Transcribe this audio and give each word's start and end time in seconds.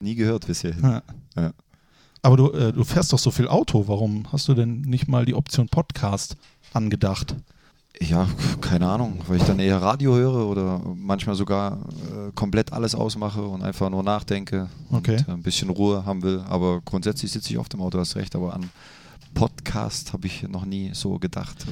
Nie 0.00 0.14
gehört 0.14 0.46
bisher. 0.46 0.74
Ja. 0.82 1.02
Ja. 1.36 1.52
Aber 2.22 2.36
du, 2.36 2.50
äh, 2.52 2.72
du 2.72 2.84
fährst 2.84 3.12
doch 3.12 3.18
so 3.18 3.30
viel 3.30 3.48
Auto. 3.48 3.86
Warum 3.86 4.26
hast 4.32 4.48
du 4.48 4.54
denn 4.54 4.82
nicht 4.82 5.08
mal 5.08 5.24
die 5.24 5.34
Option 5.34 5.68
Podcast 5.68 6.36
angedacht? 6.72 7.34
Ja, 8.00 8.28
keine 8.60 8.88
Ahnung, 8.88 9.20
weil 9.26 9.36
ich 9.38 9.42
dann 9.42 9.58
eher 9.58 9.82
Radio 9.82 10.14
höre 10.14 10.46
oder 10.46 10.80
manchmal 10.96 11.34
sogar 11.34 11.78
äh, 12.12 12.30
komplett 12.34 12.72
alles 12.72 12.94
ausmache 12.94 13.42
und 13.42 13.62
einfach 13.62 13.90
nur 13.90 14.02
nachdenke 14.02 14.68
Okay. 14.90 15.16
und 15.18 15.28
äh, 15.28 15.32
ein 15.32 15.42
bisschen 15.42 15.68
Ruhe 15.70 16.04
haben 16.06 16.22
will. 16.22 16.40
Aber 16.48 16.80
grundsätzlich 16.82 17.30
sitze 17.32 17.50
ich 17.50 17.58
oft 17.58 17.74
im 17.74 17.82
Auto, 17.82 17.98
hast 17.98 18.16
recht, 18.16 18.34
aber 18.36 18.54
an 18.54 18.70
Podcast 19.34 20.12
habe 20.12 20.26
ich 20.26 20.44
noch 20.44 20.64
nie 20.64 20.90
so 20.94 21.18
gedacht. 21.18 21.66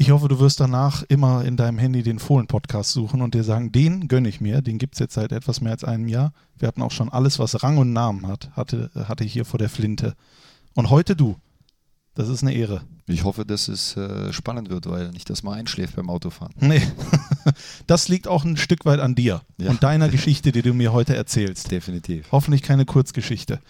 Ich 0.00 0.12
hoffe, 0.12 0.28
du 0.28 0.40
wirst 0.40 0.60
danach 0.60 1.02
immer 1.10 1.44
in 1.44 1.58
deinem 1.58 1.78
Handy 1.78 2.02
den 2.02 2.18
Fohlen-Podcast 2.18 2.92
suchen 2.92 3.20
und 3.20 3.34
dir 3.34 3.44
sagen, 3.44 3.70
den 3.70 4.08
gönne 4.08 4.30
ich 4.30 4.40
mir. 4.40 4.62
Den 4.62 4.78
gibt 4.78 4.94
es 4.94 4.98
jetzt 4.98 5.12
seit 5.12 5.30
etwas 5.30 5.60
mehr 5.60 5.72
als 5.72 5.84
einem 5.84 6.08
Jahr. 6.08 6.32
Wir 6.58 6.68
hatten 6.68 6.80
auch 6.80 6.90
schon 6.90 7.10
alles, 7.10 7.38
was 7.38 7.62
Rang 7.62 7.76
und 7.76 7.92
Namen 7.92 8.26
hat, 8.26 8.50
hatte, 8.52 8.90
hatte 8.94 9.24
ich 9.24 9.32
hier 9.34 9.44
vor 9.44 9.58
der 9.58 9.68
Flinte. 9.68 10.14
Und 10.74 10.88
heute 10.88 11.16
du. 11.16 11.36
Das 12.14 12.30
ist 12.30 12.40
eine 12.42 12.54
Ehre. 12.54 12.80
Ich 13.08 13.24
hoffe, 13.24 13.44
dass 13.44 13.68
es 13.68 13.94
äh, 13.98 14.32
spannend 14.32 14.70
wird, 14.70 14.88
weil 14.88 15.10
nicht, 15.10 15.28
dass 15.28 15.42
man 15.42 15.58
einschläft 15.58 15.96
beim 15.96 16.08
Autofahren. 16.08 16.54
Nee, 16.60 16.80
das 17.86 18.08
liegt 18.08 18.26
auch 18.26 18.42
ein 18.46 18.56
Stück 18.56 18.86
weit 18.86 19.00
an 19.00 19.14
dir 19.14 19.42
Ja. 19.58 19.68
und 19.70 19.82
deiner 19.82 20.08
Geschichte, 20.08 20.50
die 20.50 20.62
du 20.62 20.72
mir 20.72 20.94
heute 20.94 21.14
erzählst. 21.14 21.70
Definitiv. 21.70 22.32
Hoffentlich 22.32 22.62
keine 22.62 22.86
Kurzgeschichte. 22.86 23.60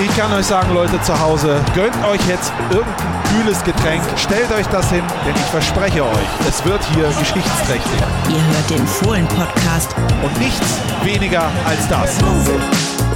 Ich 0.00 0.16
kann 0.16 0.32
euch 0.32 0.46
sagen, 0.46 0.72
Leute 0.74 1.00
zu 1.02 1.18
Hause, 1.18 1.60
gönnt 1.74 1.96
euch 2.04 2.20
jetzt 2.28 2.52
irgendein 2.70 3.22
kühles 3.34 3.62
Getränk, 3.64 4.02
stellt 4.16 4.50
euch 4.52 4.66
das 4.68 4.90
hin, 4.90 5.02
denn 5.26 5.34
ich 5.34 5.50
verspreche 5.50 6.04
euch, 6.04 6.28
es 6.48 6.64
wird 6.64 6.80
hier 6.94 7.08
geschichtsträchtig. 7.18 8.00
Ihr 8.28 8.40
hört 8.54 8.70
den 8.70 8.86
Fohlen-Podcast 8.86 9.94
Und 10.22 10.38
nichts 10.38 10.78
weniger 11.02 11.50
als 11.66 11.88
das. 11.88 12.16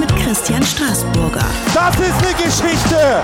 mit 0.00 0.14
Christian 0.16 0.62
Straßburger. 0.64 1.44
Das 1.72 1.94
ist 2.00 2.14
eine 2.26 2.34
Geschichte! 2.44 3.22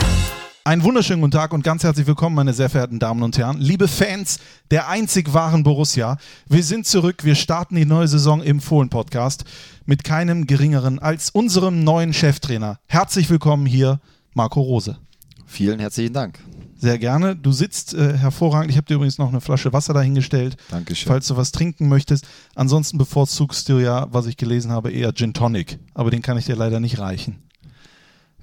Einen 0.68 0.84
wunderschönen 0.84 1.22
guten 1.22 1.30
Tag 1.30 1.54
und 1.54 1.64
ganz 1.64 1.82
herzlich 1.82 2.06
willkommen, 2.06 2.36
meine 2.36 2.52
sehr 2.52 2.68
verehrten 2.68 2.98
Damen 2.98 3.22
und 3.22 3.38
Herren, 3.38 3.56
liebe 3.58 3.88
Fans 3.88 4.38
der 4.70 4.86
einzig 4.86 5.32
wahren 5.32 5.62
Borussia. 5.62 6.18
Wir 6.46 6.62
sind 6.62 6.84
zurück, 6.84 7.24
wir 7.24 7.36
starten 7.36 7.74
die 7.74 7.86
neue 7.86 8.06
Saison 8.06 8.42
im 8.42 8.60
Fohlen-Podcast 8.60 9.46
mit 9.86 10.04
keinem 10.04 10.46
geringeren 10.46 10.98
als 10.98 11.30
unserem 11.30 11.84
neuen 11.84 12.12
Cheftrainer. 12.12 12.80
Herzlich 12.86 13.30
willkommen 13.30 13.64
hier, 13.64 13.98
Marco 14.34 14.60
Rose. 14.60 14.98
Vielen 15.46 15.80
herzlichen 15.80 16.12
Dank. 16.12 16.38
Sehr 16.76 16.98
gerne. 16.98 17.34
Du 17.34 17.50
sitzt 17.50 17.94
äh, 17.94 18.18
hervorragend. 18.18 18.70
Ich 18.70 18.76
habe 18.76 18.86
dir 18.86 18.96
übrigens 18.96 19.16
noch 19.16 19.30
eine 19.30 19.40
Flasche 19.40 19.72
Wasser 19.72 19.94
dahingestellt, 19.94 20.58
Dankeschön. 20.70 21.08
falls 21.08 21.26
du 21.28 21.38
was 21.38 21.50
trinken 21.50 21.88
möchtest. 21.88 22.26
Ansonsten 22.54 22.98
bevorzugst 22.98 23.70
du 23.70 23.78
ja, 23.78 24.06
was 24.12 24.26
ich 24.26 24.36
gelesen 24.36 24.70
habe, 24.70 24.90
eher 24.90 25.14
Gin 25.14 25.32
Tonic. 25.32 25.78
Aber 25.94 26.10
den 26.10 26.20
kann 26.20 26.36
ich 26.36 26.44
dir 26.44 26.56
leider 26.56 26.78
nicht 26.78 26.98
reichen. 26.98 27.47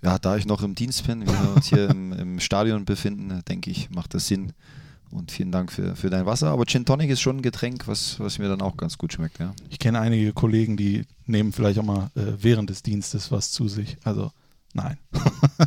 Ja, 0.05 0.19
da 0.19 0.37
ich 0.37 0.45
noch 0.45 0.61
im 0.61 0.75
Dienst 0.75 1.07
bin, 1.07 1.25
wir 1.25 1.55
uns 1.55 1.67
hier 1.67 1.89
im, 1.89 2.13
im 2.19 2.39
Stadion 2.39 2.85
befinden, 2.85 3.41
denke 3.49 3.71
ich, 3.71 3.89
macht 3.89 4.13
das 4.13 4.27
Sinn. 4.27 4.53
Und 5.09 5.31
vielen 5.31 5.51
Dank 5.51 5.71
für, 5.71 5.95
für 5.95 6.11
dein 6.11 6.27
Wasser. 6.27 6.49
Aber 6.49 6.65
Gin 6.65 6.85
Tonic 6.85 7.09
ist 7.09 7.21
schon 7.21 7.37
ein 7.37 7.41
Getränk, 7.41 7.87
was, 7.87 8.19
was 8.19 8.37
mir 8.37 8.47
dann 8.47 8.61
auch 8.61 8.77
ganz 8.77 8.99
gut 8.99 9.13
schmeckt. 9.13 9.39
Ja. 9.39 9.55
Ich 9.71 9.79
kenne 9.79 9.99
einige 9.99 10.31
Kollegen, 10.31 10.77
die 10.77 11.05
nehmen 11.25 11.53
vielleicht 11.53 11.79
auch 11.79 11.83
mal 11.83 12.11
äh, 12.15 12.33
während 12.37 12.69
des 12.69 12.83
Dienstes 12.83 13.31
was 13.31 13.51
zu 13.51 13.67
sich. 13.67 13.97
Also 14.03 14.31
nein. 14.75 14.97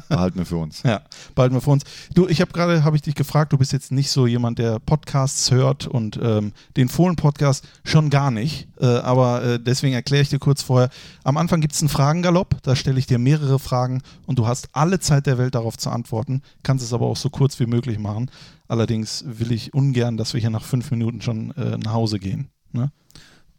Behalten 0.08 0.38
wir 0.38 0.46
für 0.46 0.58
uns. 0.58 0.82
ja, 0.84 1.00
bald 1.34 1.52
mal 1.52 1.60
vor 1.60 1.72
uns. 1.72 1.84
Du, 2.14 2.28
ich 2.28 2.40
habe 2.40 2.52
gerade, 2.52 2.84
habe 2.84 2.94
ich 2.94 3.02
dich 3.02 3.14
gefragt, 3.14 3.52
du 3.52 3.58
bist 3.58 3.72
jetzt 3.72 3.90
nicht 3.90 4.10
so 4.10 4.26
jemand, 4.26 4.58
der 4.58 4.78
Podcasts 4.78 5.50
hört 5.50 5.86
und 5.86 6.18
ähm, 6.22 6.52
den 6.76 6.88
Fohlen-Podcast 6.88 7.66
schon 7.84 8.10
gar 8.10 8.30
nicht. 8.30 8.68
Äh, 8.78 8.86
aber 8.86 9.42
äh, 9.42 9.60
deswegen 9.60 9.94
erkläre 9.94 10.22
ich 10.22 10.28
dir 10.28 10.38
kurz 10.38 10.62
vorher. 10.62 10.90
Am 11.24 11.36
Anfang 11.36 11.60
gibt 11.60 11.74
es 11.74 11.80
einen 11.80 11.88
Fragengalopp, 11.88 12.62
da 12.62 12.76
stelle 12.76 12.98
ich 12.98 13.06
dir 13.06 13.18
mehrere 13.18 13.58
Fragen 13.58 14.02
und 14.26 14.38
du 14.38 14.46
hast 14.46 14.68
alle 14.72 15.00
Zeit 15.00 15.26
der 15.26 15.38
Welt 15.38 15.54
darauf 15.54 15.78
zu 15.78 15.90
antworten, 15.90 16.42
kannst 16.62 16.84
es 16.84 16.92
aber 16.92 17.06
auch 17.06 17.16
so 17.16 17.30
kurz 17.30 17.58
wie 17.58 17.66
möglich 17.66 17.98
machen. 17.98 18.30
Allerdings 18.68 19.24
will 19.26 19.52
ich 19.52 19.72
ungern, 19.72 20.18
dass 20.18 20.34
wir 20.34 20.40
hier 20.40 20.50
nach 20.50 20.64
fünf 20.64 20.90
Minuten 20.90 21.22
schon 21.22 21.52
äh, 21.52 21.78
nach 21.78 21.94
Hause 21.94 22.18
gehen. 22.18 22.48
Ne? 22.72 22.92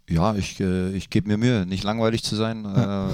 Ja, 0.07 0.35
ich, 0.35 0.59
äh, 0.59 0.91
ich 0.91 1.09
gebe 1.09 1.27
mir 1.27 1.37
Mühe, 1.37 1.65
nicht 1.65 1.83
langweilig 1.83 2.23
zu 2.23 2.35
sein. 2.35 2.65
Äh, 2.65 3.07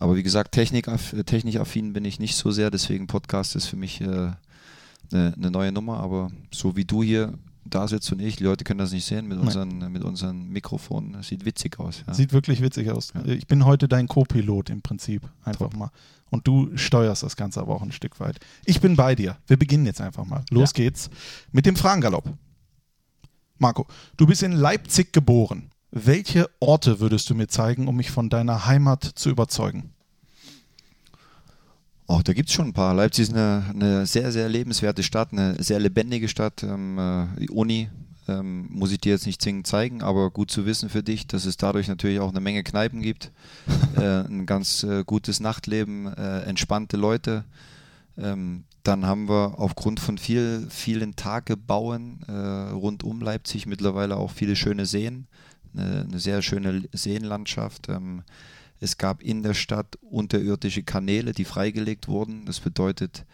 aber 0.00 0.16
wie 0.16 0.22
gesagt, 0.22 0.52
technikaff, 0.52 1.14
technikaffin 1.26 1.92
bin 1.92 2.04
ich 2.04 2.20
nicht 2.20 2.36
so 2.36 2.50
sehr, 2.52 2.70
deswegen 2.70 3.08
Podcast 3.08 3.56
ist 3.56 3.66
für 3.66 3.76
mich 3.76 4.00
eine 4.00 4.38
äh, 5.12 5.32
ne 5.36 5.50
neue 5.50 5.72
Nummer. 5.72 5.98
Aber 5.98 6.30
so 6.52 6.76
wie 6.76 6.84
du 6.84 7.02
hier 7.02 7.34
da 7.64 7.86
sitzt 7.86 8.10
und 8.12 8.20
ich, 8.20 8.36
die 8.36 8.44
Leute 8.44 8.64
können 8.64 8.78
das 8.78 8.92
nicht 8.92 9.04
sehen 9.04 9.26
mit 9.26 9.38
Nein. 9.38 9.46
unseren, 9.46 9.92
mit 9.92 10.04
unseren 10.04 10.48
Mikrofonen. 10.48 11.14
Das 11.14 11.28
sieht 11.28 11.44
witzig 11.44 11.78
aus. 11.80 12.04
Ja. 12.06 12.14
Sieht 12.14 12.32
wirklich 12.32 12.62
witzig 12.62 12.90
aus. 12.90 13.12
Ja. 13.12 13.24
Ich 13.26 13.46
bin 13.46 13.64
heute 13.64 13.88
dein 13.88 14.06
Co-Pilot 14.06 14.70
im 14.70 14.82
Prinzip. 14.82 15.28
Einfach 15.44 15.72
mal. 15.72 15.90
Und 16.30 16.46
du 16.46 16.70
steuerst 16.76 17.24
das 17.24 17.36
Ganze 17.36 17.60
aber 17.60 17.74
auch 17.74 17.82
ein 17.82 17.92
Stück 17.92 18.20
weit. 18.20 18.38
Ich 18.64 18.80
bin 18.80 18.96
bei 18.96 19.14
dir. 19.14 19.36
Wir 19.48 19.56
beginnen 19.56 19.84
jetzt 19.84 20.00
einfach 20.00 20.24
mal. 20.24 20.44
Los 20.50 20.74
geht's 20.74 21.10
mit 21.50 21.66
dem 21.66 21.74
Fragengalopp. 21.74 22.32
Marco, 23.58 23.86
du 24.16 24.26
bist 24.26 24.42
in 24.42 24.52
Leipzig 24.52 25.12
geboren. 25.12 25.70
Welche 25.90 26.50
Orte 26.60 27.00
würdest 27.00 27.30
du 27.30 27.34
mir 27.34 27.48
zeigen, 27.48 27.88
um 27.88 27.96
mich 27.96 28.10
von 28.10 28.28
deiner 28.28 28.66
Heimat 28.66 29.04
zu 29.04 29.30
überzeugen? 29.30 29.90
Oh, 32.06 32.20
da 32.22 32.32
gibt 32.32 32.48
es 32.48 32.54
schon 32.54 32.68
ein 32.68 32.72
paar. 32.72 32.94
Leipzig 32.94 33.24
ist 33.24 33.34
eine, 33.34 33.64
eine 33.70 34.06
sehr, 34.06 34.32
sehr 34.32 34.48
lebenswerte 34.48 35.02
Stadt, 35.02 35.32
eine 35.32 35.62
sehr 35.62 35.78
lebendige 35.78 36.28
Stadt. 36.28 36.62
Ähm, 36.62 36.98
äh, 36.98 37.40
die 37.40 37.50
Uni 37.50 37.90
ähm, 38.28 38.68
muss 38.70 38.92
ich 38.92 39.00
dir 39.00 39.12
jetzt 39.12 39.26
nicht 39.26 39.42
zwingend 39.42 39.66
zeigen, 39.66 40.02
aber 40.02 40.30
gut 40.30 40.50
zu 40.50 40.66
wissen 40.66 40.90
für 40.90 41.02
dich, 41.02 41.26
dass 41.26 41.46
es 41.46 41.56
dadurch 41.56 41.88
natürlich 41.88 42.20
auch 42.20 42.30
eine 42.30 42.40
Menge 42.40 42.62
Kneipen 42.62 43.02
gibt, 43.02 43.32
äh, 43.96 44.20
ein 44.26 44.46
ganz 44.46 44.82
äh, 44.84 45.04
gutes 45.04 45.40
Nachtleben, 45.40 46.06
äh, 46.06 46.40
entspannte 46.42 46.96
Leute. 46.96 47.44
Ähm, 48.16 48.64
dann 48.84 49.04
haben 49.04 49.28
wir 49.28 49.58
aufgrund 49.58 50.00
von 50.00 50.16
viel, 50.18 50.66
vielen 50.70 51.16
Tagebauen 51.16 52.20
äh, 52.26 52.32
rund 52.72 53.04
um 53.04 53.20
Leipzig 53.20 53.66
mittlerweile 53.66 54.16
auch 54.16 54.30
viele 54.30 54.56
schöne 54.56 54.86
Seen, 54.86 55.26
eine, 55.74 56.02
eine 56.02 56.18
sehr 56.18 56.42
schöne 56.42 56.88
Seenlandschaft. 56.92 57.88
Ähm, 57.88 58.22
es 58.80 58.96
gab 58.96 59.22
in 59.22 59.42
der 59.42 59.54
Stadt 59.54 59.96
unterirdische 60.02 60.82
Kanäle, 60.82 61.32
die 61.32 61.44
freigelegt 61.44 62.08
wurden. 62.08 62.46
Das 62.46 62.60
bedeutet, 62.60 63.24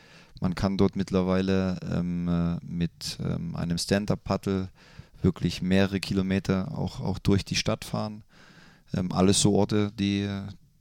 man 0.41 0.55
kann 0.55 0.77
dort 0.77 0.97
mittlerweile 0.97 1.79
ähm, 1.93 2.29
äh, 2.29 2.65
mit 2.65 3.19
ähm, 3.23 3.55
einem 3.55 3.79
Stand-Up-Paddle 3.79 4.71
wirklich 5.23 5.63
mehrere 5.63 6.01
Kilometer 6.01 6.77
auch, 6.77 7.01
auch 7.01 7.19
durch 7.19 7.45
die 7.45 7.57
Stadt 7.57 7.85
fahren. 7.85 8.25
Ähm, 8.95 9.13
alles 9.13 9.41
so 9.41 9.55
Orte, 9.55 9.93
die, 9.99 10.29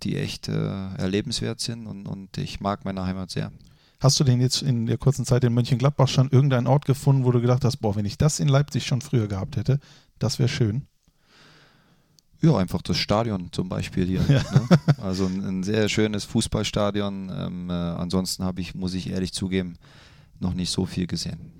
die 0.03 0.17
echt 0.17 0.47
äh, 0.47 0.95
erlebenswert 0.95 1.59
sind 1.59 1.87
und, 1.87 2.07
und 2.07 2.37
ich 2.37 2.59
mag 2.59 2.85
meine 2.85 3.05
Heimat 3.05 3.31
sehr. 3.31 3.51
Hast 3.99 4.19
du 4.19 4.25
denn 4.25 4.41
jetzt 4.41 4.61
in 4.61 4.85
der 4.85 4.97
kurzen 4.97 5.25
Zeit 5.25 5.45
in 5.45 5.53
Mönchengladbach 5.53 6.09
schon 6.09 6.29
irgendeinen 6.29 6.67
Ort 6.67 6.85
gefunden, 6.85 7.23
wo 7.23 7.31
du 7.31 7.39
gedacht 7.39 7.63
hast, 7.63 7.77
boah, 7.77 7.95
wenn 7.95 8.03
ich 8.03 8.17
das 8.17 8.41
in 8.41 8.49
Leipzig 8.49 8.85
schon 8.85 8.99
früher 8.99 9.29
gehabt 9.29 9.55
hätte, 9.55 9.79
das 10.19 10.39
wäre 10.39 10.49
schön? 10.49 10.87
Ja, 12.43 12.57
einfach 12.57 12.81
das 12.81 12.97
Stadion 12.97 13.53
zum 13.53 13.69
Beispiel 13.69 14.05
hier. 14.05 14.21
Ja. 14.27 14.43
Ne? 14.51 14.67
Also 15.01 15.25
ein, 15.25 15.41
ein 15.43 15.63
sehr 15.63 15.87
schönes 15.87 16.25
Fußballstadion. 16.25 17.31
Ähm, 17.33 17.69
äh, 17.69 17.73
ansonsten 17.73 18.43
habe 18.43 18.59
ich, 18.59 18.75
muss 18.75 18.93
ich 18.93 19.09
ehrlich 19.09 19.31
zugeben, 19.31 19.77
noch 20.41 20.53
nicht 20.53 20.69
so 20.69 20.85
viel 20.85 21.07
gesehen. 21.07 21.53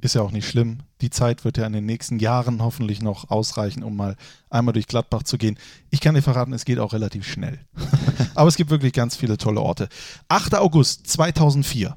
Ist 0.00 0.16
ja 0.16 0.22
auch 0.22 0.32
nicht 0.32 0.48
schlimm. 0.48 0.78
Die 1.02 1.10
Zeit 1.10 1.44
wird 1.44 1.56
ja 1.56 1.66
in 1.66 1.72
den 1.72 1.86
nächsten 1.86 2.18
Jahren 2.18 2.62
hoffentlich 2.62 3.00
noch 3.00 3.30
ausreichen, 3.30 3.84
um 3.84 3.94
mal 3.94 4.16
einmal 4.50 4.72
durch 4.72 4.88
Gladbach 4.88 5.22
zu 5.22 5.38
gehen. 5.38 5.56
Ich 5.90 6.00
kann 6.00 6.16
dir 6.16 6.22
verraten, 6.22 6.52
es 6.52 6.64
geht 6.64 6.80
auch 6.80 6.92
relativ 6.92 7.24
schnell. 7.24 7.60
Aber 8.34 8.48
es 8.48 8.56
gibt 8.56 8.70
wirklich 8.70 8.92
ganz 8.92 9.14
viele 9.14 9.38
tolle 9.38 9.60
Orte. 9.60 9.88
8. 10.28 10.56
August 10.56 11.06
2004. 11.06 11.96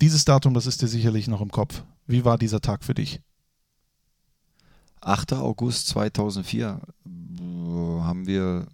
Dieses 0.00 0.24
Datum, 0.24 0.54
das 0.54 0.66
ist 0.66 0.82
dir 0.82 0.88
sicherlich 0.88 1.26
noch 1.26 1.40
im 1.40 1.50
Kopf. 1.50 1.82
Wie 2.06 2.24
war 2.24 2.38
dieser 2.38 2.60
Tag 2.60 2.84
für 2.84 2.94
dich? 2.94 3.20
8. 5.06 5.34
August 5.34 5.88
2004 5.88 6.80
äh, 7.06 7.10
haben 8.02 8.26
wir, 8.26 8.66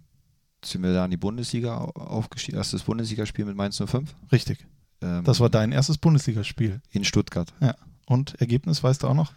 sind 0.63 0.83
wir 0.83 0.93
da 0.93 1.05
in 1.05 1.11
die 1.11 1.17
Bundesliga 1.17 1.77
aufgestiegen, 1.77 2.57
erstes 2.57 2.83
Bundesligaspiel 2.83 3.45
mit 3.45 3.55
Mainz 3.55 3.77
05. 3.85 4.13
Richtig. 4.31 4.65
Ähm, 5.01 5.23
Das 5.23 5.39
war 5.39 5.49
dein 5.49 5.71
erstes 5.71 5.97
Bundesligaspiel. 5.97 6.81
in 6.91 7.03
Stuttgart. 7.03 7.53
Ja. 7.59 7.75
Und 8.05 8.35
Ergebnis 8.41 8.83
weißt 8.83 9.03
du 9.03 9.07
auch 9.07 9.13
noch? 9.13 9.33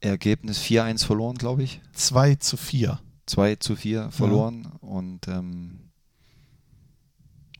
Ergebnis 0.00 0.60
4-1 0.60 1.04
verloren, 1.04 1.36
glaube 1.36 1.62
ich. 1.62 1.80
2 1.92 2.36
zu 2.36 2.56
4. 2.56 3.00
2 3.26 3.56
zu 3.56 3.74
4 3.76 4.10
verloren 4.10 4.66
und 4.80 5.26
ähm, 5.28 5.80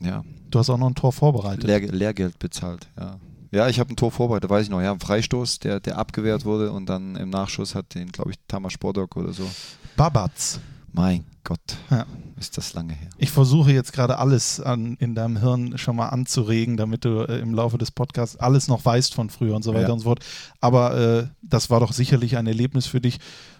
ja, 0.00 0.24
Du 0.50 0.58
hast 0.58 0.70
auch 0.70 0.78
noch 0.78 0.86
ein 0.88 0.94
Tor 0.94 1.12
vorbereitet. 1.12 1.64
Lehr 1.64 1.80
Lehrgeld 1.80 2.38
bezahlt, 2.38 2.88
ja. 2.98 3.18
Ja, 3.50 3.68
ich 3.68 3.80
habe 3.80 3.92
ein 3.92 3.96
Tor 3.96 4.10
vorbereitet, 4.12 4.50
weiß 4.50 4.64
ich 4.64 4.70
noch. 4.70 4.80
Ja, 4.82 4.92
ein 4.92 5.00
Freistoß, 5.00 5.58
der, 5.60 5.80
der 5.80 5.98
abgewehrt 5.98 6.44
wurde 6.44 6.70
und 6.72 6.86
dann 6.86 7.16
im 7.16 7.30
Nachschuss 7.30 7.74
hat 7.74 7.94
den, 7.94 8.12
glaube 8.12 8.30
ich, 8.32 8.36
Tamas 8.46 8.72
Sportdog 8.74 9.16
oder 9.16 9.32
so. 9.32 9.48
Babatz. 9.96 10.60
Mein 10.92 11.24
Gott, 11.44 11.60
Ja. 11.90 12.06
ist 12.38 12.56
das 12.58 12.72
lange 12.74 12.92
her. 12.94 13.08
Ich 13.18 13.30
versuche 13.30 13.72
jetzt 13.72 13.92
gerade 13.92 14.18
alles 14.18 14.58
an, 14.60 14.96
in 14.98 15.14
deinem 15.14 15.36
Hirn 15.38 15.78
schon 15.78 15.96
mal 15.96 16.08
anzuregen, 16.08 16.76
damit 16.76 17.04
du 17.04 17.20
äh, 17.28 17.38
im 17.40 17.54
Laufe 17.54 17.78
des 17.78 17.90
Podcasts 17.90 18.36
alles 18.36 18.68
noch 18.68 18.84
weißt 18.84 19.14
von 19.14 19.30
früher 19.30 19.54
und 19.54 19.62
so 19.62 19.72
weiter 19.74 19.88
Ja. 19.88 19.92
und 19.92 20.00
so 20.00 20.04
fort. 20.04 20.24
Aber 20.60 20.96
äh, 20.98 21.26
das 21.42 21.70
war 21.70 21.80
doch 21.80 21.92
sicherlich 21.92 22.36
ein 22.36 22.46
Erlebnis 22.46 22.86
für 22.86 23.00
dich, 23.00 23.18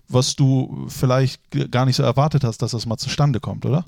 was 0.09 0.37
du 0.37 0.87
vielleicht 0.89 1.41
gar 1.71 1.85
nicht 1.87 1.97
so 1.97 2.03
erwartet 2.03 2.45
hast, 2.45 2.61
dass 2.63 2.73
das 2.73 2.87
mal 2.87 2.97
zustande 2.99 3.41
kommt, 3.41 3.65
oder? 3.67 3.85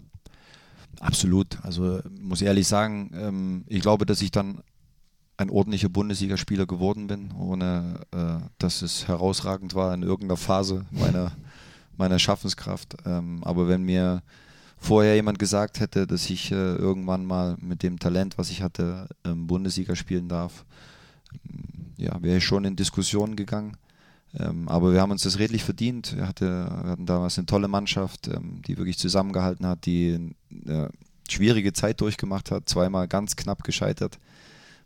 Absolut. 1.01 1.59
Also 1.63 2.01
muss 2.21 2.43
ehrlich 2.43 2.69
sagen, 2.69 3.11
ähm, 3.15 3.65
ich 3.69 3.81
glaube, 3.81 4.07
dass 4.07 4.21
ich 4.23 4.31
dann 4.31 4.61
ein 5.41 5.49
ordentlicher 5.49 5.89
Bundesligaspieler 5.89 6.67
geworden 6.67 7.07
bin, 7.07 7.33
ohne 7.33 8.01
äh, 8.13 8.47
dass 8.59 8.83
es 8.83 9.09
herausragend 9.09 9.75
war 9.75 9.95
in 9.95 10.03
irgendeiner 10.03 10.37
Phase 10.37 10.85
meiner, 10.91 11.33
meiner 11.97 12.19
Schaffenskraft. 12.19 12.97
Ähm, 13.07 13.43
aber 13.43 13.67
wenn 13.67 13.83
mir 13.83 14.23
vorher 14.77 15.15
jemand 15.15 15.39
gesagt 15.39 15.81
hätte, 15.81 16.07
dass 16.07 16.29
ich 16.29 16.53
äh, 16.53 16.55
irgendwann 16.55 17.25
mal 17.25 17.57
mit 17.59 17.83
dem 17.83 17.99
Talent, 17.99 18.37
was 18.37 18.51
ich 18.51 18.61
hatte, 18.61 19.09
ähm, 19.25 19.47
Bundesliga 19.47 19.97
spielen 19.97 20.29
darf, 20.29 20.67
ähm, 21.33 21.95
ja, 21.97 22.23
wäre 22.23 22.37
ich 22.37 22.45
schon 22.45 22.67
in 22.67 22.77
Diskussionen 22.77 23.35
gegangen. 23.35 23.79
Ähm, 24.39 24.69
aber 24.69 24.93
wir 24.93 25.01
haben 25.01 25.11
uns 25.11 25.23
das 25.23 25.39
redlich 25.39 25.65
verdient. 25.65 26.17
Wir, 26.17 26.29
hatte, 26.29 26.71
wir 26.83 26.91
hatten 26.91 27.07
damals 27.07 27.39
eine 27.39 27.47
tolle 27.47 27.67
Mannschaft, 27.67 28.31
die 28.67 28.77
wirklich 28.77 28.99
zusammengehalten 28.99 29.67
hat, 29.67 29.87
die 29.87 30.35
eine 30.67 30.91
schwierige 31.29 31.73
Zeit 31.73 32.01
durchgemacht 32.01 32.51
hat, 32.51 32.69
zweimal 32.69 33.09
ganz 33.09 33.37
knapp 33.37 33.65
gescheitert 33.65 34.19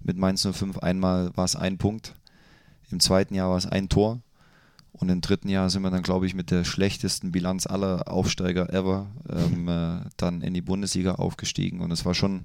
mit 0.05 0.17
Mainz 0.17 0.47
05. 0.47 0.79
Einmal 0.79 1.37
war 1.37 1.45
es 1.45 1.57
ein 1.57 1.79
Punkt, 1.79 2.15
im 2.91 3.01
zweiten 3.01 3.35
Jahr 3.35 3.51
war 3.51 3.57
es 3.57 3.67
ein 3.67 3.89
Tor 3.89 4.21
und 4.93 5.09
im 5.09 5.21
dritten 5.21 5.49
Jahr 5.49 5.71
sind 5.71 5.83
wir 5.83 5.91
dann, 5.91 6.03
glaube 6.03 6.27
ich, 6.27 6.35
mit 6.35 6.51
der 6.51 6.65
schlechtesten 6.65 7.33
Bilanz 7.33 7.67
aller 7.67 8.09
Aufsteiger 8.09 8.73
ever 8.73 9.09
ähm, 9.29 9.69
äh, 9.69 10.09
dann 10.17 10.43
in 10.43 10.55
die 10.55 10.63
Bundesliga 10.63 11.17
aufgestiegen 11.17 11.81
und 11.81 11.91
es 11.91 12.05
war 12.05 12.15
schon 12.15 12.45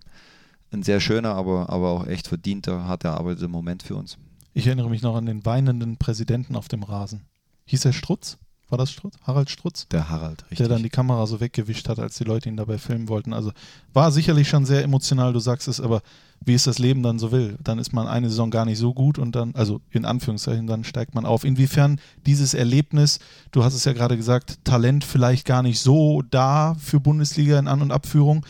ein 0.72 0.84
sehr 0.84 1.00
schöner, 1.00 1.36
aber, 1.36 1.70
aber 1.70 1.90
auch 1.90 2.08
echt 2.08 2.28
verdienter, 2.28 2.86
hart 2.86 3.04
erarbeiteter 3.04 3.48
Moment 3.48 3.84
für 3.84 3.96
uns. 3.96 4.18
Ich 4.54 4.68
erinnere 4.68 4.90
mich 4.90 5.02
noch 5.02 5.16
an 5.16 5.26
den 5.26 5.46
weinenden 5.46 5.98
Präsidenten 5.98 6.56
auf 6.56 6.68
dem 6.68 6.84
Rasen. 6.84 7.22
Hieß 7.66 7.86
er 7.86 7.94
Strutz? 7.94 8.38
War 8.70 8.78
das 8.78 8.92
Strutz? 8.92 9.16
Harald 9.24 9.50
Strutz? 9.50 9.88
Der 9.88 10.10
Harald, 10.10 10.44
richtig. 10.44 10.60
Der 10.60 10.68
dann 10.68 10.84
die 10.84 10.90
Kamera 10.90 11.26
so 11.26 11.40
weggewischt 11.40 11.90
hat, 11.90 12.00
als 12.00 12.18
die 12.18 12.24
Leute 12.24 12.50
ihn 12.50 12.58
dabei 12.58 12.78
filmen 12.78 13.10
wollten. 13.10 13.34
Also 13.34 13.52
war 13.94 14.12
sicherlich 14.12 14.48
schon 14.48 14.66
sehr 14.66 14.84
emotional, 14.84 15.34
du 15.34 15.40
sagst 15.40 15.68
es, 15.68 15.82
aber 15.82 16.02
wie 16.46 16.54
es 16.54 16.64
das 16.64 16.80
Leben 16.80 17.04
dann 17.04 17.20
so 17.20 17.32
will. 17.32 17.58
Dann 17.64 17.80
ist 17.80 17.94
man 17.94 18.08
eine 18.08 18.30
Saison 18.30 18.52
gar 18.52 18.66
nicht 18.66 18.78
so 18.78 18.94
gut 18.94 19.18
und 19.18 19.36
dann, 19.36 19.56
also 19.56 19.82
in 19.92 20.06
Anführungszeichen, 20.06 20.68
dann 20.68 20.84
steigt 20.84 21.16
man 21.16 21.26
auf. 21.26 21.44
Inwiefern 21.44 22.00
dieses 22.26 22.54
Erlebnis, 22.54 23.20
du 23.52 23.64
hast 23.64 23.74
es 23.74 23.86
ja 23.86 23.94
gerade 23.94 24.18
gesagt, 24.18 24.60
Talent 24.64 25.04
vielleicht 25.04 25.46
gar 25.46 25.64
nicht 25.64 25.80
so 25.80 26.22
da 26.22 26.76
für 26.80 27.00
Bundesliga 27.00 27.58
in 27.58 27.68
An- 27.68 27.82
und 27.82 27.92
Abführung. 27.92 28.46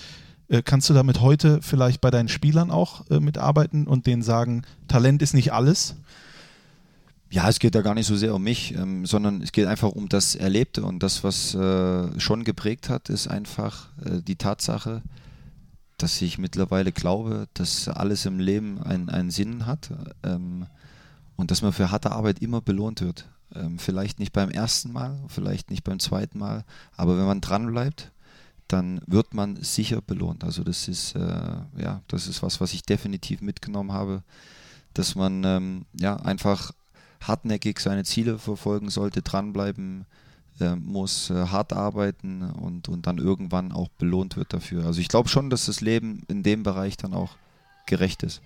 Äh, 0.49 0.63
kannst 0.63 0.89
du 0.89 0.93
damit 0.93 1.21
heute 1.21 1.61
vielleicht 1.61 2.01
bei 2.01 2.11
deinen 2.11 2.27
Spielern 2.27 2.71
auch 2.71 3.09
äh, 3.09 3.19
mitarbeiten 3.19 3.87
und 3.87 4.05
denen 4.05 4.21
sagen, 4.21 4.63
Talent 4.87 5.21
ist 5.21 5.33
nicht 5.33 5.53
alles? 5.53 5.95
Ja, 7.31 7.47
es 7.47 7.59
geht 7.59 7.75
da 7.75 7.81
gar 7.81 7.93
nicht 7.93 8.07
so 8.07 8.15
sehr 8.15 8.33
um 8.33 8.41
mich, 8.41 8.73
ähm, 8.73 9.05
sondern 9.05 9.41
es 9.43 9.51
geht 9.51 9.67
einfach 9.67 9.91
um 9.91 10.09
das 10.09 10.33
Erlebte 10.33 10.83
und 10.83 11.03
das, 11.03 11.23
was 11.23 11.53
äh, 11.53 12.19
schon 12.19 12.43
geprägt 12.43 12.89
hat, 12.89 13.09
ist 13.09 13.27
einfach 13.27 13.89
äh, 14.03 14.21
die 14.21 14.35
Tatsache, 14.35 15.03
dass 15.97 16.19
ich 16.23 16.39
mittlerweile 16.39 16.91
glaube, 16.91 17.47
dass 17.53 17.87
alles 17.87 18.25
im 18.25 18.39
Leben 18.39 18.81
einen, 18.81 19.09
einen 19.09 19.29
Sinn 19.29 19.67
hat 19.67 19.91
ähm, 20.23 20.65
und 21.35 21.51
dass 21.51 21.61
man 21.61 21.71
für 21.71 21.91
harte 21.91 22.11
Arbeit 22.11 22.39
immer 22.39 22.61
belohnt 22.61 23.01
wird. 23.01 23.29
Ähm, 23.53 23.77
vielleicht 23.77 24.17
nicht 24.17 24.33
beim 24.33 24.49
ersten 24.49 24.91
Mal, 24.91 25.19
vielleicht 25.27 25.69
nicht 25.69 25.83
beim 25.83 25.99
zweiten 25.99 26.39
Mal, 26.39 26.65
aber 26.97 27.15
wenn 27.15 27.25
man 27.25 27.41
dran 27.41 27.71
bleibt, 27.71 28.11
dann 28.67 29.01
wird 29.05 29.35
man 29.35 29.55
sicher 29.57 30.01
belohnt. 30.01 30.43
Also 30.43 30.63
das 30.63 30.87
ist 30.87 31.15
äh, 31.15 31.19
ja, 31.77 32.01
das 32.07 32.27
ist 32.27 32.41
was, 32.41 32.59
was 32.59 32.73
ich 32.73 32.81
definitiv 32.81 33.41
mitgenommen 33.41 33.91
habe, 33.91 34.23
dass 34.95 35.13
man 35.13 35.43
ähm, 35.43 35.85
ja 35.93 36.15
einfach 36.15 36.71
hartnäckig 37.21 37.79
seine 37.79 38.03
Ziele 38.03 38.37
verfolgen 38.37 38.89
sollte, 38.89 39.21
dranbleiben 39.21 40.05
äh, 40.59 40.75
muss, 40.75 41.29
äh, 41.29 41.47
hart 41.47 41.73
arbeiten 41.73 42.41
und, 42.41 42.89
und 42.89 43.07
dann 43.07 43.17
irgendwann 43.17 43.71
auch 43.71 43.89
belohnt 43.89 44.37
wird 44.37 44.53
dafür. 44.53 44.85
Also 44.85 45.01
ich 45.01 45.07
glaube 45.07 45.29
schon, 45.29 45.49
dass 45.49 45.65
das 45.65 45.81
Leben 45.81 46.23
in 46.27 46.43
dem 46.43 46.63
Bereich 46.63 46.97
dann 46.97 47.13
auch 47.13 47.31
gerecht 47.85 48.23
ist. 48.23 48.41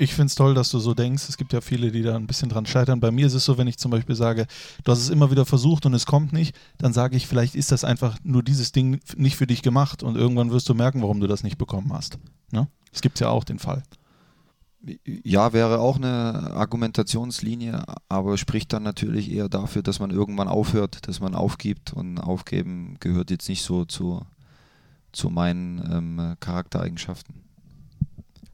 Ich 0.00 0.14
finde 0.14 0.26
es 0.26 0.36
toll, 0.36 0.54
dass 0.54 0.70
du 0.70 0.78
so 0.78 0.94
denkst. 0.94 1.28
Es 1.28 1.36
gibt 1.36 1.52
ja 1.52 1.60
viele, 1.60 1.90
die 1.90 2.02
da 2.02 2.14
ein 2.14 2.28
bisschen 2.28 2.48
dran 2.48 2.66
scheitern. 2.66 3.00
Bei 3.00 3.10
mir 3.10 3.26
ist 3.26 3.34
es 3.34 3.44
so, 3.44 3.58
wenn 3.58 3.66
ich 3.66 3.78
zum 3.78 3.90
Beispiel 3.90 4.14
sage, 4.14 4.46
du 4.84 4.92
hast 4.92 5.00
es 5.00 5.10
immer 5.10 5.32
wieder 5.32 5.44
versucht 5.44 5.86
und 5.86 5.94
es 5.94 6.06
kommt 6.06 6.32
nicht, 6.32 6.54
dann 6.78 6.92
sage 6.92 7.16
ich, 7.16 7.26
vielleicht 7.26 7.56
ist 7.56 7.72
das 7.72 7.82
einfach 7.82 8.16
nur 8.22 8.44
dieses 8.44 8.70
Ding 8.70 9.00
nicht 9.16 9.36
für 9.36 9.48
dich 9.48 9.60
gemacht 9.60 10.04
und 10.04 10.16
irgendwann 10.16 10.52
wirst 10.52 10.68
du 10.68 10.74
merken, 10.74 11.02
warum 11.02 11.18
du 11.18 11.26
das 11.26 11.42
nicht 11.42 11.58
bekommen 11.58 11.92
hast. 11.92 12.18
Ne? 12.52 12.68
Es 12.92 13.00
gibt 13.00 13.18
ja 13.18 13.28
auch 13.28 13.42
den 13.42 13.58
Fall. 13.58 13.82
Ja, 15.04 15.52
wäre 15.52 15.80
auch 15.80 15.96
eine 15.96 16.52
Argumentationslinie, 16.54 17.82
aber 18.08 18.38
spricht 18.38 18.72
dann 18.72 18.84
natürlich 18.84 19.30
eher 19.30 19.48
dafür, 19.48 19.82
dass 19.82 19.98
man 19.98 20.10
irgendwann 20.10 20.46
aufhört, 20.46 21.08
dass 21.08 21.20
man 21.20 21.34
aufgibt 21.34 21.92
und 21.92 22.18
aufgeben 22.18 22.96
gehört 23.00 23.30
jetzt 23.30 23.48
nicht 23.48 23.64
so 23.64 23.84
zu, 23.84 24.24
zu 25.10 25.30
meinen 25.30 25.78
ähm, 25.92 26.36
Charaktereigenschaften. 26.38 27.34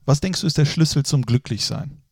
Was 0.07 0.21
denkst 0.21 0.41
du 0.41 0.47
ist 0.47 0.59
der 0.59 0.65
Schlüssel 0.65 1.05
zum 1.05 1.23
Glücklichsein? 1.23 2.03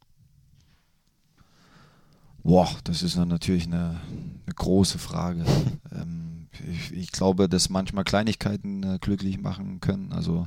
Boah, 2.42 2.68
das 2.84 3.02
ist 3.02 3.16
natürlich 3.16 3.66
eine, 3.66 4.00
eine 4.46 4.54
große 4.54 4.98
Frage. 4.98 5.44
ähm, 5.92 6.48
ich, 6.70 6.92
ich, 6.92 7.12
glaube, 7.12 7.48
dass 7.48 7.70
manchmal 7.70 8.04
Kleinigkeiten 8.04 8.82
äh, 8.82 8.98
glücklich 9.00 9.40
machen 9.40 9.80
können. 9.80 10.12
Also 10.12 10.46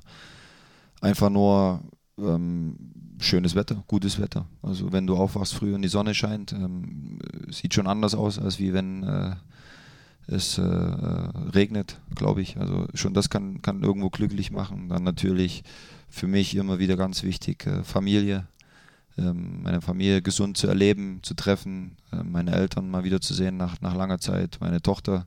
einfach 1.02 1.30
nur 1.30 1.82
ähm, 2.18 2.76
schönes 3.20 3.56
Wetter, 3.56 3.84
gutes 3.88 4.20
Wetter. 4.20 4.48
Also 4.62 4.92
wenn 4.92 5.08
du 5.08 5.16
aufwachst 5.16 5.54
früh 5.54 5.74
und 5.74 5.82
die 5.82 5.90
Sonne 5.90 6.14
scheint, 6.14 6.54
ähm, 6.54 7.20
sieht 7.50 7.74
schon 7.74 7.88
anders 7.88 8.16
aus, 8.16 8.40
als 8.40 8.60
wie 8.60 8.74
wenn 8.74 9.04
äh, 9.04 9.36
es 10.28 10.58
äh, 10.58 10.62
regnet, 10.62 12.00
glaube 12.16 12.42
ich. 12.42 12.58
Also 12.58 12.88
schon 12.94 13.14
das 13.14 13.30
kann, 13.30 13.62
kann 13.62 13.84
irgendwo 13.84 14.10
glücklich 14.10 14.52
machen. 14.52 14.90
Dann 14.90 15.04
natürlich 15.04 15.64
für 16.10 16.28
mich 16.28 16.56
immer 16.56 16.80
wieder 16.80 16.98
ganz 16.98 17.24
wichtig, 17.24 17.66
äh, 17.68 17.84
Familie. 17.84 18.48
Ähm, 19.18 19.64
meine 19.64 19.82
Familie 19.82 20.22
gesund 20.22 20.58
zu 20.58 20.68
erleben, 20.68 21.20
zu 21.22 21.36
treffen, 21.36 21.96
äh, 22.12 22.24
meine 22.24 22.54
Eltern 22.54 22.90
mal 22.90 23.04
wieder 23.04 23.22
zu 23.22 23.34
sehen 23.34 23.56
nach, 23.58 23.80
nach 23.82 23.96
langer 23.96 24.20
Zeit, 24.20 24.58
meine 24.60 24.82
Tochter, 24.82 25.26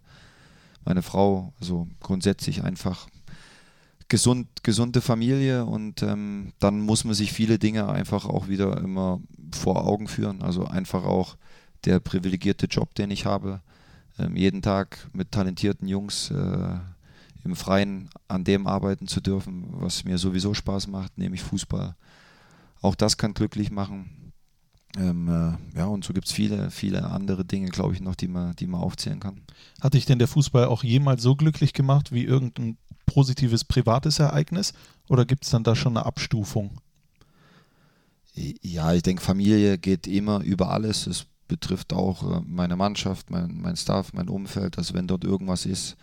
meine 0.84 1.02
Frau. 1.02 1.52
Also 1.60 1.88
grundsätzlich 2.00 2.64
einfach 2.64 3.08
gesund, 4.08 4.48
gesunde 4.62 5.00
Familie 5.00 5.64
und 5.64 6.02
ähm, 6.02 6.52
dann 6.58 6.80
muss 6.80 7.04
man 7.04 7.14
sich 7.14 7.32
viele 7.32 7.58
Dinge 7.58 7.88
einfach 7.88 8.24
auch 8.24 8.48
wieder 8.48 8.78
immer 8.78 9.20
vor 9.52 9.86
Augen 9.86 10.08
führen. 10.08 10.42
Also 10.42 10.66
einfach 10.66 11.04
auch 11.04 11.36
der 11.84 12.00
privilegierte 12.00 12.66
Job, 12.66 12.94
den 12.94 13.10
ich 13.10 13.26
habe, 13.26 13.60
ähm, 14.18 14.36
jeden 14.36 14.62
Tag 14.62 15.08
mit 15.12 15.30
talentierten 15.30 15.88
Jungs 15.88 16.30
äh, 16.30 16.76
im 17.44 17.54
Freien 17.54 18.08
an 18.26 18.44
dem 18.44 18.66
arbeiten 18.66 19.06
zu 19.06 19.20
dürfen, 19.20 19.66
was 19.70 20.04
mir 20.04 20.18
sowieso 20.18 20.54
Spaß 20.54 20.88
macht, 20.88 21.18
nämlich 21.18 21.42
Fußball. 21.42 21.94
Auch 22.80 22.94
das 22.94 23.16
kann 23.16 23.34
glücklich 23.34 23.70
machen. 23.70 24.32
Ähm, 24.96 25.28
äh, 25.28 25.78
ja, 25.78 25.86
und 25.86 26.04
so 26.04 26.12
gibt 26.14 26.26
es 26.26 26.32
viele, 26.32 26.70
viele 26.70 27.10
andere 27.10 27.44
Dinge, 27.44 27.68
glaube 27.68 27.94
ich, 27.94 28.00
noch, 28.00 28.14
die 28.14 28.28
man, 28.28 28.56
die 28.56 28.66
man 28.66 28.80
aufzählen 28.80 29.20
kann. 29.20 29.42
Hat 29.80 29.94
dich 29.94 30.06
denn 30.06 30.18
der 30.18 30.28
Fußball 30.28 30.64
auch 30.64 30.82
jemals 30.82 31.22
so 31.22 31.36
glücklich 31.36 31.74
gemacht 31.74 32.10
wie 32.10 32.24
irgendein 32.24 32.78
positives 33.08 33.64
privates 33.64 34.18
Ereignis 34.18 34.72
oder 35.08 35.24
gibt 35.24 35.44
es 35.44 35.50
dann 35.50 35.64
da 35.64 35.74
schon 35.74 35.96
eine 35.96 36.06
Abstufung? 36.06 36.80
Ja, 38.62 38.92
ich 38.92 39.02
denke, 39.02 39.22
Familie 39.22 39.78
geht 39.78 40.06
immer 40.06 40.42
über 40.42 40.70
alles. 40.70 41.08
Es 41.08 41.26
betrifft 41.48 41.92
auch 41.92 42.22
äh, 42.22 42.42
meine 42.46 42.76
Mannschaft, 42.76 43.30
mein, 43.30 43.60
mein 43.60 43.76
Staff, 43.76 44.12
mein 44.12 44.28
Umfeld. 44.28 44.78
Also 44.78 44.94
wenn 44.94 45.08
dort 45.08 45.24
irgendwas 45.24 45.66
ist, 45.66 45.96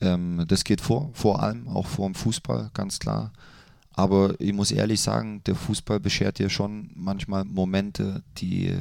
ähm, 0.00 0.44
das 0.48 0.64
geht 0.64 0.80
vor, 0.80 1.10
vor 1.12 1.42
allem, 1.42 1.68
auch 1.68 1.86
vor 1.86 2.08
dem 2.08 2.16
Fußball, 2.16 2.70
ganz 2.74 2.98
klar. 2.98 3.32
Aber 3.92 4.34
ich 4.40 4.52
muss 4.52 4.72
ehrlich 4.72 5.00
sagen, 5.00 5.42
der 5.44 5.54
Fußball 5.54 6.00
beschert 6.00 6.40
dir 6.40 6.50
schon 6.50 6.90
manchmal 6.96 7.44
Momente, 7.44 8.24
die, 8.38 8.76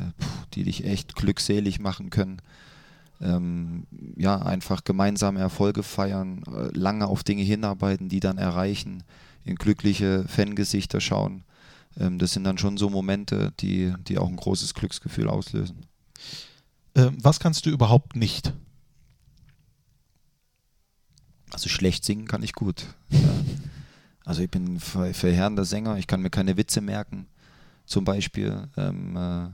die 0.53 0.63
dich 0.63 0.85
echt 0.85 1.15
glückselig 1.15 1.79
machen 1.79 2.09
können 2.09 2.41
ähm, 3.23 3.87
ja, 4.17 4.37
einfach 4.41 4.83
gemeinsame 4.83 5.39
Erfolge 5.39 5.83
feiern, 5.83 6.43
äh, 6.47 6.77
lange 6.77 7.07
auf 7.07 7.23
Dinge 7.23 7.43
hinarbeiten, 7.43 8.09
die 8.09 8.19
dann 8.19 8.37
erreichen, 8.37 9.03
in 9.45 9.55
glückliche 9.55 10.25
Fangesichter 10.27 11.01
schauen. 11.01 11.43
Ähm, 11.97 12.19
das 12.19 12.33
sind 12.33 12.43
dann 12.43 12.57
schon 12.57 12.77
so 12.77 12.89
Momente, 12.89 13.53
die, 13.59 13.93
die 14.07 14.17
auch 14.17 14.29
ein 14.29 14.35
großes 14.35 14.73
Glücksgefühl 14.73 15.29
auslösen. 15.29 15.85
Ähm, 16.95 17.17
was 17.21 17.39
kannst 17.39 17.65
du 17.65 17.69
überhaupt 17.69 18.15
nicht? 18.15 18.53
Also 21.51 21.69
schlecht 21.69 22.03
singen 22.03 22.27
kann 22.27 22.43
ich 22.43 22.53
gut. 22.53 22.85
Ja. 23.09 23.19
Also 24.25 24.41
ich 24.41 24.49
bin 24.49 24.79
verheerender 24.79 25.65
Sänger, 25.65 25.97
ich 25.97 26.07
kann 26.07 26.21
mir 26.21 26.29
keine 26.29 26.55
Witze 26.55 26.79
merken, 26.79 27.27
zum 27.85 28.05
Beispiel. 28.05 28.69
Ähm, 28.77 29.17
äh, 29.17 29.49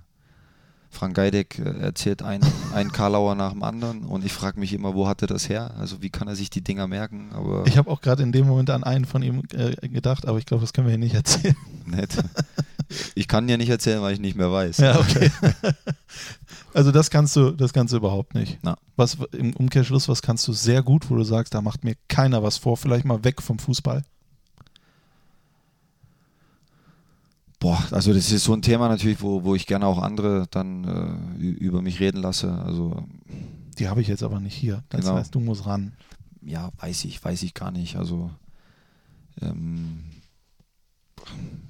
Frank 0.90 1.16
Geideck 1.16 1.60
äh, 1.60 1.80
erzählt 1.80 2.24
ein, 2.24 2.42
ein 2.74 2.92
Karlauer 2.92 3.36
nach 3.36 3.52
dem 3.52 3.64
anderen 3.64 4.04
und 4.04 4.26
ich 4.26 4.34
frage 4.34 4.60
mich 4.60 4.74
immer, 4.74 4.96
wo 4.96 5.08
hat 5.08 5.22
er 5.22 5.28
das 5.28 5.48
her? 5.48 5.76
Also 5.80 6.02
wie 6.02 6.10
kann 6.10 6.28
er 6.28 6.36
sich 6.36 6.50
die 6.50 6.62
Dinger 6.62 6.88
merken? 6.88 7.30
Aber 7.34 7.66
ich 7.68 7.78
habe 7.78 7.90
auch 7.90 8.02
gerade 8.02 8.24
in 8.24 8.32
dem 8.32 8.48
Moment 8.48 8.70
an 8.70 8.84
einen 8.84 9.06
von 9.06 9.22
ihm 9.22 9.44
äh, 9.54 9.88
gedacht, 9.88 10.28
aber 10.28 10.38
ich 10.40 10.46
glaube, 10.46 10.62
das 10.62 10.74
können 10.74 10.88
wir 10.88 10.92
hier 10.92 11.00
nicht 11.00 11.16
erzählen. 11.16 11.56
Nett. 11.86 12.18
Ich 13.14 13.28
kann 13.28 13.48
ja 13.48 13.56
nicht 13.56 13.70
erzählen, 13.70 14.02
weil 14.02 14.14
ich 14.14 14.20
nicht 14.20 14.36
mehr 14.36 14.52
weiß. 14.52 14.78
Ja, 14.78 15.00
okay. 15.00 15.32
Also 16.74 16.92
das 16.92 17.10
kannst 17.10 17.36
du, 17.36 17.52
das 17.52 17.74
kannst 17.74 17.94
du 17.94 17.98
überhaupt 17.98 18.36
nicht. 18.36 18.60
Na. 18.62 18.78
Was 18.96 19.18
im 19.32 19.54
Umkehrschluss, 19.54 20.08
was 20.08 20.22
kannst 20.22 20.48
du 20.48 20.54
sehr 20.54 20.84
gut, 20.84 21.10
wo 21.10 21.16
du 21.16 21.24
sagst, 21.24 21.54
da 21.54 21.62
macht 21.62 21.84
mir 21.84 21.96
keiner 22.08 22.44
was 22.44 22.58
vor, 22.58 22.78
vielleicht 22.78 23.06
mal 23.06 23.24
weg 23.24 23.42
vom 23.42 23.60
Fußball? 23.60 24.04
Boah, 27.60 27.84
also 27.92 28.14
das 28.14 28.32
ist 28.32 28.46
so 28.46 28.54
ein 28.54 28.62
Thema 28.62 28.88
natürlich, 28.88 29.22
wo, 29.22 29.44
wo 29.44 29.54
ich 29.54 29.68
gerne 29.68 29.86
auch 29.86 30.02
andere 30.02 30.48
dann 30.50 31.30
äh, 31.38 31.44
über 31.44 31.82
mich 31.82 32.00
reden 32.00 32.22
lasse. 32.22 32.52
Also 32.52 33.06
die 33.78 33.88
habe 33.88 34.02
ich 34.02 34.08
jetzt 34.08 34.24
aber 34.24 34.40
nicht 34.40 34.56
hier. 34.56 34.84
Das 34.90 35.02
genau. 35.02 35.16
heißt, 35.16 35.36
du 35.36 35.40
musst 35.40 35.66
ran. 35.66 35.94
Ja, 36.42 36.70
weiß 36.78 37.06
ich, 37.06 37.24
weiß 37.24 37.44
ich 37.44 37.54
gar 37.54 37.72
nicht. 37.72 37.98
Also 37.98 38.32
ähm, 39.42 40.04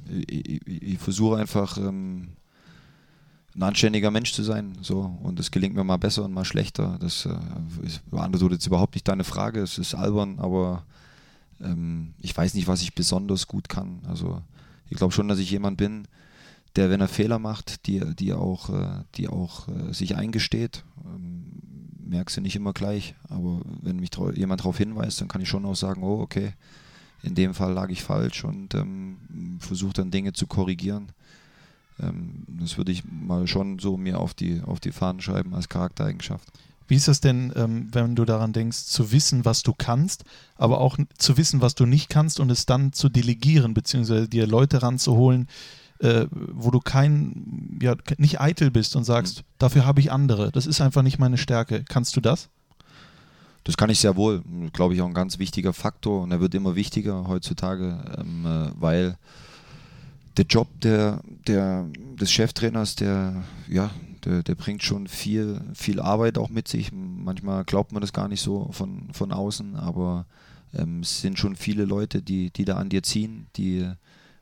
ich, 0.09 0.67
ich, 0.67 0.67
ich 0.67 0.99
versuche 0.99 1.37
einfach 1.37 1.77
ähm, 1.77 2.29
ein 3.55 3.63
anständiger 3.63 4.11
Mensch 4.11 4.33
zu 4.33 4.43
sein. 4.43 4.77
So. 4.81 5.17
Und 5.21 5.39
es 5.39 5.51
gelingt 5.51 5.75
mir 5.75 5.83
mal 5.83 5.97
besser 5.97 6.23
und 6.23 6.33
mal 6.33 6.45
schlechter. 6.45 6.97
Das 6.99 7.25
äh, 7.25 7.35
beantwortet 8.09 8.59
jetzt 8.59 8.67
überhaupt 8.67 8.95
nicht 8.95 9.07
deine 9.07 9.23
Frage. 9.23 9.61
Es 9.61 9.77
ist 9.77 9.95
albern, 9.95 10.39
aber 10.39 10.85
ähm, 11.61 12.13
ich 12.19 12.35
weiß 12.35 12.53
nicht, 12.53 12.67
was 12.67 12.81
ich 12.81 12.95
besonders 12.95 13.47
gut 13.47 13.69
kann. 13.69 14.01
Also 14.07 14.41
ich 14.89 14.97
glaube 14.97 15.13
schon, 15.13 15.27
dass 15.27 15.39
ich 15.39 15.51
jemand 15.51 15.77
bin, 15.77 16.07
der, 16.75 16.89
wenn 16.89 17.01
er 17.01 17.07
Fehler 17.07 17.39
macht, 17.39 17.87
die, 17.87 17.99
die 18.15 18.33
auch, 18.33 18.69
äh, 18.69 19.03
die 19.15 19.27
auch 19.27 19.67
äh, 19.67 19.93
sich 19.93 20.15
eingesteht. 20.15 20.83
Ähm, 21.05 21.45
merkst 22.05 22.37
du 22.37 22.41
nicht 22.41 22.55
immer 22.55 22.73
gleich, 22.73 23.15
aber 23.29 23.61
wenn 23.81 23.99
mich 23.99 24.09
jemand 24.35 24.61
darauf 24.61 24.77
hinweist, 24.77 25.21
dann 25.21 25.27
kann 25.27 25.41
ich 25.41 25.49
schon 25.49 25.65
auch 25.65 25.75
sagen, 25.75 26.03
oh, 26.03 26.19
okay, 26.21 26.53
in 27.21 27.35
dem 27.35 27.53
Fall 27.53 27.73
lag 27.73 27.89
ich 27.89 28.01
falsch 28.01 28.43
und 28.43 28.73
ähm, 28.73 29.57
versuche 29.59 29.93
dann 29.93 30.11
Dinge 30.11 30.33
zu 30.33 30.47
korrigieren. 30.47 31.11
Ähm, 31.99 32.45
das 32.47 32.77
würde 32.77 32.91
ich 32.91 33.03
mal 33.05 33.47
schon 33.47 33.79
so 33.79 33.97
mir 33.97 34.19
auf 34.19 34.33
die, 34.33 34.61
auf 34.61 34.79
die 34.79 34.91
Fahnen 34.91 35.21
schreiben 35.21 35.53
als 35.53 35.69
Charaktereigenschaft. 35.69 36.47
Wie 36.89 36.95
ist 36.95 37.07
das 37.07 37.21
denn, 37.21 37.53
ähm, 37.55 37.87
wenn 37.91 38.15
du 38.15 38.25
daran 38.25 38.51
denkst, 38.51 38.85
zu 38.85 39.11
wissen, 39.11 39.45
was 39.45 39.61
du 39.61 39.73
kannst, 39.77 40.23
aber 40.55 40.81
auch 40.81 40.97
zu 41.19 41.37
wissen, 41.37 41.61
was 41.61 41.75
du 41.75 41.85
nicht 41.85 42.09
kannst 42.09 42.39
und 42.39 42.49
es 42.49 42.65
dann 42.65 42.93
zu 42.93 43.09
delegieren, 43.09 43.75
beziehungsweise 43.75 44.27
dir 44.27 44.47
Leute 44.47 44.81
ranzuholen, 44.81 45.47
äh, 45.99 46.25
wo 46.31 46.71
du 46.71 46.79
kein, 46.79 47.77
ja, 47.79 47.95
nicht 48.17 48.41
eitel 48.41 48.71
bist 48.71 48.95
und 48.95 49.03
sagst, 49.03 49.37
mhm. 49.37 49.43
dafür 49.59 49.85
habe 49.85 49.99
ich 49.99 50.11
andere. 50.11 50.51
Das 50.51 50.65
ist 50.65 50.81
einfach 50.81 51.03
nicht 51.03 51.19
meine 51.19 51.37
Stärke. 51.37 51.85
Kannst 51.87 52.15
du 52.15 52.21
das? 52.21 52.49
Das 53.65 53.77
kann 53.77 53.91
ich 53.91 53.99
sehr 53.99 54.15
wohl. 54.15 54.41
Glaube 54.73 54.95
ich 54.95 55.01
auch 55.01 55.07
ein 55.07 55.13
ganz 55.13 55.37
wichtiger 55.37 55.73
Faktor 55.73 56.23
und 56.23 56.31
er 56.31 56.41
wird 56.41 56.55
immer 56.55 56.75
wichtiger 56.75 57.27
heutzutage, 57.27 58.03
ähm, 58.17 58.45
äh, 58.47 58.71
weil 58.79 59.15
der 60.37 60.45
Job 60.45 60.67
der, 60.81 61.21
der, 61.45 61.85
des 62.19 62.31
Cheftrainers, 62.31 62.95
der, 62.95 63.43
ja, 63.67 63.91
der, 64.25 64.43
der, 64.43 64.55
bringt 64.55 64.83
schon 64.83 65.07
viel, 65.07 65.61
viel 65.73 65.99
Arbeit 65.99 66.37
auch 66.37 66.49
mit 66.49 66.67
sich. 66.67 66.91
Manchmal 66.91 67.63
glaubt 67.63 67.91
man 67.91 68.01
das 68.01 68.13
gar 68.13 68.27
nicht 68.27 68.41
so 68.41 68.69
von, 68.71 69.13
von 69.13 69.31
außen, 69.31 69.75
aber 69.75 70.25
ähm, 70.73 71.01
es 71.01 71.21
sind 71.21 71.39
schon 71.39 71.55
viele 71.55 71.85
Leute, 71.85 72.21
die, 72.21 72.51
die 72.51 72.65
da 72.65 72.77
an 72.77 72.89
dir 72.89 73.03
ziehen, 73.03 73.47
die 73.55 73.89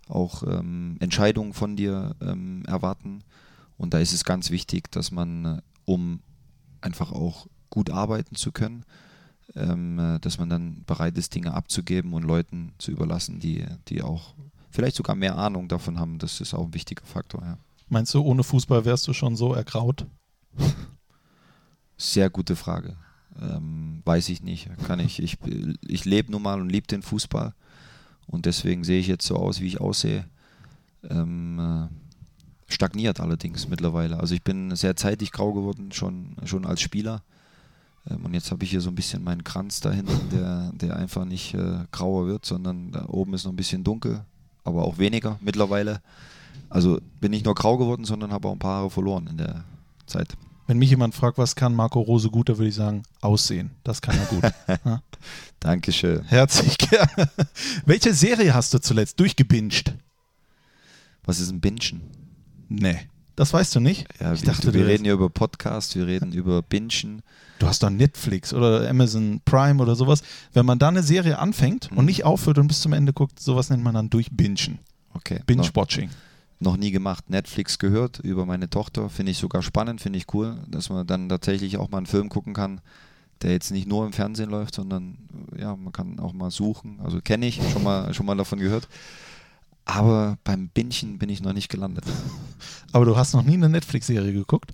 auch 0.08 0.44
ähm, 0.44 0.98
Entscheidungen 1.00 1.54
von 1.54 1.76
dir 1.76 2.16
ähm, 2.22 2.64
erwarten. 2.66 3.24
Und 3.78 3.94
da 3.94 4.00
ist 4.00 4.14
es 4.14 4.24
ganz 4.24 4.50
wichtig, 4.50 4.92
dass 4.92 5.12
man, 5.12 5.46
äh, 5.46 5.62
um 5.86 6.22
einfach 6.82 7.12
auch 7.12 7.48
gut 7.70 7.90
arbeiten 7.90 8.36
zu 8.36 8.52
können, 8.52 8.84
ähm, 9.56 10.00
äh, 10.00 10.20
dass 10.20 10.38
man 10.38 10.50
dann 10.50 10.84
bereit 10.86 11.18
ist, 11.18 11.36
Dinge 11.36 11.54
abzugeben 11.54 12.14
und 12.14 12.24
Leuten 12.24 12.74
zu 12.78 12.92
überlassen, 12.92 13.40
die, 13.40 13.66
die 13.88 14.02
auch 14.02 14.34
vielleicht 14.72 14.96
sogar 14.96 15.16
mehr 15.16 15.38
Ahnung 15.38 15.68
davon 15.68 16.00
haben. 16.00 16.20
Das 16.20 16.42
ist 16.42 16.54
auch 16.54 16.66
ein 16.66 16.74
wichtiger 16.74 17.06
Faktor. 17.06 17.42
Ja. 17.44 17.58
Meinst 17.90 18.14
du, 18.14 18.22
ohne 18.22 18.44
Fußball 18.44 18.86
wärst 18.86 19.08
du 19.08 19.14
schon 19.14 19.36
so 19.36 19.54
ergraut? 19.54 20.06
Sehr 21.98 22.30
gute 22.30 22.56
Frage. 22.56 22.98
Ähm, 23.42 24.02
weiß 24.06 24.30
ich 24.30 24.42
nicht. 24.42 24.70
Kann 24.86 25.00
ich. 25.00 25.22
Ich, 25.22 25.38
ich 25.88 26.06
lebe 26.06 26.32
nun 26.32 26.42
mal 26.42 26.60
und 26.60 26.70
liebe 26.70 26.88
den 26.88 27.02
Fußball. 27.02 27.54
Und 28.28 28.46
deswegen 28.46 28.84
sehe 28.84 29.00
ich 29.00 29.08
jetzt 29.08 29.26
so 29.26 29.36
aus, 29.36 29.62
wie 29.62 29.68
ich 29.68 29.80
aussehe. 29.80 30.26
Ähm, 31.10 31.60
äh, 31.60 32.74
stagniert 32.74 33.20
allerdings 33.20 33.68
mittlerweile. 33.70 34.20
Also 34.20 34.36
ich 34.36 34.44
bin 34.44 34.76
sehr 34.76 34.96
zeitig 34.96 35.32
grau 35.32 35.54
geworden, 35.54 35.92
schon, 35.92 36.36
schon 36.44 36.66
als 36.66 36.82
Spieler. 36.82 37.24
Ähm, 38.10 38.26
und 38.26 38.34
jetzt 38.34 38.52
habe 38.52 38.64
ich 38.64 38.70
hier 38.70 38.82
so 38.82 38.90
ein 38.90 38.96
bisschen 38.96 39.24
meinen 39.24 39.44
Kranz 39.44 39.80
da 39.80 39.92
hinten, 39.92 40.30
der, 40.30 40.72
der 40.74 40.98
einfach 40.98 41.26
nicht 41.26 41.54
äh, 41.54 41.86
grauer 41.92 42.28
wird, 42.28 42.46
sondern 42.46 42.92
da 42.92 43.06
oben 43.08 43.34
ist 43.34 43.46
noch 43.46 43.54
ein 43.54 43.58
bisschen 43.58 43.84
dunkel, 43.84 44.26
aber 44.64 44.84
auch 44.84 44.98
weniger 44.98 45.40
mittlerweile. 45.42 46.02
Also 46.70 47.00
bin 47.20 47.32
nicht 47.32 47.46
nur 47.46 47.56
grau 47.56 47.78
geworden, 47.78 48.06
sondern 48.06 48.32
habe 48.32 48.48
auch 48.48 48.54
ein 48.54 48.60
paar 48.60 48.78
Haare 48.78 48.90
verloren 48.90 49.28
in 49.28 49.38
der 49.38 49.64
Zeit. 50.06 50.36
Wenn 50.68 50.80
mich 50.80 50.90
jemand 50.90 51.16
fragt, 51.16 51.38
was 51.38 51.56
kann 51.56 51.74
Marco 51.74 52.02
Rose 52.02 52.30
gut, 52.30 52.50
dann 52.50 52.58
würde 52.58 52.68
ich 52.68 52.76
sagen, 52.76 53.04
aussehen. 53.22 53.72
Das 53.84 54.02
kann 54.02 54.18
er 54.18 54.26
gut. 54.26 54.44
ja? 54.86 55.02
Dankeschön. 55.62 56.24
Herzlich 56.26 56.78
gerne. 56.78 57.30
Welche 57.86 58.14
Serie 58.14 58.54
hast 58.54 58.74
du 58.74 58.80
zuletzt 58.80 59.20
durchgebinged? 59.20 59.94
Was 61.24 61.40
ist 61.40 61.52
ein 61.52 61.62
Bingen? 61.62 62.02
Nee. 62.68 63.00
Das 63.38 63.54
weißt 63.54 63.76
du 63.76 63.80
nicht? 63.80 64.08
Ja, 64.20 64.34
ich 64.34 64.42
dachte, 64.42 64.74
wir 64.74 64.88
reden 64.88 65.06
ja 65.06 65.14
über 65.14 65.30
Podcast, 65.30 65.96
wir 65.96 66.08
reden 66.08 66.34
über 66.34 66.64
Bingen. 66.64 67.22
Du 67.60 67.68
hast 67.68 67.84
doch 67.84 67.90
Netflix 67.90 68.54
oder 68.54 68.90
Amazon 68.90 69.42
Prime 69.46 69.82
oder 69.82 69.96
sowas. 69.96 70.24
Wenn 70.54 70.66
man 70.66 70.80
da 70.80 70.88
eine 70.88 71.04
Serie 71.04 71.38
anfängt 71.38 71.92
mhm. 71.92 72.00
und 72.00 72.06
nicht 72.06 72.26
aufhört 72.26 72.58
und 72.58 72.68
bis 72.68 72.82
zum 72.82 72.94
Ende 72.94 73.14
guckt, 73.14 73.40
sowas 73.40 73.70
nennt 73.70 73.84
man 73.84 73.94
dann 73.94 74.10
durchbingen. 74.10 74.80
Okay. 75.14 75.42
Binge-Watching. 75.46 76.10
Noch, 76.10 76.16
noch 76.60 76.78
nie 76.78 76.92
gemacht. 76.92 77.30
Netflix 77.30 77.80
gehört 77.80 78.20
über 78.20 78.46
meine 78.46 78.70
Tochter. 78.70 79.10
Finde 79.10 79.32
ich 79.32 79.38
sogar 79.38 79.62
spannend, 79.62 80.02
finde 80.02 80.18
ich 80.18 80.34
cool, 80.34 80.58
dass 80.68 80.90
man 80.90 81.06
dann 81.06 81.30
tatsächlich 81.30 81.78
auch 81.78 81.90
mal 81.90 81.98
einen 81.98 82.08
Film 82.08 82.30
gucken 82.30 82.54
kann, 82.54 82.82
der 83.42 83.52
jetzt 83.52 83.72
nicht 83.72 83.88
nur 83.88 84.06
im 84.06 84.14
Fernsehen 84.14 84.50
läuft, 84.50 84.76
sondern 84.76 85.18
ja, 85.58 85.76
man 85.76 85.94
kann 85.94 86.20
auch 86.20 86.34
mal 86.34 86.52
suchen. 86.52 87.00
Also 87.04 87.22
kenne 87.22 87.46
ich, 87.46 87.62
schon 87.72 87.84
mal, 87.84 88.14
schon 88.14 88.26
mal 88.26 88.38
davon 88.38 88.60
gehört. 88.60 88.88
Aber 89.86 90.38
beim 90.44 90.70
Bingen 90.70 91.18
bin 91.18 91.30
ich 91.30 91.42
noch 91.42 91.54
nicht 91.54 91.70
gelandet. 91.70 92.06
Aber 92.92 93.06
du 93.06 93.16
hast 93.16 93.34
noch 93.34 93.44
nie 93.44 93.54
eine 93.54 93.70
Netflix-Serie 93.70 94.34
geguckt? 94.34 94.72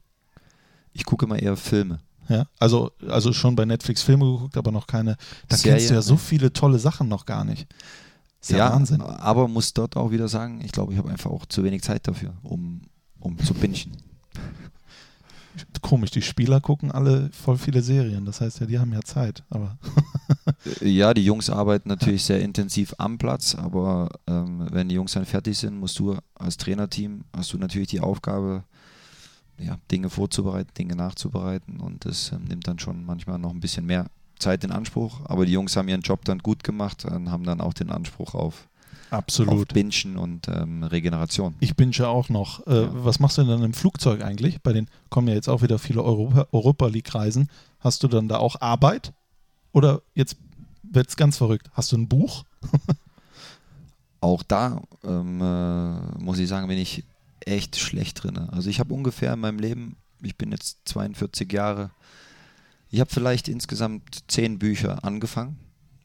Ich 0.94 1.06
gucke 1.06 1.26
immer 1.26 1.38
eher 1.38 1.58
Filme. 1.58 2.00
Ja, 2.30 2.46
also, 2.60 2.92
also 3.08 3.34
schon 3.34 3.56
bei 3.56 3.66
Netflix 3.66 4.02
Filme 4.02 4.26
geguckt, 4.26 4.56
aber 4.56 4.72
noch 4.72 4.88
keine. 4.88 5.18
Da 5.50 5.58
Serie, 5.58 5.78
kennst 5.78 5.90
du 5.90 5.96
ja 5.96 6.02
so 6.02 6.16
viele 6.16 6.54
tolle 6.54 6.80
Sachen 6.80 7.10
noch 7.10 7.26
gar 7.26 7.44
nicht. 7.44 7.68
Ist 8.44 8.52
ja, 8.52 8.58
ja 8.58 8.74
Wahnsinn. 8.74 9.02
Aber 9.02 9.48
muss 9.48 9.74
dort 9.74 9.96
auch 9.96 10.12
wieder 10.12 10.28
sagen, 10.28 10.60
ich 10.66 10.74
glaube, 10.74 10.92
ich 10.92 11.00
habe 11.00 11.10
einfach 11.10 11.32
auch 11.32 11.46
zu 11.46 11.64
wenig 11.64 11.82
Zeit 11.82 12.06
dafür, 12.10 12.34
um, 12.44 12.82
um 13.20 13.40
zu 13.40 13.54
bingen. 13.54 13.96
Komisch, 15.82 16.12
die 16.12 16.22
Spieler 16.22 16.60
gucken 16.60 16.92
alle 16.92 17.30
voll 17.32 17.58
viele 17.58 17.82
Serien. 17.82 18.26
Das 18.26 18.42
heißt 18.42 18.60
ja, 18.60 18.66
die 18.66 18.80
haben 18.80 18.92
ja 18.92 19.02
Zeit. 19.02 19.44
Aber 19.50 19.78
ja, 20.82 21.14
die 21.14 21.24
Jungs 21.24 21.50
arbeiten 21.50 21.88
natürlich 21.88 22.26
sehr 22.26 22.42
intensiv 22.42 22.94
am 22.98 23.18
Platz, 23.18 23.56
aber 23.56 24.10
ähm, 24.28 24.68
wenn 24.72 24.90
die 24.90 24.96
Jungs 24.96 25.14
dann 25.14 25.26
fertig 25.26 25.58
sind, 25.58 25.80
musst 25.80 25.98
du 26.00 26.18
als 26.36 26.58
Trainerteam, 26.58 27.24
hast 27.34 27.54
du 27.54 27.58
natürlich 27.58 27.90
die 27.90 28.02
Aufgabe, 28.02 28.66
ja, 29.58 29.78
Dinge 29.90 30.10
vorzubereiten, 30.10 30.72
Dinge 30.78 30.96
nachzubereiten 30.98 31.80
und 31.80 32.04
das 32.06 32.34
ähm, 32.34 32.44
nimmt 32.46 32.68
dann 32.68 32.80
schon 32.80 33.06
manchmal 33.06 33.40
noch 33.40 33.52
ein 33.52 33.62
bisschen 33.62 33.86
mehr 33.86 34.08
Zeit 34.40 34.64
in 34.64 34.72
Anspruch. 34.72 35.22
Aber 35.26 35.46
die 35.46 35.52
Jungs 35.52 35.76
haben 35.76 35.88
ihren 35.88 36.02
Job 36.02 36.26
dann 36.26 36.40
gut 36.40 36.64
gemacht 36.64 37.06
und 37.06 37.32
haben 37.32 37.44
dann 37.44 37.62
auch 37.62 37.74
den 37.74 37.90
Anspruch 37.90 38.34
auf, 38.34 38.68
Absolut. 39.10 39.54
auf 39.54 39.66
Bingen 39.68 40.18
und 40.18 40.48
ähm, 40.48 40.84
Regeneration. 40.84 41.56
Ich 41.60 41.76
binge 41.76 42.08
auch 42.08 42.30
noch. 42.30 42.66
Äh, 42.68 42.84
ja. 42.84 42.90
Was 42.94 43.20
machst 43.20 43.38
du 43.38 43.44
denn 43.44 43.52
dann 43.52 43.64
im 43.64 43.74
Flugzeug 43.74 44.24
eigentlich? 44.24 44.62
Bei 44.62 44.74
den 44.74 44.88
kommen 45.10 45.28
ja 45.28 45.34
jetzt 45.34 45.50
auch 45.50 45.62
wieder 45.62 45.80
viele 45.80 46.04
Europa, 46.04 46.48
Europa 46.52 46.88
League-Reisen. 46.88 47.50
Hast 47.80 48.04
du 48.04 48.08
dann 48.08 48.28
da 48.28 48.38
auch 48.38 48.62
Arbeit? 48.62 49.14
Oder 49.72 50.02
jetzt 50.14 50.38
wird 50.84 51.10
es 51.10 51.16
ganz 51.16 51.38
verrückt. 51.38 51.70
Hast 51.74 51.92
du 51.92 51.98
ein 51.98 52.08
Buch? 52.08 52.44
auch 54.22 54.44
da 54.44 54.82
ähm, 55.04 55.42
äh, 55.42 56.24
muss 56.24 56.40
ich 56.40 56.48
sagen, 56.48 56.68
bin 56.68 56.78
ich 56.78 57.04
echt 57.46 57.76
schlecht 57.78 58.24
drin. 58.24 58.38
Also 58.38 58.70
ich 58.70 58.80
habe 58.80 58.94
ungefähr 58.94 59.34
in 59.34 59.40
meinem 59.40 59.60
Leben, 59.60 59.98
ich 60.22 60.38
bin 60.38 60.52
jetzt 60.52 60.80
42 60.86 61.52
Jahre, 61.52 61.92
ich 62.94 63.00
habe 63.00 63.10
vielleicht 63.10 63.48
insgesamt 63.48 64.24
zehn 64.28 64.60
Bücher 64.60 65.04
angefangen 65.04 65.58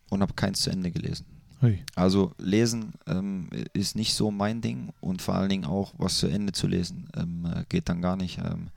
und 0.09 0.23
habe 0.23 0.33
keins 0.33 0.63
zu 0.63 0.71
Ende 0.71 0.91
gelesen. 0.91 1.27
Hui. 1.61 1.85
Also 1.95 2.33
lesen 2.39 2.95
ähm, 3.07 3.51
ist 3.75 3.95
nicht 3.95 4.15
so 4.15 4.31
mein 4.31 4.63
Ding 4.63 4.95
und 5.03 5.21
vor 5.21 5.35
allen 5.35 5.51
Dingen 5.51 5.67
auch 5.67 5.93
was 5.99 6.17
zu 6.17 6.29
Ende 6.29 6.53
zu 6.53 6.67
lesen 6.67 7.11
ähm, 7.15 7.45
äh, 7.45 7.65
geht 7.69 7.91
dann 7.91 8.01
gar 8.01 8.17
nicht. 8.17 8.39
Ähm, 8.39 8.69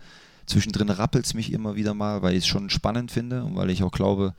zwischendrin 0.45 0.89
rappelt 0.89 1.25
es 1.25 1.33
mich 1.33 1.53
immer 1.53 1.77
wieder 1.77 1.93
mal, 1.93 2.21
weil 2.21 2.33
ich 2.33 2.39
es 2.39 2.47
schon 2.47 2.69
spannend 2.69 3.11
finde 3.11 3.45
und 3.45 3.55
weil 3.55 3.69
ich 3.69 3.81
auch 3.81 3.93
glaube, 3.93 4.33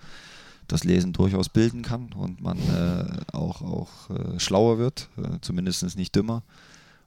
dass 0.69 0.85
Lesen 0.85 1.15
durchaus 1.15 1.49
bilden 1.49 1.81
kann 1.81 2.13
und 2.13 2.43
man 2.43 2.59
äh, 2.59 3.35
auch, 3.35 3.63
auch 3.63 4.11
äh, 4.11 4.39
schlauer 4.39 4.77
wird, 4.77 5.09
äh, 5.17 5.39
zumindest 5.41 5.97
nicht 5.97 6.15
dümmer. 6.15 6.43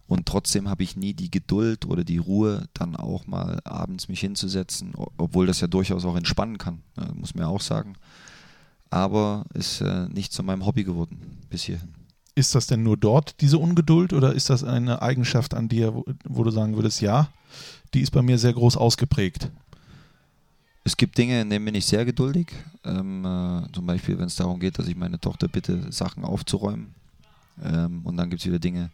Und 0.07 0.27
trotzdem 0.27 0.69
habe 0.69 0.83
ich 0.83 0.95
nie 0.95 1.13
die 1.13 1.31
Geduld 1.31 1.85
oder 1.85 2.03
die 2.03 2.19
Ruhe, 2.19 2.67
dann 2.73 2.95
auch 2.95 3.25
mal 3.25 3.59
abends 3.63 4.07
mich 4.07 4.19
hinzusetzen, 4.19 4.93
obwohl 5.17 5.47
das 5.47 5.61
ja 5.61 5.67
durchaus 5.67 6.05
auch 6.05 6.15
entspannen 6.15 6.57
kann, 6.57 6.83
äh, 6.97 7.11
muss 7.13 7.33
man 7.33 7.43
ja 7.43 7.47
auch 7.49 7.61
sagen. 7.61 7.95
Aber 8.91 9.45
ist 9.55 9.81
äh, 9.81 10.07
nicht 10.09 10.31
zu 10.31 10.43
meinem 10.43 10.65
Hobby 10.65 10.83
geworden 10.83 11.39
bis 11.49 11.63
hierhin. 11.63 11.93
Ist 12.35 12.53
das 12.53 12.67
denn 12.67 12.83
nur 12.83 12.97
dort 12.97 13.41
diese 13.41 13.57
Ungeduld 13.57 14.13
oder 14.13 14.33
ist 14.33 14.49
das 14.49 14.63
eine 14.63 15.01
Eigenschaft 15.01 15.53
an 15.53 15.69
dir, 15.69 15.95
wo, 15.95 16.05
wo 16.25 16.43
du 16.43 16.51
sagen 16.51 16.75
würdest, 16.75 17.01
ja, 17.01 17.29
die 17.93 18.01
ist 18.01 18.11
bei 18.11 18.21
mir 18.21 18.37
sehr 18.37 18.53
groß 18.53 18.77
ausgeprägt? 18.77 19.49
Es 20.83 20.95
gibt 20.95 21.17
Dinge, 21.17 21.41
in 21.41 21.49
denen 21.49 21.65
bin 21.65 21.73
ich 21.73 21.87
sehr 21.87 22.05
geduldig. 22.05 22.53
Ähm, 22.83 23.25
äh, 23.25 23.71
zum 23.73 23.87
Beispiel, 23.87 24.19
wenn 24.19 24.27
es 24.27 24.35
darum 24.35 24.59
geht, 24.59 24.77
dass 24.77 24.87
ich 24.87 24.95
meine 24.95 25.19
Tochter 25.19 25.47
bitte, 25.47 25.91
Sachen 25.91 26.23
aufzuräumen. 26.23 26.93
Ähm, 27.63 28.01
und 28.03 28.17
dann 28.17 28.29
gibt 28.29 28.41
es 28.41 28.45
wieder 28.45 28.59
Dinge, 28.59 28.91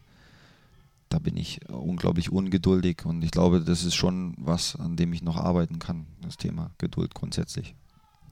da 1.12 1.18
bin 1.18 1.36
ich 1.36 1.60
unglaublich 1.68 2.32
ungeduldig 2.32 3.04
und 3.04 3.22
ich 3.22 3.30
glaube, 3.30 3.60
das 3.60 3.84
ist 3.84 3.94
schon 3.94 4.34
was, 4.38 4.76
an 4.76 4.96
dem 4.96 5.12
ich 5.12 5.22
noch 5.22 5.36
arbeiten 5.36 5.78
kann, 5.78 6.06
das 6.22 6.38
Thema 6.38 6.70
Geduld 6.78 7.14
grundsätzlich. 7.14 7.74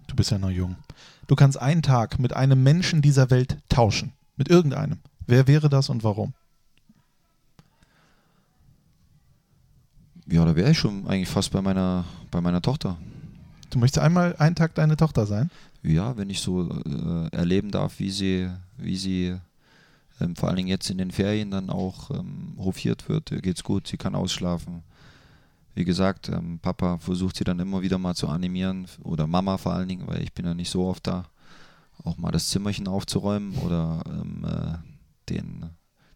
Du 0.07 0.17
bist 0.17 0.31
ja 0.31 0.39
noch 0.39 0.51
jung. 0.51 0.77
Du 1.27 1.37
kannst 1.37 1.61
einen 1.61 1.83
Tag 1.83 2.19
mit 2.19 2.33
einem 2.33 2.63
Menschen 2.63 3.03
dieser 3.03 3.31
Welt 3.31 3.59
tauschen. 3.69 4.13
Mit 4.37 4.49
irgendeinem. 4.49 4.99
Wer 5.27 5.47
wäre 5.47 5.69
das 5.69 5.91
und 5.91 6.03
warum? 6.03 6.33
Ja, 10.27 10.45
da 10.45 10.57
wäre 10.57 10.71
ich 10.71 10.79
schon 10.79 11.07
eigentlich 11.07 11.29
fast 11.29 11.53
bei 11.53 11.61
meiner, 11.61 12.07
bei 12.31 12.41
meiner 12.41 12.63
Tochter. 12.63 12.97
Du 13.69 13.79
möchtest 13.79 14.03
einmal 14.03 14.35
einen 14.37 14.57
Tag 14.57 14.75
deine 14.75 14.97
Tochter 14.97 15.27
sein? 15.27 15.51
Ja, 15.83 16.17
wenn 16.17 16.31
ich 16.31 16.41
so 16.41 16.69
äh, 16.71 17.37
erleben 17.37 17.71
darf, 17.71 17.99
wie 17.99 18.11
sie, 18.11 18.49
wie 18.79 18.97
sie 18.97 19.37
ähm, 20.21 20.37
vor 20.37 20.49
allen 20.49 20.57
Dingen 20.57 20.69
jetzt 20.69 20.91
in 20.91 20.99
den 20.99 21.11
Ferien 21.11 21.51
dann 21.51 21.71
auch 21.71 22.11
ähm, 22.11 22.55
hofiert 22.59 23.09
wird. 23.09 23.31
Ihr 23.31 23.43
geht's 23.43 23.65
gut, 23.65 23.87
sie 23.87 23.97
kann 23.97 24.15
ausschlafen. 24.15 24.83
Wie 25.75 25.85
gesagt, 25.85 26.29
ähm, 26.29 26.59
Papa 26.61 26.99
versucht 26.99 27.37
sie 27.37 27.45
dann 27.45 27.61
immer 27.61 27.83
wieder 27.83 27.99
mal 27.99 28.15
zu 28.15 28.29
animieren 28.29 28.87
oder 29.03 29.27
Mama 29.27 29.57
vor 29.57 29.73
allen 29.73 29.89
Dingen, 29.89 30.07
weil 30.07 30.23
ich 30.23 30.33
bin 30.33 30.45
ja 30.45 30.55
nicht 30.55 30.71
so 30.71 30.87
oft 30.87 31.07
da, 31.07 31.27
auch 32.05 32.17
mal 32.17 32.33
das 32.33 32.49
Zimmerchen 32.49 32.89
aufzuräumen 32.89 33.55
oder 33.59 34.03
ähm, 34.07 34.45
äh, 34.45 34.79
den, 35.29 35.71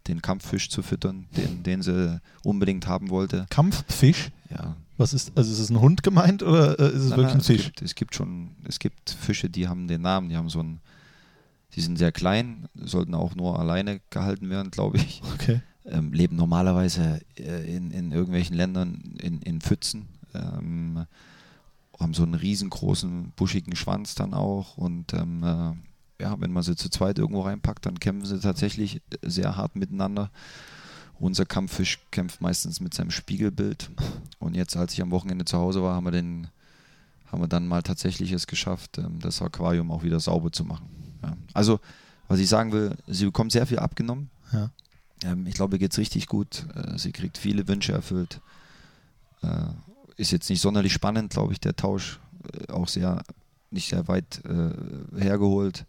den 0.08 0.22
Kampffisch 0.22 0.70
zu 0.70 0.82
füttern, 0.82 1.26
den, 1.36 1.62
den 1.62 1.82
sie 1.82 2.20
unbedingt 2.42 2.86
haben 2.86 3.10
wollte. 3.10 3.46
Kampffisch? 3.50 4.30
Ja. 4.50 4.76
Was 4.96 5.12
ist, 5.12 5.32
also 5.36 5.50
ist 5.52 5.58
es 5.58 5.70
ein 5.70 5.80
Hund 5.80 6.02
gemeint 6.02 6.42
oder 6.42 6.78
äh, 6.78 6.88
ist 6.88 7.02
es 7.02 7.10
Nein, 7.10 7.18
wirklich 7.18 7.26
nein, 7.28 7.36
ein 7.36 7.40
Fisch? 7.42 7.60
Es 7.60 7.64
gibt, 7.66 7.82
es 7.82 7.94
gibt 7.94 8.14
schon, 8.14 8.50
es 8.64 8.78
gibt 8.78 9.10
Fische, 9.10 9.50
die 9.50 9.66
haben 9.66 9.88
den 9.88 10.02
Namen, 10.02 10.28
die 10.28 10.36
haben 10.36 10.48
so 10.48 10.60
einen, 10.60 10.80
die 11.74 11.80
sind 11.80 11.98
sehr 11.98 12.12
klein, 12.12 12.68
sollten 12.74 13.14
auch 13.14 13.34
nur 13.34 13.58
alleine 13.58 14.00
gehalten 14.10 14.50
werden, 14.50 14.70
glaube 14.70 14.98
ich. 14.98 15.22
Okay. 15.34 15.60
Ähm, 15.86 16.12
leben 16.12 16.36
normalerweise 16.36 17.20
äh, 17.38 17.76
in, 17.76 17.90
in 17.90 18.12
irgendwelchen 18.12 18.56
Ländern 18.56 19.16
in, 19.20 19.42
in 19.42 19.60
Pfützen, 19.60 20.08
ähm, 20.32 21.04
haben 21.98 22.14
so 22.14 22.22
einen 22.22 22.34
riesengroßen, 22.34 23.32
buschigen 23.36 23.76
Schwanz 23.76 24.14
dann 24.14 24.32
auch 24.32 24.78
und 24.78 25.12
ähm, 25.12 25.42
äh, 25.42 25.72
ja, 26.22 26.40
wenn 26.40 26.52
man 26.52 26.62
sie 26.62 26.76
zu 26.76 26.88
zweit 26.88 27.18
irgendwo 27.18 27.42
reinpackt, 27.42 27.86
dann 27.86 27.98
kämpfen 28.00 28.26
sie 28.26 28.40
tatsächlich 28.40 29.02
sehr 29.22 29.56
hart 29.56 29.76
miteinander. 29.76 30.30
Unser 31.18 31.44
Kampffisch 31.44 32.00
kämpft 32.10 32.40
meistens 32.40 32.80
mit 32.80 32.94
seinem 32.94 33.10
Spiegelbild. 33.10 33.90
Und 34.38 34.54
jetzt, 34.54 34.76
als 34.76 34.92
ich 34.92 35.02
am 35.02 35.10
Wochenende 35.10 35.44
zu 35.44 35.58
Hause 35.58 35.82
war, 35.82 35.94
haben 35.94 36.04
wir, 36.04 36.10
den, 36.12 36.48
haben 37.26 37.42
wir 37.42 37.48
dann 37.48 37.66
mal 37.66 37.82
tatsächlich 37.82 38.32
es 38.32 38.46
geschafft, 38.46 38.98
ähm, 38.98 39.18
das 39.20 39.42
Aquarium 39.42 39.90
auch 39.90 40.02
wieder 40.02 40.20
sauber 40.20 40.50
zu 40.50 40.64
machen. 40.64 40.88
Ja. 41.26 41.36
Also, 41.52 41.80
was 42.28 42.38
ich 42.38 42.48
sagen 42.48 42.72
will, 42.72 42.96
sie 43.06 43.26
bekommt 43.26 43.52
sehr 43.52 43.66
viel 43.66 43.78
abgenommen. 43.78 44.30
Ja. 44.52 44.70
Ähm, 45.24 45.46
ich 45.46 45.54
glaube, 45.54 45.76
ihr 45.76 45.78
geht 45.78 45.92
es 45.92 45.98
richtig 45.98 46.26
gut. 46.26 46.66
Äh, 46.74 46.98
sie 46.98 47.12
kriegt 47.12 47.38
viele 47.38 47.66
Wünsche 47.68 47.92
erfüllt. 47.92 48.40
Äh, 49.42 49.66
ist 50.16 50.32
jetzt 50.32 50.48
nicht 50.50 50.60
sonderlich 50.60 50.92
spannend, 50.92 51.32
glaube 51.32 51.52
ich, 51.52 51.60
der 51.60 51.76
Tausch. 51.76 52.20
Äh, 52.52 52.72
auch 52.72 52.88
sehr, 52.88 53.22
nicht 53.70 53.88
sehr 53.88 54.08
weit 54.08 54.42
äh, 54.44 55.20
hergeholt. 55.20 55.86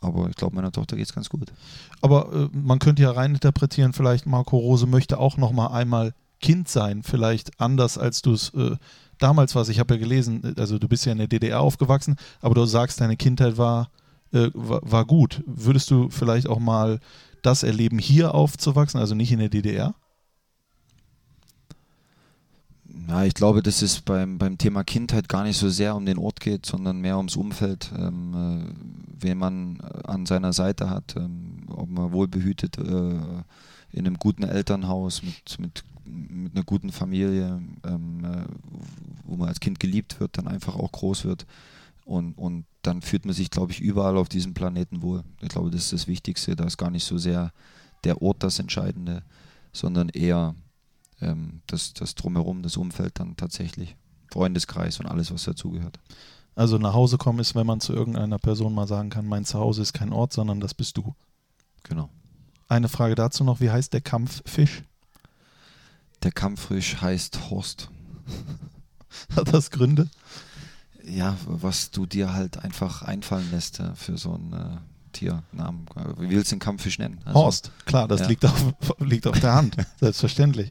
Aber 0.00 0.28
ich 0.28 0.36
glaube, 0.36 0.54
meiner 0.54 0.72
Tochter 0.72 0.96
geht 0.96 1.06
es 1.06 1.14
ganz 1.14 1.28
gut. 1.28 1.52
Aber 2.00 2.32
äh, 2.32 2.56
man 2.56 2.78
könnte 2.78 3.02
ja 3.02 3.10
reininterpretieren, 3.10 3.92
vielleicht 3.92 4.26
Marco 4.26 4.56
Rose 4.56 4.86
möchte 4.86 5.18
auch 5.18 5.36
noch 5.36 5.52
mal 5.52 5.68
einmal 5.68 6.14
Kind 6.40 6.68
sein, 6.68 7.02
vielleicht 7.02 7.60
anders 7.60 7.98
als 7.98 8.22
du 8.22 8.32
es 8.32 8.54
äh, 8.54 8.76
damals 9.18 9.56
warst. 9.56 9.70
Ich 9.70 9.80
habe 9.80 9.94
ja 9.94 10.00
gelesen, 10.00 10.54
also 10.56 10.78
du 10.78 10.86
bist 10.86 11.04
ja 11.04 11.12
in 11.12 11.18
der 11.18 11.26
DDR 11.26 11.60
aufgewachsen, 11.60 12.16
aber 12.40 12.54
du 12.54 12.64
sagst, 12.64 13.00
deine 13.00 13.16
Kindheit 13.16 13.58
war, 13.58 13.90
äh, 14.32 14.50
war, 14.54 15.04
gut. 15.04 15.42
Würdest 15.46 15.90
du 15.90 16.10
vielleicht 16.10 16.46
auch 16.46 16.58
mal 16.58 17.00
das 17.42 17.62
erleben, 17.62 17.98
hier 17.98 18.34
aufzuwachsen, 18.34 19.00
also 19.00 19.14
nicht 19.14 19.32
in 19.32 19.38
der 19.38 19.48
DDR? 19.48 19.94
Ja, 23.08 23.24
ich 23.24 23.34
glaube, 23.34 23.62
dass 23.62 23.80
es 23.80 24.00
beim, 24.00 24.36
beim 24.36 24.58
Thema 24.58 24.84
Kindheit 24.84 25.28
gar 25.28 25.44
nicht 25.44 25.56
so 25.56 25.70
sehr 25.70 25.96
um 25.96 26.04
den 26.04 26.18
Ort 26.18 26.40
geht, 26.40 26.66
sondern 26.66 27.00
mehr 27.00 27.16
ums 27.16 27.36
Umfeld, 27.36 27.90
ähm, 27.96 28.34
äh, 28.34 29.22
wen 29.22 29.38
man 29.38 29.80
an 29.80 30.26
seiner 30.26 30.52
Seite 30.52 30.90
hat, 30.90 31.16
ähm, 31.16 31.66
ob 31.68 31.88
man 31.88 32.12
wohlbehütet 32.12 32.76
äh, 32.76 33.20
in 33.92 34.06
einem 34.06 34.18
guten 34.18 34.42
Elternhaus 34.42 35.22
mit, 35.22 35.58
mit, 35.58 35.84
mit 36.04 36.54
einer 36.54 36.64
guten 36.64 36.92
Familie, 36.92 37.62
ähm, 37.86 38.24
äh, 38.24 38.44
wo 39.24 39.36
man 39.36 39.48
als 39.48 39.60
Kind 39.60 39.80
geliebt 39.80 40.20
wird, 40.20 40.36
dann 40.36 40.46
einfach 40.46 40.76
auch 40.76 40.92
groß 40.92 41.24
wird. 41.24 41.46
Und, 42.04 42.36
und 42.36 42.66
dann 42.88 43.02
fühlt 43.02 43.26
man 43.26 43.34
sich, 43.34 43.50
glaube 43.50 43.70
ich, 43.72 43.80
überall 43.80 44.16
auf 44.16 44.30
diesem 44.30 44.54
Planeten 44.54 45.02
wohl. 45.02 45.22
Ich 45.42 45.50
glaube, 45.50 45.70
das 45.70 45.82
ist 45.82 45.92
das 45.92 46.06
Wichtigste. 46.06 46.56
Da 46.56 46.64
ist 46.64 46.78
gar 46.78 46.90
nicht 46.90 47.04
so 47.04 47.18
sehr 47.18 47.52
der 48.02 48.22
Ort 48.22 48.42
das 48.42 48.58
Entscheidende, 48.58 49.22
sondern 49.72 50.08
eher 50.08 50.54
ähm, 51.20 51.60
das, 51.66 51.92
das 51.92 52.14
Drumherum, 52.14 52.62
das 52.62 52.78
Umfeld 52.78 53.20
dann 53.20 53.36
tatsächlich. 53.36 53.94
Freundeskreis 54.32 55.00
und 55.00 55.06
alles, 55.06 55.30
was 55.32 55.44
dazugehört. 55.44 55.98
Also 56.54 56.78
nach 56.78 56.94
Hause 56.94 57.18
kommen 57.18 57.40
ist, 57.40 57.54
wenn 57.54 57.66
man 57.66 57.80
zu 57.80 57.92
irgendeiner 57.92 58.38
Person 58.38 58.74
mal 58.74 58.88
sagen 58.88 59.10
kann, 59.10 59.26
mein 59.26 59.44
Zuhause 59.44 59.82
ist 59.82 59.92
kein 59.92 60.12
Ort, 60.12 60.32
sondern 60.32 60.58
das 60.58 60.72
bist 60.72 60.96
du. 60.96 61.14
Genau. 61.82 62.08
Eine 62.68 62.88
Frage 62.88 63.14
dazu 63.14 63.44
noch, 63.44 63.60
wie 63.60 63.70
heißt 63.70 63.92
der 63.92 64.00
Kampffisch? 64.00 64.82
Der 66.22 66.32
Kampffisch 66.32 67.00
heißt 67.02 67.50
Horst. 67.50 67.90
Hat 69.36 69.52
das 69.52 69.70
Gründe? 69.70 70.08
Ja, 71.10 71.36
was 71.46 71.90
du 71.90 72.06
dir 72.06 72.32
halt 72.32 72.58
einfach 72.58 73.02
einfallen 73.02 73.50
lässt 73.50 73.80
äh, 73.80 73.94
für 73.94 74.18
so 74.18 74.34
einen 74.34 74.52
äh, 74.52 74.76
Tiernamen. 75.12 75.86
Wie 76.18 76.30
willst 76.30 76.52
du 76.52 76.56
den 76.56 76.60
Kampffisch 76.60 76.98
nennen? 76.98 77.20
Also, 77.24 77.38
Horst, 77.38 77.72
klar, 77.86 78.08
das 78.08 78.22
ja. 78.22 78.28
liegt, 78.28 78.44
auf, 78.44 78.74
liegt 79.00 79.26
auf 79.26 79.40
der 79.40 79.54
Hand, 79.54 79.76
selbstverständlich. 80.00 80.70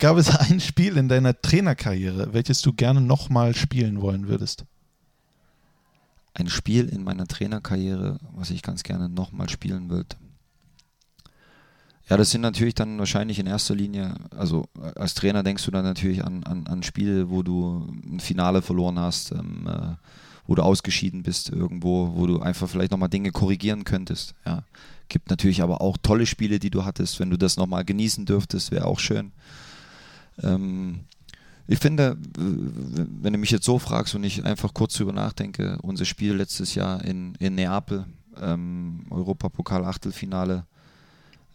Gab 0.00 0.16
es 0.16 0.34
ein 0.34 0.60
Spiel 0.60 0.96
in 0.96 1.08
deiner 1.08 1.40
Trainerkarriere, 1.40 2.32
welches 2.32 2.60
du 2.62 2.72
gerne 2.72 3.00
nochmal 3.00 3.54
spielen 3.54 4.00
wollen 4.00 4.28
würdest? 4.28 4.64
Ein 6.34 6.48
Spiel 6.48 6.88
in 6.88 7.02
meiner 7.02 7.26
Trainerkarriere, 7.26 8.18
was 8.34 8.50
ich 8.50 8.62
ganz 8.62 8.84
gerne 8.84 9.08
nochmal 9.08 9.48
spielen 9.48 9.90
würde. 9.90 10.16
Ja, 12.08 12.16
das 12.16 12.30
sind 12.30 12.40
natürlich 12.40 12.74
dann 12.74 12.98
wahrscheinlich 12.98 13.38
in 13.38 13.46
erster 13.46 13.74
Linie, 13.74 14.14
also 14.34 14.66
als 14.96 15.14
Trainer 15.14 15.42
denkst 15.42 15.64
du 15.64 15.70
dann 15.70 15.84
natürlich 15.84 16.24
an, 16.24 16.42
an, 16.44 16.66
an 16.66 16.82
Spiele, 16.82 17.28
wo 17.28 17.42
du 17.42 17.86
ein 18.06 18.20
Finale 18.20 18.62
verloren 18.62 18.98
hast, 18.98 19.32
ähm, 19.32 19.68
äh, 19.68 19.94
wo 20.46 20.54
du 20.54 20.62
ausgeschieden 20.62 21.22
bist 21.22 21.50
irgendwo, 21.50 22.14
wo 22.14 22.26
du 22.26 22.40
einfach 22.40 22.68
vielleicht 22.68 22.92
nochmal 22.92 23.10
Dinge 23.10 23.30
korrigieren 23.30 23.84
könntest. 23.84 24.34
Ja. 24.46 24.62
Gibt 25.10 25.28
natürlich 25.28 25.62
aber 25.62 25.82
auch 25.82 25.98
tolle 26.02 26.24
Spiele, 26.24 26.58
die 26.58 26.70
du 26.70 26.86
hattest. 26.86 27.20
Wenn 27.20 27.28
du 27.28 27.36
das 27.36 27.58
nochmal 27.58 27.84
genießen 27.84 28.24
dürftest, 28.24 28.70
wäre 28.70 28.86
auch 28.86 28.98
schön. 28.98 29.32
Ähm, 30.42 31.00
ich 31.66 31.78
finde, 31.78 32.16
wenn 32.38 33.34
du 33.34 33.38
mich 33.38 33.50
jetzt 33.50 33.66
so 33.66 33.78
fragst 33.78 34.14
und 34.14 34.24
ich 34.24 34.42
einfach 34.46 34.72
kurz 34.72 34.94
drüber 34.94 35.12
nachdenke, 35.12 35.78
unser 35.82 36.06
Spiel 36.06 36.32
letztes 36.32 36.74
Jahr 36.74 37.04
in, 37.04 37.34
in 37.34 37.54
Neapel, 37.54 38.06
ähm, 38.40 39.04
Europapokal-Achtelfinale, 39.10 40.64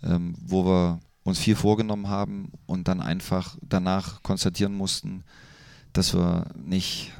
ähm, 0.03 0.35
wo 0.41 0.65
wir 0.65 0.99
uns 1.23 1.39
viel 1.39 1.55
vorgenommen 1.55 2.09
haben 2.09 2.51
und 2.65 2.87
dann 2.87 2.99
einfach 3.01 3.57
danach 3.61 4.21
konstatieren 4.23 4.75
mussten, 4.75 5.23
dass 5.93 6.13
wir 6.13 6.47
nicht, 6.55 7.11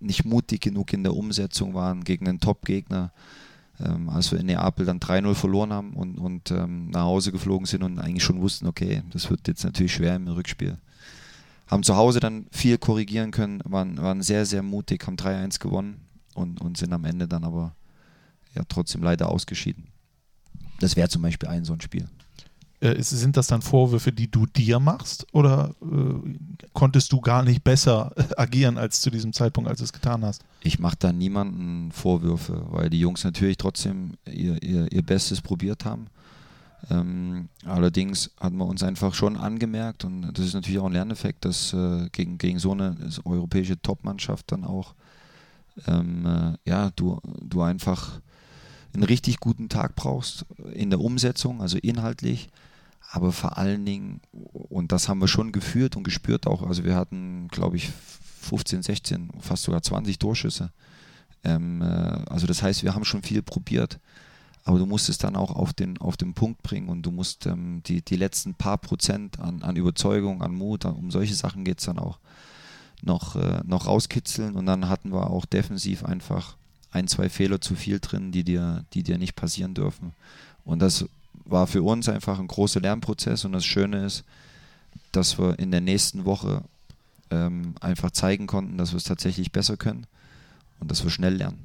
nicht 0.00 0.24
mutig 0.24 0.60
genug 0.60 0.92
in 0.92 1.04
der 1.04 1.14
Umsetzung 1.14 1.74
waren 1.74 2.04
gegen 2.04 2.28
einen 2.28 2.40
Top-Gegner. 2.40 3.12
Ähm, 3.80 4.08
als 4.08 4.32
wir 4.32 4.40
in 4.40 4.46
Neapel 4.46 4.86
dann 4.86 4.98
3-0 4.98 5.34
verloren 5.34 5.72
haben 5.72 5.92
und, 5.92 6.18
und 6.18 6.50
ähm, 6.50 6.90
nach 6.90 7.02
Hause 7.02 7.30
geflogen 7.30 7.64
sind 7.64 7.84
und 7.84 8.00
eigentlich 8.00 8.24
schon 8.24 8.40
wussten, 8.40 8.66
okay, 8.66 9.02
das 9.10 9.30
wird 9.30 9.46
jetzt 9.46 9.62
natürlich 9.62 9.94
schwer 9.94 10.16
im 10.16 10.26
Rückspiel. 10.26 10.78
Haben 11.68 11.84
zu 11.84 11.94
Hause 11.94 12.18
dann 12.18 12.46
viel 12.50 12.76
korrigieren 12.78 13.30
können, 13.30 13.60
waren, 13.64 13.98
waren 13.98 14.22
sehr, 14.22 14.46
sehr 14.46 14.64
mutig, 14.64 15.06
haben 15.06 15.16
3-1 15.16 15.60
gewonnen 15.60 16.00
und, 16.34 16.60
und 16.60 16.76
sind 16.76 16.92
am 16.92 17.04
Ende 17.04 17.28
dann 17.28 17.44
aber 17.44 17.76
ja 18.54 18.62
trotzdem 18.68 19.02
leider 19.02 19.28
ausgeschieden. 19.28 19.86
Das 20.80 20.96
wäre 20.96 21.08
zum 21.08 21.22
Beispiel 21.22 21.48
ein 21.48 21.64
so 21.64 21.72
ein 21.72 21.80
Spiel. 21.80 22.08
Äh, 22.80 23.02
sind 23.02 23.36
das 23.36 23.48
dann 23.48 23.60
Vorwürfe, 23.60 24.12
die 24.12 24.30
du 24.30 24.46
dir 24.46 24.78
machst 24.78 25.26
oder 25.32 25.74
äh, 25.82 26.66
konntest 26.72 27.10
du 27.10 27.20
gar 27.20 27.42
nicht 27.42 27.64
besser 27.64 28.12
agieren 28.36 28.78
als 28.78 29.00
zu 29.00 29.10
diesem 29.10 29.32
Zeitpunkt, 29.32 29.68
als 29.68 29.78
du 29.78 29.84
es 29.84 29.92
getan 29.92 30.24
hast? 30.24 30.44
Ich 30.62 30.78
mache 30.78 30.96
da 30.98 31.12
niemanden 31.12 31.90
Vorwürfe, 31.90 32.66
weil 32.70 32.88
die 32.88 33.00
Jungs 33.00 33.24
natürlich 33.24 33.56
trotzdem 33.56 34.12
ihr, 34.26 34.62
ihr, 34.62 34.92
ihr 34.92 35.02
Bestes 35.02 35.40
probiert 35.40 35.84
haben. 35.84 36.06
Ähm, 36.88 37.48
allerdings 37.64 38.30
hat 38.38 38.52
man 38.52 38.68
uns 38.68 38.84
einfach 38.84 39.12
schon 39.12 39.36
angemerkt 39.36 40.04
und 40.04 40.30
das 40.32 40.46
ist 40.46 40.54
natürlich 40.54 40.78
auch 40.78 40.86
ein 40.86 40.92
Lerneffekt, 40.92 41.44
dass 41.44 41.72
äh, 41.72 42.08
gegen, 42.12 42.38
gegen 42.38 42.60
so 42.60 42.70
eine 42.70 42.96
europäische 43.24 43.82
Top-Mannschaft 43.82 44.52
dann 44.52 44.62
auch 44.62 44.94
ähm, 45.88 46.26
äh, 46.26 46.70
ja, 46.70 46.90
du, 46.94 47.20
du 47.42 47.62
einfach 47.62 48.20
einen 48.98 49.08
richtig 49.08 49.40
guten 49.40 49.68
Tag 49.68 49.94
brauchst 49.94 50.44
in 50.72 50.90
der 50.90 51.00
Umsetzung, 51.00 51.60
also 51.60 51.78
inhaltlich, 51.78 52.48
aber 53.10 53.32
vor 53.32 53.56
allen 53.56 53.86
Dingen, 53.86 54.20
und 54.32 54.92
das 54.92 55.08
haben 55.08 55.20
wir 55.20 55.28
schon 55.28 55.52
geführt 55.52 55.96
und 55.96 56.04
gespürt 56.04 56.46
auch, 56.46 56.62
also 56.62 56.84
wir 56.84 56.94
hatten, 56.94 57.48
glaube 57.48 57.76
ich, 57.76 57.90
15, 58.40 58.82
16, 58.82 59.30
fast 59.40 59.62
sogar 59.62 59.82
20 59.82 60.18
Durchschüsse. 60.18 60.72
Ähm, 61.44 61.82
äh, 61.82 61.84
also 61.84 62.46
das 62.46 62.62
heißt, 62.62 62.82
wir 62.82 62.94
haben 62.94 63.04
schon 63.04 63.22
viel 63.22 63.42
probiert, 63.42 64.00
aber 64.64 64.78
du 64.78 64.86
musst 64.86 65.08
es 65.08 65.18
dann 65.18 65.36
auch 65.36 65.52
auf 65.52 65.72
den, 65.72 65.98
auf 65.98 66.16
den 66.16 66.34
Punkt 66.34 66.62
bringen 66.62 66.88
und 66.88 67.02
du 67.02 67.10
musst 67.10 67.46
ähm, 67.46 67.82
die, 67.86 68.02
die 68.02 68.16
letzten 68.16 68.54
paar 68.54 68.78
Prozent 68.78 69.38
an, 69.38 69.62
an 69.62 69.76
Überzeugung, 69.76 70.42
an 70.42 70.54
Mut, 70.54 70.84
um 70.84 71.10
solche 71.10 71.34
Sachen 71.34 71.64
geht 71.64 71.78
es 71.78 71.86
dann 71.86 71.98
auch 71.98 72.18
noch, 73.02 73.36
äh, 73.36 73.60
noch 73.64 73.86
rauskitzeln. 73.86 74.56
Und 74.56 74.66
dann 74.66 74.88
hatten 74.88 75.12
wir 75.12 75.30
auch 75.30 75.46
defensiv 75.46 76.04
einfach 76.04 76.56
ein, 76.90 77.08
zwei 77.08 77.28
Fehler 77.28 77.60
zu 77.60 77.74
viel 77.74 78.00
drin, 78.00 78.32
die 78.32 78.44
dir, 78.44 78.84
die 78.94 79.02
dir 79.02 79.18
nicht 79.18 79.36
passieren 79.36 79.74
dürfen. 79.74 80.12
Und 80.64 80.80
das 80.80 81.04
war 81.44 81.66
für 81.66 81.82
uns 81.82 82.08
einfach 82.08 82.38
ein 82.38 82.48
großer 82.48 82.80
Lernprozess 82.80 83.44
und 83.44 83.52
das 83.52 83.64
Schöne 83.64 84.04
ist, 84.04 84.24
dass 85.12 85.38
wir 85.38 85.58
in 85.58 85.70
der 85.70 85.80
nächsten 85.80 86.24
Woche 86.24 86.62
ähm, 87.30 87.74
einfach 87.80 88.10
zeigen 88.10 88.46
konnten, 88.46 88.78
dass 88.78 88.92
wir 88.92 88.98
es 88.98 89.04
tatsächlich 89.04 89.52
besser 89.52 89.76
können 89.76 90.06
und 90.80 90.90
dass 90.90 91.04
wir 91.04 91.10
schnell 91.10 91.34
lernen. 91.34 91.64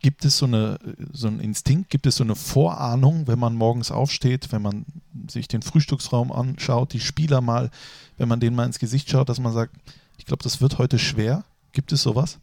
Gibt 0.00 0.24
es 0.24 0.38
so, 0.38 0.46
eine, 0.46 0.78
so 1.12 1.26
einen 1.26 1.40
Instinkt, 1.40 1.90
gibt 1.90 2.06
es 2.06 2.16
so 2.16 2.24
eine 2.24 2.36
Vorahnung, 2.36 3.26
wenn 3.26 3.38
man 3.38 3.54
morgens 3.54 3.90
aufsteht, 3.90 4.52
wenn 4.52 4.62
man 4.62 4.84
sich 5.28 5.48
den 5.48 5.62
Frühstücksraum 5.62 6.30
anschaut, 6.30 6.92
die 6.92 7.00
Spieler 7.00 7.40
mal, 7.40 7.70
wenn 8.18 8.28
man 8.28 8.38
denen 8.38 8.54
mal 8.54 8.66
ins 8.66 8.78
Gesicht 8.78 9.10
schaut, 9.10 9.28
dass 9.28 9.40
man 9.40 9.52
sagt, 9.52 9.74
ich 10.18 10.26
glaube, 10.26 10.42
das 10.42 10.60
wird 10.60 10.78
heute 10.78 10.98
schwer? 10.98 11.44
Gibt 11.72 11.92
es 11.92 12.02
sowas? 12.02 12.38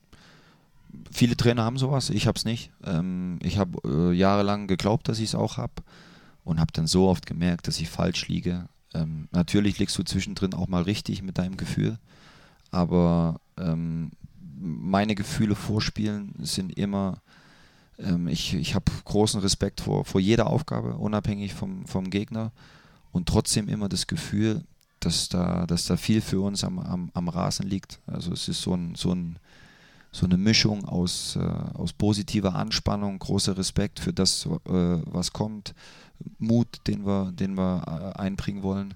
Viele 1.12 1.38
Trainer 1.38 1.64
haben 1.64 1.78
sowas, 1.78 2.10
ich 2.10 2.28
habe 2.28 2.38
es 2.38 2.46
nicht. 2.46 2.72
Ähm, 2.84 3.40
ich 3.42 3.58
habe 3.58 3.80
äh, 3.86 4.14
jahrelang 4.14 4.68
geglaubt, 4.68 5.08
dass 5.08 5.20
ich 5.20 5.26
es 5.26 5.36
auch 5.36 5.58
habe 5.58 5.74
und 6.44 6.60
habe 6.60 6.72
dann 6.74 6.88
so 6.88 7.08
oft 7.08 7.26
gemerkt, 7.26 7.68
dass 7.68 7.80
ich 7.80 7.90
falsch 7.90 8.28
liege. 8.28 8.68
Ähm, 8.94 9.28
natürlich 9.32 9.80
liegst 9.80 9.98
du 9.98 10.04
zwischendrin 10.04 10.54
auch 10.54 10.68
mal 10.68 10.84
richtig 10.84 11.22
mit 11.24 11.38
deinem 11.38 11.58
Gefühl, 11.58 11.98
aber 12.72 13.40
ähm, 13.58 14.12
meine 14.60 15.16
Gefühle 15.16 15.56
vorspielen 15.56 16.34
sind 16.40 16.78
immer, 16.78 17.22
ähm, 18.00 18.28
ich, 18.28 18.54
ich 18.54 18.76
habe 18.76 18.92
großen 19.06 19.42
Respekt 19.42 19.82
vor, 19.82 20.06
vor 20.06 20.22
jeder 20.22 20.48
Aufgabe, 20.48 20.96
unabhängig 20.96 21.54
vom, 21.54 21.86
vom 21.86 22.10
Gegner 22.10 22.52
und 23.12 23.28
trotzdem 23.28 23.68
immer 23.68 23.90
das 23.90 24.08
Gefühl, 24.08 24.64
dass 25.00 25.30
da, 25.30 25.66
dass 25.68 25.86
da 25.86 25.98
viel 25.98 26.22
für 26.22 26.42
uns 26.42 26.64
am, 26.64 26.80
am, 26.80 27.12
am 27.14 27.28
Rasen 27.28 27.68
liegt. 27.68 28.00
Also 28.08 28.32
es 28.32 28.48
ist 28.48 28.62
so, 28.62 28.74
ein, 28.74 28.96
so, 28.96 29.14
ein, 29.14 29.38
so 30.14 30.26
eine 30.26 30.38
Mischung 30.38 30.86
aus, 30.86 31.36
äh, 31.36 31.40
aus 31.40 31.92
positiver 31.92 32.56
Anspannung, 32.56 33.18
großer 33.20 33.58
Respekt 33.58 34.00
für 34.00 34.14
das, 34.14 34.46
äh, 34.46 34.50
was 34.70 35.34
kommt, 35.34 35.74
Mut, 36.38 36.68
den 36.88 37.06
wir, 37.06 37.32
den 37.32 37.56
wir 37.56 38.14
äh, 38.16 38.20
einbringen 38.20 38.62
wollen. 38.62 38.94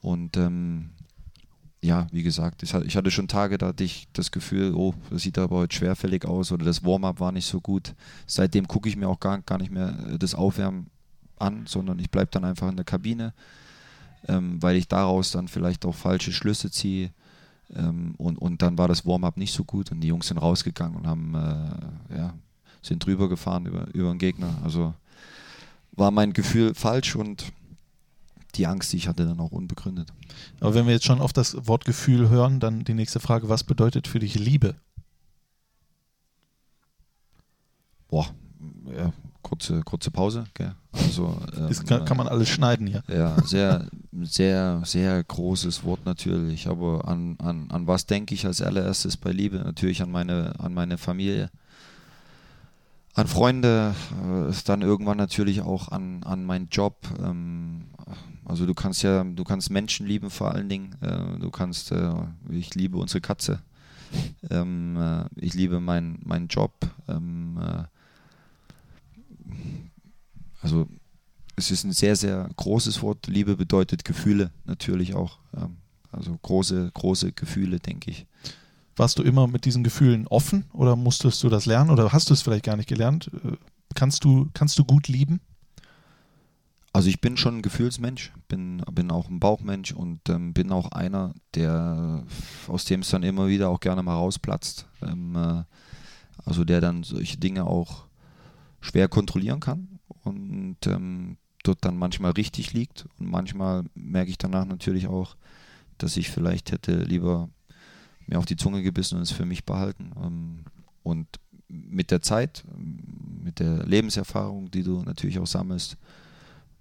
Und 0.00 0.36
ähm, 0.36 0.90
ja, 1.82 2.06
wie 2.12 2.22
gesagt, 2.22 2.62
ich 2.62 2.96
hatte 2.96 3.10
schon 3.10 3.26
Tage, 3.26 3.58
da 3.58 3.68
hatte 3.68 3.84
ich 3.84 4.06
das 4.12 4.30
Gefühl, 4.30 4.74
oh, 4.74 4.94
das 5.10 5.22
sieht 5.22 5.36
aber 5.36 5.56
heute 5.56 5.74
schwerfällig 5.74 6.24
aus 6.24 6.52
oder 6.52 6.64
das 6.64 6.84
Warm-up 6.84 7.20
war 7.20 7.32
nicht 7.32 7.46
so 7.46 7.60
gut. 7.60 7.94
Seitdem 8.26 8.68
gucke 8.68 8.88
ich 8.88 8.96
mir 8.96 9.08
auch 9.08 9.20
gar, 9.20 9.40
gar 9.40 9.58
nicht 9.58 9.72
mehr 9.72 9.98
äh, 10.08 10.18
das 10.18 10.36
Aufwärmen 10.36 10.90
an, 11.38 11.66
sondern 11.66 11.98
ich 11.98 12.10
bleibe 12.10 12.30
dann 12.30 12.44
einfach 12.44 12.68
in 12.68 12.76
der 12.76 12.84
Kabine, 12.84 13.34
ähm, 14.28 14.62
weil 14.62 14.76
ich 14.76 14.86
daraus 14.86 15.32
dann 15.32 15.48
vielleicht 15.48 15.84
auch 15.84 15.94
falsche 15.94 16.32
Schlüsse 16.32 16.70
ziehe. 16.70 17.10
Ähm, 17.74 18.14
und, 18.18 18.38
und 18.38 18.62
dann 18.62 18.78
war 18.78 18.88
das 18.88 19.06
Warm-up 19.06 19.36
nicht 19.36 19.54
so 19.54 19.64
gut 19.64 19.92
und 19.92 20.00
die 20.00 20.08
Jungs 20.08 20.28
sind 20.28 20.38
rausgegangen 20.38 20.96
und 20.96 21.06
haben, 21.06 21.34
äh, 21.34 22.16
ja, 22.16 22.34
sind 22.82 23.04
drüber 23.04 23.28
gefahren 23.28 23.66
über, 23.66 23.86
über 23.94 24.08
den 24.10 24.18
Gegner. 24.18 24.58
Also 24.64 24.94
war 25.92 26.10
mein 26.10 26.32
Gefühl 26.32 26.74
falsch 26.74 27.16
und 27.16 27.52
die 28.56 28.66
Angst, 28.66 28.92
die 28.92 28.96
ich 28.96 29.08
hatte, 29.08 29.26
dann 29.26 29.40
auch 29.40 29.52
unbegründet. 29.52 30.12
Aber 30.60 30.74
wenn 30.74 30.86
wir 30.86 30.94
jetzt 30.94 31.04
schon 31.04 31.20
auf 31.20 31.32
das 31.32 31.68
Wort 31.68 31.84
Gefühl 31.84 32.28
hören, 32.28 32.58
dann 32.58 32.84
die 32.84 32.94
nächste 32.94 33.20
Frage, 33.20 33.48
was 33.48 33.64
bedeutet 33.64 34.08
für 34.08 34.18
dich 34.18 34.34
Liebe? 34.34 34.74
Boah, 38.08 38.26
ja, 38.86 39.12
kurze, 39.42 39.80
kurze 39.82 40.10
Pause. 40.10 40.44
Gell? 40.54 40.74
Also, 40.92 41.36
ähm, 41.56 41.68
das 41.68 41.84
kann, 41.84 42.04
kann, 42.04 42.16
man 42.16 42.28
alles 42.28 42.48
schneiden 42.48 42.86
hier. 42.86 43.02
Ja, 43.08 43.40
sehr, 43.42 43.86
sehr, 44.22 44.82
sehr 44.84 45.22
großes 45.22 45.84
Wort 45.84 46.04
natürlich. 46.06 46.68
Aber 46.68 47.06
an, 47.08 47.36
an, 47.38 47.70
an 47.70 47.86
was 47.86 48.06
denke 48.06 48.34
ich 48.34 48.46
als 48.46 48.62
allererstes 48.62 49.16
bei 49.16 49.30
Liebe? 49.30 49.58
Natürlich 49.58 50.02
an 50.02 50.10
meine, 50.10 50.58
an 50.58 50.74
meine 50.74 50.98
Familie 50.98 51.50
an 53.14 53.26
Freunde, 53.26 53.94
äh, 54.22 54.52
dann 54.64 54.82
irgendwann 54.82 55.18
natürlich 55.18 55.62
auch 55.62 55.88
an, 55.88 56.22
an 56.22 56.44
meinen 56.44 56.68
Job. 56.70 56.96
Ähm, 57.22 57.82
also 58.44 58.66
du 58.66 58.74
kannst 58.74 59.02
ja, 59.02 59.22
du 59.24 59.44
kannst 59.44 59.70
Menschen 59.70 60.06
lieben 60.06 60.30
vor 60.30 60.52
allen 60.52 60.68
Dingen. 60.68 60.96
Äh, 61.00 61.38
du 61.38 61.50
kannst, 61.50 61.92
äh, 61.92 62.12
ich 62.48 62.74
liebe 62.74 62.98
unsere 62.98 63.20
Katze. 63.20 63.60
Ähm, 64.50 64.96
äh, 64.96 65.24
ich 65.36 65.54
liebe 65.54 65.80
meinen 65.80 66.20
mein 66.24 66.48
Job. 66.48 66.72
Ähm, 67.08 67.58
äh, 67.60 67.84
also 70.60 70.86
es 71.56 71.70
ist 71.70 71.84
ein 71.84 71.92
sehr, 71.92 72.16
sehr 72.16 72.48
großes 72.56 73.02
Wort. 73.02 73.26
Liebe 73.26 73.56
bedeutet 73.56 74.04
Gefühle 74.04 74.50
natürlich 74.64 75.14
auch. 75.14 75.38
Ähm, 75.56 75.76
also 76.12 76.36
große, 76.42 76.90
große 76.92 77.32
Gefühle, 77.32 77.78
denke 77.78 78.10
ich. 78.10 78.26
Warst 78.96 79.18
du 79.18 79.22
immer 79.22 79.46
mit 79.46 79.64
diesen 79.64 79.84
Gefühlen 79.84 80.26
offen 80.26 80.64
oder 80.72 80.96
musstest 80.96 81.42
du 81.42 81.48
das 81.48 81.66
lernen 81.66 81.90
oder 81.90 82.12
hast 82.12 82.30
du 82.30 82.34
es 82.34 82.42
vielleicht 82.42 82.64
gar 82.64 82.76
nicht 82.76 82.88
gelernt? 82.88 83.30
Äh, 83.44 83.56
kannst 83.94 84.24
du, 84.24 84.48
kannst 84.52 84.78
du 84.78 84.84
gut 84.84 85.08
lieben? 85.08 85.40
Also 86.92 87.08
ich 87.08 87.20
bin 87.20 87.36
schon 87.36 87.58
ein 87.58 87.62
Gefühlsmensch, 87.62 88.32
bin, 88.48 88.82
bin 88.92 89.12
auch 89.12 89.28
ein 89.28 89.38
Bauchmensch 89.38 89.92
und 89.92 90.28
ähm, 90.28 90.52
bin 90.52 90.72
auch 90.72 90.90
einer, 90.90 91.34
der 91.54 92.24
aus 92.66 92.84
dem 92.84 93.00
es 93.00 93.10
dann 93.10 93.22
immer 93.22 93.46
wieder 93.46 93.68
auch 93.68 93.78
gerne 93.78 94.02
mal 94.02 94.14
rausplatzt. 94.14 94.86
Ähm, 95.02 95.36
äh, 95.36 95.62
also 96.44 96.64
der 96.64 96.80
dann 96.80 97.04
solche 97.04 97.36
Dinge 97.36 97.64
auch 97.64 98.06
schwer 98.80 99.06
kontrollieren 99.08 99.60
kann 99.60 99.99
und 100.24 100.76
ähm, 100.86 101.36
dort 101.62 101.84
dann 101.84 101.96
manchmal 101.96 102.32
richtig 102.32 102.72
liegt 102.72 103.06
und 103.18 103.30
manchmal 103.30 103.84
merke 103.94 104.30
ich 104.30 104.38
danach 104.38 104.64
natürlich 104.64 105.06
auch, 105.08 105.36
dass 105.98 106.16
ich 106.16 106.30
vielleicht 106.30 106.72
hätte 106.72 107.02
lieber 107.02 107.48
mir 108.26 108.38
auf 108.38 108.46
die 108.46 108.56
Zunge 108.56 108.82
gebissen 108.82 109.16
und 109.16 109.22
es 109.22 109.30
für 109.30 109.46
mich 109.46 109.64
behalten. 109.64 110.12
Ähm, 110.22 110.64
und 111.02 111.26
mit 111.68 112.10
der 112.10 112.22
Zeit, 112.22 112.64
mit 113.42 113.58
der 113.58 113.86
Lebenserfahrung, 113.86 114.70
die 114.70 114.82
du 114.82 115.02
natürlich 115.02 115.38
auch 115.38 115.46
sammelst, 115.46 115.96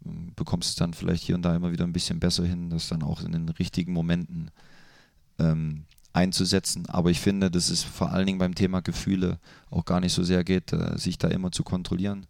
ähm, 0.06 0.32
bekommst 0.36 0.70
du 0.70 0.72
es 0.72 0.76
dann 0.76 0.94
vielleicht 0.94 1.24
hier 1.24 1.36
und 1.36 1.44
da 1.44 1.56
immer 1.56 1.72
wieder 1.72 1.86
ein 1.86 1.94
bisschen 1.94 2.20
besser 2.20 2.46
hin, 2.46 2.70
das 2.70 2.90
dann 2.90 3.04
auch 3.04 3.22
in 3.22 3.32
den 3.32 3.50
richtigen 3.50 3.94
Momenten 3.94 4.52
ähm, 5.38 5.86
einzusetzen. 6.14 6.86
Aber 6.88 7.12
ich 7.12 7.20
finde, 7.20 7.52
dass 7.52 7.70
es 7.70 7.84
vor 7.84 8.12
allen 8.12 8.26
Dingen 8.26 8.40
beim 8.40 8.56
Thema 8.56 8.82
Gefühle 8.82 9.40
auch 9.70 9.86
gar 9.86 10.00
nicht 10.00 10.14
so 10.14 10.24
sehr 10.24 10.44
geht, 10.44 10.74
äh, 10.74 10.98
sich 10.98 11.18
da 11.18 11.28
immer 11.28 11.52
zu 11.52 11.64
kontrollieren, 11.64 12.26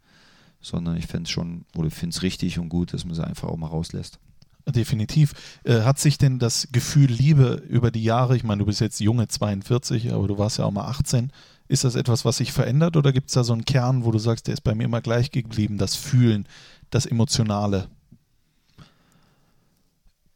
sondern 0.62 0.98
ich 0.98 1.08
finde 1.08 1.24
es 1.24 1.30
schon 1.30 1.66
oder 1.76 1.90
finde 1.90 2.16
es 2.16 2.22
richtig 2.22 2.60
und 2.60 2.70
gut, 2.70 2.94
dass 2.94 3.06
man 3.06 3.16
sie 3.16 3.26
einfach 3.26 3.48
auch 3.48 3.58
mal 3.58 3.68
rauslässt. 3.68 4.20
Definitiv. 4.68 5.34
Äh, 5.64 5.82
hat 5.82 6.00
sich 6.00 6.18
denn 6.18 6.40
das 6.40 6.68
Gefühl 6.72 7.10
Liebe 7.10 7.64
über 7.68 7.92
die 7.92 8.04
Jahre, 8.04 8.36
ich 8.36 8.44
meine, 8.44 8.60
du 8.60 8.66
bist 8.66 8.82
jetzt 8.82 9.00
junge 9.00 9.28
42, 9.28 10.14
aber 10.14 10.28
du 10.28 10.38
warst 10.38 10.60
ja 10.60 10.66
auch 10.66 10.72
mal 10.72 10.86
18, 10.86 11.32
ist 11.68 11.84
das 11.84 11.96
etwas, 11.96 12.26
was 12.26 12.38
sich 12.38 12.52
verändert 12.52 12.98
oder 12.98 13.12
gibt 13.12 13.30
es 13.30 13.36
da 13.36 13.44
so 13.44 13.54
einen 13.54 13.66
Kern, 13.66 14.04
wo 14.04 14.12
du 14.12 14.20
sagst, 14.20 14.48
der 14.48 14.54
ist 14.54 14.62
bei 14.62 14.76
mir 14.76 14.86
immer 14.86 15.02
gleich 15.02 15.32
geblieben, 15.32 15.78
das 15.78 15.96
Fühlen, 15.96 16.48
das 16.90 17.06
Emotionale? 17.06 17.88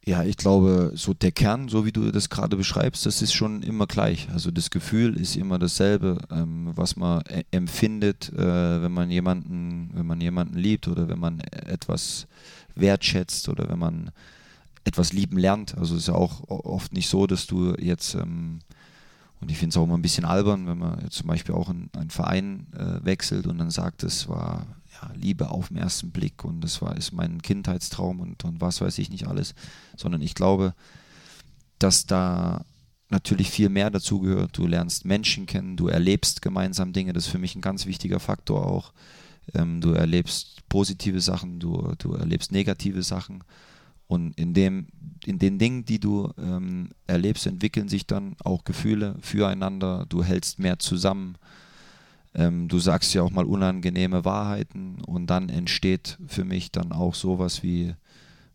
Ja, 0.06 0.22
ich 0.22 0.36
glaube, 0.36 0.92
so 0.94 1.14
der 1.14 1.32
Kern, 1.32 1.68
so 1.70 1.86
wie 1.86 1.92
du 1.92 2.12
das 2.12 2.28
gerade 2.28 2.58
beschreibst, 2.58 3.06
das 3.06 3.22
ist 3.22 3.32
schon 3.32 3.62
immer 3.62 3.86
gleich. 3.86 4.28
Also 4.30 4.50
das 4.50 4.68
Gefühl 4.68 5.16
ist 5.16 5.34
immer 5.34 5.58
dasselbe, 5.58 6.18
ähm, 6.30 6.72
was 6.74 6.96
man 6.96 7.22
e 7.30 7.44
empfindet, 7.52 8.30
äh, 8.34 8.82
wenn 8.82 8.92
man 8.92 9.10
jemanden, 9.10 9.90
wenn 9.94 10.06
man 10.06 10.20
jemanden 10.20 10.58
liebt 10.58 10.88
oder 10.88 11.08
wenn 11.08 11.18
man 11.18 11.40
etwas 11.40 12.26
wertschätzt 12.74 13.48
oder 13.48 13.70
wenn 13.70 13.78
man 13.78 14.10
etwas 14.84 15.14
lieben 15.14 15.38
lernt. 15.38 15.78
Also 15.78 15.94
es 15.94 16.02
ist 16.02 16.08
ja 16.08 16.14
auch 16.14 16.50
oft 16.50 16.92
nicht 16.92 17.08
so, 17.08 17.26
dass 17.26 17.46
du 17.46 17.74
jetzt, 17.78 18.14
ähm, 18.14 18.58
und 19.40 19.50
ich 19.50 19.56
finde 19.56 19.70
es 19.70 19.76
auch 19.78 19.84
immer 19.84 19.96
ein 19.96 20.02
bisschen 20.02 20.26
albern, 20.26 20.66
wenn 20.66 20.78
man 20.78 21.10
zum 21.10 21.28
Beispiel 21.28 21.54
auch 21.54 21.70
in 21.70 21.88
einen 21.96 22.10
Verein 22.10 22.66
äh, 22.76 23.02
wechselt 23.06 23.46
und 23.46 23.56
dann 23.56 23.70
sagt, 23.70 24.02
es 24.02 24.28
war 24.28 24.66
Liebe 25.14 25.50
auf 25.50 25.68
den 25.68 25.76
ersten 25.76 26.10
Blick 26.10 26.44
und 26.44 26.60
das 26.60 26.80
war 26.82 26.96
ist 26.96 27.12
mein 27.12 27.42
Kindheitstraum 27.42 28.20
und, 28.20 28.44
und 28.44 28.60
was 28.60 28.80
weiß 28.80 28.98
ich 28.98 29.10
nicht 29.10 29.26
alles, 29.26 29.54
sondern 29.96 30.22
ich 30.22 30.34
glaube, 30.34 30.74
dass 31.78 32.06
da 32.06 32.64
natürlich 33.10 33.50
viel 33.50 33.68
mehr 33.68 33.90
dazu 33.90 34.20
gehört. 34.20 34.56
Du 34.56 34.66
lernst 34.66 35.04
Menschen 35.04 35.46
kennen, 35.46 35.76
du 35.76 35.88
erlebst 35.88 36.42
gemeinsam 36.42 36.92
Dinge, 36.92 37.12
das 37.12 37.26
ist 37.26 37.32
für 37.32 37.38
mich 37.38 37.54
ein 37.54 37.60
ganz 37.60 37.86
wichtiger 37.86 38.20
Faktor 38.20 38.66
auch. 38.66 38.92
Ähm, 39.52 39.80
du 39.80 39.92
erlebst 39.92 40.68
positive 40.68 41.20
Sachen, 41.20 41.60
du, 41.60 41.94
du 41.98 42.14
erlebst 42.14 42.52
negative 42.52 43.02
Sachen. 43.02 43.44
Und 44.06 44.38
in, 44.38 44.52
dem, 44.52 44.88
in 45.24 45.38
den 45.38 45.58
Dingen, 45.58 45.84
die 45.84 45.98
du 45.98 46.30
ähm, 46.38 46.90
erlebst, 47.06 47.46
entwickeln 47.46 47.88
sich 47.88 48.06
dann 48.06 48.36
auch 48.44 48.64
Gefühle 48.64 49.16
füreinander. 49.20 50.06
Du 50.08 50.22
hältst 50.22 50.58
mehr 50.58 50.78
zusammen. 50.78 51.36
Ähm, 52.34 52.68
du 52.68 52.78
sagst 52.78 53.14
ja 53.14 53.22
auch 53.22 53.30
mal 53.30 53.44
unangenehme 53.44 54.24
Wahrheiten. 54.24 55.00
Und 55.06 55.28
dann 55.28 55.48
entsteht 55.48 56.18
für 56.26 56.44
mich 56.44 56.72
dann 56.72 56.92
auch 56.92 57.14
sowas 57.14 57.62
wie, 57.62 57.94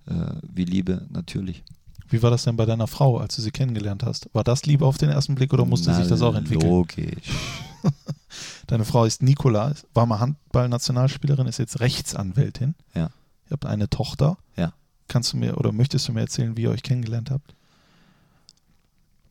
äh, 0.07 0.13
wie 0.41 0.65
Liebe 0.65 1.07
natürlich. 1.09 1.63
Wie 2.09 2.23
war 2.23 2.31
das 2.31 2.43
denn 2.43 2.55
bei 2.55 2.65
deiner 2.65 2.87
Frau, 2.87 3.17
als 3.17 3.35
du 3.35 3.41
sie 3.41 3.51
kennengelernt 3.51 4.03
hast? 4.03 4.29
War 4.33 4.43
das 4.43 4.65
Liebe 4.65 4.85
auf 4.85 4.97
den 4.97 5.09
ersten 5.09 5.35
Blick 5.35 5.53
oder 5.53 5.65
musste 5.65 5.91
Na, 5.91 5.97
sich 5.97 6.07
das 6.07 6.21
auch 6.21 6.35
entwickeln? 6.35 6.69
Logisch. 6.69 7.29
Deine 8.67 8.85
Frau 8.85 9.05
ist 9.05 9.21
Nicola, 9.21 9.73
war 9.93 10.05
mal 10.05 10.19
Handballnationalspielerin, 10.19 11.47
ist 11.47 11.59
jetzt 11.59 11.79
Rechtsanwältin. 11.79 12.75
Ja. 12.95 13.11
Ihr 13.45 13.51
habt 13.51 13.65
eine 13.65 13.89
Tochter. 13.89 14.37
Ja. 14.57 14.73
Kannst 15.07 15.33
du 15.33 15.37
mir 15.37 15.57
oder 15.57 15.71
möchtest 15.71 16.07
du 16.07 16.13
mir 16.13 16.21
erzählen, 16.21 16.57
wie 16.57 16.63
ihr 16.63 16.71
euch 16.71 16.83
kennengelernt 16.83 17.31
habt? 17.31 17.55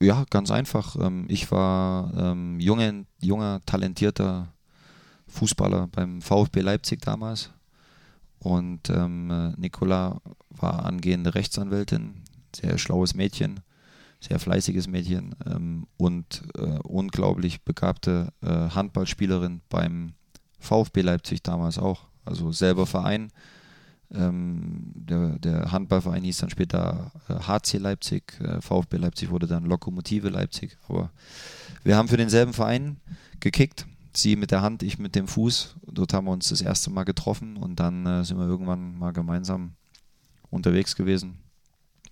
Ja, 0.00 0.24
ganz 0.30 0.50
einfach. 0.50 0.96
Ähm, 0.96 1.26
Ich 1.28 1.50
war 1.50 2.12
ähm, 2.16 2.60
junge, 2.60 3.06
junger, 3.20 3.60
talentierter 3.66 4.52
Fußballer 5.26 5.88
beim 5.88 6.22
VfB 6.22 6.60
Leipzig 6.60 7.02
damals. 7.02 7.50
Und 8.38 8.88
ähm, 8.90 9.30
äh, 9.30 9.60
Nicola 9.60 10.20
war 10.50 10.84
angehende 10.84 11.34
Rechtsanwältin, 11.34 12.22
sehr 12.54 12.78
schlaues 12.78 13.14
Mädchen, 13.14 13.60
sehr 14.20 14.38
fleißiges 14.38 14.86
Mädchen 14.86 15.34
ähm, 15.44 15.86
und 15.96 16.44
äh, 16.56 16.78
unglaublich 16.84 17.62
begabte 17.62 18.32
äh, 18.40 18.70
Handballspielerin 18.70 19.60
beim 19.68 20.12
VfB 20.60 21.02
Leipzig 21.02 21.42
damals 21.42 21.78
auch. 21.78 22.06
Also 22.24 22.52
selber 22.52 22.86
Verein. 22.86 23.32
Ähm, 24.14 24.92
der, 24.94 25.38
der 25.38 25.72
Handballverein 25.72 26.24
hieß 26.24 26.38
dann 26.38 26.50
später 26.50 27.12
äh, 27.28 27.34
HC 27.34 27.78
Leipzig, 27.78 28.40
äh, 28.40 28.60
VfB 28.60 28.96
Leipzig 28.96 29.30
wurde 29.30 29.46
dann 29.46 29.64
Lokomotive 29.64 30.30
Leipzig. 30.30 30.78
Aber 30.88 31.10
wir 31.84 31.96
haben 31.96 32.08
für 32.08 32.16
denselben 32.16 32.54
Verein 32.54 32.96
gekickt. 33.40 33.86
Sie 34.14 34.36
mit 34.36 34.50
der 34.50 34.62
Hand, 34.62 34.82
ich 34.82 34.98
mit 34.98 35.14
dem 35.14 35.28
Fuß. 35.28 35.76
Dort 35.86 36.14
haben 36.14 36.26
wir 36.26 36.32
uns 36.32 36.48
das 36.48 36.62
erste 36.62 36.90
Mal 36.90 37.04
getroffen 37.04 37.56
und 37.56 37.78
dann 37.80 38.06
äh, 38.06 38.24
sind 38.24 38.38
wir 38.38 38.46
irgendwann 38.46 38.98
mal 38.98 39.12
gemeinsam 39.12 39.72
unterwegs 40.50 40.96
gewesen 40.96 41.38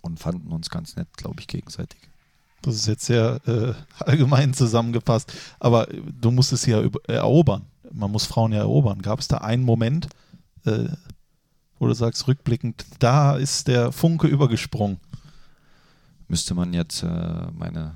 und 0.02 0.20
fanden 0.20 0.52
uns 0.52 0.70
ganz 0.70 0.96
nett, 0.96 1.08
glaube 1.16 1.40
ich, 1.40 1.46
gegenseitig. 1.46 1.98
Das 2.62 2.74
ist 2.74 2.86
jetzt 2.86 3.06
sehr 3.06 3.40
äh, 3.46 3.74
allgemein 4.00 4.52
zusammengefasst. 4.54 5.32
Aber 5.58 5.90
äh, 5.90 6.02
du 6.20 6.30
musst 6.30 6.52
es 6.52 6.66
ja 6.66 6.82
erobern. 7.06 7.66
Man 7.92 8.10
muss 8.10 8.26
Frauen 8.26 8.52
ja 8.52 8.58
erobern. 8.58 9.00
Gab 9.02 9.20
es 9.20 9.28
da 9.28 9.38
einen 9.38 9.62
Moment, 9.62 10.08
äh, 10.64 10.88
wo 11.78 11.86
du 11.86 11.94
sagst, 11.94 12.26
rückblickend, 12.26 12.84
da 12.98 13.36
ist 13.36 13.68
der 13.68 13.92
Funke 13.92 14.26
übergesprungen? 14.26 14.98
Müsste 16.28 16.54
man 16.54 16.72
jetzt 16.72 17.02
äh, 17.02 17.46
meine, 17.52 17.94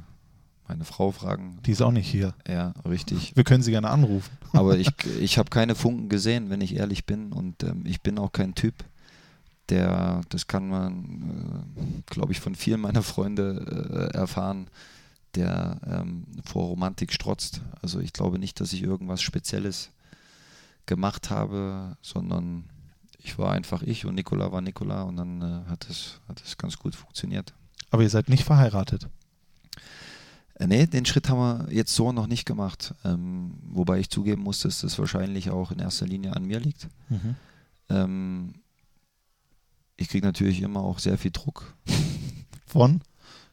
meine 0.68 0.84
Frau 0.84 1.10
fragen. 1.10 1.58
Die 1.66 1.72
ist 1.72 1.82
auch 1.82 1.90
nicht 1.90 2.08
hier. 2.08 2.34
Ja, 2.46 2.74
richtig. 2.88 3.32
Wir 3.34 3.44
können 3.44 3.62
sie 3.62 3.72
gerne 3.72 3.90
anrufen. 3.90 4.30
Aber 4.52 4.78
ich, 4.78 4.88
ich 5.20 5.38
habe 5.38 5.50
keine 5.50 5.74
Funken 5.74 6.08
gesehen, 6.08 6.50
wenn 6.50 6.60
ich 6.60 6.76
ehrlich 6.76 7.06
bin. 7.06 7.32
Und 7.32 7.62
ähm, 7.64 7.82
ich 7.84 8.02
bin 8.02 8.18
auch 8.18 8.32
kein 8.32 8.54
Typ, 8.54 8.84
der, 9.70 10.20
das 10.28 10.46
kann 10.46 10.68
man, 10.68 11.64
äh, 11.76 12.12
glaube 12.12 12.32
ich, 12.32 12.40
von 12.40 12.54
vielen 12.54 12.80
meiner 12.80 13.02
Freunde 13.02 14.10
äh, 14.12 14.16
erfahren, 14.16 14.68
der 15.34 15.80
ähm, 15.86 16.26
vor 16.44 16.66
Romantik 16.66 17.12
strotzt. 17.12 17.62
Also 17.80 18.00
ich 18.00 18.12
glaube 18.12 18.38
nicht, 18.38 18.60
dass 18.60 18.72
ich 18.72 18.82
irgendwas 18.82 19.22
Spezielles 19.22 19.90
gemacht 20.86 21.30
habe, 21.30 21.96
sondern 22.02 22.64
ich 23.22 23.38
war 23.38 23.52
einfach 23.52 23.82
ich 23.82 24.06
und 24.06 24.14
Nicola 24.14 24.52
war 24.52 24.60
Nicola 24.60 25.02
und 25.02 25.16
dann 25.16 25.42
äh, 25.42 25.70
hat 25.70 25.88
es 25.88 26.20
hat 26.28 26.42
es 26.44 26.56
ganz 26.56 26.78
gut 26.78 26.94
funktioniert. 26.94 27.52
Aber 27.90 28.02
ihr 28.02 28.10
seid 28.10 28.28
nicht 28.28 28.44
verheiratet. 28.44 29.08
Äh, 30.54 30.66
nee, 30.66 30.86
den 30.86 31.06
Schritt 31.06 31.28
haben 31.28 31.38
wir 31.38 31.72
jetzt 31.72 31.94
so 31.94 32.12
noch 32.12 32.26
nicht 32.26 32.44
gemacht. 32.44 32.94
Ähm, 33.04 33.54
wobei 33.62 33.98
ich 33.98 34.10
zugeben 34.10 34.42
muss, 34.42 34.60
dass 34.60 34.80
das 34.80 34.98
wahrscheinlich 34.98 35.50
auch 35.50 35.70
in 35.70 35.78
erster 35.78 36.06
Linie 36.06 36.36
an 36.36 36.44
mir 36.44 36.60
liegt. 36.60 36.88
Ähm, 37.88 38.54
ich 39.96 40.08
kriege 40.08 40.26
natürlich 40.26 40.62
immer 40.62 40.80
auch 40.80 40.98
sehr 40.98 41.18
viel 41.18 41.30
Druck 41.30 41.74
Von? 42.66 43.02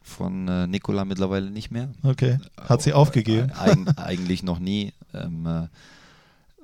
von 0.00 0.48
äh, 0.48 0.66
Nicola 0.66 1.04
mittlerweile 1.04 1.50
nicht 1.50 1.70
mehr. 1.70 1.90
Okay. 2.02 2.38
Hat 2.56 2.82
sie 2.82 2.94
aufgegeben? 2.94 3.50
Äh, 3.50 3.54
eig 3.60 3.98
eigentlich 3.98 4.42
noch 4.42 4.58
nie. 4.58 4.92
Ähm, 5.12 5.46
äh, 5.46 5.68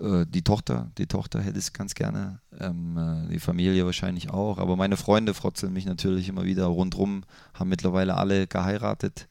äh, 0.01 0.27
die 0.27 0.43
Tochter, 0.43 0.91
die 0.99 1.07
Tochter 1.07 1.41
hätte 1.41 1.59
es 1.59 1.73
ganz 1.73 1.95
gerne. 1.95 2.41
Ähm, 2.59 2.97
äh, 2.97 3.29
die 3.29 3.41
Familie 3.41 3.85
wahrscheinlich 3.85 4.31
auch. 4.31 4.59
Aber 4.59 4.77
meine 4.77 4.97
Freunde 4.97 5.35
frotzeln 5.35 5.73
mich 5.73 5.87
natürlich 5.87 6.29
immer 6.29 6.45
wieder 6.45 6.67
rundrum, 6.67 7.25
haben 7.55 7.69
mittlerweile 7.69 8.17
alle 8.17 8.47
geheiratet. 8.47 9.29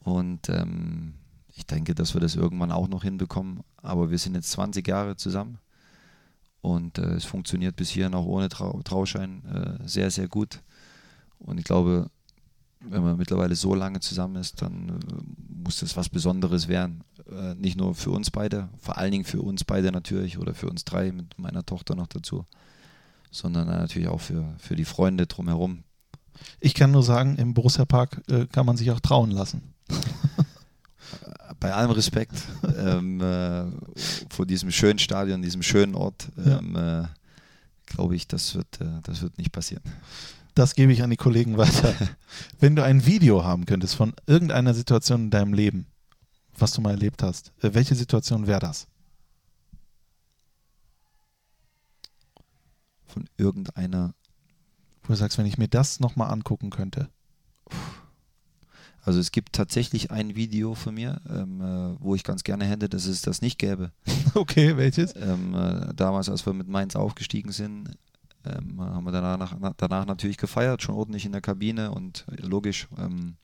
Und 0.00 0.48
ähm, 0.48 1.14
ich 1.54 1.66
denke, 1.66 1.94
dass 1.94 2.14
wir 2.14 2.20
das 2.20 2.34
irgendwann 2.34 2.72
auch 2.72 2.88
noch 2.88 3.02
hinbekommen. 3.02 3.60
Aber 3.76 4.10
wir 4.10 4.18
sind 4.18 4.34
jetzt 4.34 4.50
20 4.52 4.86
Jahre 4.86 5.16
zusammen. 5.16 5.58
Und 6.60 6.98
äh, 6.98 7.14
es 7.14 7.24
funktioniert 7.24 7.76
bis 7.76 7.90
hierhin 7.90 8.14
auch 8.14 8.26
ohne 8.26 8.48
Trau 8.48 8.80
Trauschein 8.82 9.44
äh, 9.82 9.88
sehr, 9.88 10.10
sehr 10.10 10.28
gut. 10.28 10.60
Und 11.38 11.58
ich 11.58 11.64
glaube, 11.64 12.08
wenn 12.80 13.02
man 13.02 13.16
mittlerweile 13.16 13.54
so 13.54 13.74
lange 13.74 14.00
zusammen 14.00 14.36
ist, 14.36 14.62
dann 14.62 14.88
äh, 14.88 15.62
muss 15.64 15.80
das 15.80 15.96
was 15.96 16.08
Besonderes 16.08 16.68
werden. 16.68 17.02
Äh, 17.32 17.54
nicht 17.54 17.76
nur 17.76 17.94
für 17.94 18.10
uns 18.10 18.30
beide, 18.30 18.68
vor 18.78 18.98
allen 18.98 19.12
Dingen 19.12 19.24
für 19.24 19.40
uns 19.42 19.64
beide 19.64 19.90
natürlich 19.92 20.38
oder 20.38 20.54
für 20.54 20.68
uns 20.68 20.84
drei 20.84 21.12
mit 21.12 21.38
meiner 21.38 21.64
Tochter 21.64 21.94
noch 21.94 22.06
dazu, 22.06 22.46
sondern 23.30 23.66
natürlich 23.66 24.08
auch 24.08 24.20
für, 24.20 24.44
für 24.58 24.76
die 24.76 24.84
Freunde 24.84 25.26
drumherum. 25.26 25.84
Ich 26.60 26.74
kann 26.74 26.90
nur 26.90 27.02
sagen, 27.02 27.36
im 27.36 27.54
Borussia 27.54 27.84
Park 27.84 28.22
äh, 28.28 28.46
kann 28.46 28.66
man 28.66 28.76
sich 28.76 28.90
auch 28.90 29.00
trauen 29.00 29.30
lassen. 29.30 29.74
Bei 31.60 31.72
allem 31.74 31.90
Respekt 31.92 32.34
ähm, 32.76 33.20
äh, 33.20 33.64
vor 34.30 34.46
diesem 34.46 34.70
schönen 34.72 34.98
Stadion, 34.98 35.42
diesem 35.42 35.62
schönen 35.62 35.94
Ort, 35.94 36.28
Ja. 36.44 36.58
ähm, 36.58 36.76
äh, 36.76 37.04
glaube 37.86 38.16
ich, 38.16 38.26
das 38.26 38.54
wird, 38.54 38.80
äh, 38.80 39.00
das 39.02 39.22
wird 39.22 39.38
nicht 39.38 39.52
passieren. 39.52 39.82
Das 40.54 40.74
gebe 40.74 40.92
ich 40.92 41.02
an 41.02 41.10
die 41.10 41.16
Kollegen 41.16 41.56
weiter. 41.58 41.94
Wenn 42.60 42.74
du 42.74 42.82
ein 42.82 43.06
Video 43.06 43.44
haben 43.44 43.64
könntest 43.66 43.94
von 43.94 44.12
irgendeiner 44.26 44.74
Situation 44.74 45.24
in 45.24 45.30
deinem 45.30 45.54
Leben, 45.54 45.86
was 46.58 46.72
du 46.72 46.80
mal 46.80 46.90
erlebt 46.90 47.22
hast, 47.22 47.52
äh, 47.62 47.74
welche 47.74 47.94
Situation 47.94 48.46
wäre 48.46 48.60
das? 48.60 48.86
Von 53.06 53.28
irgendeiner 53.36 54.14
Wo 55.02 55.08
du 55.08 55.16
sagst, 55.16 55.36
wenn 55.38 55.46
ich 55.46 55.58
mir 55.58 55.68
das 55.68 56.00
nochmal 56.00 56.30
angucken 56.30 56.70
könnte. 56.70 57.10
Also 59.04 59.18
es 59.18 59.32
gibt 59.32 59.52
tatsächlich 59.52 60.12
ein 60.12 60.36
Video 60.36 60.74
von 60.74 60.94
mir, 60.94 61.20
ähm, 61.28 61.60
äh, 61.60 62.00
wo 62.00 62.14
ich 62.14 62.22
ganz 62.22 62.44
gerne 62.44 62.64
hätte, 62.64 62.88
dass 62.88 63.06
es 63.06 63.22
das 63.22 63.42
nicht 63.42 63.58
gäbe. 63.58 63.90
Okay, 64.34 64.78
welches? 64.78 65.14
Ähm, 65.14 65.54
äh, 65.54 65.92
damals, 65.94 66.30
als 66.30 66.46
wir 66.46 66.54
mit 66.54 66.66
Mainz 66.66 66.96
aufgestiegen 66.96 67.52
sind, 67.52 67.90
ähm, 68.46 68.80
haben 68.80 69.04
wir 69.04 69.12
danach, 69.12 69.54
danach 69.76 70.06
natürlich 70.06 70.38
gefeiert, 70.38 70.82
schon 70.82 70.94
ordentlich 70.94 71.26
in 71.26 71.32
der 71.32 71.42
Kabine 71.42 71.90
und 71.90 72.24
äh, 72.30 72.46
logisch 72.46 72.88
ähm, 72.96 73.36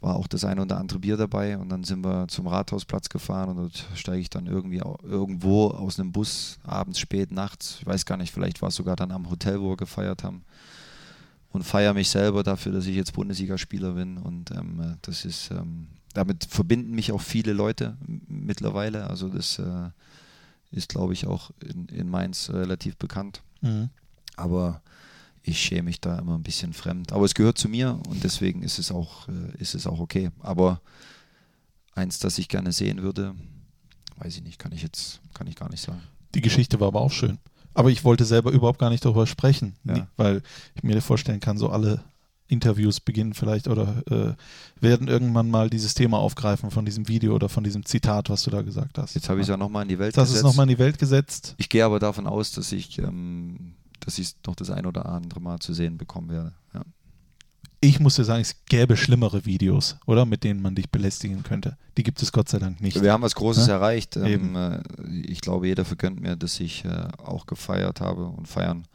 war 0.00 0.16
auch 0.16 0.28
das 0.28 0.44
eine 0.44 0.62
oder 0.62 0.78
andere 0.78 1.00
Bier 1.00 1.16
dabei 1.16 1.58
und 1.58 1.70
dann 1.70 1.82
sind 1.82 2.04
wir 2.04 2.28
zum 2.28 2.46
Rathausplatz 2.46 3.08
gefahren 3.08 3.50
und 3.50 3.56
dort 3.56 3.84
steige 3.94 4.20
ich 4.20 4.30
dann 4.30 4.46
irgendwie 4.46 4.80
irgendwo 5.02 5.68
aus 5.68 5.98
einem 5.98 6.12
Bus, 6.12 6.58
abends, 6.62 6.98
spät, 7.00 7.32
nachts, 7.32 7.78
ich 7.80 7.86
weiß 7.86 8.06
gar 8.06 8.16
nicht, 8.16 8.32
vielleicht 8.32 8.62
war 8.62 8.68
es 8.68 8.76
sogar 8.76 8.94
dann 8.96 9.10
am 9.10 9.28
Hotel, 9.30 9.60
wo 9.60 9.70
wir 9.70 9.76
gefeiert 9.76 10.22
haben. 10.22 10.44
Und 11.50 11.64
feiere 11.64 11.94
mich 11.94 12.10
selber 12.10 12.42
dafür, 12.42 12.72
dass 12.72 12.86
ich 12.86 12.94
jetzt 12.94 13.14
Bundesligaspieler 13.14 13.92
bin 13.92 14.18
und 14.18 14.50
ähm, 14.50 14.80
äh, 14.80 14.96
das 15.02 15.24
ist, 15.24 15.50
ähm, 15.50 15.88
damit 16.12 16.44
verbinden 16.44 16.94
mich 16.94 17.10
auch 17.10 17.22
viele 17.22 17.52
Leute 17.52 17.96
mittlerweile, 18.28 19.08
also 19.08 19.28
das 19.28 19.58
äh, 19.58 19.88
ist, 20.70 20.90
glaube 20.90 21.14
ich, 21.14 21.26
auch 21.26 21.50
in, 21.60 21.86
in 21.86 22.08
Mainz 22.08 22.50
relativ 22.50 22.96
bekannt, 22.96 23.42
Mhm. 23.62 23.88
aber 24.36 24.80
ich 25.48 25.60
schäme 25.60 25.84
mich 25.84 26.00
da 26.00 26.18
immer 26.18 26.34
ein 26.36 26.42
bisschen 26.42 26.72
fremd, 26.72 27.12
aber 27.12 27.24
es 27.24 27.34
gehört 27.34 27.58
zu 27.58 27.68
mir 27.68 27.98
und 28.08 28.22
deswegen 28.24 28.62
ist 28.62 28.78
es 28.78 28.90
auch, 28.92 29.28
äh, 29.28 29.56
ist 29.58 29.74
es 29.74 29.86
auch 29.86 29.98
okay, 30.00 30.30
aber 30.40 30.80
eins, 31.94 32.18
das 32.18 32.38
ich 32.38 32.48
gerne 32.48 32.72
sehen 32.72 33.02
würde, 33.02 33.34
weiß 34.18 34.36
ich 34.36 34.42
nicht, 34.42 34.58
kann 34.58 34.72
ich 34.72 34.82
jetzt, 34.82 35.20
kann 35.34 35.46
ich 35.46 35.56
gar 35.56 35.70
nicht 35.70 35.82
sagen. 35.82 36.00
Die 36.34 36.40
Geschichte 36.40 36.78
war 36.80 36.88
aber 36.88 37.00
auch 37.00 37.12
schön. 37.12 37.38
Aber 37.74 37.90
ich 37.90 38.02
wollte 38.04 38.24
selber 38.24 38.50
überhaupt 38.50 38.78
gar 38.78 38.90
nicht 38.90 39.04
darüber 39.04 39.26
sprechen, 39.26 39.76
Ja. 39.84 39.94
Nie- 39.94 40.04
weil 40.16 40.42
ich 40.74 40.82
mir 40.82 41.00
vorstellen 41.00 41.40
kann, 41.40 41.58
so 41.58 41.70
alle 41.70 42.02
Interviews 42.48 42.98
beginnen 43.00 43.34
vielleicht 43.34 43.68
oder 43.68 44.02
äh, 44.10 44.34
werden 44.82 45.06
irgendwann 45.06 45.50
mal 45.50 45.68
dieses 45.68 45.94
Thema 45.94 46.18
aufgreifen 46.18 46.70
von 46.70 46.84
diesem 46.86 47.06
Video 47.06 47.34
oder 47.34 47.48
von 47.48 47.62
diesem 47.62 47.84
Zitat, 47.84 48.30
was 48.30 48.42
du 48.42 48.50
da 48.50 48.62
gesagt 48.62 48.96
hast. 48.98 49.14
Jetzt 49.14 49.28
habe 49.28 49.38
ich 49.40 49.44
es 49.44 49.48
ja 49.48 49.56
nochmal 49.58 49.82
in 49.82 49.88
die 49.90 49.98
Welt 49.98 50.16
Das 50.16 50.28
ist 50.30 50.36
gesetzt. 50.36 50.44
nochmal 50.44 50.64
in 50.64 50.70
die 50.70 50.78
Welt 50.78 50.98
gesetzt. 50.98 51.54
Ich 51.58 51.68
gehe 51.68 51.84
aber 51.84 51.98
davon 51.98 52.26
aus, 52.26 52.50
dass 52.52 52.72
ich, 52.72 52.98
ähm, 52.98 53.74
dass 54.00 54.18
ich 54.18 54.34
noch 54.46 54.54
das 54.56 54.70
ein 54.70 54.86
oder 54.86 55.06
andere 55.06 55.40
Mal 55.40 55.58
zu 55.58 55.74
sehen 55.74 55.98
bekommen 55.98 56.30
werde. 56.30 56.54
Ja. 56.74 56.82
Ich 57.80 58.00
muss 58.00 58.16
dir 58.16 58.24
sagen, 58.24 58.40
es 58.40 58.64
gäbe 58.64 58.96
schlimmere 58.96 59.44
Videos, 59.44 59.96
oder? 60.06 60.26
Mit 60.26 60.42
denen 60.42 60.60
man 60.60 60.74
dich 60.74 60.90
belästigen 60.90 61.44
könnte. 61.44 61.76
Die 61.96 62.02
gibt 62.02 62.20
es 62.22 62.32
Gott 62.32 62.48
sei 62.48 62.58
Dank 62.58 62.80
nicht. 62.80 63.00
Wir 63.00 63.12
haben 63.12 63.22
was 63.22 63.36
Großes 63.36 63.68
Ne? 63.68 63.72
erreicht. 63.74 64.16
Ähm, 64.16 64.56
äh, 64.56 64.80
ich 65.26 65.40
glaube, 65.40 65.68
jeder 65.68 65.84
vergönnt 65.84 66.20
mir, 66.20 66.34
dass 66.36 66.58
ich 66.58 66.84
äh, 66.84 67.08
auch 67.18 67.46
gefeiert 67.46 68.00
habe 68.00 68.26
und 68.26 68.48
feiern 68.48 68.86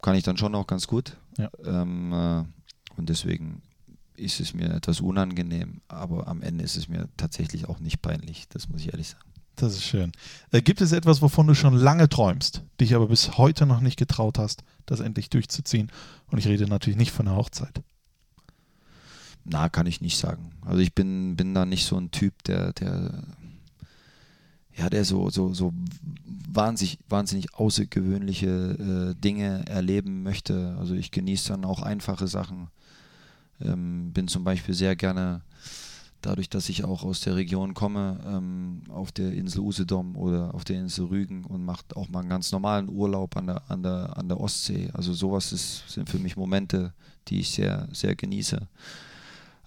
kann 0.00 0.14
ich 0.14 0.22
dann 0.22 0.36
schon 0.36 0.54
auch 0.54 0.66
ganz 0.68 0.86
gut. 0.86 1.16
Ja. 1.38 1.50
Ähm, 1.64 2.12
äh, 2.12 2.44
und 2.96 3.08
deswegen 3.08 3.62
ist 4.16 4.38
es 4.40 4.54
mir 4.54 4.70
etwas 4.74 5.00
unangenehm, 5.00 5.80
aber 5.88 6.26
am 6.28 6.42
Ende 6.42 6.64
ist 6.64 6.76
es 6.76 6.88
mir 6.88 7.08
tatsächlich 7.16 7.68
auch 7.68 7.80
nicht 7.80 8.00
peinlich. 8.02 8.48
Das 8.48 8.68
muss 8.68 8.80
ich 8.80 8.92
ehrlich 8.92 9.08
sagen. 9.10 9.24
Das 9.58 9.74
ist 9.74 9.84
schön. 9.84 10.12
Äh, 10.52 10.62
gibt 10.62 10.80
es 10.80 10.92
etwas, 10.92 11.20
wovon 11.20 11.48
du 11.48 11.54
schon 11.54 11.74
lange 11.74 12.08
träumst, 12.08 12.62
dich 12.80 12.94
aber 12.94 13.08
bis 13.08 13.38
heute 13.38 13.66
noch 13.66 13.80
nicht 13.80 13.98
getraut 13.98 14.38
hast, 14.38 14.62
das 14.86 15.00
endlich 15.00 15.30
durchzuziehen? 15.30 15.90
Und 16.30 16.38
ich 16.38 16.46
rede 16.46 16.68
natürlich 16.68 16.96
nicht 16.96 17.10
von 17.10 17.26
der 17.26 17.34
Hochzeit. 17.34 17.82
Na, 19.44 19.68
kann 19.68 19.86
ich 19.86 20.00
nicht 20.00 20.16
sagen. 20.16 20.52
Also 20.64 20.78
ich 20.78 20.94
bin, 20.94 21.34
bin 21.36 21.54
da 21.54 21.66
nicht 21.66 21.86
so 21.86 21.96
ein 21.96 22.12
Typ, 22.12 22.44
der, 22.44 22.72
der 22.74 23.24
ja, 24.76 24.88
der 24.88 25.04
so, 25.04 25.28
so, 25.28 25.52
so 25.52 25.72
wahnsinnig, 26.24 26.98
wahnsinnig 27.08 27.52
außergewöhnliche 27.54 29.14
äh, 29.16 29.20
Dinge 29.20 29.64
erleben 29.66 30.22
möchte. 30.22 30.76
Also 30.78 30.94
ich 30.94 31.10
genieße 31.10 31.48
dann 31.48 31.64
auch 31.64 31.82
einfache 31.82 32.28
Sachen. 32.28 32.68
Ähm, 33.60 34.12
bin 34.12 34.28
zum 34.28 34.44
Beispiel 34.44 34.74
sehr 34.74 34.94
gerne, 34.94 35.40
dadurch, 36.22 36.48
dass 36.48 36.68
ich 36.68 36.84
auch 36.84 37.04
aus 37.04 37.20
der 37.20 37.36
Region 37.36 37.74
komme, 37.74 38.20
ähm, 38.26 38.82
auf 38.88 39.12
der 39.12 39.32
Insel 39.32 39.60
Usedom 39.60 40.16
oder 40.16 40.54
auf 40.54 40.64
der 40.64 40.80
Insel 40.80 41.06
Rügen 41.06 41.44
und 41.44 41.64
mache 41.64 41.84
auch 41.94 42.08
mal 42.08 42.20
einen 42.20 42.28
ganz 42.28 42.52
normalen 42.52 42.88
Urlaub 42.88 43.36
an 43.36 43.46
der, 43.46 43.70
an 43.70 43.82
der, 43.82 44.16
an 44.16 44.28
der 44.28 44.40
Ostsee. 44.40 44.90
Also 44.92 45.12
sowas 45.12 45.52
ist, 45.52 45.88
sind 45.88 46.08
für 46.10 46.18
mich 46.18 46.36
Momente, 46.36 46.92
die 47.28 47.40
ich 47.40 47.50
sehr, 47.50 47.88
sehr 47.92 48.16
genieße. 48.16 48.68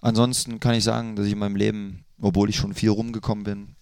Ansonsten 0.00 0.60
kann 0.60 0.74
ich 0.74 0.84
sagen, 0.84 1.16
dass 1.16 1.26
ich 1.26 1.32
in 1.32 1.38
meinem 1.38 1.56
Leben, 1.56 2.04
obwohl 2.20 2.50
ich 2.50 2.56
schon 2.56 2.74
viel 2.74 2.90
rumgekommen 2.90 3.44
bin, 3.44 3.76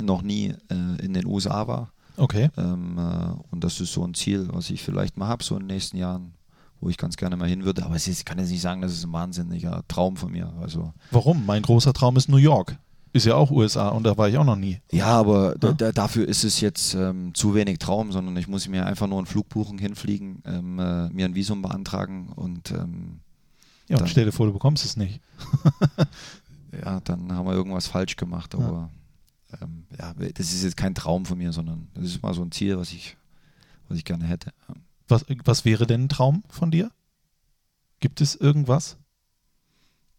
noch 0.00 0.22
nie 0.22 0.54
äh, 0.70 1.04
in 1.04 1.12
den 1.12 1.26
USA 1.26 1.66
war. 1.66 1.92
Okay. 2.16 2.50
Ähm, 2.56 2.98
äh, 2.98 3.34
und 3.50 3.62
das 3.62 3.80
ist 3.80 3.92
so 3.92 4.04
ein 4.04 4.14
Ziel, 4.14 4.48
was 4.50 4.70
ich 4.70 4.82
vielleicht 4.82 5.16
mal 5.16 5.28
habe, 5.28 5.44
so 5.44 5.54
in 5.54 5.62
den 5.62 5.74
nächsten 5.74 5.96
Jahren, 5.96 6.34
wo 6.82 6.90
ich 6.90 6.98
ganz 6.98 7.16
gerne 7.16 7.36
mal 7.36 7.48
hin 7.48 7.64
würde. 7.64 7.82
Aber 7.84 7.96
ist, 7.96 8.06
ich 8.08 8.24
kann 8.26 8.38
jetzt 8.38 8.50
nicht 8.50 8.60
sagen, 8.60 8.82
das 8.82 8.92
ist 8.92 9.04
ein 9.04 9.12
wahnsinniger 9.12 9.82
Traum 9.88 10.16
von 10.16 10.30
mir. 10.32 10.52
Also, 10.60 10.92
Warum? 11.10 11.46
Mein 11.46 11.62
großer 11.62 11.94
Traum 11.94 12.16
ist 12.18 12.28
New 12.28 12.36
York. 12.36 12.76
Ist 13.14 13.24
ja 13.26 13.34
auch 13.34 13.50
USA 13.50 13.88
und 13.90 14.04
da 14.04 14.16
war 14.16 14.28
ich 14.30 14.38
auch 14.38 14.44
noch 14.44 14.56
nie. 14.56 14.80
ja, 14.90 15.06
aber 15.06 15.54
Ja. 15.62 15.72
da, 15.72 15.92
dafür 15.92 16.26
ist 16.26 16.44
es 16.44 16.60
jetzt 16.60 16.94
ähm, 16.94 17.32
zu 17.34 17.54
wenig 17.54 17.78
Traum, 17.78 18.10
sondern 18.10 18.36
ich 18.38 18.48
muss 18.48 18.66
mir 18.68 18.86
einfach 18.86 19.06
nur 19.06 19.18
einen 19.18 19.26
Flug 19.26 19.48
buchen, 19.50 19.78
hinfliegen, 19.78 20.42
ähm, 20.46 20.78
äh, 20.78 21.08
mir 21.10 21.26
ein 21.26 21.34
Visum 21.34 21.60
beantragen 21.62 22.28
und 22.34 22.70
ähm, 22.70 23.20
Ja, 23.88 23.96
und 23.96 24.00
Dann- 24.02 24.08
stell 24.08 24.24
dir 24.24 24.32
vor, 24.32 24.46
du 24.46 24.52
bekommst 24.54 24.84
es 24.86 24.96
nicht. 24.96 25.20
ja, 26.84 27.00
dann 27.00 27.32
haben 27.32 27.46
wir 27.46 27.52
irgendwas 27.52 27.86
falsch 27.86 28.16
gemacht. 28.16 28.54
Aber 28.54 28.90
ähm, 29.60 29.84
ja, 29.98 30.14
das 30.14 30.52
ist 30.52 30.64
jetzt 30.64 30.76
kein 30.78 30.94
Traum 30.94 31.26
von 31.26 31.36
mir, 31.38 31.52
sondern 31.52 31.88
das 31.94 32.04
ist 32.04 32.22
mal 32.22 32.32
so 32.34 32.42
ein 32.42 32.50
Ziel, 32.50 32.78
was 32.78 32.92
ich, 32.92 33.16
was 33.88 33.98
ich 33.98 34.04
gerne 34.06 34.24
hätte. 34.24 34.52
Was, 35.12 35.24
was 35.44 35.64
wäre 35.64 35.86
denn 35.86 36.04
ein 36.04 36.08
Traum 36.08 36.42
von 36.48 36.70
dir? 36.70 36.90
Gibt 38.00 38.20
es 38.20 38.34
irgendwas? 38.34 38.96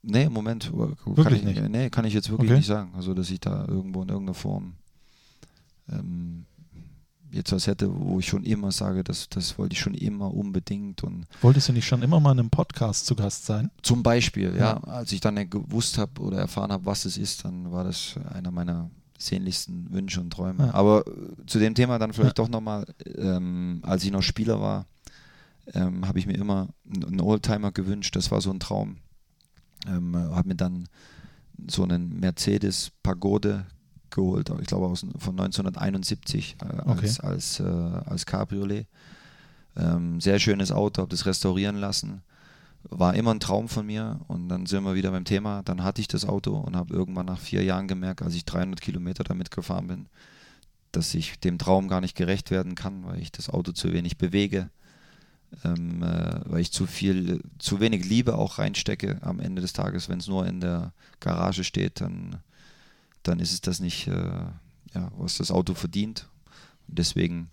Nee, 0.01 0.23
im 0.23 0.34
Moment. 0.34 0.71
Kann 0.71 0.95
Wirklich 1.17 1.39
ich, 1.39 1.43
nicht? 1.45 1.69
Nee, 1.69 1.89
kann 1.89 2.06
ich 2.06 2.13
jetzt 2.13 2.29
wirklich 2.29 2.49
Okay. 2.51 2.58
nicht 2.60 2.67
sagen. 2.67 2.91
Also, 2.95 3.13
dass 3.13 3.29
ich 3.29 3.39
da 3.39 3.65
irgendwo 3.67 4.01
in 4.03 4.10
irgendeiner 4.10 4.34
Form 4.34 4.73
ähm, 5.89 6.45
jetzt 7.32 7.51
was 7.51 7.67
hätte, 7.67 7.89
wo 7.93 8.19
ich 8.19 8.27
schon 8.27 8.43
immer 8.43 8.71
sage, 8.71 9.03
das, 9.03 9.27
das 9.29 9.58
wollte 9.58 9.73
ich 9.73 9.79
schon 9.79 9.95
immer 9.95 10.34
unbedingt. 10.34 11.03
Und 11.03 11.25
Wolltest 11.41 11.69
du 11.69 11.73
nicht 11.73 11.88
schon 11.88 12.01
immer 12.03 12.19
mal 12.19 12.34
in 12.34 12.39
einem 12.39 12.49
Podcast 12.49 13.06
zu 13.06 13.15
Gast 13.15 13.45
sein? 13.45 13.71
zum 13.82 14.03
Beispiel, 14.03 14.49
ja, 14.56 14.73
Ja. 14.73 14.84
als 14.84 15.12
ich 15.12 15.19
dann 15.21 15.49
gewusst 15.49 15.97
habe 15.97 16.21
oder 16.21 16.38
erfahren 16.38 16.71
habe, 16.71 16.86
was 16.86 17.06
es 17.06 17.17
ist, 17.17 17.43
dann 17.45 17.71
war 17.71 17.84
das 17.84 18.15
einer 18.34 18.51
meiner 18.51 18.91
sehnlichsten 19.28 19.92
Wünsche 19.92 20.22
und 20.22 20.32
Träume. 20.32 20.68
Ja. 20.68 20.74
Aber 20.74 21.06
äh, 21.08 21.46
zu 21.46 21.60
dem 21.60 21.76
Thema 21.76 22.00
dann 22.00 22.14
vielleicht 22.14 22.40
doch 22.40 22.50
nochmal, 22.50 22.86
ähm, 23.18 23.80
als 23.84 24.04
ich 24.04 24.12
noch 24.12 24.22
Spieler 24.22 24.60
war, 24.60 24.86
ähm, 25.74 26.08
habe 26.08 26.20
ich 26.20 26.26
mir 26.26 26.38
immer 26.38 26.70
einen 26.86 27.22
Oldtimer 27.22 27.72
gewünscht. 27.72 28.16
Das 28.16 28.32
war 28.32 28.42
so 28.42 28.52
ein 28.52 28.60
Traum. 28.60 28.98
Ähm, 29.88 30.16
habe 30.16 30.50
mir 30.50 30.56
dann 30.56 30.88
so 31.70 31.84
einen 31.84 32.20
Mercedes 32.20 32.92
Pagode 33.04 33.66
geholt, 34.10 34.52
ich 34.62 34.68
glaube 34.68 34.88
aus, 34.88 35.06
von 35.18 35.40
1971 35.40 36.58
äh, 36.62 36.90
als, 36.90 37.20
als, 37.20 37.60
äh, 37.60 37.64
als 37.64 38.26
Cabriolet. 38.26 38.88
Ähm, 39.76 40.22
sehr 40.22 40.40
schönes 40.40 40.72
Auto, 40.72 41.02
habe 41.02 41.10
das 41.10 41.26
restaurieren 41.26 41.78
lassen. 41.78 42.22
War 42.89 43.15
immer 43.15 43.34
ein 43.34 43.39
Traum 43.39 43.69
von 43.69 43.86
mir 43.86 44.19
und 44.28 44.50
dann 44.50 44.65
sind 44.65 44.84
wir 44.84 44.96
wieder 44.96 45.12
beim 45.12 45.26
Thema. 45.26 45.63
Dann 45.63 45.84
hatte 45.84 46.02
ich 46.02 46.08
das 46.08 46.26
Auto 46.26 46.56
und 46.56 46.76
habe 46.76 46.93
irgendwann 46.93 47.26
nach 47.26 47.39
vier 47.39 47.63
Jahren 47.63 47.88
gemerkt, 47.88 48.22
als 48.22 48.36
ich 48.36 48.46
300 48.46 48.82
Kilometer 48.82 49.24
damit 49.24 49.52
gefahren 49.52 49.88
bin, 49.88 50.08
dass 50.91 51.13
ich 51.13 51.39
dem 51.39 51.58
Traum 51.58 51.88
gar 51.88 52.02
nicht 52.02 52.15
gerecht 52.15 52.52
werden 52.52 52.76
kann, 52.76 53.06
weil 53.06 53.19
ich 53.19 53.32
das 53.32 53.50
Auto 53.50 53.72
zu 53.72 53.93
wenig 53.93 54.17
bewege, 54.17 54.69
ähm, 55.63 56.04
äh, 56.04 56.41
weil 56.46 56.60
ich 56.60 56.72
zu 56.72 56.86
viel, 56.86 57.41
zu 57.58 57.80
wenig 57.80 58.06
Liebe 58.06 58.36
auch 58.38 58.60
reinstecke 58.60 59.17
am 59.22 59.39
Ende 59.39 59.62
des 59.62 59.74
Tages. 59.74 60.10
Wenn 60.10 60.19
es 60.19 60.28
nur 60.28 60.46
in 60.46 60.60
der 60.60 60.91
Garage 61.19 61.63
steht, 61.63 62.02
dann, 62.02 62.38
dann 63.24 63.39
ist 63.39 63.54
es 63.54 63.62
das 63.62 63.80
nicht, 63.80 64.08
äh, 64.08 64.46
ja, 64.93 65.12
was 65.17 65.38
das 65.38 65.52
Auto 65.52 65.74
verdient. 65.74 66.28
Und 66.88 67.00
deswegen 67.00 67.50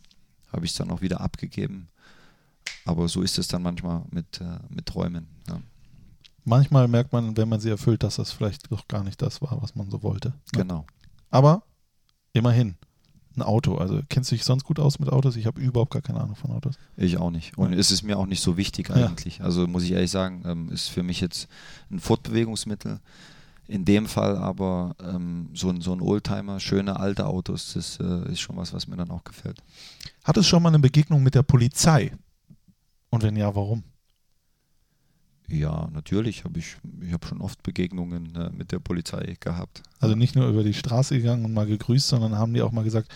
habe 0.52 0.64
ich 0.64 0.72
es 0.72 0.76
dann 0.76 0.90
auch 0.90 1.02
wieder 1.02 1.20
abgegeben. 1.20 1.88
Aber 2.90 3.08
so 3.08 3.22
ist 3.22 3.38
es 3.38 3.46
dann 3.48 3.62
manchmal 3.62 4.02
mit, 4.10 4.40
äh, 4.40 4.58
mit 4.68 4.86
Träumen. 4.86 5.28
Ja. 5.48 5.60
Manchmal 6.44 6.88
merkt 6.88 7.12
man, 7.12 7.36
wenn 7.36 7.48
man 7.48 7.60
sie 7.60 7.70
erfüllt, 7.70 8.02
dass 8.02 8.16
das 8.16 8.32
vielleicht 8.32 8.70
doch 8.72 8.88
gar 8.88 9.04
nicht 9.04 9.22
das 9.22 9.40
war, 9.42 9.62
was 9.62 9.74
man 9.76 9.90
so 9.90 10.02
wollte. 10.02 10.30
Ne? 10.30 10.34
Genau. 10.52 10.84
Aber 11.30 11.62
immerhin, 12.32 12.74
ein 13.36 13.42
Auto. 13.42 13.76
Also 13.76 14.00
kennst 14.08 14.32
du 14.32 14.34
dich 14.34 14.44
sonst 14.44 14.64
gut 14.64 14.80
aus 14.80 14.98
mit 14.98 15.08
Autos? 15.10 15.36
Ich 15.36 15.46
habe 15.46 15.60
überhaupt 15.60 15.92
gar 15.92 16.02
keine 16.02 16.20
Ahnung 16.20 16.34
von 16.34 16.50
Autos. 16.50 16.74
Ich 16.96 17.16
auch 17.18 17.30
nicht. 17.30 17.56
Und 17.56 17.72
Ja. 17.72 17.78
es 17.78 17.92
ist 17.92 18.02
mir 18.02 18.18
auch 18.18 18.26
nicht 18.26 18.42
so 18.42 18.56
wichtig 18.56 18.88
Ja. 18.88 18.96
eigentlich. 19.06 19.40
Also 19.42 19.66
muss 19.68 19.84
ich 19.84 19.92
ehrlich 19.92 20.10
sagen, 20.10 20.42
ähm, 20.44 20.68
ist 20.72 20.88
für 20.88 21.04
mich 21.04 21.20
jetzt 21.20 21.46
ein 21.90 22.00
Fortbewegungsmittel. 22.00 22.98
In 23.68 23.84
dem 23.84 24.06
Fall 24.06 24.36
aber 24.36 24.96
ähm, 25.00 25.50
so, 25.54 25.68
ein, 25.70 25.80
so 25.80 25.92
ein 25.92 26.00
Oldtimer, 26.00 26.58
schöne 26.58 26.98
alte 26.98 27.26
Autos, 27.26 27.74
das 27.74 28.00
äh, 28.00 28.32
ist 28.32 28.40
schon 28.40 28.56
was, 28.56 28.72
was 28.72 28.88
mir 28.88 28.96
dann 28.96 29.12
auch 29.12 29.22
gefällt. 29.22 29.62
Hattest 30.24 30.46
du 30.46 30.50
schon 30.50 30.62
mal 30.64 30.70
eine 30.70 30.80
Begegnung 30.80 31.22
mit 31.22 31.36
der 31.36 31.44
Polizei? 31.44 32.12
Und 33.10 33.22
wenn 33.22 33.36
ja, 33.36 33.54
warum? 33.54 33.84
Ja, 35.48 35.88
natürlich 35.92 36.44
habe 36.44 36.60
ich, 36.60 36.76
ich 37.00 37.12
habe 37.12 37.26
schon 37.26 37.40
oft 37.40 37.62
Begegnungen 37.62 38.34
äh, 38.36 38.50
mit 38.50 38.70
der 38.70 38.78
Polizei 38.78 39.36
gehabt. 39.40 39.82
Also 39.98 40.14
nicht 40.14 40.36
nur 40.36 40.48
über 40.48 40.62
die 40.62 40.74
Straße 40.74 41.16
gegangen 41.16 41.44
und 41.44 41.52
mal 41.52 41.66
gegrüßt, 41.66 42.06
sondern 42.06 42.38
haben 42.38 42.54
die 42.54 42.62
auch 42.62 42.70
mal 42.70 42.84
gesagt, 42.84 43.10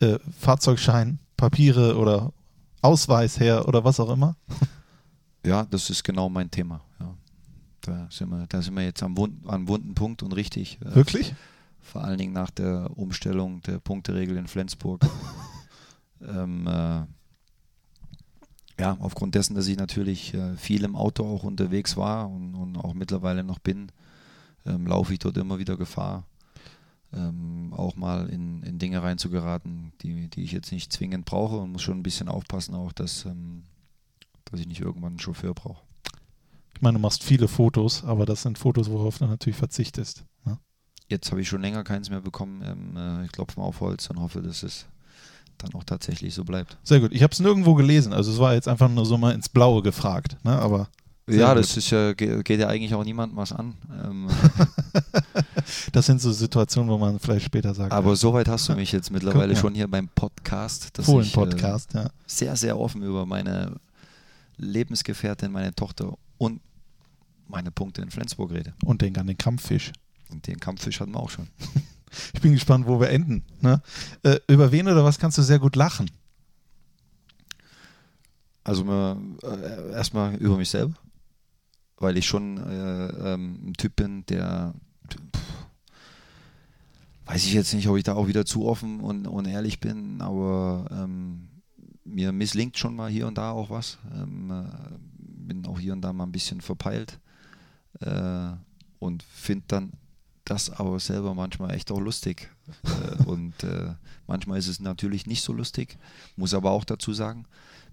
äh, 0.00 0.18
Fahrzeugschein, 0.38 1.18
Papiere 1.36 1.98
oder 1.98 2.32
Ausweis 2.80 3.38
her 3.38 3.68
oder 3.68 3.84
was 3.84 4.00
auch 4.00 4.10
immer? 4.10 4.36
Ja, 5.46 5.66
das 5.66 5.90
ist 5.90 6.02
genau 6.02 6.30
mein 6.30 6.50
Thema. 6.50 6.80
Ja. 6.98 7.14
Da, 7.82 8.08
sind 8.10 8.30
wir, 8.30 8.46
da 8.46 8.62
sind 8.62 8.72
wir 8.72 8.82
jetzt 8.82 9.02
am, 9.02 9.14
wund, 9.14 9.46
am 9.46 9.68
wunden 9.68 9.94
Punkt 9.94 10.22
und 10.22 10.32
richtig. 10.32 10.78
äh, 10.80 10.94
Wirklich? 10.94 11.34
vor 11.84 12.02
allen 12.02 12.18
Dingen 12.18 12.32
nach 12.32 12.50
der 12.50 12.90
Umstellung 12.96 13.60
der 13.62 13.78
Punkteregel 13.78 14.36
in 14.36 14.48
Flensburg. 14.48 15.06
ähm, 16.22 16.66
äh, 16.66 17.02
ja, 18.78 18.96
aufgrund 19.00 19.34
dessen, 19.34 19.54
dass 19.54 19.68
ich 19.68 19.76
natürlich 19.76 20.34
äh, 20.34 20.56
viel 20.56 20.84
im 20.84 20.96
Auto 20.96 21.24
auch 21.24 21.44
unterwegs 21.44 21.96
war 21.96 22.28
und, 22.28 22.54
und 22.54 22.76
auch 22.76 22.94
mittlerweile 22.94 23.44
noch 23.44 23.58
bin, 23.58 23.92
ähm, 24.66 24.86
laufe 24.86 25.12
ich 25.12 25.18
dort 25.20 25.36
immer 25.36 25.58
wieder 25.58 25.76
Gefahr, 25.76 26.24
ähm, 27.12 27.72
auch 27.76 27.96
mal 27.96 28.28
in, 28.28 28.62
in 28.62 28.78
Dinge 28.78 29.02
reinzugeraten, 29.02 29.92
die, 30.02 30.28
die 30.28 30.42
ich 30.42 30.52
jetzt 30.52 30.72
nicht 30.72 30.92
zwingend 30.92 31.24
brauche 31.24 31.56
und 31.56 31.72
muss 31.72 31.82
schon 31.82 31.98
ein 31.98 32.02
bisschen 32.02 32.28
aufpassen, 32.28 32.74
auch 32.74 32.92
dass, 32.92 33.24
ähm, 33.26 33.62
dass 34.46 34.60
ich 34.60 34.66
nicht 34.66 34.80
irgendwann 34.80 35.12
einen 35.12 35.20
Chauffeur 35.20 35.54
brauche. 35.54 35.82
Ich 36.74 36.82
meine, 36.82 36.98
du 36.98 37.02
machst 37.02 37.22
viele 37.22 37.46
Fotos, 37.46 38.02
aber 38.04 38.26
das 38.26 38.42
sind 38.42 38.58
Fotos, 38.58 38.90
worauf 38.90 39.18
du 39.18 39.26
natürlich 39.26 39.56
verzichtest. 39.56 40.24
Ne? 40.44 40.58
Jetzt 41.08 41.30
habe 41.30 41.40
ich 41.40 41.48
schon 41.48 41.62
länger 41.62 41.84
keins 41.84 42.10
mehr 42.10 42.20
bekommen. 42.20 42.62
Ähm, 42.64 42.96
äh, 42.96 43.24
ich 43.24 43.32
klopfe 43.32 43.60
mal 43.60 43.66
auf 43.66 43.80
Holz 43.80 44.10
und 44.10 44.18
hoffe, 44.18 44.42
dass 44.42 44.64
es 44.64 44.86
dann 45.58 45.74
auch 45.74 45.84
tatsächlich 45.84 46.34
so 46.34 46.44
bleibt. 46.44 46.76
Sehr 46.82 47.00
gut. 47.00 47.12
Ich 47.12 47.22
habe 47.22 47.32
es 47.32 47.40
nirgendwo 47.40 47.74
gelesen. 47.74 48.12
Also 48.12 48.32
es 48.32 48.38
war 48.38 48.54
jetzt 48.54 48.68
einfach 48.68 48.88
nur 48.88 49.06
so 49.06 49.16
mal 49.18 49.32
ins 49.34 49.48
Blaue 49.48 49.82
gefragt. 49.82 50.36
Ne? 50.44 50.52
Aber 50.52 50.88
ja, 51.26 51.54
gut. 51.54 51.62
das 51.62 51.76
ist 51.76 51.90
ja, 51.90 52.12
ge- 52.12 52.42
geht 52.42 52.60
ja 52.60 52.68
eigentlich 52.68 52.94
auch 52.94 53.04
niemandem 53.04 53.36
was 53.36 53.52
an. 53.52 53.74
Ähm, 54.04 54.28
das 55.92 56.06
sind 56.06 56.20
so 56.20 56.32
Situationen, 56.32 56.90
wo 56.90 56.98
man 56.98 57.18
vielleicht 57.18 57.46
später 57.46 57.72
sagt, 57.74 57.92
aber 57.92 58.14
soweit 58.14 58.46
hast 58.48 58.68
du 58.68 58.74
mich 58.74 58.92
jetzt 58.92 59.10
mittlerweile 59.10 59.54
Guck 59.54 59.62
schon 59.62 59.74
hier 59.74 59.88
beim 59.88 60.08
Podcast, 60.08 60.98
dass 60.98 61.08
ich 61.08 61.14
äh, 61.14 61.24
Fohlen-Podcast, 61.24 61.94
ja. 61.94 62.10
sehr, 62.26 62.56
sehr 62.56 62.78
offen 62.78 63.02
über 63.02 63.24
meine 63.24 63.76
Lebensgefährtin, 64.58 65.50
meine 65.50 65.74
Tochter 65.74 66.14
und 66.36 66.60
meine 67.48 67.70
Punkte 67.70 68.02
in 68.02 68.10
Flensburg 68.10 68.52
rede. 68.52 68.74
Und 68.84 69.00
denk 69.00 69.16
an 69.18 69.26
den 69.26 69.38
Kampffisch. 69.38 69.92
Und 70.30 70.46
den 70.46 70.60
Kampffisch 70.60 71.00
hatten 71.00 71.12
wir 71.12 71.20
auch 71.20 71.30
schon. 71.30 71.48
Ich 72.32 72.40
bin 72.40 72.52
gespannt, 72.52 72.86
wo 72.86 73.00
wir 73.00 73.10
enden. 73.10 73.44
Ne? 73.60 73.82
Äh, 74.22 74.38
über 74.48 74.72
wen 74.72 74.88
oder 74.88 75.04
was 75.04 75.18
kannst 75.18 75.38
du 75.38 75.42
sehr 75.42 75.58
gut 75.58 75.76
lachen? 75.76 76.10
Also 78.64 78.84
äh, 79.42 79.92
erstmal 79.92 80.36
über 80.36 80.56
mich 80.56 80.70
selber, 80.70 80.94
weil 81.98 82.16
ich 82.16 82.26
schon 82.26 82.56
äh, 82.56 83.34
ähm, 83.34 83.68
ein 83.68 83.72
Typ 83.74 83.96
bin, 83.96 84.24
der 84.26 84.74
pff, 85.08 85.66
weiß 87.26 87.44
ich 87.44 87.52
jetzt 87.52 87.74
nicht, 87.74 87.88
ob 87.88 87.96
ich 87.96 88.04
da 88.04 88.14
auch 88.14 88.26
wieder 88.26 88.46
zu 88.46 88.66
offen 88.66 89.00
und, 89.00 89.26
und 89.26 89.46
ehrlich 89.46 89.80
bin, 89.80 90.20
aber 90.22 90.86
ähm, 90.90 91.48
mir 92.04 92.32
misslingt 92.32 92.78
schon 92.78 92.96
mal 92.96 93.10
hier 93.10 93.26
und 93.26 93.38
da 93.38 93.50
auch 93.50 93.70
was. 93.70 93.98
Ähm, 94.14 94.50
äh, 94.50 94.64
bin 95.18 95.66
auch 95.66 95.78
hier 95.78 95.92
und 95.92 96.02
da 96.02 96.12
mal 96.12 96.24
ein 96.24 96.32
bisschen 96.32 96.60
verpeilt 96.60 97.18
äh, 98.00 98.52
und 98.98 99.22
finde 99.22 99.64
dann 99.68 99.92
das 100.44 100.70
aber 100.70 100.98
selber 101.00 101.34
manchmal 101.34 101.74
echt 101.74 101.90
auch 101.90 102.00
lustig. 102.00 102.50
äh, 102.84 103.22
und 103.24 103.62
äh, 103.64 103.94
manchmal 104.26 104.58
ist 104.58 104.68
es 104.68 104.80
natürlich 104.80 105.26
nicht 105.26 105.42
so 105.42 105.52
lustig, 105.52 105.98
muss 106.36 106.54
aber 106.54 106.70
auch 106.70 106.84
dazu 106.84 107.12
sagen, 107.12 107.46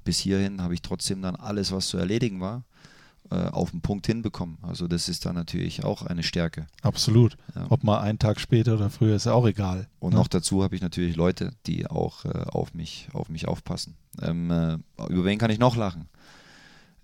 bis 0.03 0.19
hierhin 0.19 0.61
habe 0.61 0.73
ich 0.73 0.81
trotzdem 0.81 1.21
dann 1.21 1.35
alles, 1.35 1.71
was 1.71 1.87
zu 1.87 1.97
erledigen 1.97 2.41
war, 2.41 2.63
äh, 3.29 3.47
auf 3.47 3.71
den 3.71 3.81
Punkt 3.81 4.07
hinbekommen. 4.07 4.57
Also 4.61 4.87
das 4.87 5.07
ist 5.07 5.25
dann 5.25 5.35
natürlich 5.35 5.83
auch 5.83 6.01
eine 6.01 6.23
Stärke. 6.23 6.67
Absolut. 6.81 7.37
Ja. 7.55 7.67
Ob 7.69 7.83
mal 7.83 8.01
einen 8.01 8.19
Tag 8.19 8.39
später 8.39 8.73
oder 8.75 8.89
früher 8.89 9.15
ist 9.15 9.25
ja 9.25 9.33
auch 9.33 9.47
egal. 9.47 9.87
Und 9.99 10.13
ne? 10.13 10.19
noch 10.19 10.27
dazu 10.27 10.63
habe 10.63 10.75
ich 10.75 10.81
natürlich 10.81 11.15
Leute, 11.15 11.53
die 11.65 11.87
auch 11.87 12.25
äh, 12.25 12.29
auf, 12.29 12.73
mich, 12.73 13.07
auf 13.13 13.29
mich 13.29 13.47
aufpassen. 13.47 13.95
Ähm, 14.21 14.51
äh, 14.51 14.77
über 15.09 15.25
wen 15.25 15.37
kann 15.37 15.51
ich 15.51 15.59
noch 15.59 15.75
lachen? 15.75 16.09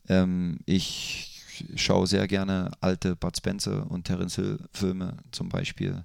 Ähm, 0.10 0.60
ich 0.66 1.36
schaue 1.76 2.08
sehr 2.08 2.28
gerne 2.28 2.72
alte 2.82 3.16
Bud 3.16 3.36
Spencer 3.38 3.89
und 3.89 4.05
Terence 4.05 4.36
Hill 4.36 4.60
Filme 4.72 5.18
zum 5.32 5.49
Beispiel. 5.49 6.03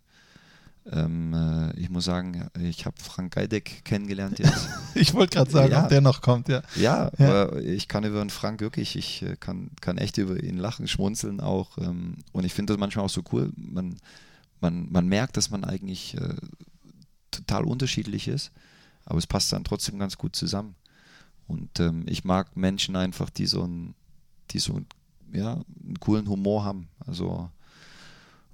Ähm, 0.90 1.32
äh, 1.32 1.78
ich 1.78 1.90
muss 1.90 2.04
sagen, 2.06 2.48
ich 2.60 2.86
habe 2.86 2.96
Frank 3.00 3.34
Geideck 3.34 3.84
kennengelernt 3.84 4.38
jetzt. 4.40 4.68
Ich 4.94 5.14
wollte 5.14 5.36
gerade 5.36 5.50
sagen, 5.50 5.72
Ja. 5.72 5.84
ob 5.84 5.88
der 5.88 6.00
noch 6.00 6.20
kommt, 6.20 6.48
ja. 6.48 6.62
ja, 6.76 7.10
Ja. 7.18 7.28
aber 7.44 7.62
ich 7.62 7.86
kann 7.88 8.04
über 8.04 8.18
den 8.18 8.30
Frank 8.30 8.60
wirklich, 8.60 8.96
ich 8.96 9.22
äh, 9.22 9.36
kann, 9.38 9.70
kann 9.80 9.96
echt 9.96 10.18
über 10.18 10.42
ihn 10.42 10.58
lachen, 10.58 10.88
schmunzeln 10.88 11.40
auch. 11.40 11.78
Ähm, 11.78 12.16
und 12.32 12.44
ich 12.44 12.52
finde 12.52 12.72
das 12.72 12.80
manchmal 12.80 13.04
auch 13.04 13.10
so 13.10 13.22
cool. 13.32 13.52
Man, 13.56 13.96
man, 14.60 14.90
man 14.90 15.06
merkt, 15.06 15.36
dass 15.36 15.50
man 15.50 15.64
eigentlich 15.64 16.16
äh, 16.20 16.34
total 17.30 17.64
unterschiedlich 17.64 18.26
ist, 18.28 18.50
aber 19.04 19.18
es 19.18 19.26
passt 19.28 19.52
dann 19.52 19.64
trotzdem 19.64 19.98
ganz 20.00 20.18
gut 20.18 20.34
zusammen. 20.34 20.74
Und 21.46 21.78
ähm, 21.80 22.04
ich 22.06 22.24
mag 22.24 22.56
Menschen 22.56 22.96
einfach, 22.96 23.30
die 23.30 23.46
so 23.46 23.62
einen, 23.62 23.94
die 24.50 24.58
so 24.58 24.74
einen, 24.74 24.86
ja, 25.32 25.60
einen 25.84 26.00
coolen 26.00 26.28
Humor 26.28 26.64
haben. 26.64 26.88
Also 27.06 27.50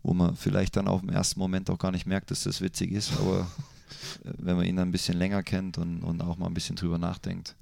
wo 0.02 0.14
man 0.14 0.36
vielleicht 0.36 0.76
dann 0.76 0.88
auf 0.88 1.00
dem 1.00 1.10
ersten 1.10 1.38
Moment 1.40 1.70
auch 1.70 1.78
gar 1.78 1.90
nicht 1.90 2.06
merkt, 2.06 2.30
dass 2.30 2.44
das 2.44 2.60
witzig 2.60 2.92
ist, 2.92 3.12
aber 3.18 3.40
äh, 4.24 4.32
wenn 4.38 4.56
man 4.56 4.66
ihn 4.66 4.76
dann 4.76 4.88
ein 4.88 4.92
bisschen 4.92 5.18
länger 5.18 5.42
kennt 5.42 5.78
und, 5.78 6.02
und 6.02 6.22
auch 6.22 6.36
mal 6.36 6.46
ein 6.46 6.54
bisschen 6.54 6.76
drüber 6.76 6.98
nachdenkt, 6.98 7.56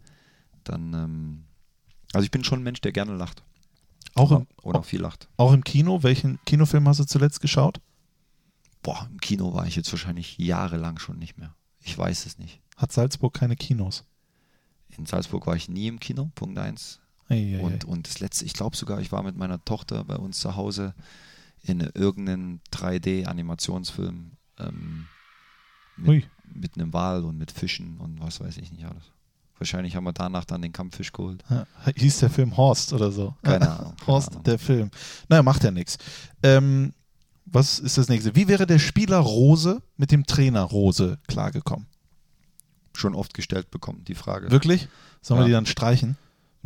dann, 0.65 0.93
ähm, 0.95 1.45
also 2.13 2.25
ich 2.25 2.31
bin 2.31 2.45
schon 2.45 2.61
ein 2.61 2.65
Mensch, 2.65 2.81
der 2.81 2.93
gerne 2.93 3.15
lacht 3.15 3.43
Auch 4.15 4.31
im, 4.33 4.47
oder 4.63 4.81
auch 4.81 4.85
viel 4.85 5.01
lacht. 5.01 5.29
auch 5.37 5.53
im 5.53 5.65
Kino. 5.65 6.03
Welchen 6.03 6.39
Kinofilm 6.45 6.87
hast 6.89 7.01
du 7.01 7.05
zuletzt 7.05 7.41
geschaut? 7.41 7.81
Boah, 8.83 9.09
im 9.11 9.21
Kino 9.21 9.53
war 9.55 9.67
ich 9.67 9.75
jetzt 9.75 9.91
wahrscheinlich 9.93 10.39
jahrelang 10.39 10.99
schon 10.99 11.19
nicht 11.19 11.39
mehr. 11.39 11.55
Ich 11.81 11.97
weiß 11.97 12.27
es 12.27 12.39
nicht. 12.39 12.61
Hat 12.77 12.93
Salzburg 12.93 13.35
keine 13.35 13.57
Kinos? 13.57 14.05
In 14.97 15.07
Salzburg 15.07 15.47
war 15.47 15.57
ich 15.57 15.69
nie 15.69 15.89
im 15.89 15.99
Kino, 15.99 16.31
Punkt 16.35 16.59
1. 16.59 17.01
Eieiei. 17.29 17.61
Und, 17.61 17.85
und 17.85 18.07
das 18.09 18.21
letzte, 18.21 18.45
ich 18.45 18.53
glaube 18.53 18.77
sogar, 18.77 19.01
ich 19.01 19.11
war 19.13 19.23
mit 19.23 19.37
meiner 19.37 19.65
Tochter 19.65 20.05
bei 20.05 20.17
uns 20.17 20.39
zu 20.39 20.57
Hause 20.57 20.95
in 21.63 21.81
irgendeinem 21.81 22.61
3D-Animationsfilm 22.73 24.33
ähm, 24.59 25.07
mit, 25.97 26.29
mit 26.55 26.77
einem 26.77 26.93
Wal 26.93 27.25
und 27.25 27.39
mit 27.39 27.51
Fischen 27.51 27.99
und 27.99 28.21
was 28.21 28.41
weiß 28.41 28.57
ich 28.59 28.71
nicht 28.73 28.85
alles. 28.85 29.05
Wahrscheinlich 29.59 29.97
haben 29.97 30.05
wir 30.05 30.13
danach 30.13 30.45
dann 30.45 30.61
den 30.61 30.73
Kampffisch 30.73 31.13
geholt. 31.13 31.43
Ja, 31.49 31.67
hieß 31.97 32.19
der 32.19 32.31
Film 32.31 32.57
Horst 32.57 32.93
oder 32.93 33.11
so? 33.11 33.35
Keine 33.43 33.71
Ahnung. 33.79 33.95
keine 33.97 34.07
Horst, 34.07 34.31
Ahnung. 34.33 34.45
der 34.45 34.59
Film. 34.59 34.91
Naja, 35.29 35.43
macht 35.43 35.65
ja 35.65 35.71
nichts. 35.71 35.97
Ähm, 36.43 36.93
was 37.47 37.79
ist 37.79 37.97
das 37.97 38.09
nächste? 38.09 38.35
Wie 38.37 38.49
wäre 38.49 38.67
der 38.67 38.79
Spieler 38.79 39.19
Rose 39.19 39.81
mit 39.97 40.11
dem 40.13 40.27
Trainer 40.27 40.63
Rose 40.63 41.19
klargekommen? 41.27 41.87
Schon 42.93 43.15
oft 43.15 43.33
gestellt 43.35 43.71
bekommen, 43.71 44.05
die 44.05 44.15
Frage. 44.15 44.51
Wirklich? 44.51 44.89
Sollen 45.23 45.39
wir 45.41 45.43
Ja. 45.45 45.47
die 45.49 45.53
dann 45.53 45.67
streichen? 45.67 46.17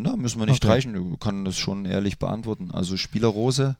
Na, 0.02 0.16
müssen 0.16 0.38
wir 0.38 0.46
nicht 0.46 0.64
Okay. 0.64 0.80
streichen, 0.80 0.94
wir 0.94 1.16
können 1.18 1.44
das 1.44 1.58
schon 1.58 1.84
ehrlich 1.84 2.18
beantworten. 2.18 2.70
Also 2.70 2.96
Spieler 2.96 3.28
Rose 3.28 3.76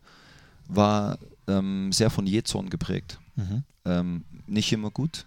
war 0.68 1.18
ähm, 1.46 1.92
sehr 1.92 2.10
von 2.10 2.26
Jezorn 2.26 2.70
geprägt. 2.70 3.18
Mhm. 3.36 3.64
Ähm, 3.84 4.24
nicht 4.46 4.72
immer 4.72 4.90
gut, 4.90 5.26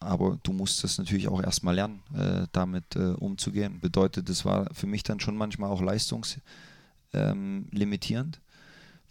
aber 0.00 0.38
du 0.42 0.52
musst 0.52 0.84
das 0.84 0.98
natürlich 0.98 1.28
auch 1.28 1.42
erstmal 1.42 1.74
lernen, 1.74 2.00
äh, 2.16 2.46
damit 2.52 2.96
äh, 2.96 3.12
umzugehen. 3.14 3.80
Bedeutet, 3.80 4.28
das 4.28 4.44
war 4.44 4.68
für 4.72 4.86
mich 4.86 5.02
dann 5.02 5.20
schon 5.20 5.36
manchmal 5.36 5.70
auch 5.70 5.82
leistungslimitierend, 5.82 8.36
ähm, 8.36 8.42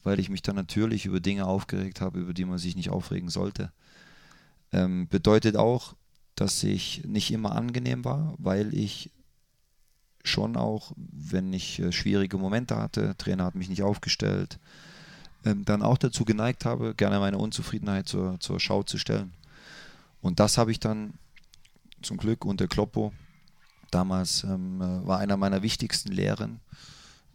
weil 0.04 0.20
ich 0.20 0.30
mich 0.30 0.42
dann 0.42 0.56
natürlich 0.56 1.06
über 1.06 1.20
Dinge 1.20 1.46
aufgeregt 1.46 2.02
habe, 2.02 2.20
über 2.20 2.34
die 2.34 2.46
man 2.46 2.58
sich 2.58 2.76
nicht 2.76 2.90
aufregen 2.90 3.30
sollte. 3.30 3.72
Ähm, 4.72 5.08
bedeutet 5.08 5.56
auch, 5.56 5.94
dass 6.36 6.64
ich 6.64 7.04
nicht 7.06 7.32
immer 7.32 7.54
angenehm 7.54 8.06
war, 8.06 8.34
weil 8.38 8.74
ich 8.74 9.12
schon 10.24 10.56
auch, 10.56 10.94
wenn 10.96 11.52
ich 11.54 11.80
äh, 11.80 11.92
schwierige 11.92 12.38
Momente 12.38 12.78
hatte, 12.78 13.16
Trainer 13.18 13.46
hat 13.46 13.56
mich 13.56 13.70
nicht 13.70 13.84
aufgestellt, 13.84 14.58
ähm, 15.46 15.66
dann 15.66 15.82
auch 15.82 15.98
dazu 15.98 16.26
geneigt 16.26 16.66
habe, 16.66 16.96
gerne 16.96 17.20
meine 17.20 17.38
Unzufriedenheit 17.38 18.08
zur, 18.08 18.40
zur 18.40 18.60
Schau 18.60 18.84
zu 18.84 18.98
stellen. 18.98 19.34
Und 20.22 20.40
das 20.40 20.58
habe 20.58 20.72
ich 20.72 20.80
dann 20.80 21.14
zum 22.02 22.18
Glück 22.18 22.46
unter 22.46 22.68
Kloppo 22.68 23.14
damals 23.92 24.44
ähm, 24.44 24.82
äh, 24.82 25.06
war 25.06 25.20
einer 25.20 25.38
meiner 25.38 25.62
wichtigsten 25.62 26.12
Lehren, 26.12 26.60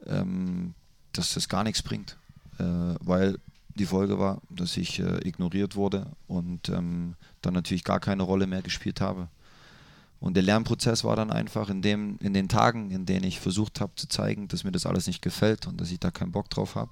ähm, 0.06 0.74
dass 1.12 1.34
das 1.34 1.48
gar 1.48 1.64
nichts 1.64 1.82
bringt, 1.82 2.16
äh, 2.58 2.64
weil 3.00 3.38
die 3.74 3.86
Folge 3.86 4.18
war, 4.18 4.40
dass 4.50 4.76
ich 4.76 4.98
äh, 4.98 5.26
ignoriert 5.26 5.76
wurde 5.76 6.06
und 6.26 6.68
ähm, 6.68 7.14
dann 7.42 7.54
natürlich 7.54 7.84
gar 7.84 8.00
keine 8.00 8.24
Rolle 8.24 8.46
mehr 8.46 8.62
gespielt 8.62 9.00
habe. 9.00 9.28
Und 10.20 10.34
der 10.34 10.42
Lernprozess 10.42 11.04
war 11.04 11.14
dann 11.14 11.30
einfach 11.30 11.70
in, 11.70 11.80
dem, 11.80 12.18
in 12.20 12.34
den 12.34 12.48
Tagen, 12.48 12.90
in 12.90 13.06
denen 13.06 13.24
ich 13.24 13.38
versucht 13.38 13.80
habe 13.80 13.94
zu 13.94 14.08
zeigen, 14.08 14.48
dass 14.48 14.64
mir 14.64 14.72
das 14.72 14.86
alles 14.86 15.06
nicht 15.06 15.22
gefällt 15.22 15.66
und 15.66 15.80
dass 15.80 15.92
ich 15.92 16.00
da 16.00 16.10
keinen 16.10 16.32
Bock 16.32 16.50
drauf 16.50 16.74
habe, 16.74 16.90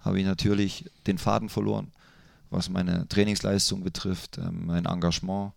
habe 0.00 0.20
ich 0.20 0.26
natürlich 0.26 0.90
den 1.06 1.16
Faden 1.16 1.48
verloren, 1.48 1.92
was 2.50 2.68
meine 2.68 3.08
Trainingsleistung 3.08 3.82
betrifft, 3.82 4.38
ähm, 4.38 4.66
mein 4.66 4.84
Engagement. 4.84 5.52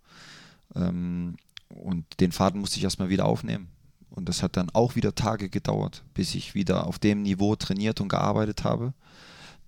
Ähm, 0.74 1.36
und 1.70 2.06
den 2.20 2.32
Faden 2.32 2.62
musste 2.62 2.78
ich 2.78 2.84
erstmal 2.84 3.10
wieder 3.10 3.26
aufnehmen. 3.26 3.68
Und 4.10 4.30
das 4.30 4.42
hat 4.42 4.56
dann 4.56 4.70
auch 4.70 4.96
wieder 4.96 5.14
Tage 5.14 5.50
gedauert, 5.50 6.04
bis 6.14 6.36
ich 6.36 6.56
wieder 6.56 6.88
auf 6.88 7.00
dem 7.00 7.24
Niveau 7.24 7.58
trainiert 7.58 8.00
und 8.00 8.08
gearbeitet 8.08 8.64
habe, 8.64 8.94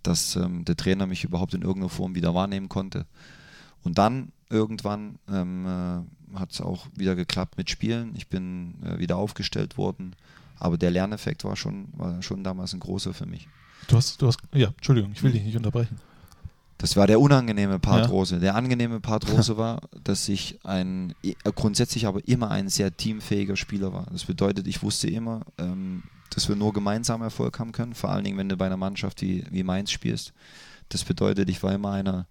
dass 0.03 0.37
ähm, 0.37 0.63
der 0.63 0.77
Trainer 0.77 1.05
mich 1.05 1.25
überhaupt 1.25 1.53
in 1.53 1.63
irgendeiner 1.63 1.89
Form 1.89 2.15
wieder 2.15 2.33
wahrnehmen 2.33 2.69
konnte. 2.69 3.05
Und 3.83 3.97
dann 3.97 4.31
irgendwann 4.49 5.19
ähm, 5.29 5.65
äh, 5.65 6.16
hat 6.35 6.51
es 6.51 6.61
auch 6.61 6.87
wieder 6.95 7.15
geklappt 7.15 7.57
mit 7.57 7.69
Spielen. 7.69 8.13
Ich 8.15 8.27
bin 8.27 8.75
äh, 8.83 8.99
wieder 8.99 9.17
aufgestellt 9.17 9.77
worden. 9.77 10.15
Aber 10.59 10.77
der 10.77 10.91
Lerneffekt 10.91 11.43
war 11.43 11.55
schon, 11.55 11.87
war 11.95 12.21
schon 12.21 12.43
damals 12.43 12.73
ein 12.73 12.79
großer 12.79 13.13
für 13.13 13.25
mich. 13.25 13.47
Du 13.87 13.95
hast, 13.95 14.21
du 14.21 14.27
hast, 14.27 14.39
ja, 14.53 14.69
Entschuldigung, 14.69 15.11
ich 15.13 15.21
will 15.23 15.31
dich 15.31 15.43
nicht 15.43 15.55
unterbrechen. 15.55 15.97
Das 16.79 16.95
war 16.95 17.07
der 17.07 17.19
unangenehme 17.19 17.79
Part 17.79 18.05
Ja. 18.05 18.11
Rose. 18.11 18.39
Der 18.39 18.55
angenehme 18.55 18.99
Part 18.99 19.27
Rose 19.31 19.57
war, 19.57 19.81
dass 20.03 20.29
ich 20.29 20.59
ein 20.63 21.15
äh, 21.23 21.33
grundsätzlich 21.55 22.05
aber 22.05 22.27
immer 22.27 22.51
ein 22.51 22.69
sehr 22.69 22.95
teamfähiger 22.95 23.55
Spieler 23.55 23.93
war. 23.93 24.05
Das 24.11 24.25
bedeutet, 24.25 24.67
ich 24.67 24.83
wusste 24.83 25.07
immer, 25.07 25.41
ähm, 25.57 26.03
dass 26.29 26.49
wir 26.49 26.55
nur 26.55 26.73
gemeinsam 26.73 27.21
Erfolg 27.21 27.57
haben 27.59 27.71
können, 27.71 27.95
vor 27.95 28.11
allen 28.11 28.23
Dingen, 28.23 28.37
wenn 28.37 28.49
du 28.49 28.57
bei 28.57 28.67
einer 28.67 28.77
Mannschaft 28.77 29.21
wie, 29.21 29.45
wie 29.49 29.63
Mainz 29.63 29.91
spielst. 29.91 30.33
Das 30.89 31.03
bedeutet, 31.03 31.49
ich 31.49 31.63
war 31.63 31.73
immer 31.73 31.91
einer, 31.91 32.27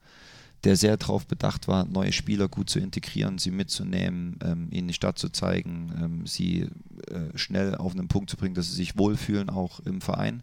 der 0.67 0.75
sehr 0.75 0.97
darauf 0.97 1.29
bedacht 1.29 1.69
war, 1.69 1.85
neue 1.85 2.13
Spieler 2.13 2.49
gut 2.49 2.69
zu 2.69 2.81
integrieren, 2.81 3.39
sie 3.39 3.53
mitzunehmen, 3.53 4.37
ähm, 4.43 4.67
ihnen 4.73 4.89
die 4.89 4.95
Stadt 4.95 5.17
zu 5.17 5.29
zeigen, 5.29 5.93
ähm, 6.03 6.27
sie 6.27 6.63
äh, 7.07 7.39
schnell 7.39 7.77
auf 7.77 7.93
einen 7.93 8.09
Punkt 8.09 8.31
zu 8.31 8.37
bringen, 8.37 8.57
dass 8.57 8.67
sie 8.67 8.75
sich 8.75 8.99
wohlfühlen, 8.99 9.49
auch 9.49 9.79
im 9.79 10.01
Verein. 10.01 10.43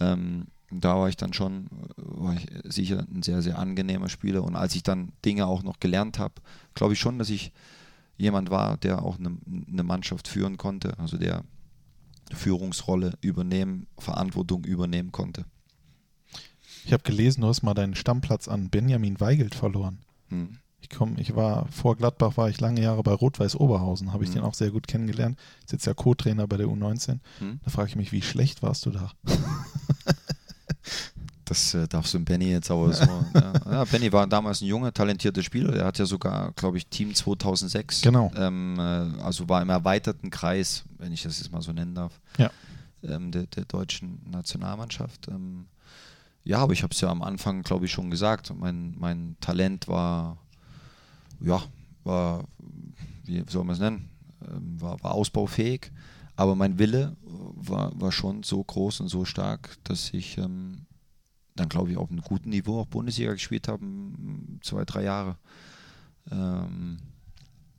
Ähm, 0.00 0.46
da 0.70 0.98
war 0.98 1.10
ich 1.10 1.18
dann 1.18 1.34
schon, 1.34 1.66
äh, 1.66 1.68
war 1.98 2.34
ich 2.34 2.46
sicher 2.64 3.06
ein 3.14 3.22
sehr, 3.22 3.42
sehr 3.42 3.58
angenehmer 3.58 4.08
Spieler. 4.08 4.42
Und 4.42 4.56
als 4.56 4.74
ich 4.74 4.84
dann 4.84 5.12
Dinge 5.22 5.46
auch 5.46 5.62
noch 5.62 5.80
gelernt 5.80 6.18
habe, 6.18 6.34
glaube 6.72 6.94
ich 6.94 6.98
schon, 6.98 7.18
dass 7.18 7.28
ich 7.28 7.52
jemand 8.16 8.50
war, 8.50 8.78
der 8.78 9.02
auch 9.02 9.18
eine, 9.18 9.36
eine 9.70 9.82
Mannschaft 9.82 10.28
führen 10.28 10.56
konnte, 10.56 10.98
also 10.98 11.18
der 11.18 11.44
Führungsrolle 12.32 13.18
übernehmen, 13.20 13.86
Verantwortung 13.98 14.64
übernehmen 14.64 15.12
konnte. 15.12 15.44
Ich 16.84 16.92
habe 16.92 17.02
gelesen, 17.02 17.42
du 17.42 17.48
hast 17.48 17.62
mal 17.62 17.74
deinen 17.74 17.94
Stammplatz 17.94 18.48
an 18.48 18.68
Benjamin 18.70 19.20
Weigelt 19.20 19.54
verloren. 19.54 19.98
Hm. 20.28 20.58
Ich 20.82 20.88
komm, 20.88 21.16
ich 21.18 21.36
war 21.36 21.66
vor 21.68 21.94
Gladbach 21.96 22.36
war 22.38 22.48
ich 22.48 22.58
lange 22.60 22.80
Jahre 22.80 23.02
bei 23.02 23.12
Rot-Weiß 23.12 23.54
Oberhausen, 23.56 24.12
habe 24.12 24.24
ich 24.24 24.30
Mhm. 24.30 24.34
den 24.34 24.42
auch 24.44 24.54
sehr 24.54 24.70
gut 24.70 24.88
kennengelernt. 24.88 25.38
Ist 25.64 25.72
jetzt 25.72 25.86
ja 25.86 25.92
Co-Trainer 25.94 26.46
bei 26.48 26.56
der 26.56 26.66
U19. 26.68 27.18
Hm. 27.38 27.60
Da 27.64 27.70
frage 27.70 27.90
ich 27.90 27.96
mich, 27.96 28.12
wie 28.12 28.22
schlecht 28.22 28.62
warst 28.62 28.86
du 28.86 28.90
da? 28.90 29.10
Das 31.44 31.74
äh, 31.74 31.88
darfst 31.88 32.14
du 32.14 32.20
Benny 32.20 32.50
jetzt 32.52 32.70
aber 32.70 32.92
so. 32.92 33.04
ja. 33.34 33.52
ja, 33.72 33.84
Benny 33.84 34.12
war 34.12 34.24
damals 34.28 34.60
ein 34.60 34.66
junger, 34.68 34.94
talentierter 34.94 35.42
Spieler. 35.42 35.72
Der 35.72 35.84
hat 35.84 35.98
ja 35.98 36.06
sogar, 36.06 36.52
glaube 36.52 36.76
ich, 36.78 36.86
Team 36.86 37.12
2006. 37.12 38.02
Genau. 38.02 38.30
Ähm, 38.36 38.76
äh, 38.78 38.82
also 39.20 39.48
war 39.48 39.60
im 39.60 39.68
erweiterten 39.68 40.30
Kreis, 40.30 40.84
wenn 40.98 41.12
ich 41.12 41.24
das 41.24 41.38
jetzt 41.40 41.50
mal 41.50 41.60
so 41.60 41.72
nennen 41.72 41.96
darf, 41.96 42.20
Ja. 42.38 42.50
ähm, 43.02 43.32
der, 43.32 43.46
der 43.46 43.64
deutschen 43.64 44.20
Nationalmannschaft. 44.30 45.26
Ähm, 45.26 45.66
ja, 46.44 46.58
aber 46.58 46.72
ich 46.72 46.82
habe 46.82 46.92
es 46.92 47.00
ja 47.00 47.08
am 47.08 47.22
Anfang, 47.22 47.62
glaube 47.62 47.84
ich, 47.84 47.92
schon 47.92 48.10
gesagt. 48.10 48.52
Mein, 48.56 48.96
mein 48.98 49.36
Talent 49.40 49.88
war, 49.88 50.38
ja, 51.40 51.62
war, 52.04 52.44
wie 53.24 53.44
soll 53.48 53.64
man 53.64 53.74
es 53.74 53.80
nennen, 53.80 54.08
ähm, 54.48 54.80
war, 54.80 55.02
war 55.02 55.12
ausbaufähig. 55.12 55.92
Aber 56.36 56.56
mein 56.56 56.78
Wille 56.78 57.16
war, 57.22 57.92
war 58.00 58.12
schon 58.12 58.42
so 58.42 58.64
groß 58.64 59.00
und 59.00 59.08
so 59.08 59.26
stark, 59.26 59.76
dass 59.84 60.14
ich 60.14 60.38
ähm, 60.38 60.86
dann, 61.54 61.68
glaube 61.68 61.90
ich, 61.90 61.98
auf 61.98 62.10
einem 62.10 62.22
guten 62.22 62.48
Niveau 62.48 62.80
auch 62.80 62.86
Bundesliga 62.86 63.32
gespielt 63.32 63.68
habe, 63.68 63.84
zwei, 64.62 64.84
drei 64.86 65.04
Jahre. 65.04 65.36
Ähm, 66.30 66.98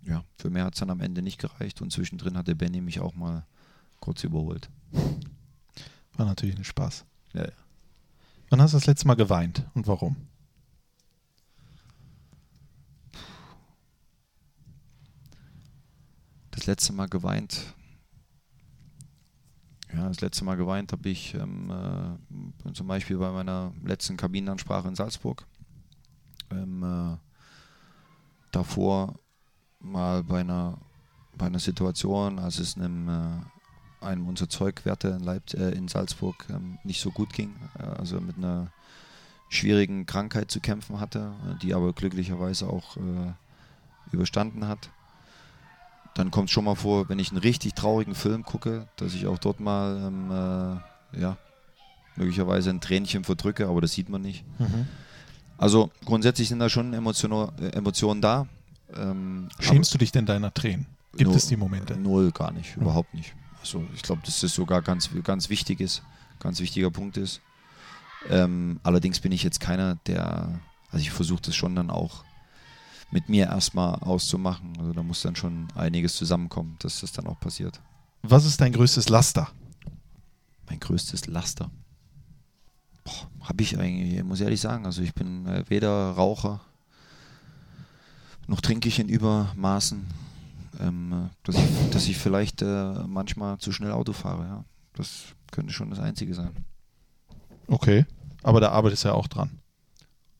ja, 0.03 0.23
für 0.37 0.51
mehr 0.51 0.65
hat 0.65 0.75
es 0.75 0.79
dann 0.79 0.91
am 0.91 1.01
Ende 1.01 1.23
nicht 1.23 1.39
gereicht 1.39 1.81
und 1.81 1.91
zwischendrin 1.91 2.37
hat 2.37 2.47
der 2.47 2.55
Benny 2.55 2.81
mich 2.81 2.99
auch 2.99 3.15
mal 3.15 3.45
kurz 3.99 4.23
überholt. 4.23 4.69
War 6.15 6.25
natürlich 6.25 6.57
ein 6.57 6.63
Spaß. 6.63 7.05
Ja, 7.33 7.45
ja. 7.45 7.51
Wann 8.51 8.61
hast 8.61 8.73
du 8.73 8.77
das 8.77 8.85
letzte 8.85 9.07
Mal 9.07 9.15
geweint 9.15 9.65
und 9.75 9.87
warum? 9.87 10.17
Das 16.51 16.65
letzte 16.65 16.91
Mal 16.91 17.07
geweint. 17.07 17.73
Ja, 19.93 20.05
das 20.09 20.19
letzte 20.19 20.43
Mal 20.43 20.57
geweint 20.57 20.91
habe 20.91 21.07
ich 21.07 21.33
ähm, 21.33 22.19
äh, 22.65 22.73
zum 22.73 22.87
Beispiel 22.87 23.17
bei 23.17 23.31
meiner 23.31 23.71
letzten 23.85 24.17
Kabinenansprache 24.17 24.89
in 24.89 24.95
Salzburg. 24.95 25.47
Ähm, 26.49 26.83
äh, 26.83 27.17
davor 28.51 29.17
mal 29.79 30.25
bei 30.25 30.41
einer, 30.41 30.77
bei 31.37 31.45
einer 31.45 31.59
Situation, 31.59 32.37
als 32.37 32.59
es 32.59 32.75
einem, 32.75 33.07
äh, 33.07 33.39
einem 34.01 34.27
unserer 34.27 34.49
Zeugwerte 34.49 35.09
in, 35.09 35.23
Leip 35.23 35.53
äh, 35.53 35.71
in 35.71 35.87
Salzburg 35.87 36.45
ähm, 36.49 36.77
nicht 36.83 37.01
so 37.01 37.11
gut 37.11 37.33
ging, 37.33 37.55
äh, 37.79 37.83
also 37.83 38.19
mit 38.21 38.37
einer 38.37 38.67
schwierigen 39.49 40.05
Krankheit 40.05 40.49
zu 40.51 40.59
kämpfen 40.59 40.99
hatte, 40.99 41.33
äh, 41.49 41.59
die 41.61 41.73
aber 41.73 41.93
glücklicherweise 41.93 42.67
auch 42.67 42.97
äh, 42.97 43.33
überstanden 44.11 44.67
hat. 44.67 44.89
Dann 46.13 46.29
kommt 46.31 46.49
es 46.49 46.51
schon 46.51 46.65
mal 46.65 46.75
vor, 46.75 47.07
wenn 47.09 47.19
ich 47.19 47.29
einen 47.31 47.39
richtig 47.39 47.73
traurigen 47.73 48.15
Film 48.15 48.43
gucke, 48.43 48.87
dass 48.97 49.13
ich 49.13 49.27
auch 49.27 49.37
dort 49.37 49.59
mal 49.59 49.97
ähm, 50.07 50.31
äh, 51.15 51.21
ja, 51.21 51.37
möglicherweise 52.17 52.69
ein 52.69 52.81
Tränchen 52.81 53.23
verdrücke, 53.23 53.67
aber 53.67 53.79
das 53.81 53.93
sieht 53.93 54.09
man 54.09 54.21
nicht. 54.21 54.43
Also 55.57 55.89
grundsätzlich 56.05 56.49
sind 56.49 56.59
da 56.59 56.67
schon 56.69 56.93
Emotionen, 56.93 57.49
äh, 57.59 57.69
Emotionen 57.69 58.19
da. 58.21 58.47
Ähm, 58.93 59.47
Schämst 59.59 59.93
du 59.93 59.97
dich 59.97 60.11
denn 60.11 60.25
deiner 60.25 60.53
Tränen? 60.53 60.85
Gibt 61.13 61.29
Null- 61.29 61.37
es 61.37 61.47
die 61.47 61.55
Momente? 61.55 61.95
Null, 61.97 62.31
gar 62.31 62.51
nicht, 62.51 62.75
überhaupt 62.75 63.13
nicht. 63.13 63.33
Also 63.61 63.85
ich 63.95 64.01
glaube, 64.01 64.21
dass 64.25 64.41
das 64.41 64.53
sogar 64.53 64.81
ganz, 64.81 65.09
ganz 65.23 65.49
wichtig 65.49 65.79
ist, 65.79 66.03
ganz 66.39 66.59
wichtiger 66.59 66.91
Punkt 66.91 67.17
ist. 67.17 67.41
Ähm, 68.29 68.79
allerdings 68.83 69.19
bin 69.19 69.31
ich 69.31 69.43
jetzt 69.43 69.59
keiner, 69.59 69.95
der, 70.07 70.59
also 70.91 71.01
ich 71.01 71.11
versuche 71.11 71.41
das 71.41 71.55
schon 71.55 71.75
dann 71.75 71.89
auch 71.89 72.23
mit 73.11 73.29
mir 73.29 73.47
erstmal 73.47 73.95
auszumachen. 73.95 74.73
Also 74.79 74.93
da 74.93 75.03
muss 75.03 75.21
dann 75.21 75.35
schon 75.35 75.67
einiges 75.75 76.15
zusammenkommen, 76.15 76.75
dass 76.79 77.01
das 77.01 77.11
dann 77.11 77.27
auch 77.27 77.39
passiert. 77.39 77.79
Was 78.23 78.45
ist 78.45 78.61
dein 78.61 78.73
größtes 78.73 79.09
Laster? 79.09 79.49
Mein 80.69 80.79
größtes 80.79 81.27
Laster. 81.27 81.69
Habe 83.41 83.63
ich 83.63 83.77
eigentlich, 83.77 84.23
muss 84.23 84.39
ich 84.39 84.43
ehrlich 84.43 84.61
sagen. 84.61 84.85
Also 84.85 85.01
ich 85.01 85.13
bin 85.13 85.45
äh, 85.47 85.63
weder 85.67 86.11
Raucher, 86.11 86.61
noch 88.47 88.61
trinke 88.61 88.87
ich 88.87 88.99
in 88.99 89.09
Übermaßen. 89.09 90.05
Ähm, 90.81 91.11
äh, 91.13 91.29
dass, 91.43 91.55
ich, 91.55 91.89
dass 91.91 92.07
ich 92.07 92.17
vielleicht 92.17 92.61
äh, 92.61 92.93
manchmal 93.07 93.57
zu 93.59 93.71
schnell 93.71 93.91
Auto 93.91 94.13
fahre, 94.13 94.43
ja. 94.45 94.65
Das 94.93 95.23
könnte 95.51 95.71
schon 95.73 95.89
das 95.89 95.99
Einzige 95.99 96.33
sein. 96.33 96.51
Okay. 97.67 98.05
Aber 98.43 98.59
da 98.59 98.71
arbeitest 98.71 99.03
du 99.03 99.09
ja 99.09 99.13
auch 99.13 99.27
dran. 99.27 99.59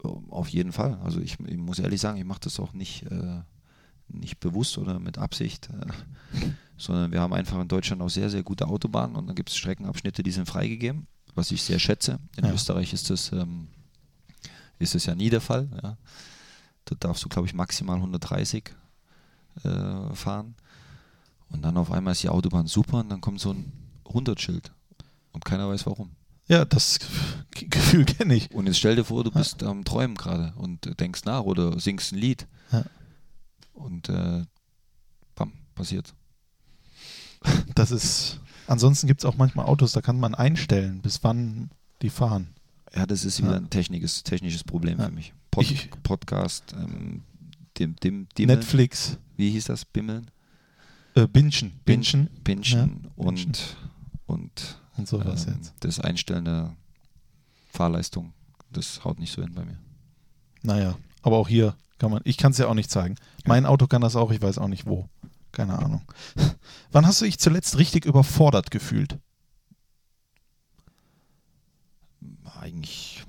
Ähm, 0.04 0.30
Auf 0.30 0.50
jeden 0.50 0.72
Fall. 0.72 1.00
Also 1.04 1.20
ich, 1.22 1.40
ich 1.40 1.58
muss 1.58 1.80
ehrlich 1.80 2.02
sagen, 2.02 2.18
ich 2.18 2.26
mache 2.26 2.42
das 2.42 2.60
auch 2.60 2.74
nicht, 2.74 3.04
äh, 3.04 3.42
nicht 4.08 4.40
bewusst 4.40 4.78
oder 4.78 5.00
mit 5.00 5.18
Absicht, 5.18 5.70
äh, 5.70 6.48
sondern 6.78 7.12
wir 7.12 7.22
haben 7.22 7.34
einfach 7.34 7.60
in 7.62 7.68
Deutschland 7.68 8.02
auch 8.02 8.10
sehr, 8.10 8.30
sehr 8.30 8.44
gute 8.44 8.68
Autobahnen 8.68 9.16
und 9.16 9.28
dann 9.28 9.36
gibt 9.36 9.50
es 9.50 9.58
Streckenabschnitte, 9.58 10.24
die 10.24 10.32
sind 10.32 10.48
freigegeben, 10.48 11.08
was 11.36 11.52
ich 11.52 11.62
sehr 11.62 11.80
schätze. 11.80 12.20
In 12.36 12.46
Ja. 12.46 12.54
Österreich 12.54 12.92
ist 12.94 13.10
das, 13.10 13.32
ähm, 13.32 13.68
ist 14.80 14.96
das 14.96 15.06
ja 15.06 15.16
nie 15.16 15.30
der 15.30 15.42
Fall. 15.42 15.70
Ja. 15.84 15.98
Da 16.86 16.96
darfst 17.00 17.24
du, 17.24 17.30
glaube 17.30 17.48
ich, 17.48 17.54
maximal 17.54 17.98
130 17.98 18.72
äh, 19.64 20.14
fahren. 20.16 20.56
Und 21.50 21.62
dann 21.64 21.78
auf 21.78 21.92
einmal 21.92 22.14
ist 22.14 22.24
die 22.24 22.30
Autobahn 22.30 22.68
super 22.68 23.00
und 23.00 23.10
dann 23.10 23.22
kommt 23.22 23.40
so 23.42 23.52
ein 23.52 23.72
100-Schild 24.06 24.72
und 25.34 25.44
keiner 25.46 25.68
weiß 25.70 25.86
warum. 25.86 26.12
Ja, 26.48 26.66
das 26.66 27.00
Ge- 27.52 27.68
Gefühl 27.70 28.06
kenne 28.06 28.36
ich. 28.36 28.52
Und 28.52 28.68
jetzt 28.68 28.78
stell 28.80 28.96
dir 28.96 29.04
vor, 29.04 29.24
du 29.24 29.32
bist 29.32 29.64
am 29.64 29.84
Träumen 29.84 30.16
gerade 30.16 30.54
und 30.58 31.00
denkst 31.00 31.22
nach 31.26 31.42
oder 31.44 31.80
singst 31.80 32.12
ein 32.14 32.18
Lied. 32.20 32.48
Ja. 32.72 32.86
Und 33.74 34.10
äh, 34.10 34.44
bam, 35.36 35.54
passiert. 35.76 36.14
Das 37.76 37.92
ist. 37.92 38.40
Ansonsten 38.68 39.08
gibt 39.08 39.22
es 39.22 39.26
auch 39.26 39.36
manchmal 39.38 39.66
Autos, 39.66 39.92
da 39.92 40.02
kann 40.02 40.20
man 40.20 40.36
einstellen, 40.36 41.02
bis 41.02 41.24
wann 41.24 41.72
die 42.02 42.10
fahren. 42.10 42.48
Ja, 42.96 43.06
das 43.06 43.26
ist 43.26 43.40
Ja. 43.40 43.46
wieder 43.48 43.58
ein 43.58 43.70
technisches, 43.70 44.24
technisches 44.24 44.64
Problem 44.64 45.00
Ja. 45.00 45.06
für 45.06 45.12
mich. 45.12 45.34
Pod 45.50 45.64
Ich- 45.70 45.90
Podcast, 46.04 46.74
ähm, 46.74 47.24
dem, 47.80 47.96
dem, 47.98 48.28
Dimmeln, 48.38 48.60
Netflix, 48.60 49.18
wie 49.42 49.50
hieß 49.50 49.66
das? 49.66 49.86
Bimmeln? 49.86 50.30
äh, 51.16 51.28
Bingen, 51.28 51.80
Bingen 51.84 52.30
Bingen 52.44 52.64
Ja, 52.64 52.84
und, 53.16 53.36
Bingen. 53.36 53.54
und 54.28 54.78
und 54.98 55.08
sowas 55.08 55.48
ähm, 55.48 55.56
jetzt. 55.56 55.74
das 55.80 56.00
Einstellen 56.00 56.46
der 56.46 56.76
Fahrleistung, 57.72 58.34
das 58.72 59.04
haut 59.04 59.18
nicht 59.20 59.34
so 59.34 59.42
hin 59.42 59.54
bei 59.56 59.66
mir. 59.66 59.80
Naja, 60.62 60.96
aber 61.24 61.38
auch 61.38 61.48
hier 61.48 61.76
kann 61.98 62.12
man, 62.12 62.22
ich 62.24 62.38
kann 62.38 62.52
es 62.52 62.60
ja 62.60 62.68
auch 62.68 62.76
nicht 62.76 62.92
zeigen. 62.92 63.16
Mein 63.46 63.66
Auto 63.66 63.88
kann 63.88 64.02
das 64.02 64.16
auch, 64.16 64.32
ich 64.32 64.42
weiß 64.42 64.58
auch 64.60 64.68
nicht 64.68 64.86
wo. 64.86 65.10
Keine 65.52 65.78
Ahnung. 65.80 66.04
Wann 66.92 67.06
hast 67.08 67.20
du 67.22 67.26
dich 67.26 67.40
zuletzt 67.40 67.78
richtig 67.80 68.06
überfordert 68.06 68.70
gefühlt? 68.72 69.18
Eigentlich, 72.60 73.21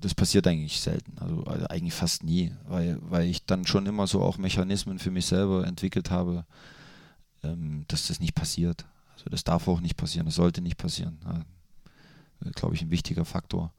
das 0.00 0.14
passiert 0.14 0.46
eigentlich 0.46 0.80
selten, 0.80 1.18
also, 1.18 1.44
also 1.44 1.66
eigentlich 1.66 1.94
fast 1.94 2.24
nie, 2.24 2.52
weil, 2.68 2.98
weil 3.02 3.28
ich 3.28 3.44
dann 3.44 3.66
schon 3.66 3.86
immer 3.86 4.06
so 4.06 4.22
auch 4.22 4.38
Mechanismen 4.38 4.98
für 4.98 5.10
mich 5.10 5.26
selber 5.26 5.66
entwickelt 5.66 6.10
habe, 6.10 6.44
ähm, 7.42 7.84
dass 7.88 8.08
das 8.08 8.20
nicht 8.20 8.34
passiert. 8.34 8.86
Also 9.14 9.28
das 9.30 9.44
darf 9.44 9.68
auch 9.68 9.80
nicht 9.80 9.96
passieren, 9.96 10.26
das 10.26 10.36
sollte 10.36 10.60
nicht 10.62 10.78
passieren. 10.78 11.18
Ja, 11.24 11.44
Glaube 12.54 12.74
ich, 12.74 12.82
ein 12.82 12.90
wichtiger 12.90 13.24
Faktor. 13.26 13.72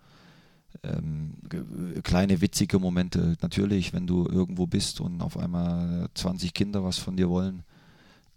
Ähm, 0.84 1.34
ge- 1.50 2.02
kleine 2.04 2.40
witzige 2.42 2.80
Momente, 2.80 3.36
natürlich, 3.42 3.92
wenn 3.92 4.08
du 4.08 4.26
irgendwo 4.28 4.68
bist 4.68 5.02
und 5.02 5.22
auf 5.22 5.38
einmal 5.38 6.08
20 6.14 6.54
Kinder 6.54 6.84
was 6.84 6.98
von 6.98 7.18
dir 7.18 7.30
wollen, 7.30 7.64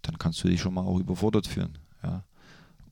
dann 0.01 0.17
kannst 0.17 0.43
du 0.43 0.47
dich 0.47 0.59
schon 0.61 0.73
mal 0.73 0.81
auch 0.81 0.99
überfordert 0.99 1.47
fühlen. 1.47 1.77
Ja. 2.03 2.23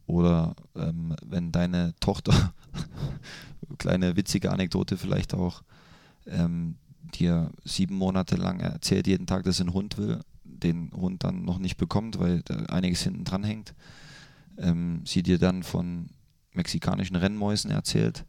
Oder 0.06 0.56
ähm, 0.76 1.16
wenn 1.26 1.52
deine 1.52 1.94
Tochter, 2.00 2.54
kleine 3.78 4.16
witzige 4.16 4.52
Anekdote 4.52 4.98
vielleicht 4.98 5.34
auch, 5.34 5.64
ähm, 6.26 6.76
dir 7.14 7.52
sieben 7.64 7.96
Monate 7.96 8.36
lang 8.36 8.60
erzählt 8.60 9.08
jeden 9.08 9.28
Tag, 9.28 9.44
dass 9.44 9.60
einen 9.60 9.74
Hund 9.74 9.98
will, 9.98 10.22
den 10.44 10.92
Hund 10.94 11.24
dann 11.24 11.44
noch 11.44 11.60
nicht 11.60 11.78
bekommt, 11.78 12.20
weil 12.20 12.42
da 12.44 12.56
einiges 12.66 13.02
hinten 13.04 13.26
dran 13.26 13.44
hängt, 13.44 13.74
ähm, 14.58 15.02
sie 15.06 15.24
dir 15.24 15.38
dann 15.38 15.64
von 15.64 16.10
mexikanischen 16.54 17.16
Rennmäusen 17.16 17.72
erzählt, 17.72 18.26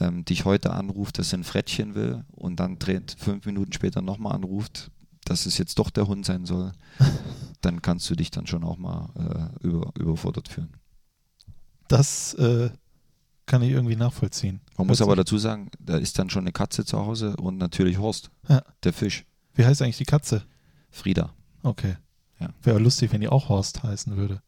ähm, 0.00 0.24
dich 0.24 0.44
heute 0.44 0.72
anruft, 0.72 1.18
dass 1.18 1.30
sie 1.30 1.36
ein 1.36 1.44
Frettchen 1.44 1.94
will 1.94 2.24
und 2.32 2.58
dann 2.58 2.78
dreht 2.78 3.16
fünf 3.18 3.46
Minuten 3.46 3.72
später 3.72 4.02
nochmal 4.02 4.34
anruft, 4.34 4.90
dass 5.24 5.46
es 5.46 5.58
jetzt 5.58 5.78
doch 5.78 5.90
der 5.90 6.06
Hund 6.06 6.26
sein 6.26 6.46
soll, 6.46 6.72
dann 7.60 7.82
kannst 7.82 8.08
du 8.10 8.14
dich 8.14 8.30
dann 8.30 8.46
schon 8.46 8.64
auch 8.64 8.78
mal 8.78 9.52
äh, 9.62 9.66
über, 9.66 9.92
überfordert 9.98 10.48
fühlen. 10.48 10.72
Das 11.88 12.34
äh, 12.34 12.70
kann 13.46 13.62
ich 13.62 13.70
irgendwie 13.70 13.96
nachvollziehen. 13.96 14.60
Man 14.78 14.86
muss 14.86 15.02
aber 15.02 15.16
dazu 15.16 15.36
sagen, 15.38 15.70
da 15.78 15.96
ist 15.98 16.18
dann 16.18 16.30
schon 16.30 16.44
eine 16.44 16.52
Katze 16.52 16.84
zu 16.84 16.98
Hause 16.98 17.36
und 17.36 17.58
natürlich 17.58 17.98
Horst, 17.98 18.30
Ja. 18.48 18.62
der 18.82 18.92
Fisch, 18.92 19.24
Wie 19.54 19.64
heißt 19.64 19.82
eigentlich 19.82 19.98
die 19.98 20.04
Katze? 20.04 20.44
Frieda. 20.90 21.32
Okay. 21.62 21.96
Ja. 22.40 22.48
Wäre 22.62 22.78
lustig, 22.78 23.12
wenn 23.12 23.20
die 23.20 23.28
auch 23.28 23.48
Horst 23.48 23.82
heißen 23.82 24.16
würde. 24.16 24.42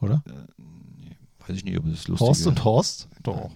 Oder? 0.00 0.22
Äh, 0.26 0.62
nee, 0.98 1.16
weiß 1.46 1.56
ich 1.56 1.64
nicht, 1.64 1.78
ob 1.78 1.86
es 1.86 2.08
lustig 2.08 2.26
Horst 2.26 2.40
wäre. 2.42 2.50
und 2.50 2.64
Horst? 2.64 3.08
Doch. 3.22 3.50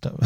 Da. 0.00 0.14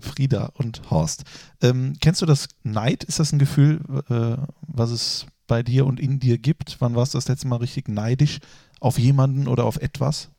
Frieda 0.00 0.46
und 0.54 0.90
Horst. 0.90 1.24
Ähm, 1.60 1.94
kennst 2.00 2.22
du 2.22 2.26
das 2.26 2.48
Neid? 2.62 3.04
Ist 3.04 3.18
das 3.18 3.32
ein 3.32 3.38
Gefühl, 3.38 3.80
äh, 4.08 4.36
was 4.62 4.90
es 4.90 5.26
bei 5.46 5.62
dir 5.62 5.86
und 5.86 6.00
in 6.00 6.18
dir 6.18 6.38
gibt? 6.38 6.76
Wann 6.80 6.94
warst 6.94 7.14
du 7.14 7.18
das 7.18 7.28
letzte 7.28 7.48
Mal 7.48 7.56
richtig 7.56 7.88
neidisch 7.88 8.38
auf 8.80 8.98
jemanden 8.98 9.46
oder 9.46 9.64
auf 9.64 9.76
etwas? 9.76 10.30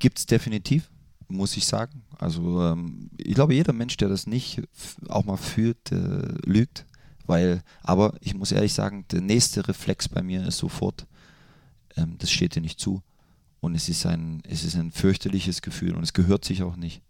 Gibt 0.00 0.18
es 0.18 0.26
definitiv, 0.26 0.90
muss 1.28 1.56
ich 1.56 1.66
sagen. 1.66 2.02
Also 2.18 2.62
ähm, 2.62 3.10
ich 3.16 3.34
glaube, 3.34 3.54
jeder 3.54 3.72
Mensch, 3.72 3.96
der 3.96 4.08
das 4.08 4.26
nicht 4.26 4.60
auch 5.08 5.24
mal 5.24 5.36
fühlt, 5.36 5.92
äh, 5.92 6.34
lügt. 6.44 6.84
Weil, 7.26 7.62
aber 7.82 8.14
ich 8.20 8.34
muss 8.34 8.50
ehrlich 8.50 8.72
sagen, 8.72 9.04
der 9.12 9.20
nächste 9.20 9.68
Reflex 9.68 10.08
bei 10.08 10.20
mir 10.20 10.44
ist 10.44 10.58
sofort, 10.58 11.06
ähm, 11.96 12.16
das 12.18 12.30
steht 12.30 12.56
dir 12.56 12.60
nicht 12.60 12.80
zu. 12.80 13.02
Und 13.60 13.74
es 13.74 13.88
ist 13.88 14.04
ein, 14.06 14.42
es 14.48 14.64
ist 14.64 14.74
ein 14.74 14.90
fürchterliches 14.90 15.62
Gefühl 15.62 15.94
und 15.94 16.02
es 16.02 16.12
gehört 16.12 16.44
sich 16.44 16.62
auch 16.62 16.76
nicht. 16.76 17.02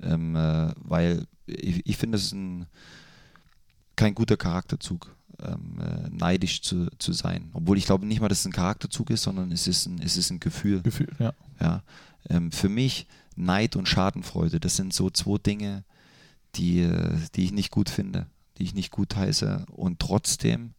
Ähm, 0.00 0.36
äh, 0.36 0.72
weil 0.76 1.26
ich, 1.46 1.84
ich 1.86 1.96
finde, 1.96 2.18
es 2.18 2.26
ist 2.26 2.34
ein, 2.34 2.66
kein 3.96 4.14
guter 4.14 4.36
Charakterzug, 4.36 5.16
ähm, 5.42 5.80
äh, 5.80 6.08
neidisch 6.10 6.62
zu, 6.62 6.88
zu 6.98 7.12
sein. 7.12 7.50
Obwohl 7.52 7.78
ich 7.78 7.86
glaube 7.86 8.06
nicht 8.06 8.20
mal, 8.20 8.28
dass 8.28 8.40
es 8.40 8.46
ein 8.46 8.52
Charakterzug 8.52 9.10
ist, 9.10 9.22
sondern 9.22 9.50
es 9.50 9.66
ist 9.66 9.86
ein, 9.86 10.00
es 10.00 10.16
ist 10.16 10.30
ein 10.30 10.40
Gefühl. 10.40 10.82
Gefühl, 10.82 11.08
ja. 11.18 11.32
Ja, 11.60 11.82
ähm, 12.28 12.52
für 12.52 12.68
mich 12.68 13.06
Neid 13.36 13.76
und 13.76 13.86
Schadenfreude, 13.86 14.60
das 14.60 14.76
sind 14.76 14.92
so 14.92 15.10
zwei 15.10 15.38
Dinge, 15.38 15.84
die, 16.54 16.80
äh, 16.80 17.16
die 17.34 17.44
ich 17.44 17.52
nicht 17.52 17.70
gut 17.70 17.88
finde, 17.88 18.26
die 18.58 18.64
ich 18.64 18.74
nicht 18.74 18.90
gut 18.90 19.16
heiße. 19.16 19.66
Und 19.70 20.00
trotzdem 20.00 20.74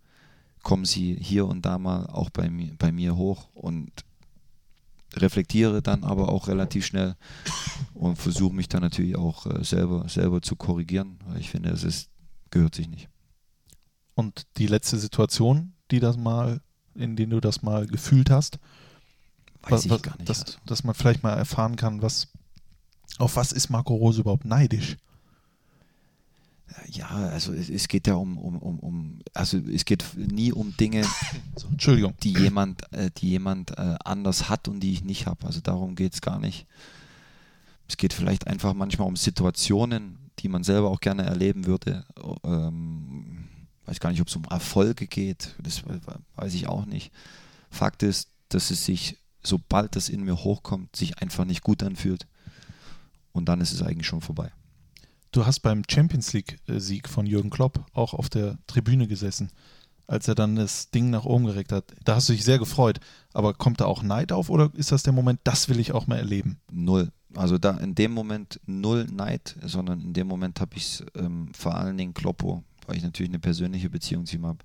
kommen 0.64 0.86
sie 0.86 1.16
hier 1.16 1.48
und 1.48 1.66
da 1.66 1.78
mal 1.78 2.06
auch 2.08 2.30
bei 2.30 2.50
mir, 2.50 2.76
bei 2.78 2.92
mir 2.92 3.16
hoch. 3.16 3.50
Und 3.54 3.92
reflektiere 5.16 5.82
dann 5.82 6.04
aber 6.04 6.30
auch 6.30 6.48
relativ 6.48 6.86
schnell 6.86 7.16
und 7.94 8.18
versuche 8.18 8.54
mich 8.54 8.68
dann 8.68 8.82
natürlich 8.82 9.16
auch 9.16 9.46
äh, 9.46 9.64
selber, 9.64 10.08
selber 10.08 10.42
zu 10.42 10.56
korrigieren, 10.56 11.18
ich 11.40 11.50
finde, 11.50 11.70
es 11.70 11.84
ist, 11.84 12.10
gehört 12.52 12.76
sich 12.76 12.88
nicht. 12.88 13.10
Und 14.14 14.46
die 14.58 14.68
letzte 14.68 14.98
Situation, 14.98 15.74
die 15.92 16.00
das 16.00 16.18
mal, 16.18 16.62
in 16.96 17.16
der 17.16 17.28
du 17.28 17.40
das 17.40 17.62
mal 17.62 17.88
gefühlt 17.88 18.30
hast, 18.30 18.60
Weiß 19.64 19.86
ich 19.86 19.92
was, 19.92 20.02
gar 20.02 20.18
nicht. 20.18 20.30
Dass, 20.30 20.44
also. 20.44 20.58
dass 20.66 20.84
man 20.84 20.96
vielleicht 20.96 21.24
mal 21.24 21.34
erfahren 21.34 21.76
kann, 21.76 22.02
was 22.02 22.28
auf 23.18 23.36
was 23.36 23.52
ist 23.52 23.70
Marco 23.70 23.96
Rose 23.96 24.22
überhaupt 24.22 24.46
neidisch? 24.46 24.98
Ja, 26.88 27.08
also 27.08 27.52
es, 27.52 27.88
geht 27.88 28.08
ja 28.08 28.14
um, 28.14 28.38
um, 28.38 28.58
um, 28.58 28.80
um, 28.80 29.20
also 29.34 29.58
es 29.58 29.86
geht 29.86 30.06
nie 30.16 30.52
um 30.52 30.76
Dinge, 30.78 31.06
Entschuldigung. 31.72 32.14
die 32.22 32.34
jemand, 32.34 32.82
äh, 32.94 33.10
die 33.18 33.30
jemand 33.30 33.78
äh, 33.78 33.96
anders 34.06 34.50
hat 34.50 34.68
und 34.68 34.80
die 34.80 34.94
ich 34.94 35.04
nicht 35.04 35.26
habe. 35.26 35.46
Also 35.46 35.62
darum 35.62 35.96
geht 35.96 36.14
es 36.14 36.22
gar 36.22 36.40
nicht. 36.40 36.68
Es 37.88 37.98
geht 37.98 38.14
vielleicht 38.14 38.48
einfach 38.48 38.74
manchmal 38.76 39.08
um 39.08 39.16
Situationen, 39.16 40.20
die 40.40 40.48
man 40.48 40.64
selber 40.64 40.90
auch 40.90 41.00
gerne 41.00 41.24
erleben 41.24 41.66
würde. 41.66 42.06
Ähm, 42.44 43.48
weiß 43.86 44.00
gar 44.00 44.12
nicht, 44.12 44.22
ob 44.22 44.28
es 44.28 44.36
um 44.36 44.46
Erfolge 44.46 45.08
geht. 45.08 45.56
Das 45.62 45.84
weiß 46.36 46.54
ich 46.54 46.68
auch 46.68 46.86
nicht. 46.86 47.12
Fakt 47.72 48.04
ist, 48.04 48.30
dass 48.50 48.70
es 48.70 48.86
sich, 48.86 49.18
sobald 49.44 49.96
das 49.96 50.10
in 50.10 50.24
mir 50.24 50.44
hochkommt, 50.44 50.96
sich 50.96 51.20
einfach 51.20 51.46
nicht 51.46 51.64
gut 51.64 51.84
anfühlt. 51.84 52.28
Und 53.32 53.46
dann 53.46 53.62
ist 53.62 53.72
es 53.72 53.82
eigentlich 53.82 54.08
schon 54.08 54.22
vorbei. 54.22 54.52
Du 55.32 55.46
hast 55.46 55.60
beim 55.60 55.84
Champions 55.88 56.34
League-Sieg 56.34 57.08
von 57.08 57.28
Jürgen 57.28 57.52
Klopp 57.52 57.86
auch 57.94 58.14
auf 58.14 58.30
der 58.30 58.58
Tribüne 58.66 59.08
gesessen, 59.08 59.52
als 60.08 60.28
er 60.28 60.34
dann 60.34 60.56
das 60.56 60.90
Ding 60.90 61.12
nach 61.12 61.26
oben 61.26 61.46
geregt 61.46 61.72
hat. 61.72 61.86
Da 62.04 62.16
hast 62.16 62.28
du 62.30 62.34
dich 62.34 62.44
sehr 62.44 62.58
gefreut. 62.58 63.00
Aber 63.34 63.54
kommt 63.54 63.80
da 63.80 63.86
auch 63.86 64.02
Neid 64.02 64.32
auf 64.32 64.50
oder 64.50 64.72
ist 64.74 64.92
das 64.92 65.04
der 65.04 65.14
Moment, 65.14 65.40
das 65.44 65.70
will 65.70 65.80
ich 65.80 65.92
auch 65.92 66.08
mal 66.08 66.18
erleben? 66.18 66.60
Null. 66.72 67.12
Also 67.36 67.60
da 67.60 67.78
in 67.78 67.94
dem 67.94 68.12
Moment 68.12 68.60
null 68.66 69.06
Neid, 69.06 69.56
sondern 69.62 70.02
in 70.02 70.14
dem 70.14 70.28
Moment 70.28 70.60
habe 70.62 70.76
ich 70.76 70.84
es 70.86 71.06
ähm, 71.16 71.52
vor 71.54 71.76
allen 71.76 71.96
Dingen 71.96 72.16
Kloppo, 72.16 72.64
weil 72.88 72.98
ich 72.98 73.04
natürlich 73.04 73.30
eine 73.30 73.40
persönliche 73.40 73.92
Beziehung 73.92 74.26
zu 74.26 74.38
ihm 74.38 74.48
habe, 74.48 74.60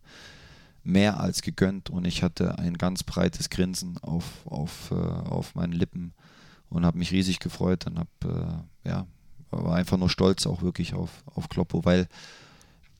mehr 0.85 1.19
als 1.19 1.43
gegönnt 1.43 1.91
und 1.91 2.05
ich 2.07 2.23
hatte 2.23 2.59
ein 2.59 2.77
ganz 2.79 3.03
breites 3.03 3.51
Grinsen 3.51 3.99
auf, 3.99 4.25
auf, 4.47 4.91
äh, 4.91 4.95
auf 4.95 5.55
meinen 5.55 5.73
Lippen 5.73 6.13
und 6.69 6.85
habe 6.85 6.99
mich 6.99 7.11
riesig 7.13 7.41
gefreut 7.41 7.87
und 7.87 7.99
habe, 7.99 8.65
äh, 8.85 8.89
ja, 8.89 9.07
war 9.51 9.77
einfach 9.77 9.97
nur 9.97 10.11
stolz 10.11 10.47
auch 10.47 10.63
wirklich 10.63 10.95
auf, 10.95 11.11
auf 11.27 11.49
Kloppo, 11.49 11.85
weil 11.85 12.09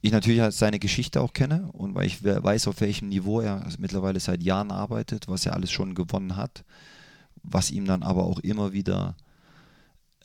ich 0.01 0.11
natürlich 0.11 0.39
halt 0.41 0.53
seine 0.53 0.79
Geschichte 0.79 1.21
auch 1.21 1.33
kenne 1.33 1.69
und 1.73 1.95
weil 1.95 2.05
ich 2.05 2.23
we- 2.23 2.43
weiß, 2.43 2.67
auf 2.67 2.79
welchem 2.81 3.09
Niveau 3.09 3.41
er 3.41 3.67
mittlerweile 3.77 4.19
seit 4.19 4.43
Jahren 4.43 4.71
arbeitet, 4.71 5.27
was 5.27 5.45
er 5.45 5.53
alles 5.53 5.71
schon 5.71 5.95
gewonnen 5.95 6.35
hat, 6.35 6.63
was 7.43 7.71
ihm 7.71 7.85
dann 7.85 8.03
aber 8.03 8.23
auch 8.23 8.39
immer 8.39 8.71
wieder 8.73 9.15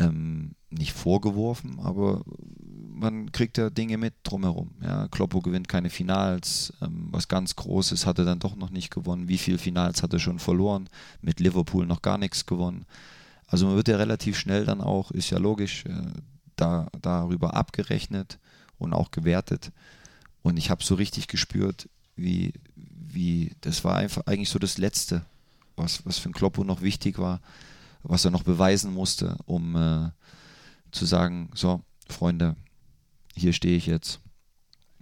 ähm, 0.00 0.52
nicht 0.70 0.92
vorgeworfen, 0.92 1.78
aber 1.80 2.22
man 2.92 3.32
kriegt 3.32 3.58
ja 3.58 3.70
Dinge 3.70 3.96
mit 3.96 4.14
drumherum. 4.22 4.72
Ja, 4.82 5.08
Kloppo 5.08 5.40
gewinnt 5.40 5.68
keine 5.68 5.90
Finals, 5.90 6.72
ähm, 6.82 7.08
was 7.10 7.28
ganz 7.28 7.56
Großes 7.56 8.06
hat 8.06 8.18
er 8.18 8.24
dann 8.24 8.38
doch 8.38 8.56
noch 8.56 8.70
nicht 8.70 8.90
gewonnen. 8.90 9.28
Wie 9.28 9.38
viele 9.38 9.58
Finals 9.58 10.02
hat 10.02 10.12
er 10.12 10.18
schon 10.18 10.38
verloren? 10.38 10.88
Mit 11.22 11.40
Liverpool 11.40 11.86
noch 11.86 12.02
gar 12.02 12.18
nichts 12.18 12.46
gewonnen. 12.46 12.86
Also 13.46 13.66
man 13.66 13.76
wird 13.76 13.88
ja 13.88 13.96
relativ 13.96 14.38
schnell 14.38 14.64
dann 14.64 14.80
auch, 14.80 15.10
ist 15.10 15.30
ja 15.30 15.38
logisch, 15.38 15.84
äh, 15.86 16.12
da, 16.56 16.88
darüber 17.00 17.54
abgerechnet 17.54 18.38
und 18.78 18.92
auch 18.92 19.10
gewertet. 19.10 19.72
Und 20.42 20.56
ich 20.56 20.70
habe 20.70 20.84
so 20.84 20.94
richtig 20.94 21.26
gespürt, 21.26 21.88
wie, 22.16 22.52
wie, 22.76 23.52
das 23.60 23.84
war 23.84 23.96
einfach 23.96 24.26
eigentlich 24.26 24.50
so 24.50 24.58
das 24.58 24.78
Letzte, 24.78 25.24
was, 25.76 26.04
was 26.06 26.18
für 26.18 26.28
ein 26.28 26.34
Kloppo 26.34 26.64
noch 26.64 26.82
wichtig 26.82 27.18
war, 27.18 27.40
was 28.02 28.24
er 28.24 28.30
noch 28.30 28.42
beweisen 28.42 28.92
musste, 28.92 29.36
um 29.46 29.76
äh, 29.76 30.10
zu 30.90 31.04
sagen, 31.06 31.50
so, 31.54 31.82
Freunde, 32.08 32.56
hier 33.34 33.52
stehe 33.52 33.76
ich 33.76 33.86
jetzt. 33.86 34.20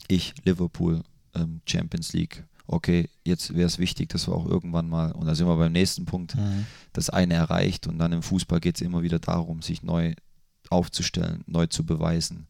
Ich, 0.09 0.35
Liverpool, 0.45 1.03
ähm, 1.35 1.61
Champions 1.67 2.13
League. 2.13 2.45
Okay, 2.67 3.09
jetzt 3.25 3.55
wäre 3.55 3.67
es 3.67 3.79
wichtig, 3.79 4.11
dass 4.11 4.29
wir 4.29 4.35
auch 4.35 4.47
irgendwann 4.47 4.89
mal, 4.89 5.13
und 5.13 5.27
da 5.27 5.35
sind 5.35 5.47
wir 5.47 5.57
beim 5.57 5.73
nächsten 5.73 6.05
Punkt, 6.05 6.37
das 6.93 7.09
eine 7.09 7.35
erreicht 7.35 7.87
und 7.87 7.99
dann 7.99 8.13
im 8.13 8.23
Fußball 8.23 8.61
geht 8.61 8.77
es 8.77 8.83
immer 8.83 9.03
wieder 9.03 9.19
darum, 9.19 9.63
sich 9.63 9.83
neu 9.83 10.15
aufzustellen, 10.69 11.45
neu 11.47 11.67
zu 11.67 11.87
beweisen. 11.87 12.47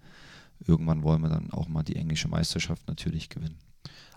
Irgendwann 0.67 1.05
wollen 1.05 1.23
wir 1.23 1.29
dann 1.29 1.53
auch 1.53 1.69
mal 1.69 1.85
die 1.85 1.95
englische 1.95 2.27
Meisterschaft 2.27 2.89
natürlich 2.89 3.29
gewinnen. 3.29 3.59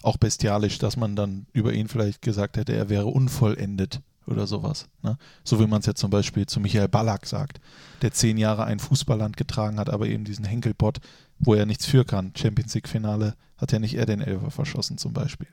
Auch 0.01 0.17
bestialisch, 0.17 0.79
dass 0.79 0.97
man 0.97 1.15
dann 1.15 1.45
über 1.53 1.71
ihn 1.73 1.87
vielleicht 1.87 2.23
gesagt 2.23 2.57
hätte, 2.57 2.73
er 2.73 2.89
wäre 2.89 3.05
unvollendet 3.05 4.01
oder 4.27 4.47
sowas. 4.47 4.87
Ne? 5.01 5.17
So 5.43 5.59
wie 5.59 5.67
man 5.67 5.79
es 5.79 5.85
ja 5.85 5.93
zum 5.93 6.11
Beispiel 6.11 6.45
zu 6.45 6.59
Michael 6.59 6.87
Ballack 6.87 7.25
sagt, 7.25 7.59
der 8.01 8.11
zehn 8.11 8.37
Jahre 8.37 8.65
ein 8.65 8.79
Fußballland 8.79 9.37
getragen 9.37 9.79
hat, 9.79 9.89
aber 9.89 10.07
eben 10.07 10.23
diesen 10.23 10.45
Henkelpott, 10.45 10.99
wo 11.39 11.53
er 11.53 11.65
nichts 11.65 11.85
für 11.85 12.05
kann. 12.05 12.33
Champions 12.35 12.73
League-Finale 12.73 13.35
hat 13.57 13.71
ja 13.71 13.79
nicht 13.79 13.95
er 13.95 14.05
den 14.05 14.21
Elfer 14.21 14.51
verschossen 14.51 14.97
zum 14.97 15.13
Beispiel. 15.13 15.47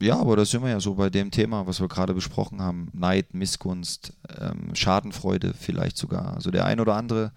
Ja, 0.00 0.18
aber 0.18 0.36
da 0.36 0.44
sind 0.44 0.62
wir 0.62 0.70
ja 0.70 0.80
so 0.80 0.94
bei 0.94 1.08
dem 1.08 1.30
Thema, 1.30 1.66
was 1.66 1.80
wir 1.80 1.88
gerade 1.88 2.12
besprochen 2.12 2.60
haben. 2.60 2.90
Neid, 2.92 3.32
Missgunst, 3.32 4.12
ähm, 4.38 4.74
Schadenfreude 4.74 5.54
vielleicht 5.54 5.96
sogar. 5.96 6.34
Also 6.34 6.50
der 6.50 6.66
ein 6.66 6.80
oder 6.80 6.96
andere 6.96 7.32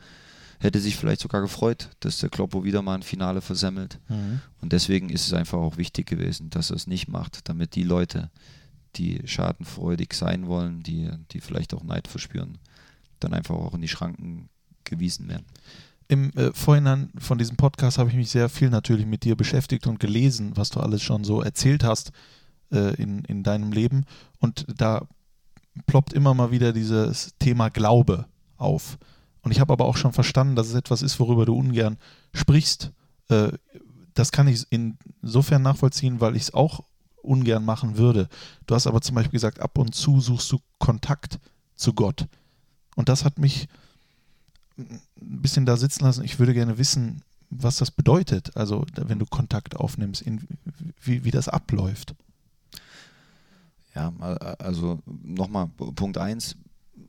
hätte 0.59 0.79
sich 0.79 0.97
vielleicht 0.97 1.21
sogar 1.21 1.39
gefreut, 1.41 1.89
dass 2.01 2.19
der 2.19 2.29
Kloppo 2.29 2.65
wieder 2.65 2.81
mal 2.81 2.95
ein 2.95 3.03
Finale 3.03 3.39
versemmelt. 3.39 3.99
Und 4.61 4.73
deswegen 4.73 5.09
ist 5.09 5.25
es 5.25 5.33
einfach 5.33 5.57
auch 5.57 5.77
wichtig 5.77 6.07
gewesen, 6.07 6.49
dass 6.49 6.69
er 6.69 6.75
es 6.75 6.85
nicht 6.85 7.07
macht, 7.07 7.47
damit 7.47 7.75
die 7.75 7.83
Leute, 7.83 8.29
die 8.95 9.21
schadenfreudig 9.25 10.13
sein 10.13 10.47
wollen, 10.47 10.83
die, 10.83 11.09
die 11.31 11.41
vielleicht 11.41 11.73
auch 11.73 11.83
Neid 11.83 12.07
verspüren, 12.07 12.57
dann 13.19 13.33
einfach 13.33 13.55
auch 13.55 13.73
in 13.73 13.81
die 13.81 13.87
Schranken 13.87 14.49
gewiesen 14.83 15.27
werden. 15.29 15.45
Im 16.07 16.31
äh, 16.31 16.51
Vorhinein 16.53 17.11
von 17.19 17.37
diesem 17.37 17.55
Podcast 17.55 17.99
habe 17.99 18.09
ich 18.09 18.15
mich 18.15 18.31
sehr 18.31 18.49
viel 18.49 18.69
natürlich 18.69 19.05
mit 19.05 19.23
dir 19.23 19.35
beschäftigt 19.35 19.85
und 19.85 19.99
gelesen, 19.99 20.57
was 20.57 20.69
du 20.69 20.79
alles 20.79 21.03
schon 21.03 21.23
so 21.23 21.41
erzählt 21.41 21.83
hast 21.83 22.11
äh, 22.71 22.95
in, 22.95 23.23
in 23.25 23.43
deinem 23.43 23.71
Leben. 23.71 24.05
Und 24.39 24.65
da 24.75 25.07
ploppt 25.85 26.13
immer 26.13 26.33
mal 26.33 26.51
wieder 26.51 26.73
dieses 26.73 27.35
Thema 27.37 27.69
Glaube 27.69 28.25
auf. 28.57 28.97
Und 29.41 29.51
ich 29.51 29.59
habe 29.59 29.71
aber 29.71 29.85
auch 29.85 29.97
schon 29.97 30.13
verstanden, 30.13 30.55
dass 30.55 30.67
es 30.67 30.73
etwas 30.73 31.01
ist, 31.01 31.19
worüber 31.19 31.45
du 31.45 31.55
ungern 31.55 31.97
sprichst. 32.33 32.91
Äh, 33.29 33.51
das 34.15 34.31
kann 34.31 34.47
ich 34.47 34.65
insofern 34.71 35.61
nachvollziehen, 35.61 36.19
weil 36.19 36.35
ich 36.35 36.43
es 36.43 36.53
auch 36.53 36.83
ungern 37.23 37.65
machen 37.65 37.97
würde. 37.97 38.29
Du 38.67 38.75
hast 38.75 38.87
aber 38.87 39.01
zum 39.01 39.15
Beispiel 39.15 39.37
gesagt, 39.37 39.59
ab 39.59 39.77
und 39.77 39.95
zu 39.95 40.19
suchst 40.21 40.51
du 40.51 40.59
Kontakt 40.77 41.39
zu 41.75 41.93
Gott. 41.93 42.27
Und 42.95 43.09
das 43.09 43.23
hat 43.23 43.39
mich 43.39 43.67
ein 44.77 45.01
bisschen 45.17 45.65
da 45.65 45.77
sitzen 45.77 46.03
lassen. 46.03 46.23
Ich 46.23 46.39
würde 46.39 46.53
gerne 46.53 46.77
wissen, 46.77 47.21
was 47.49 47.77
das 47.77 47.91
bedeutet. 47.91 48.55
Also, 48.55 48.85
wenn 48.95 49.19
du 49.19 49.25
Kontakt 49.25 49.75
aufnimmst, 49.75 50.21
in, 50.21 50.47
wie, 51.01 51.23
wie 51.23 51.31
das 51.31 51.49
abläuft. 51.49 52.15
Ja, 53.95 54.13
äh, 54.21 54.55
also 54.63 54.99
nochmal, 55.23 55.67
Punkt 55.95 56.17
1, 56.17 56.55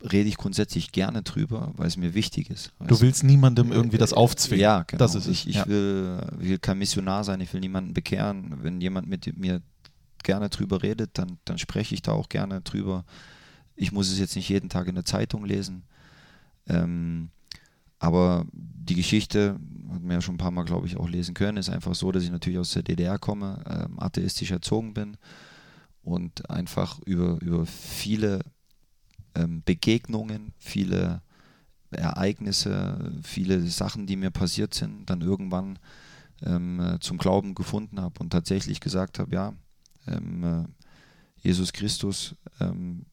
rede 0.02 0.28
ich 0.28 0.36
grundsätzlich 0.36 0.92
gerne 0.92 1.22
drüber, 1.22 1.72
weil 1.76 1.86
es 1.86 1.96
mir 1.96 2.14
wichtig 2.14 2.50
ist. 2.50 2.72
Du 2.86 3.00
willst 3.00 3.22
niemandem 3.22 3.72
irgendwie 3.72 3.98
das 3.98 4.12
aufzwingen. 4.12 4.62
Ja, 4.62 4.84
genau. 4.86 4.98
Das 4.98 5.14
ist 5.14 5.26
ich 5.26 5.48
ich 5.48 5.56
ja. 5.56 5.66
will, 5.66 6.20
will 6.38 6.58
kein 6.58 6.78
Missionar 6.78 7.24
sein, 7.24 7.40
ich 7.40 7.52
will 7.52 7.60
niemanden 7.60 7.92
bekehren. 7.92 8.58
Wenn 8.62 8.80
jemand 8.80 9.08
mit 9.08 9.36
mir 9.36 9.60
gerne 10.22 10.48
drüber 10.48 10.82
redet, 10.82 11.18
dann, 11.18 11.38
dann 11.44 11.58
spreche 11.58 11.94
ich 11.94 12.02
da 12.02 12.12
auch 12.12 12.28
gerne 12.28 12.60
drüber. 12.60 13.04
Ich 13.76 13.92
muss 13.92 14.10
es 14.10 14.18
jetzt 14.18 14.36
nicht 14.36 14.48
jeden 14.48 14.68
Tag 14.68 14.88
in 14.88 14.94
der 14.94 15.04
Zeitung 15.04 15.44
lesen. 15.44 15.84
Ähm, 16.66 17.30
aber 17.98 18.46
die 18.52 18.94
Geschichte, 18.94 19.58
hat 19.92 20.02
man 20.02 20.12
ja 20.12 20.20
schon 20.20 20.34
ein 20.34 20.38
paar 20.38 20.50
Mal, 20.50 20.64
glaube 20.64 20.86
ich, 20.86 20.96
auch 20.96 21.08
lesen 21.08 21.34
können, 21.34 21.58
ist 21.58 21.68
einfach 21.68 21.94
so, 21.94 22.10
dass 22.12 22.22
ich 22.22 22.30
natürlich 22.30 22.58
aus 22.58 22.72
der 22.72 22.82
DDR 22.82 23.18
komme, 23.18 23.62
ähm, 23.68 24.00
atheistisch 24.00 24.50
erzogen 24.50 24.94
bin 24.94 25.16
und 26.02 26.48
einfach 26.48 26.98
über, 27.04 27.38
über 27.42 27.66
viele 27.66 28.40
ähm, 29.34 29.62
Begegnungen, 29.64 30.52
viele 30.58 31.22
Ereignisse, 31.90 33.12
viele 33.22 33.60
Sachen, 33.66 34.06
die 34.06 34.16
mir 34.16 34.30
passiert 34.30 34.74
sind, 34.74 35.10
dann 35.10 35.20
irgendwann 35.20 35.78
ähm, 36.42 36.80
äh, 36.80 37.00
zum 37.00 37.18
Glauben 37.18 37.54
gefunden 37.54 38.00
habe 38.00 38.20
und 38.20 38.30
tatsächlich 38.30 38.80
gesagt 38.80 39.18
habe, 39.18 39.34
ja, 39.34 39.52
Jesus 41.42 41.72
Christus 41.72 42.34
ähm, 42.60 43.06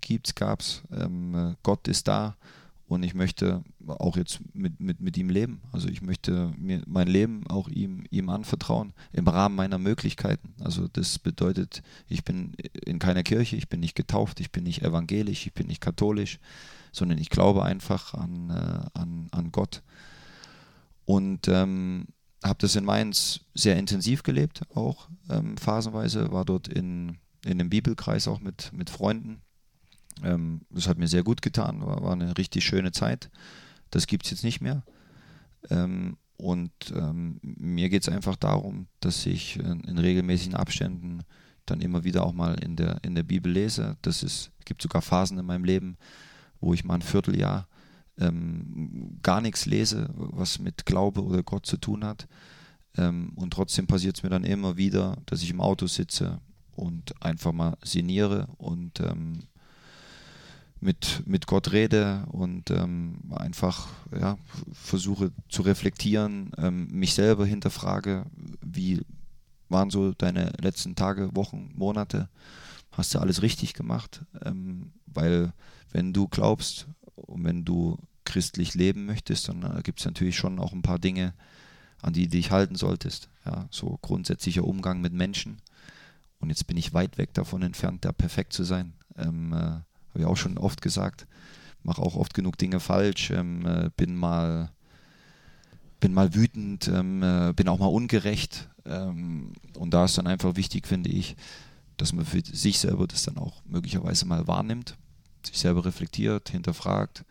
gibt's, 0.00 0.34
gab's, 0.34 0.82
ähm, 0.92 1.34
äh, 1.34 1.54
Gott 1.62 1.88
ist 1.88 2.08
da 2.08 2.36
und 2.86 3.02
ich 3.02 3.14
möchte 3.14 3.64
auch 3.86 4.16
jetzt 4.16 4.40
mit, 4.54 4.78
mit, 4.80 5.00
mit 5.00 5.16
ihm 5.16 5.30
leben. 5.30 5.62
Also 5.72 5.88
ich 5.88 6.02
möchte 6.02 6.52
mir 6.58 6.82
mein 6.86 7.08
Leben 7.08 7.46
auch 7.48 7.68
ihm, 7.68 8.04
ihm 8.10 8.28
anvertrauen, 8.28 8.92
im 9.12 9.26
Rahmen 9.26 9.56
meiner 9.56 9.78
Möglichkeiten. 9.78 10.54
Also 10.62 10.88
das 10.88 11.18
bedeutet, 11.18 11.82
ich 12.08 12.24
bin 12.24 12.52
in 12.84 12.98
keiner 12.98 13.22
Kirche, 13.22 13.56
ich 13.56 13.68
bin 13.68 13.80
nicht 13.80 13.94
getauft, 13.94 14.40
ich 14.40 14.52
bin 14.52 14.64
nicht 14.64 14.82
evangelisch, 14.82 15.46
ich 15.46 15.54
bin 15.54 15.66
nicht 15.68 15.80
katholisch, 15.80 16.38
sondern 16.92 17.18
ich 17.18 17.30
glaube 17.30 17.64
einfach 17.64 18.12
an, 18.14 18.50
äh, 18.50 18.98
an, 18.98 19.28
an 19.30 19.50
Gott. 19.50 19.82
Und 21.06 21.48
ähm, 21.48 22.08
habe 22.44 22.58
das 22.58 22.76
in 22.76 22.84
Mainz 22.84 23.40
sehr 23.54 23.76
intensiv 23.76 24.22
gelebt, 24.22 24.62
auch 24.74 25.08
ähm, 25.30 25.56
phasenweise, 25.56 26.30
war 26.30 26.44
dort 26.44 26.68
in, 26.68 27.18
in 27.44 27.52
einem 27.52 27.70
Bibelkreis 27.70 28.28
auch 28.28 28.40
mit, 28.40 28.72
mit 28.72 28.90
Freunden, 28.90 29.40
Ähm, 30.22 30.60
das 30.70 30.86
hat 30.86 30.98
mir 30.98 31.08
sehr 31.08 31.24
gut 31.24 31.42
getan, 31.42 31.84
war, 31.84 32.02
war 32.02 32.12
eine 32.12 32.36
richtig 32.38 32.64
schöne 32.64 32.92
Zeit. 32.92 33.30
Das 33.90 34.06
gibt 34.06 34.24
es 34.24 34.30
jetzt 34.30 34.44
nicht 34.44 34.60
mehr. 34.60 34.84
Ähm, 35.70 36.16
und 36.36 36.72
ähm, 36.94 37.40
mir 37.42 37.88
geht 37.88 38.02
es 38.02 38.08
einfach 38.08 38.36
darum, 38.36 38.86
dass 39.00 39.26
ich 39.26 39.56
in, 39.56 39.80
in, 39.80 39.98
regelmäßigen 39.98 40.54
Abständen 40.54 41.22
dann 41.66 41.80
immer 41.80 42.04
wieder 42.04 42.24
auch 42.24 42.32
mal 42.32 42.54
in 42.62 42.76
der, 42.76 42.98
in 43.02 43.14
der 43.14 43.22
Bibel 43.22 43.50
lese. 43.50 43.96
Es 44.04 44.50
gibt 44.64 44.82
sogar 44.82 45.02
Phasen 45.02 45.38
in 45.38 45.46
meinem 45.46 45.64
Leben, 45.64 45.96
wo 46.60 46.74
ich 46.74 46.84
mal 46.84 46.96
ein 46.96 47.02
Vierteljahr 47.02 47.66
ähm, 48.18 49.18
gar 49.22 49.40
nichts 49.40 49.66
lese, 49.66 50.08
was 50.14 50.58
mit 50.58 50.86
Glaube 50.86 51.22
oder 51.22 51.42
Gott 51.42 51.66
zu 51.66 51.76
tun 51.76 52.04
hat. 52.04 52.28
Ähm, 52.96 53.32
und 53.34 53.52
trotzdem 53.52 53.86
passiert 53.86 54.16
es 54.16 54.22
mir 54.22 54.30
dann 54.30 54.44
immer 54.44 54.76
wieder, 54.76 55.18
dass 55.26 55.42
ich 55.42 55.50
im 55.50 55.60
Auto 55.60 55.86
sitze 55.86 56.40
und 56.72 57.20
einfach 57.22 57.52
mal 57.52 57.76
sinniere 57.82 58.48
und 58.58 59.00
ähm, 59.00 59.44
mit, 60.80 61.22
mit 61.26 61.46
Gott 61.46 61.72
rede 61.72 62.26
und 62.30 62.70
ähm, 62.70 63.18
einfach 63.30 63.88
ja, 64.18 64.36
versuche 64.72 65.32
zu 65.48 65.62
reflektieren, 65.62 66.52
ähm, 66.58 66.88
mich 66.88 67.14
selber 67.14 67.46
hinterfrage, 67.46 68.26
wie 68.60 69.00
waren 69.68 69.90
so 69.90 70.12
deine 70.12 70.52
letzten 70.60 70.94
Tage, 70.94 71.34
Wochen, 71.34 71.72
Monate, 71.74 72.28
hast 72.92 73.14
du 73.14 73.18
alles 73.18 73.40
richtig 73.42 73.72
gemacht? 73.72 74.24
Ähm, 74.44 74.92
weil 75.06 75.52
wenn 75.90 76.12
du 76.12 76.28
glaubst 76.28 76.86
wenn 77.16 77.64
du 77.64 77.98
christlich 78.24 78.74
leben 78.74 79.06
möchtest, 79.06 79.48
dann 79.48 79.62
äh, 79.62 79.82
gibt 79.82 80.00
es 80.00 80.06
natürlich 80.06 80.36
schon 80.36 80.58
auch 80.58 80.72
ein 80.72 80.82
paar 80.82 80.98
Dinge, 80.98 81.34
an 82.02 82.12
die 82.12 82.24
du 82.24 82.36
dich 82.36 82.50
halten 82.50 82.76
solltest. 82.76 83.28
Ja, 83.44 83.66
so 83.70 83.98
grundsätzlicher 84.02 84.64
Umgang 84.64 85.00
mit 85.00 85.12
Menschen. 85.12 85.58
Und 86.40 86.48
jetzt 86.50 86.66
bin 86.66 86.76
ich 86.76 86.94
weit 86.94 87.18
weg 87.18 87.32
davon 87.34 87.62
entfernt, 87.62 88.04
da 88.04 88.12
perfekt 88.12 88.52
zu 88.52 88.64
sein. 88.64 88.92
Ähm, 89.16 89.52
äh, 89.52 89.56
habe 89.56 89.84
ich 90.18 90.24
auch 90.24 90.36
schon 90.36 90.58
oft 90.58 90.82
gesagt. 90.82 91.26
Mache 91.82 92.02
auch 92.02 92.16
oft 92.16 92.34
genug 92.34 92.58
Dinge 92.58 92.80
falsch. 92.80 93.30
Ähm, 93.30 93.66
äh, 93.66 93.90
bin 93.96 94.16
mal 94.16 94.70
bin 96.00 96.12
mal 96.12 96.34
wütend, 96.34 96.86
ähm, 96.88 97.22
äh, 97.22 97.54
bin 97.54 97.66
auch 97.66 97.78
mal 97.78 97.86
ungerecht. 97.86 98.68
Ähm, 98.84 99.54
und 99.78 99.94
da 99.94 100.04
ist 100.04 100.18
dann 100.18 100.26
einfach 100.26 100.54
wichtig, 100.54 100.86
finde 100.86 101.08
ich, 101.08 101.34
dass 101.96 102.12
man 102.12 102.26
für 102.26 102.42
sich 102.44 102.78
selber 102.78 103.06
das 103.06 103.22
dann 103.22 103.38
auch 103.38 103.62
möglicherweise 103.64 104.26
mal 104.26 104.46
wahrnimmt, 104.46 104.98
sich 105.46 105.58
selber 105.58 105.84
reflektiert, 105.84 106.48
hinterfragt 106.48 107.24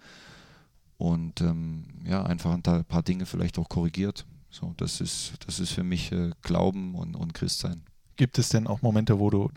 und 0.97 1.41
ähm, 1.41 1.85
ja, 2.05 2.23
einfach 2.23 2.53
ein 2.53 2.61
paar 2.61 3.03
Dinge 3.03 3.25
vielleicht 3.25 3.57
auch 3.57 3.69
korrigiert. 3.69 4.25
So, 4.49 4.73
das 4.77 5.01
ist, 5.01 5.33
das 5.45 5.59
ist 5.59 5.71
für 5.71 5.83
mich 5.83 6.11
äh, 6.11 6.31
Glauben 6.43 6.95
und, 6.95 7.15
und 7.15 7.33
Christsein. 7.33 7.83
Gibt 8.15 8.37
es 8.37 8.49
denn 8.49 8.67
auch 8.67 8.81
Momente, 8.81 9.19
wo 9.19 9.29
du 9.29 9.49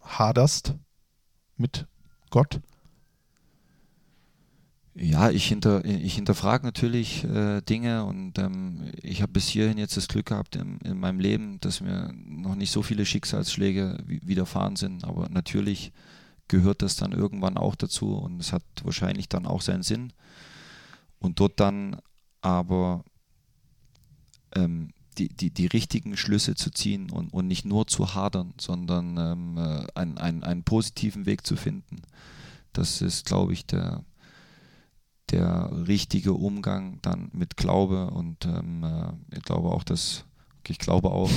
haderst 0.00 0.74
mit 1.56 1.86
Gott? 2.30 2.60
Ja, 4.94 5.30
ich, 5.30 5.46
hinter, 5.46 5.84
ich 5.84 6.16
hinterfrage 6.16 6.66
natürlich 6.66 7.22
äh, 7.24 7.60
Dinge 7.62 8.04
und 8.04 8.38
ähm, 8.38 8.90
ich 9.00 9.22
habe 9.22 9.32
bis 9.32 9.46
hierhin 9.46 9.78
jetzt 9.78 9.96
das 9.96 10.08
Glück 10.08 10.26
gehabt 10.26 10.56
in, 10.56 10.78
in, 10.80 10.98
meinem 10.98 11.20
Leben, 11.20 11.60
dass 11.60 11.80
mir 11.80 12.12
noch 12.12 12.56
nicht 12.56 12.72
so 12.72 12.82
viele 12.82 13.06
Schicksalsschläge 13.06 13.98
widerfahren 14.06 14.74
sind. 14.74 15.04
Aber 15.04 15.28
natürlich 15.30 15.92
gehört 16.50 16.82
das 16.82 16.96
dann 16.96 17.12
irgendwann 17.12 17.56
auch 17.56 17.76
dazu 17.76 18.16
und 18.16 18.40
es 18.40 18.52
hat 18.52 18.64
wahrscheinlich 18.82 19.28
dann 19.28 19.46
auch 19.46 19.62
seinen 19.62 19.84
Sinn. 19.84 20.12
Und 21.20 21.38
dort 21.38 21.60
dann 21.60 22.00
aber 22.40 23.04
ähm, 24.54 24.92
die, 25.16 25.28
die, 25.28 25.50
die 25.50 25.66
richtigen 25.66 26.16
Schlüsse 26.16 26.56
zu 26.56 26.70
ziehen 26.70 27.10
und, 27.10 27.32
und 27.32 27.46
nicht 27.46 27.64
nur 27.64 27.86
zu 27.86 28.14
hadern, 28.14 28.54
sondern 28.60 29.16
ähm, 29.16 29.58
äh, 29.58 29.86
einen, 29.94 30.18
einen, 30.18 30.42
einen 30.42 30.64
positiven 30.64 31.24
Weg 31.24 31.46
zu 31.46 31.56
finden. 31.56 32.02
Das 32.72 33.00
ist, 33.00 33.26
glaube 33.26 33.52
ich, 33.52 33.66
der, 33.66 34.04
der 35.30 35.70
richtige 35.86 36.32
Umgang 36.32 36.98
dann 37.02 37.30
mit 37.32 37.56
Glaube 37.56 38.10
und 38.10 38.44
ähm, 38.44 38.82
äh, 38.82 39.36
ich 39.36 39.42
glaube 39.42 39.68
auch, 39.68 39.84
dass 39.84 40.24
ich 40.66 40.78
glaube 40.78 41.10
auch, 41.10 41.30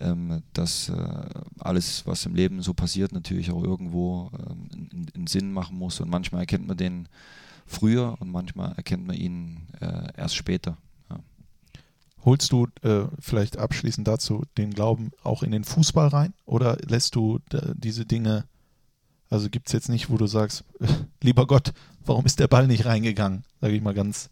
ähm, 0.00 0.42
dass 0.52 0.88
äh, 0.88 1.28
alles, 1.58 2.06
was 2.06 2.26
im 2.26 2.34
Leben 2.34 2.62
so 2.62 2.74
passiert, 2.74 3.12
natürlich 3.12 3.50
auch 3.50 3.62
irgendwo 3.62 4.30
ähm, 4.38 5.08
einen 5.14 5.26
Sinn 5.26 5.52
machen 5.52 5.78
muss 5.78 6.00
und 6.00 6.10
manchmal 6.10 6.42
erkennt 6.42 6.66
man 6.66 6.76
den 6.76 7.08
früher 7.66 8.16
und 8.20 8.30
manchmal 8.30 8.72
erkennt 8.76 9.06
man 9.06 9.16
ihn 9.16 9.68
äh, 9.80 10.08
erst 10.16 10.36
später. 10.36 10.76
Ja. 11.10 11.20
Holst 12.24 12.52
du 12.52 12.66
äh, 12.82 13.06
vielleicht 13.18 13.56
abschließend 13.56 14.06
dazu 14.06 14.44
den 14.58 14.72
Glauben 14.72 15.10
auch 15.22 15.42
in 15.42 15.52
den 15.52 15.64
Fußball 15.64 16.08
rein 16.08 16.34
oder 16.44 16.76
lässt 16.86 17.14
du 17.14 17.40
äh, 17.52 17.74
diese 17.74 18.04
Dinge 18.04 18.44
also 19.34 19.50
gibt 19.50 19.66
es 19.66 19.72
jetzt 19.72 19.88
nicht, 19.88 20.10
wo 20.10 20.16
du 20.16 20.26
sagst, 20.26 20.64
lieber 21.22 21.46
Gott, 21.46 21.72
warum 22.04 22.24
ist 22.24 22.38
der 22.38 22.46
Ball 22.46 22.68
nicht 22.68 22.84
reingegangen? 22.84 23.44
Sage 23.60 23.74
ich 23.74 23.82
mal 23.82 23.94
ganz. 23.94 24.30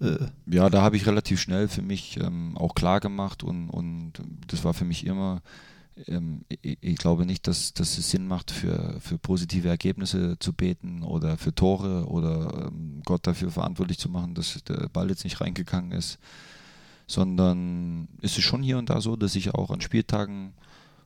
Äh. 0.00 0.26
Ja, 0.46 0.68
da 0.68 0.82
habe 0.82 0.96
ich 0.96 1.06
relativ 1.06 1.40
schnell 1.40 1.68
für 1.68 1.82
mich 1.82 2.18
ähm, 2.18 2.56
auch 2.56 2.74
klar 2.74 3.00
gemacht 3.00 3.42
und, 3.42 3.70
und 3.70 4.12
das 4.46 4.64
war 4.64 4.74
für 4.74 4.84
mich 4.84 5.06
immer, 5.06 5.42
ähm, 6.06 6.42
ich, 6.48 6.78
ich, 6.80 6.98
glaube 6.98 7.24
nicht, 7.24 7.46
dass, 7.46 7.72
dass 7.72 7.96
es 7.96 8.10
Sinn 8.10 8.26
macht, 8.28 8.50
für, 8.50 9.00
für 9.00 9.18
positive 9.18 9.68
Ergebnisse 9.68 10.38
zu 10.38 10.52
beten 10.52 11.02
oder 11.02 11.38
für 11.38 11.54
Tore 11.54 12.06
oder 12.06 12.68
ähm, 12.68 13.02
Gott 13.04 13.26
dafür 13.26 13.50
verantwortlich 13.50 13.98
zu 13.98 14.10
machen, 14.10 14.34
dass 14.34 14.62
der 14.64 14.88
Ball 14.88 15.08
jetzt 15.08 15.24
nicht 15.24 15.40
reingegangen 15.40 15.92
ist, 15.92 16.18
sondern 17.06 18.08
ist 18.20 18.36
es 18.36 18.44
schon 18.44 18.62
hier 18.62 18.78
und 18.78 18.90
da 18.90 19.00
so, 19.00 19.16
dass 19.16 19.34
ich 19.34 19.54
auch 19.54 19.70
an 19.70 19.80
Spieltagen 19.80 20.52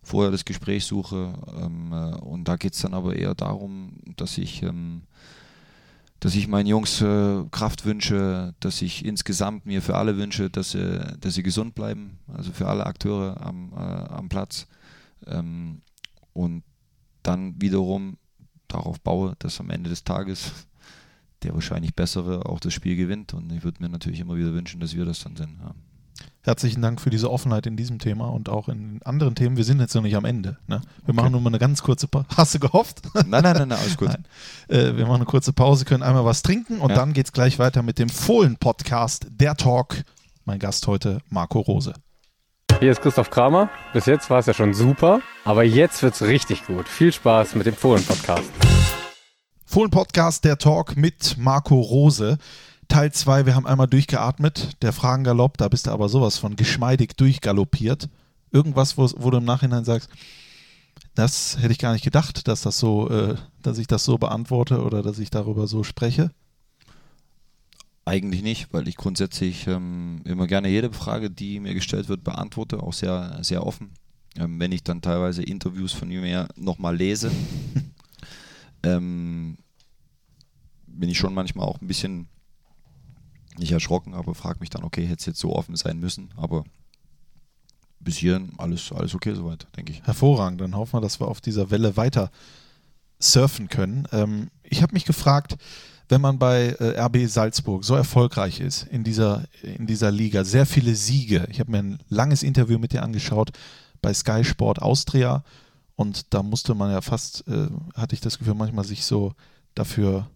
vorher 0.02 0.32
das 0.32 0.44
Gespräch 0.44 0.84
suche. 0.84 1.34
Ähm, 1.60 1.92
äh, 1.92 2.16
und 2.16 2.48
da 2.48 2.56
geht 2.56 2.74
es 2.74 2.80
dann 2.80 2.94
aber 2.94 3.14
eher 3.14 3.34
darum, 3.34 3.92
dass 4.16 4.38
ich, 4.38 4.62
ähm, 4.62 5.02
dass 6.20 6.34
ich 6.34 6.48
meinen 6.48 6.66
Jungs 6.66 7.00
äh, 7.00 7.44
Kraft 7.50 7.86
wünsche, 7.86 8.54
dass 8.60 8.82
ich 8.82 9.04
insgesamt 9.04 9.64
mir 9.64 9.80
für 9.80 9.96
alle 9.96 10.16
wünsche, 10.18 10.50
dass 10.50 10.72
sie, 10.72 11.00
dass 11.18 11.34
sie 11.34 11.42
gesund 11.42 11.74
bleiben, 11.74 12.18
also 12.28 12.52
für 12.52 12.68
alle 12.68 12.86
Akteure 12.86 13.40
am, 13.40 13.72
äh, 13.72 13.76
am 13.76 14.28
Platz. 14.28 14.66
Ähm, 15.26 15.80
und 16.34 16.62
dann 17.22 17.60
wiederum 17.60 18.18
darauf 18.68 19.00
baue, 19.00 19.34
dass 19.38 19.60
am 19.60 19.70
Ende 19.70 19.90
des 19.90 20.04
Tages 20.04 20.52
der 21.42 21.54
wahrscheinlich 21.54 21.94
bessere 21.94 22.46
auch 22.46 22.60
das 22.60 22.74
Spiel 22.74 22.96
gewinnt. 22.96 23.32
Und 23.34 23.50
ich 23.52 23.64
würde 23.64 23.82
mir 23.82 23.88
natürlich 23.88 24.20
immer 24.20 24.36
wieder 24.36 24.52
wünschen, 24.52 24.80
dass 24.80 24.94
wir 24.94 25.06
das 25.06 25.20
dann 25.20 25.36
sind. 25.36 25.58
Ja. 25.58 25.74
Herzlichen 26.42 26.80
Dank 26.80 27.02
für 27.02 27.10
diese 27.10 27.30
Offenheit 27.30 27.66
in 27.66 27.76
diesem 27.76 27.98
Thema 27.98 28.28
und 28.28 28.48
auch 28.48 28.68
in 28.68 29.00
anderen 29.04 29.34
Themen. 29.34 29.58
Wir 29.58 29.64
sind 29.64 29.78
jetzt 29.78 29.94
noch 29.94 30.02
nicht 30.02 30.16
am 30.16 30.24
Ende. 30.24 30.56
Ne? 30.68 30.80
Wir 31.04 31.10
okay. 31.10 31.12
machen 31.12 31.32
nur 31.32 31.40
mal 31.42 31.50
eine 31.50 31.58
ganz 31.58 31.82
kurze 31.82 32.08
Pause. 32.08 32.24
Hast 32.36 32.54
du 32.54 32.58
gehofft? 32.58 33.02
Nein, 33.14 33.26
nein, 33.28 33.42
nein, 33.42 33.68
nein 33.68 33.72
alles 33.72 33.96
gut. 33.98 34.08
Nein. 34.08 34.24
Äh, 34.68 34.96
wir 34.96 35.04
machen 35.04 35.16
eine 35.16 35.26
kurze 35.26 35.52
Pause, 35.52 35.84
können 35.84 36.02
einmal 36.02 36.24
was 36.24 36.42
trinken 36.42 36.78
und 36.78 36.90
ja. 36.90 36.96
dann 36.96 37.12
geht 37.12 37.26
es 37.26 37.32
gleich 37.32 37.58
weiter 37.58 37.82
mit 37.82 37.98
dem 37.98 38.08
Fohlen-Podcast, 38.08 39.26
der 39.30 39.54
Talk. 39.54 40.02
Mein 40.46 40.58
Gast 40.58 40.86
heute, 40.86 41.20
Marco 41.28 41.60
Rose. 41.60 41.92
Hier 42.78 42.92
ist 42.92 43.02
Christoph 43.02 43.28
Kramer. 43.28 43.68
Bis 43.92 44.06
jetzt 44.06 44.30
war 44.30 44.38
es 44.38 44.46
ja 44.46 44.54
schon 44.54 44.72
super, 44.72 45.20
aber 45.44 45.64
jetzt 45.64 46.02
wird 46.02 46.14
es 46.14 46.22
richtig 46.22 46.64
gut. 46.64 46.88
Viel 46.88 47.12
Spaß 47.12 47.54
mit 47.54 47.66
dem 47.66 47.74
Fohlen-Podcast. 47.74 48.50
Fohlen-Podcast, 49.66 50.44
der 50.44 50.56
Talk 50.56 50.96
mit 50.96 51.36
Marco 51.36 51.78
Rose. 51.78 52.38
Teil 52.90 53.12
2, 53.12 53.46
wir 53.46 53.54
haben 53.54 53.66
einmal 53.66 53.86
durchgeatmet, 53.86 54.82
der 54.82 54.92
Fragengalopp, 54.92 55.56
da 55.56 55.68
bist 55.68 55.86
du 55.86 55.92
aber 55.92 56.08
sowas 56.08 56.38
von 56.38 56.56
geschmeidig 56.56 57.16
durchgaloppiert. 57.16 58.08
Irgendwas, 58.50 58.98
wo, 58.98 59.08
wo 59.16 59.30
du 59.30 59.38
im 59.38 59.44
Nachhinein 59.44 59.84
sagst, 59.84 60.10
das 61.14 61.56
hätte 61.60 61.72
ich 61.72 61.78
gar 61.78 61.92
nicht 61.92 62.02
gedacht, 62.02 62.48
dass 62.48 62.62
das 62.62 62.80
so, 62.80 63.08
äh, 63.08 63.36
dass 63.62 63.78
ich 63.78 63.86
das 63.86 64.04
so 64.04 64.18
beantworte 64.18 64.82
oder 64.82 65.02
dass 65.02 65.20
ich 65.20 65.30
darüber 65.30 65.68
so 65.68 65.84
spreche. 65.84 66.32
Eigentlich 68.04 68.42
nicht, 68.42 68.72
weil 68.72 68.88
ich 68.88 68.96
grundsätzlich 68.96 69.68
ähm, 69.68 70.22
immer 70.24 70.48
gerne 70.48 70.68
jede 70.68 70.92
Frage, 70.92 71.30
die 71.30 71.60
mir 71.60 71.74
gestellt 71.74 72.08
wird, 72.08 72.24
beantworte, 72.24 72.82
auch 72.82 72.92
sehr, 72.92 73.38
sehr 73.42 73.64
offen. 73.64 73.92
Ähm, 74.36 74.58
wenn 74.58 74.72
ich 74.72 74.82
dann 74.82 75.00
teilweise 75.00 75.44
Interviews 75.44 75.92
von 75.92 76.08
mir 76.08 76.48
nochmal 76.56 76.96
lese, 76.96 77.30
ähm, 78.82 79.58
bin 80.88 81.08
ich 81.08 81.18
schon 81.18 81.34
manchmal 81.34 81.68
auch 81.68 81.80
ein 81.80 81.86
bisschen 81.86 82.26
nicht 83.58 83.72
erschrocken, 83.72 84.14
aber 84.14 84.34
frage 84.34 84.60
mich 84.60 84.70
dann, 84.70 84.84
okay, 84.84 85.04
hätte 85.04 85.20
es 85.20 85.26
jetzt 85.26 85.40
so 85.40 85.54
offen 85.54 85.76
sein 85.76 85.98
müssen, 85.98 86.30
aber 86.36 86.64
bis 88.00 88.16
hierhin 88.16 88.52
alles, 88.56 88.92
alles 88.92 89.14
okay 89.14 89.34
soweit, 89.34 89.66
denke 89.76 89.92
ich. 89.92 90.02
Hervorragend, 90.02 90.60
dann 90.60 90.76
hoffen 90.76 90.94
wir, 90.94 91.00
dass 91.00 91.20
wir 91.20 91.28
auf 91.28 91.40
dieser 91.40 91.70
Welle 91.70 91.96
weiter 91.96 92.30
surfen 93.18 93.68
können. 93.68 94.08
Ähm, 94.12 94.50
ich 94.62 94.82
habe 94.82 94.94
mich 94.94 95.04
gefragt, 95.04 95.56
wenn 96.08 96.20
man 96.20 96.38
bei 96.38 96.70
äh, 96.80 96.98
RB 97.00 97.28
Salzburg 97.28 97.84
so 97.84 97.94
erfolgreich 97.94 98.60
ist 98.60 98.84
in 98.84 99.04
dieser, 99.04 99.44
in 99.62 99.86
dieser 99.86 100.10
Liga, 100.10 100.44
sehr 100.44 100.66
viele 100.66 100.94
Siege. 100.94 101.46
Ich 101.50 101.60
habe 101.60 101.70
mir 101.70 101.78
ein 101.78 101.98
langes 102.08 102.42
Interview 102.42 102.78
mit 102.78 102.92
dir 102.92 103.02
angeschaut 103.02 103.50
bei 104.02 104.12
Sky 104.14 104.42
Sport 104.44 104.80
Austria 104.80 105.44
und 105.94 106.32
da 106.32 106.42
musste 106.42 106.74
man 106.74 106.90
ja 106.90 107.02
fast, 107.02 107.46
äh, 107.46 107.68
hatte 107.94 108.14
ich 108.14 108.20
das 108.20 108.38
Gefühl, 108.38 108.54
manchmal 108.54 108.84
sich 108.84 109.04
so 109.04 109.34
dafür 109.74 110.28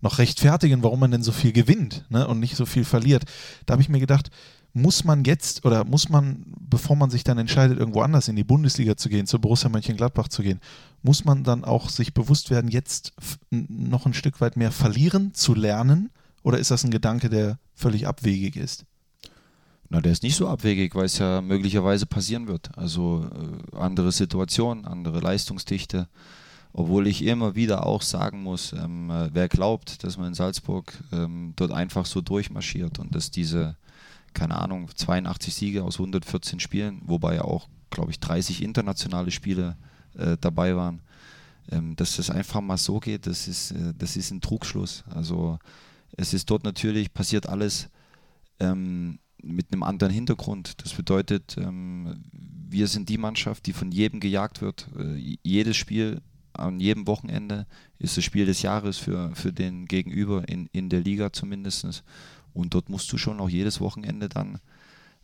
noch 0.00 0.18
rechtfertigen, 0.18 0.82
warum 0.82 1.00
man 1.00 1.10
denn 1.10 1.22
so 1.22 1.32
viel 1.32 1.52
gewinnt 1.52 2.04
ne, 2.08 2.26
und 2.26 2.40
nicht 2.40 2.56
so 2.56 2.66
viel 2.66 2.84
verliert. 2.84 3.24
Da 3.66 3.72
habe 3.72 3.82
ich 3.82 3.88
mir 3.88 4.00
gedacht, 4.00 4.30
muss 4.72 5.04
man 5.04 5.24
jetzt 5.24 5.64
oder 5.64 5.84
muss 5.84 6.08
man, 6.08 6.44
bevor 6.60 6.96
man 6.96 7.10
sich 7.10 7.24
dann 7.24 7.38
entscheidet, 7.38 7.78
irgendwo 7.78 8.02
anders 8.02 8.28
in 8.28 8.36
die 8.36 8.44
Bundesliga 8.44 8.96
zu 8.96 9.08
gehen, 9.08 9.26
zu 9.26 9.40
Borussia 9.40 9.68
Mönchengladbach 9.68 10.28
zu 10.28 10.42
gehen, 10.42 10.60
muss 11.02 11.24
man 11.24 11.42
dann 11.42 11.64
auch 11.64 11.88
sich 11.88 12.14
bewusst 12.14 12.50
werden, 12.50 12.70
jetzt 12.70 13.12
noch 13.50 14.06
ein 14.06 14.14
Stück 14.14 14.40
weit 14.40 14.56
mehr 14.56 14.72
verlieren, 14.72 15.34
zu 15.34 15.54
lernen? 15.54 16.10
Oder 16.42 16.58
ist 16.58 16.70
das 16.70 16.84
ein 16.84 16.90
Gedanke, 16.90 17.28
der 17.28 17.58
völlig 17.74 18.06
abwegig 18.06 18.56
ist? 18.56 18.84
Na, 19.90 20.00
der 20.00 20.12
ist 20.12 20.22
nicht 20.22 20.36
so 20.36 20.48
abwegig, 20.48 20.94
weil 20.94 21.06
es 21.06 21.18
ja 21.18 21.40
möglicherweise 21.40 22.06
passieren 22.06 22.46
wird. 22.46 22.76
Also 22.76 23.28
äh, 23.72 23.76
andere 23.76 24.12
Situationen, 24.12 24.84
andere 24.84 25.20
Leistungsdichte. 25.20 26.08
Obwohl 26.78 27.08
ich 27.08 27.24
immer 27.24 27.56
wieder 27.56 27.86
auch 27.86 28.02
sagen 28.02 28.44
muss, 28.44 28.72
ähm, 28.72 29.10
äh, 29.10 29.30
wer 29.34 29.48
glaubt, 29.48 30.04
dass 30.04 30.16
man 30.16 30.28
in 30.28 30.34
Salzburg 30.34 30.92
ähm, 31.10 31.52
dort 31.56 31.72
einfach 31.72 32.06
so 32.06 32.20
durchmarschiert 32.20 33.00
und 33.00 33.12
dass 33.16 33.32
diese, 33.32 33.74
keine 34.32 34.54
Ahnung, 34.54 34.88
82 34.94 35.52
Siege 35.52 35.82
aus 35.82 35.98
114 35.98 36.60
Spielen, 36.60 37.02
wobei 37.04 37.34
ja 37.34 37.42
auch, 37.42 37.66
glaube 37.90 38.12
ich, 38.12 38.20
30 38.20 38.62
internationale 38.62 39.32
Spiele 39.32 39.76
äh, 40.16 40.36
dabei 40.40 40.76
waren, 40.76 41.00
ähm, 41.72 41.96
dass 41.96 42.14
das 42.14 42.30
einfach 42.30 42.60
mal 42.60 42.78
so 42.78 43.00
geht, 43.00 43.26
das 43.26 43.48
ist, 43.48 43.72
äh, 43.72 43.92
das 43.98 44.16
ist 44.16 44.30
ein 44.30 44.40
Trugschluss. 44.40 45.02
Also 45.12 45.58
es 46.16 46.32
ist 46.32 46.48
dort 46.48 46.62
natürlich, 46.62 47.12
passiert 47.12 47.48
alles 47.48 47.88
ähm, 48.60 49.18
mit 49.42 49.72
einem 49.72 49.82
anderen 49.82 50.12
Hintergrund. 50.12 50.80
Das 50.84 50.94
bedeutet, 50.94 51.56
ähm, 51.58 52.22
wir 52.30 52.86
sind 52.86 53.08
die 53.08 53.18
Mannschaft, 53.18 53.66
die 53.66 53.72
von 53.72 53.90
jedem 53.90 54.20
gejagt 54.20 54.60
wird. 54.60 54.86
Äh, 54.96 55.38
jedes 55.42 55.76
Spiel 55.76 56.22
an 56.58 56.80
jedem 56.80 57.06
Wochenende 57.06 57.66
ist 57.98 58.16
das 58.16 58.24
Spiel 58.24 58.46
des 58.46 58.62
Jahres 58.62 58.98
für, 58.98 59.34
für 59.34 59.52
den 59.52 59.86
Gegenüber 59.86 60.48
in, 60.48 60.68
in 60.72 60.88
der 60.88 61.00
Liga 61.00 61.32
zumindest. 61.32 62.04
Und 62.54 62.74
dort 62.74 62.88
musst 62.88 63.12
du 63.12 63.18
schon 63.18 63.40
auch 63.40 63.48
jedes 63.48 63.80
Wochenende 63.80 64.28
dann 64.28 64.60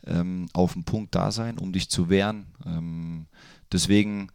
ähm, 0.07 0.47
auf 0.53 0.75
dem 0.75 0.85
Punkt 0.85 1.15
da 1.15 1.31
sein, 1.33 1.59
um 1.59 1.73
dich 1.73 1.89
zu 1.89 2.09
wehren. 2.09 2.47
Ähm, 2.65 3.27
deswegen 3.73 4.29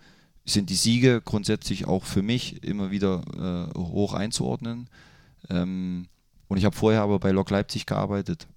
sind 0.45 0.69
die 0.69 0.75
Siege 0.75 1.21
grundsätzlich 1.23 1.85
auch 1.85 2.03
für 2.03 2.21
mich 2.21 2.63
immer 2.63 2.91
wieder 2.91 3.69
äh, 3.75 3.77
hoch 3.77 4.13
einzuordnen. 4.13 4.89
Ähm, 5.49 6.07
und 6.47 6.57
ich 6.57 6.65
habe 6.65 6.75
vorher 6.75 7.01
aber 7.01 7.19
bei 7.19 7.31
Lok 7.31 7.51
Leipzig 7.51 7.85
gearbeitet 7.85 8.47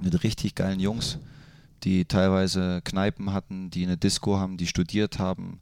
mit 0.00 0.22
richtig 0.22 0.54
geilen 0.54 0.80
Jungs, 0.80 1.18
die 1.82 2.04
teilweise 2.04 2.82
Kneipen 2.84 3.32
hatten, 3.32 3.70
die 3.70 3.84
eine 3.84 3.96
Disco 3.96 4.38
haben, 4.38 4.56
die 4.56 4.66
studiert 4.66 5.18
haben. 5.18 5.60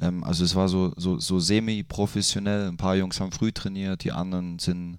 Ähm, 0.00 0.24
also 0.24 0.44
es 0.44 0.54
war 0.54 0.68
so, 0.68 0.92
so, 0.96 1.18
so 1.18 1.38
semi-professionell. 1.38 2.68
Ein 2.68 2.76
paar 2.76 2.96
Jungs 2.96 3.20
haben 3.20 3.32
früh 3.32 3.52
trainiert, 3.52 4.04
die 4.04 4.12
anderen 4.12 4.58
sind 4.58 4.98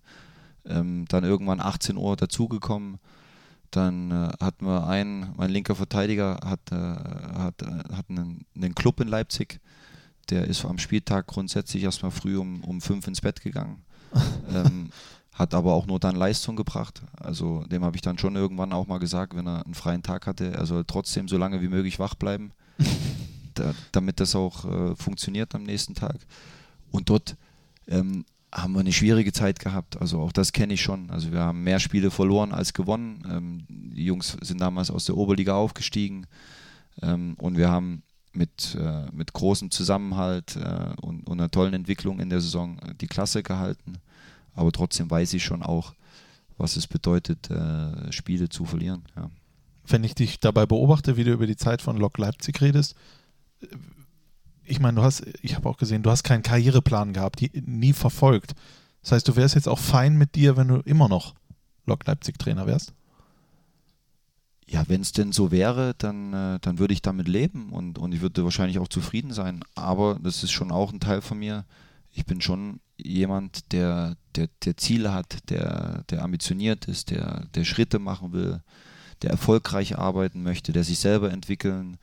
ähm, 0.66 1.06
dann 1.08 1.24
irgendwann 1.24 1.60
18 1.60 1.98
Uhr 1.98 2.16
dazugekommen. 2.16 3.00
Dann 3.72 4.12
äh, 4.12 4.30
hatten 4.40 4.66
wir 4.66 4.88
einen, 4.88 5.34
mein 5.36 5.52
linker 5.52 5.76
Verteidiger 5.76 6.40
hat, 6.44 6.72
äh, 6.72 6.76
hat, 6.76 7.62
äh, 7.62 7.96
hat 7.96 8.10
einen, 8.10 8.46
einen 8.56 8.76
Club 8.76 9.00
in 9.00 9.08
Leipzig. 9.08 9.60
Der 10.30 10.46
ist 10.46 10.66
am 10.66 10.78
Spieltag 10.78 11.28
grundsätzlich 11.28 11.84
erstmal 11.84 12.12
früh 12.12 12.38
um, 12.38 12.64
um 12.64 12.82
fünf 12.82 13.08
ins 13.08 13.22
Bett 13.22 13.42
gegangen. 13.42 13.84
ähm, 14.54 14.90
hat 15.34 15.54
aber 15.54 15.74
auch 15.74 15.86
nur 15.86 16.00
dann 16.00 16.16
Leistung 16.16 16.56
gebracht. 16.56 17.04
Also 17.18 17.64
dem 17.66 17.84
habe 17.84 17.96
ich 17.96 18.02
dann 18.02 18.18
schon 18.18 18.36
irgendwann 18.36 18.74
auch 18.74 18.88
mal 18.88 18.98
gesagt, 18.98 19.36
wenn 19.36 19.48
er 19.48 19.64
einen 19.66 19.76
freien 19.76 20.02
Tag 20.02 20.26
hatte, 20.26 20.52
er 20.52 20.66
soll 20.66 20.84
trotzdem 20.86 21.28
so 21.28 21.38
lange 21.38 21.62
wie 21.62 21.68
möglich 21.68 22.00
wach 22.00 22.16
bleiben, 22.16 22.52
da, 23.60 23.74
damit 23.92 24.20
das 24.20 24.36
auch 24.36 24.66
äh, 24.66 24.96
funktioniert 24.96 25.54
am 25.56 25.64
nächsten 25.64 25.96
Tag. 25.96 26.18
Und 26.92 27.10
dort 27.10 27.36
ähm, 27.88 28.26
haben 28.54 28.74
wir 28.74 28.80
eine 28.80 28.94
schwierige 28.94 29.34
Zeit 29.34 29.60
gehabt. 29.60 30.00
Also 30.00 30.20
auch 30.20 30.32
das 30.32 30.54
kenne 30.54 30.74
ich 30.74 30.82
schon. 30.82 31.10
Also 31.10 31.32
wir 31.32 31.40
haben 31.40 31.64
mehr 31.64 31.80
Spiele 31.80 32.12
verloren 32.12 32.54
als 32.54 32.74
gewonnen. 32.74 33.24
Ähm, 33.30 33.66
die 33.70 34.06
Jungs 34.06 34.38
sind 34.42 34.62
damals 34.62 34.90
aus 34.92 35.06
der 35.06 35.18
Oberliga 35.18 35.56
aufgestiegen 35.56 36.28
ähm, 37.02 37.36
und 37.38 37.58
wir 37.58 37.70
haben 37.70 38.04
mit, 38.34 38.78
äh, 38.80 39.06
mit 39.12 39.34
großem 39.34 39.72
Zusammenhalt 39.72 40.56
äh, 40.56 40.94
und, 41.02 41.28
und 41.28 41.40
einer 41.40 41.52
tollen 41.52 41.74
Entwicklung 41.74 42.20
in 42.20 42.30
der 42.30 42.42
Saison 42.42 42.80
die 43.02 43.08
Klasse 43.08 43.44
gehalten 43.44 43.98
aber 44.58 44.72
trotzdem 44.72 45.10
weiß 45.10 45.34
ich 45.34 45.46
schon 45.46 45.62
auch, 45.62 45.94
was 46.58 46.76
es 46.76 46.88
bedeutet, 46.88 47.50
äh, 47.52 48.12
Spiele 48.12 48.50
zu 48.50 48.66
verlieren. 48.66 49.04
Ja. 49.16 49.30
Wenn 49.86 50.04
ich 50.04 50.16
dich 50.16 50.40
dabei 50.40 50.66
beobachte, 50.66 51.16
wie 51.16 51.24
du 51.24 51.32
über 51.32 51.46
die 51.46 51.56
Zeit 51.56 51.82
von 51.82 51.96
Lok 51.96 52.18
Leipzig 52.18 52.60
redest, 52.60 52.94
äh, 52.94 52.98
ich 54.66 54.80
meine, 54.80 54.96
du 54.96 55.04
hast, 55.04 55.26
ich 55.42 55.56
habe 55.56 55.70
auch 55.70 55.78
gesehen, 55.78 56.04
du 56.04 56.12
hast 56.12 56.24
keinen 56.24 56.44
Karriereplan 56.44 57.14
gehabt, 57.14 57.40
die, 57.40 57.52
nie 57.66 57.94
verfolgt. 57.94 58.54
Das 59.02 59.14
heißt, 59.14 59.28
du 59.28 59.36
wärst 59.36 59.56
jetzt 59.56 59.70
auch 59.70 59.80
fein 59.80 60.18
mit 60.18 60.36
dir, 60.36 60.58
wenn 60.58 60.68
du 60.68 60.80
immer 60.82 61.08
noch 61.08 61.34
Lok 61.86 62.06
Leipzig 62.06 62.38
Trainer 62.38 62.68
wärst? 62.68 62.94
Ja, 64.70 64.84
wenn 64.90 65.00
es 65.00 65.14
denn 65.14 65.32
so 65.32 65.50
wäre, 65.50 65.96
dann, 65.98 66.34
äh, 66.34 66.60
dann 66.60 66.78
würde 66.78 66.94
ich 66.94 67.02
damit 67.02 67.30
leben 67.30 67.70
und, 67.72 67.98
und 67.98 68.12
ich 68.12 68.20
würde 68.20 68.44
wahrscheinlich 68.44 68.80
auch 68.80 68.90
zufrieden 68.90 69.32
sein. 69.32 69.64
Aber 69.76 70.20
das 70.22 70.44
ist 70.44 70.52
schon 70.52 70.72
auch 70.72 70.92
ein 70.92 71.00
Teil 71.00 71.22
von 71.22 71.40
mir. 71.40 71.64
Ich 72.12 72.26
bin 72.26 72.42
schon 72.42 72.82
jemand, 72.98 73.72
der, 73.72 74.18
der, 74.36 74.50
der 74.66 74.76
Ziele 74.76 75.14
hat, 75.14 75.50
der, 75.50 76.04
der 76.10 76.24
ambitioniert 76.24 76.86
ist, 76.90 77.12
der, 77.12 77.46
der 77.56 77.64
Schritte 77.64 78.00
machen 78.00 78.34
will, 78.34 78.62
der 79.22 79.30
erfolgreich 79.30 79.98
arbeiten 79.98 80.44
möchte, 80.44 80.74
der 80.74 80.84
sich 80.84 81.00
selber 81.00 81.32
entwickeln 81.32 81.98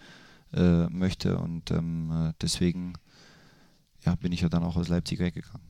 äh, 0.54 0.88
möchte. 0.88 1.38
Und 1.38 1.70
ähm, 1.70 2.10
äh, 2.10 2.32
deswegen 2.40 2.94
ja, 4.04 4.14
bin 4.16 4.32
ich 4.32 4.40
ja 4.40 4.48
dann 4.48 4.64
auch 4.64 4.76
aus 4.76 4.88
Leipzig 4.88 5.18
weggegangen. 5.18 5.62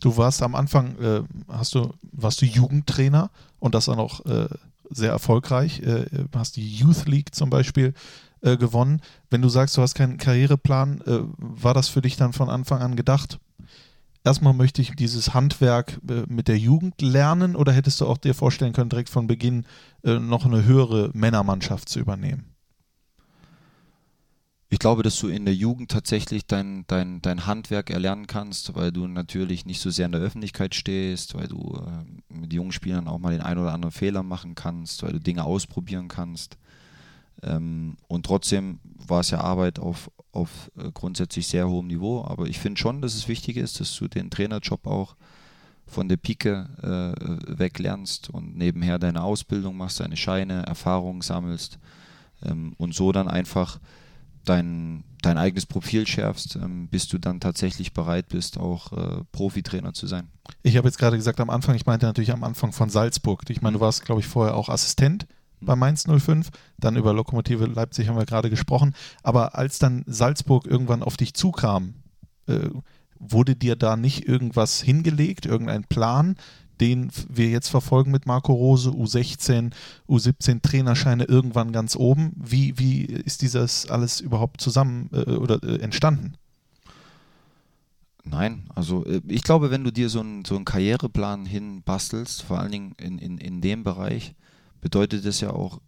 Du 0.00 0.16
warst 0.16 0.42
am 0.42 0.54
Anfang, 0.54 0.96
äh, 0.98 1.22
hast 1.48 1.74
du, 1.74 1.92
warst 2.12 2.40
du 2.40 2.46
Jugendtrainer 2.46 3.30
und 3.58 3.74
das 3.74 3.86
dann 3.86 3.98
auch 3.98 4.24
äh, 4.26 4.48
sehr 4.90 5.10
erfolgreich. 5.10 5.80
Äh, 5.80 6.06
hast 6.34 6.56
die 6.56 6.76
Youth 6.76 7.06
League 7.06 7.34
zum 7.34 7.50
Beispiel 7.50 7.94
äh, 8.42 8.56
gewonnen. 8.56 9.00
Wenn 9.30 9.42
du 9.42 9.48
sagst, 9.48 9.76
du 9.76 9.82
hast 9.82 9.94
keinen 9.94 10.18
Karriereplan, 10.18 11.02
war 11.38 11.74
das 11.74 11.88
für 11.88 12.02
dich 12.02 12.16
dann 12.16 12.32
von 12.32 12.48
Anfang 12.50 12.80
an 12.80 12.96
gedacht? 12.96 13.38
erstmal 14.24 14.54
möchte 14.54 14.82
ich 14.82 14.90
dieses 14.96 15.34
Handwerk 15.34 16.00
mit 16.28 16.48
der 16.48 16.58
Jugend 16.58 17.00
lernen 17.00 17.54
oder 17.54 17.70
hättest 17.70 18.00
du 18.00 18.06
auch 18.06 18.18
dir 18.18 18.34
vorstellen 18.34 18.72
können, 18.72 18.90
direkt 18.90 19.08
von 19.08 19.28
Beginn 19.28 19.64
noch 20.02 20.44
eine 20.44 20.64
höhere 20.64 21.10
Männermannschaft 21.14 21.88
zu 21.88 22.00
übernehmen? 22.00 22.55
Ich 24.68 24.80
glaube, 24.80 25.04
dass 25.04 25.18
du 25.20 25.28
in 25.28 25.44
der 25.44 25.54
Jugend 25.54 25.92
tatsächlich 25.92 26.46
dein, 26.46 26.84
dein, 26.88 27.22
dein 27.22 27.46
Handwerk 27.46 27.88
erlernen 27.88 28.26
kannst, 28.26 28.74
weil 28.74 28.90
du 28.90 29.06
natürlich 29.06 29.64
nicht 29.64 29.80
so 29.80 29.90
sehr 29.90 30.06
in 30.06 30.12
der 30.12 30.20
Öffentlichkeit 30.20 30.74
stehst, 30.74 31.36
weil 31.36 31.46
du 31.46 31.76
äh, 31.76 32.34
mit 32.34 32.52
jungen 32.52 32.72
Spielern 32.72 33.06
auch 33.06 33.18
mal 33.18 33.30
den 33.30 33.42
einen 33.42 33.60
oder 33.60 33.72
anderen 33.72 33.92
Fehler 33.92 34.24
machen 34.24 34.56
kannst, 34.56 35.04
weil 35.04 35.12
du 35.12 35.20
Dinge 35.20 35.44
ausprobieren 35.44 36.08
kannst. 36.08 36.58
Ähm, 37.44 37.96
und 38.08 38.26
trotzdem 38.26 38.80
war 38.82 39.20
es 39.20 39.30
ja 39.30 39.40
Arbeit 39.40 39.78
auf, 39.78 40.10
auf 40.32 40.72
äh, 40.76 40.90
grundsätzlich 40.92 41.46
sehr 41.46 41.68
hohem 41.68 41.86
Niveau. 41.86 42.24
Aber 42.24 42.46
ich 42.46 42.58
finde 42.58 42.80
schon, 42.80 43.00
dass 43.02 43.14
es 43.14 43.28
wichtig 43.28 43.56
ist, 43.58 43.78
dass 43.78 43.94
du 43.94 44.08
den 44.08 44.30
Trainerjob 44.30 44.84
auch 44.88 45.14
von 45.86 46.08
der 46.08 46.16
Pike 46.16 46.68
äh, 46.82 47.58
weg 47.58 47.78
lernst 47.78 48.30
und 48.30 48.56
nebenher 48.56 48.98
deine 48.98 49.22
Ausbildung 49.22 49.76
machst, 49.76 50.00
deine 50.00 50.16
Scheine, 50.16 50.66
Erfahrungen 50.66 51.20
sammelst 51.20 51.78
ähm, 52.42 52.74
und 52.78 52.96
so 52.96 53.12
dann 53.12 53.28
einfach 53.28 53.78
dein, 54.48 55.04
dein 55.22 55.38
eigenes 55.38 55.66
Profil 55.66 56.06
schärfst, 56.06 56.56
ähm, 56.56 56.88
bis 56.88 57.08
du 57.08 57.18
dann 57.18 57.40
tatsächlich 57.40 57.92
bereit 57.92 58.28
bist, 58.28 58.58
auch 58.58 58.92
äh, 58.92 59.24
Profitrainer 59.32 59.92
zu 59.92 60.06
sein. 60.06 60.28
Ich 60.62 60.76
habe 60.76 60.88
jetzt 60.88 60.98
gerade 60.98 61.16
gesagt 61.16 61.40
am 61.40 61.50
Anfang, 61.50 61.74
ich 61.74 61.86
meinte 61.86 62.06
natürlich 62.06 62.32
am 62.32 62.44
Anfang 62.44 62.72
von 62.72 62.88
Salzburg. 62.88 63.42
Ich 63.48 63.62
meine, 63.62 63.74
du 63.74 63.80
warst, 63.80 64.04
glaube 64.04 64.20
ich, 64.20 64.26
vorher 64.26 64.56
auch 64.56 64.68
Assistent 64.68 65.26
bei 65.60 65.76
Mainz 65.76 66.04
05. 66.06 66.50
Dann 66.78 66.96
über 66.96 67.12
Lokomotive 67.12 67.66
Leipzig 67.66 68.08
haben 68.08 68.18
wir 68.18 68.26
gerade 68.26 68.50
gesprochen. 68.50 68.94
Aber 69.22 69.56
als 69.56 69.78
dann 69.78 70.04
Salzburg 70.06 70.66
irgendwann 70.66 71.02
auf 71.02 71.16
dich 71.16 71.34
zukam, 71.34 71.94
äh, 72.46 72.70
wurde 73.18 73.56
dir 73.56 73.76
da 73.76 73.96
nicht 73.96 74.28
irgendwas 74.28 74.80
hingelegt, 74.82 75.46
irgendein 75.46 75.84
Plan, 75.84 76.36
den 76.80 77.10
wir 77.28 77.48
jetzt 77.48 77.68
verfolgen 77.68 78.10
mit 78.10 78.26
Marco 78.26 78.52
Rose, 78.52 78.90
U16, 78.90 79.72
U17 80.08 80.62
Trainerscheine 80.62 81.24
irgendwann 81.24 81.72
ganz 81.72 81.96
oben. 81.96 82.32
Wie, 82.36 82.78
wie 82.78 83.02
ist 83.04 83.42
dieses 83.42 83.88
alles 83.88 84.20
überhaupt 84.20 84.60
zusammen 84.60 85.10
äh, 85.12 85.32
oder 85.32 85.62
äh, 85.62 85.80
entstanden? 85.80 86.34
Nein, 88.24 88.64
also 88.74 89.04
äh, 89.06 89.20
ich 89.28 89.42
glaube, 89.42 89.70
wenn 89.70 89.84
du 89.84 89.92
dir 89.92 90.08
so 90.08 90.20
einen, 90.20 90.44
so 90.44 90.56
einen 90.56 90.64
Karriereplan 90.64 91.46
hinbastelst, 91.46 92.42
vor 92.42 92.58
allen 92.58 92.72
Dingen 92.72 92.94
in, 92.98 93.18
in, 93.18 93.38
in 93.38 93.60
dem 93.60 93.84
Bereich, 93.84 94.34
bedeutet 94.80 95.24
das 95.24 95.40
ja 95.40 95.50
auch 95.50 95.80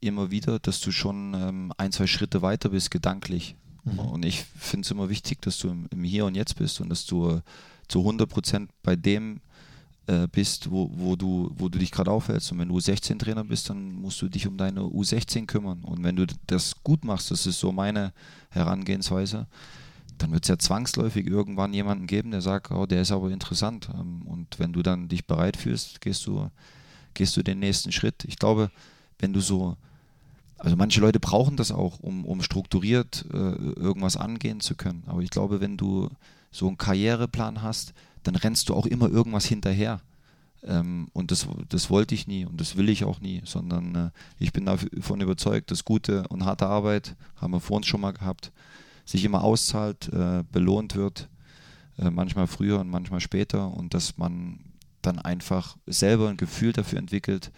immer 0.00 0.30
wieder, 0.30 0.58
dass 0.58 0.80
du 0.80 0.90
schon 0.90 1.34
ähm, 1.34 1.72
ein, 1.76 1.92
zwei 1.92 2.06
Schritte 2.06 2.42
weiter 2.42 2.70
bist, 2.70 2.90
gedanklich. 2.90 3.56
Mhm. 3.84 3.98
Und 3.98 4.24
ich 4.24 4.42
finde 4.42 4.84
es 4.84 4.90
immer 4.90 5.08
wichtig, 5.08 5.42
dass 5.42 5.58
du 5.58 5.68
im, 5.68 5.86
im, 5.90 6.04
Hier 6.04 6.24
und 6.24 6.34
Jetzt 6.34 6.56
bist 6.56 6.80
und 6.80 6.88
dass 6.88 7.06
du 7.06 7.30
äh, 7.30 7.40
zu 7.88 8.00
100 8.00 8.28
Prozent 8.28 8.70
bei 8.82 8.96
dem 8.96 9.40
äh, 10.06 10.26
bist, 10.30 10.70
wo, 10.70 10.90
wo, 10.94 11.16
du, 11.16 11.52
wo 11.56 11.68
du 11.68 11.78
dich 11.78 11.90
gerade 11.90 12.10
aufhältst. 12.10 12.52
Und 12.52 12.58
wenn 12.58 12.68
du 12.68 12.76
U16-Trainer 12.76 13.44
bist, 13.44 13.70
dann 13.70 13.94
musst 13.94 14.20
du 14.22 14.28
dich 14.28 14.46
um 14.46 14.56
deine 14.56 14.80
U16 14.80 15.46
kümmern. 15.46 15.82
Und 15.82 16.02
wenn 16.02 16.16
du 16.16 16.26
das 16.46 16.82
gut 16.82 17.04
machst, 17.04 17.30
das 17.30 17.46
ist 17.46 17.60
so 17.60 17.72
meine 17.72 18.12
Herangehensweise, 18.50 19.46
dann 20.18 20.32
wird 20.32 20.44
es 20.44 20.48
ja 20.48 20.58
zwangsläufig 20.58 21.26
irgendwann 21.26 21.72
jemanden 21.72 22.06
geben, 22.06 22.30
der 22.30 22.42
sagt, 22.42 22.70
oh, 22.70 22.86
der 22.86 23.02
ist 23.02 23.12
aber 23.12 23.30
interessant. 23.30 23.88
Ähm, 23.94 24.22
und 24.26 24.58
wenn 24.58 24.72
du 24.72 24.82
dann 24.82 25.08
dich 25.08 25.26
bereit 25.26 25.56
fühlst, 25.56 26.00
gehst 26.00 26.26
du 26.26 26.50
gehst 27.14 27.36
du 27.36 27.42
den 27.42 27.58
nächsten 27.58 27.92
Schritt. 27.92 28.24
Ich 28.24 28.36
glaube, 28.36 28.70
wenn 29.18 29.32
du 29.32 29.40
so, 29.40 29.76
also 30.58 30.76
manche 30.76 31.00
Leute 31.00 31.20
brauchen 31.20 31.56
das 31.56 31.72
auch, 31.72 32.00
um, 32.00 32.24
um 32.24 32.42
strukturiert 32.42 33.24
äh, 33.32 33.36
irgendwas 33.36 34.16
angehen 34.16 34.60
zu 34.60 34.74
können. 34.74 35.04
Aber 35.06 35.20
ich 35.20 35.30
glaube, 35.30 35.60
wenn 35.60 35.76
du 35.76 36.08
so 36.50 36.66
einen 36.66 36.78
Karriereplan 36.78 37.62
hast, 37.62 37.92
dann 38.22 38.36
rennst 38.36 38.68
du 38.68 38.74
auch 38.74 38.86
immer 38.86 39.08
irgendwas 39.08 39.46
hinterher. 39.46 40.00
Ähm, 40.62 41.08
und 41.12 41.30
das, 41.30 41.46
das 41.68 41.88
wollte 41.88 42.14
ich 42.14 42.26
nie 42.26 42.44
und 42.44 42.60
das 42.60 42.76
will 42.76 42.88
ich 42.90 43.04
auch 43.04 43.20
nie, 43.20 43.40
sondern 43.44 43.94
äh, 43.94 44.10
ich 44.38 44.52
bin 44.52 44.66
davon 44.66 45.20
überzeugt, 45.20 45.70
dass 45.70 45.84
gute 45.84 46.28
und 46.28 46.44
harte 46.44 46.66
Arbeit, 46.66 47.16
haben 47.36 47.52
wir 47.52 47.60
vor 47.60 47.78
uns 47.78 47.86
schon 47.86 48.02
mal 48.02 48.12
gehabt, 48.12 48.52
sich 49.06 49.24
immer 49.24 49.42
auszahlt, 49.42 50.12
äh, 50.12 50.44
belohnt 50.52 50.96
wird, 50.96 51.28
äh, 51.98 52.10
manchmal 52.10 52.46
früher 52.46 52.78
und 52.78 52.90
manchmal 52.90 53.20
später 53.20 53.72
und 53.72 53.94
dass 53.94 54.18
man 54.18 54.60
dann 55.00 55.18
einfach 55.18 55.78
selber 55.86 56.28
ein 56.28 56.36
Gefühl 56.36 56.74
dafür 56.74 56.98
entwickelt, 56.98 57.50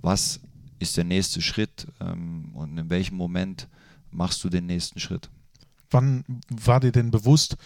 was 0.00 0.40
ist 0.78 0.96
der 0.96 1.04
nächste 1.04 1.42
Schritt 1.42 1.88
ähm, 2.00 2.50
und 2.54 2.78
in 2.78 2.88
welchem 2.88 3.16
Moment 3.16 3.68
machst 4.12 4.44
du 4.44 4.48
den 4.48 4.66
nächsten 4.66 5.00
Schritt. 5.00 5.28
Wann 5.90 6.24
war 6.48 6.80
dir 6.80 6.92
denn 6.92 7.10
bewusst, 7.10 7.56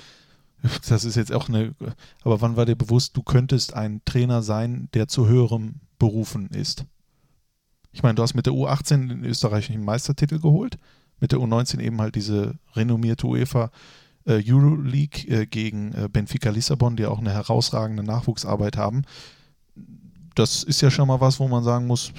das 0.88 1.04
ist 1.04 1.16
jetzt 1.16 1.32
auch 1.32 1.48
eine, 1.48 1.74
aber 2.22 2.40
wann 2.40 2.56
war 2.56 2.66
dir 2.66 2.76
bewusst, 2.76 3.16
du 3.16 3.22
könntest 3.22 3.74
ein 3.74 4.02
Trainer 4.04 4.42
sein, 4.42 4.88
der 4.94 5.08
zu 5.08 5.26
höherem 5.26 5.76
berufen 5.98 6.48
ist? 6.50 6.84
Ich 7.92 8.02
meine, 8.02 8.14
du 8.14 8.22
hast 8.22 8.34
mit 8.34 8.46
der 8.46 8.52
U18 8.52 9.08
den 9.08 9.24
österreichischen 9.24 9.84
Meistertitel 9.84 10.38
geholt, 10.38 10.78
mit 11.20 11.32
der 11.32 11.38
U19 11.38 11.80
eben 11.80 12.00
halt 12.00 12.14
diese 12.14 12.54
renommierte 12.74 13.26
UEFA 13.26 13.70
äh, 14.26 14.42
Euroleague 14.46 15.26
äh, 15.28 15.46
gegen 15.46 15.92
äh, 15.94 16.08
Benfica 16.08 16.50
Lissabon, 16.50 16.96
die 16.96 17.06
auch 17.06 17.18
eine 17.18 17.32
herausragende 17.32 18.02
Nachwuchsarbeit 18.02 18.76
haben. 18.76 19.02
Das 20.34 20.62
ist 20.62 20.80
ja 20.80 20.90
schon 20.90 21.08
mal 21.08 21.20
was, 21.20 21.40
wo 21.40 21.48
man 21.48 21.64
sagen 21.64 21.86
muss, 21.86 22.10
äh, 22.10 22.12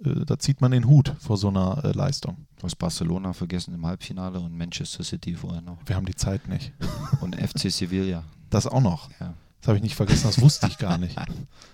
da 0.00 0.38
zieht 0.38 0.60
man 0.60 0.70
den 0.70 0.86
Hut 0.86 1.14
vor 1.18 1.36
so 1.36 1.48
einer 1.48 1.84
äh, 1.84 1.92
Leistung. 1.92 2.46
Du 2.58 2.64
hast 2.64 2.76
Barcelona 2.76 3.32
vergessen 3.32 3.74
im 3.74 3.84
Halbfinale 3.84 4.40
und 4.40 4.56
Manchester 4.56 5.04
City 5.04 5.34
vorher 5.34 5.60
noch. 5.60 5.78
Wir 5.86 5.96
haben 5.96 6.06
die 6.06 6.14
Zeit 6.14 6.48
nicht. 6.48 6.72
Und 7.20 7.36
FC 7.36 7.70
Sevilla. 7.70 8.24
Das 8.48 8.66
auch 8.66 8.80
noch. 8.80 9.10
Ja. 9.20 9.34
Das 9.60 9.68
habe 9.68 9.76
ich 9.76 9.82
nicht 9.82 9.94
vergessen, 9.94 10.22
das 10.24 10.40
wusste 10.40 10.68
ich 10.68 10.78
gar 10.78 10.96
nicht. 10.96 11.16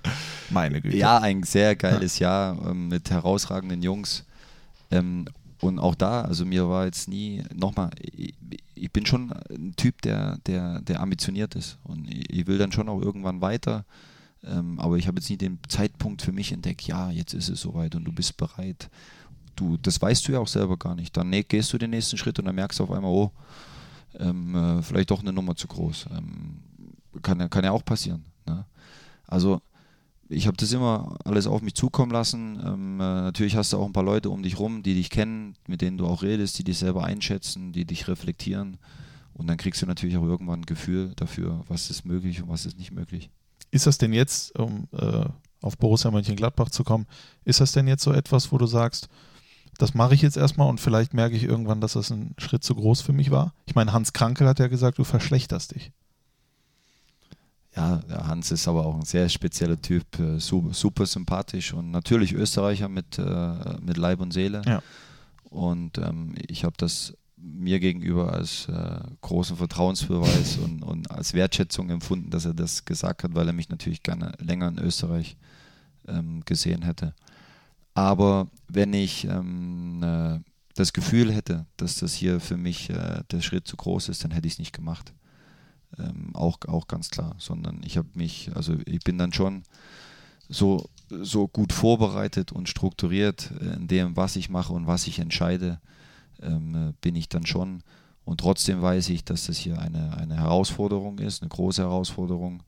Meine 0.51 0.81
Güte. 0.81 0.97
Ja, 0.97 1.19
ein 1.19 1.45
sehr 1.45 1.77
geiles 1.77 2.19
Jahr 2.19 2.59
ähm, 2.69 2.89
mit 2.89 3.11
herausragenden 3.11 3.81
Jungs. 3.81 4.25
Ähm, 4.91 5.27
und 5.61 5.79
auch 5.79 5.95
da, 5.95 6.23
also 6.23 6.45
mir 6.45 6.69
war 6.69 6.85
jetzt 6.85 7.09
nie, 7.09 7.45
nochmal, 7.55 7.91
ich, 8.01 8.35
ich, 8.75 8.93
bin 8.93 9.07
schon 9.07 9.33
ein 9.51 9.75
Typ, 9.77 10.03
der, 10.03 10.39
der, 10.47 10.81
der 10.83 11.01
ambitioniert 11.01 11.55
ist. 11.55 11.79
Und 11.85 12.09
ich, 12.11 12.29
ich 12.29 12.47
will 12.49 12.59
dann 12.59 12.73
schon 12.73 12.89
auch 12.89 13.01
irgendwann 13.01 13.41
weiter. 13.41 13.85
Ähm, 14.45 14.79
aber 14.79 14.97
ich 14.97 15.07
habe 15.07 15.19
jetzt 15.19 15.31
nie 15.31 15.37
den 15.37 15.59
Zeitpunkt 15.69 16.23
für 16.23 16.33
mich 16.33 16.53
entdeckt, 16.53 16.83
ja, 16.83 17.11
jetzt 17.11 17.35
ist 17.35 17.49
es 17.49 17.61
soweit 17.61 17.95
und 17.95 18.05
du 18.05 18.13
bist 18.13 18.37
bereit. 18.37 18.89
Du, 19.57 19.77
das 19.79 20.01
weißt 20.01 20.29
du 20.29 20.33
ja 20.33 20.39
auch 20.39 20.49
selber 20.49 20.77
gar 20.77 20.95
nicht. 20.95 21.17
Dann 21.17 21.31
ne, 21.31 21.43
gehst 21.43 21.73
du 21.73 21.79
den 21.79 21.91
nächsten 21.91 22.19
Schritt 22.19 22.39
und 22.39 22.45
dann 22.45 22.55
merkst 22.55 22.79
du 22.79 22.85
auf 22.85 22.91
einmal, 22.91 23.11
oh, 23.11 23.33
ähm, 24.19 24.55
äh, 24.55 24.83
vielleicht 24.83 25.11
doch 25.11 25.21
eine 25.21 25.33
Nummer 25.33 25.57
zu 25.57 25.67
groß. 25.67 26.07
Ähm, 26.11 26.59
kann, 27.23 27.49
kann 27.51 27.65
ja 27.65 27.71
auch 27.73 27.85
passieren. 27.85 28.25
Ne? 28.47 28.65
Also 29.27 29.61
ich 30.29 30.47
habe 30.47 30.57
das 30.57 30.73
immer 30.73 31.17
alles 31.25 31.47
auf 31.47 31.63
mich 31.63 31.75
zukommen 31.75 32.13
lassen. 32.13 32.61
Ähm, 32.65 33.01
äh, 33.01 33.23
natürlich 33.23 33.57
hast 33.57 33.73
du 33.73 33.79
auch 33.79 33.87
ein 33.87 33.93
paar 33.93 34.03
Leute 34.03 34.31
um 34.31 34.43
dich 34.43 34.59
rum, 34.59 34.83
die 34.83 34.95
dich 34.95 35.11
kennen, 35.11 35.55
mit 35.67 35.81
denen 35.81 35.99
du 35.99 36.07
auch 36.07 36.23
redest, 36.23 36.59
die 36.59 36.65
dich 36.65 36.79
selber 36.79 37.05
einschätzen, 37.05 37.73
die 37.73 37.85
dich 37.85 38.09
reflektieren. 38.09 38.79
Und 39.35 39.47
dann 39.49 39.57
kriegst 39.57 39.83
du 39.83 39.87
natürlich 39.87 40.17
auch 40.17 40.25
irgendwann 40.25 40.61
ein 40.61 40.67
Gefühl 40.67 41.13
dafür, 41.17 41.63
was 41.69 41.91
ist 41.91 42.05
möglich 42.05 42.43
und 42.43 42.49
was 42.49 42.67
ist 42.67 42.79
nicht 42.79 42.93
möglich. 42.93 43.31
Ist 43.77 43.87
das 43.87 43.99
denn 43.99 44.15
jetzt, 44.15 44.59
um 44.59 44.89
äh, 44.93 45.27
auf 45.61 45.77
Borussia 45.77 46.11
Mönchengladbach 46.11 46.71
zu 46.71 46.83
kommen, 46.83 47.07
ist 47.45 47.61
das 47.61 47.73
denn 47.73 47.87
jetzt 47.87 48.03
so 48.03 48.11
etwas, 48.11 48.51
wo 48.51 48.57
du 48.57 48.67
sagst, 48.67 49.11
das 49.77 49.93
mache 49.93 50.15
ich 50.15 50.23
jetzt 50.23 50.39
erstmal 50.39 50.71
und 50.71 50.81
vielleicht 50.81 51.13
merke 51.13 51.37
ich 51.37 51.43
irgendwann, 51.43 51.83
dass 51.83 51.93
das 51.93 52.11
ein 52.11 52.35
Schritt 52.39 52.65
zu 52.65 52.75
groß 52.75 53.03
für 53.03 53.13
mich 53.13 53.31
war? 53.31 53.53
Ich 53.67 53.75
meine, 53.75 53.93
Hans 53.93 54.15
Krankel 54.15 54.49
hat 54.49 54.61
ja 54.61 54.69
gesagt, 54.69 54.97
du 54.97 55.05
verschlechterst 55.05 55.75
dich. 55.75 55.93
Ja, 57.77 58.01
Hans 58.09 58.51
ist 58.51 58.67
aber 58.67 58.87
auch 58.87 58.95
ein 58.95 59.05
sehr 59.05 59.29
spezieller 59.29 59.79
Typ, 59.79 60.19
äh, 60.19 60.41
super, 60.41 61.05
sympathisch 61.05 61.75
und 61.75 61.91
natürlich 61.91 62.33
Österreicher 62.33 62.89
mit, 62.89 63.19
äh, 63.19 63.79
mit 63.83 63.99
Leib 63.99 64.21
und 64.21 64.33
Seele. 64.33 64.63
Ja. 64.65 64.83
Und 65.51 65.99
ähm, 65.99 66.35
ich 66.49 66.65
habe 66.65 66.77
das 66.79 67.13
mir 67.37 67.81
gegenüber 67.81 68.33
als 68.33 68.69
äh, 68.69 69.01
großen 69.21 69.57
Vertrauensbeweis 69.57 70.57
und, 70.57 70.83
und, 70.83 71.11
als 71.11 71.35
Wertschätzung 71.35 71.91
empfunden, 71.91 72.31
dass 72.31 72.47
er 72.47 72.55
das 72.55 72.85
gesagt 72.85 73.25
hat, 73.25 73.35
weil 73.35 73.47
er 73.47 73.53
mich 73.53 73.69
natürlich 73.69 74.03
gerne 74.03 74.33
länger 74.39 74.69
in 74.69 74.79
Österreich 74.79 75.37
ähm, 76.09 76.43
gesehen 76.45 76.83
hätte. 76.83 77.15
Aber 77.95 78.49
wenn 78.69 78.93
ich 78.93 79.25
ähm, 79.25 80.03
äh, 80.03 80.39
das 80.75 80.93
Gefühl 80.93 81.33
hätte, 81.33 81.67
dass 81.77 81.97
das 81.97 82.15
hier 82.15 82.41
für 82.41 82.57
mich 82.57 82.91
äh, 82.91 83.23
der 83.31 83.41
Schritt 83.41 83.67
zu 83.67 83.77
groß 83.77 84.09
ist, 84.09 84.25
dann 84.25 84.31
hätte 84.31 84.47
ich 84.47 84.55
es 84.55 84.59
nicht 84.59 84.75
gemacht. 84.75 85.13
Ähm, 85.99 86.35
auch, 86.35 86.59
auch 86.67 86.89
ganz 86.89 87.11
klar, 87.11 87.35
sondern 87.39 87.81
ich 87.85 87.97
habe 87.97 88.09
mich, 88.15 88.51
also 88.55 88.77
ich 88.87 89.01
bin 89.01 89.19
dann 89.19 89.33
schon 89.33 89.63
so, 90.49 90.89
so 91.09 91.49
gut 91.49 91.73
vorbereitet 91.73 92.53
und 92.53 92.69
strukturiert 92.69 93.51
in 93.61 93.89
dem, 93.89 94.17
was 94.17 94.37
ich 94.37 94.51
mache 94.51 94.73
und 94.73 94.87
was 94.87 95.07
ich 95.07 95.19
entscheide, 95.19 95.81
ähm, 96.43 96.75
äh, 96.75 96.93
bin 97.01 97.17
ich 97.17 97.29
dann 97.29 97.47
schon. 97.47 97.83
Und 98.25 98.41
trotzdem 98.41 98.83
weiß 98.83 99.09
ich, 99.11 99.25
dass 99.25 99.47
das 99.47 99.57
hier 99.57 99.79
eine, 99.81 100.17
eine 100.17 100.37
Herausforderung 100.37 101.19
ist, 101.19 101.43
eine 101.43 101.49
große 101.49 101.83
Herausforderung, 101.83 102.63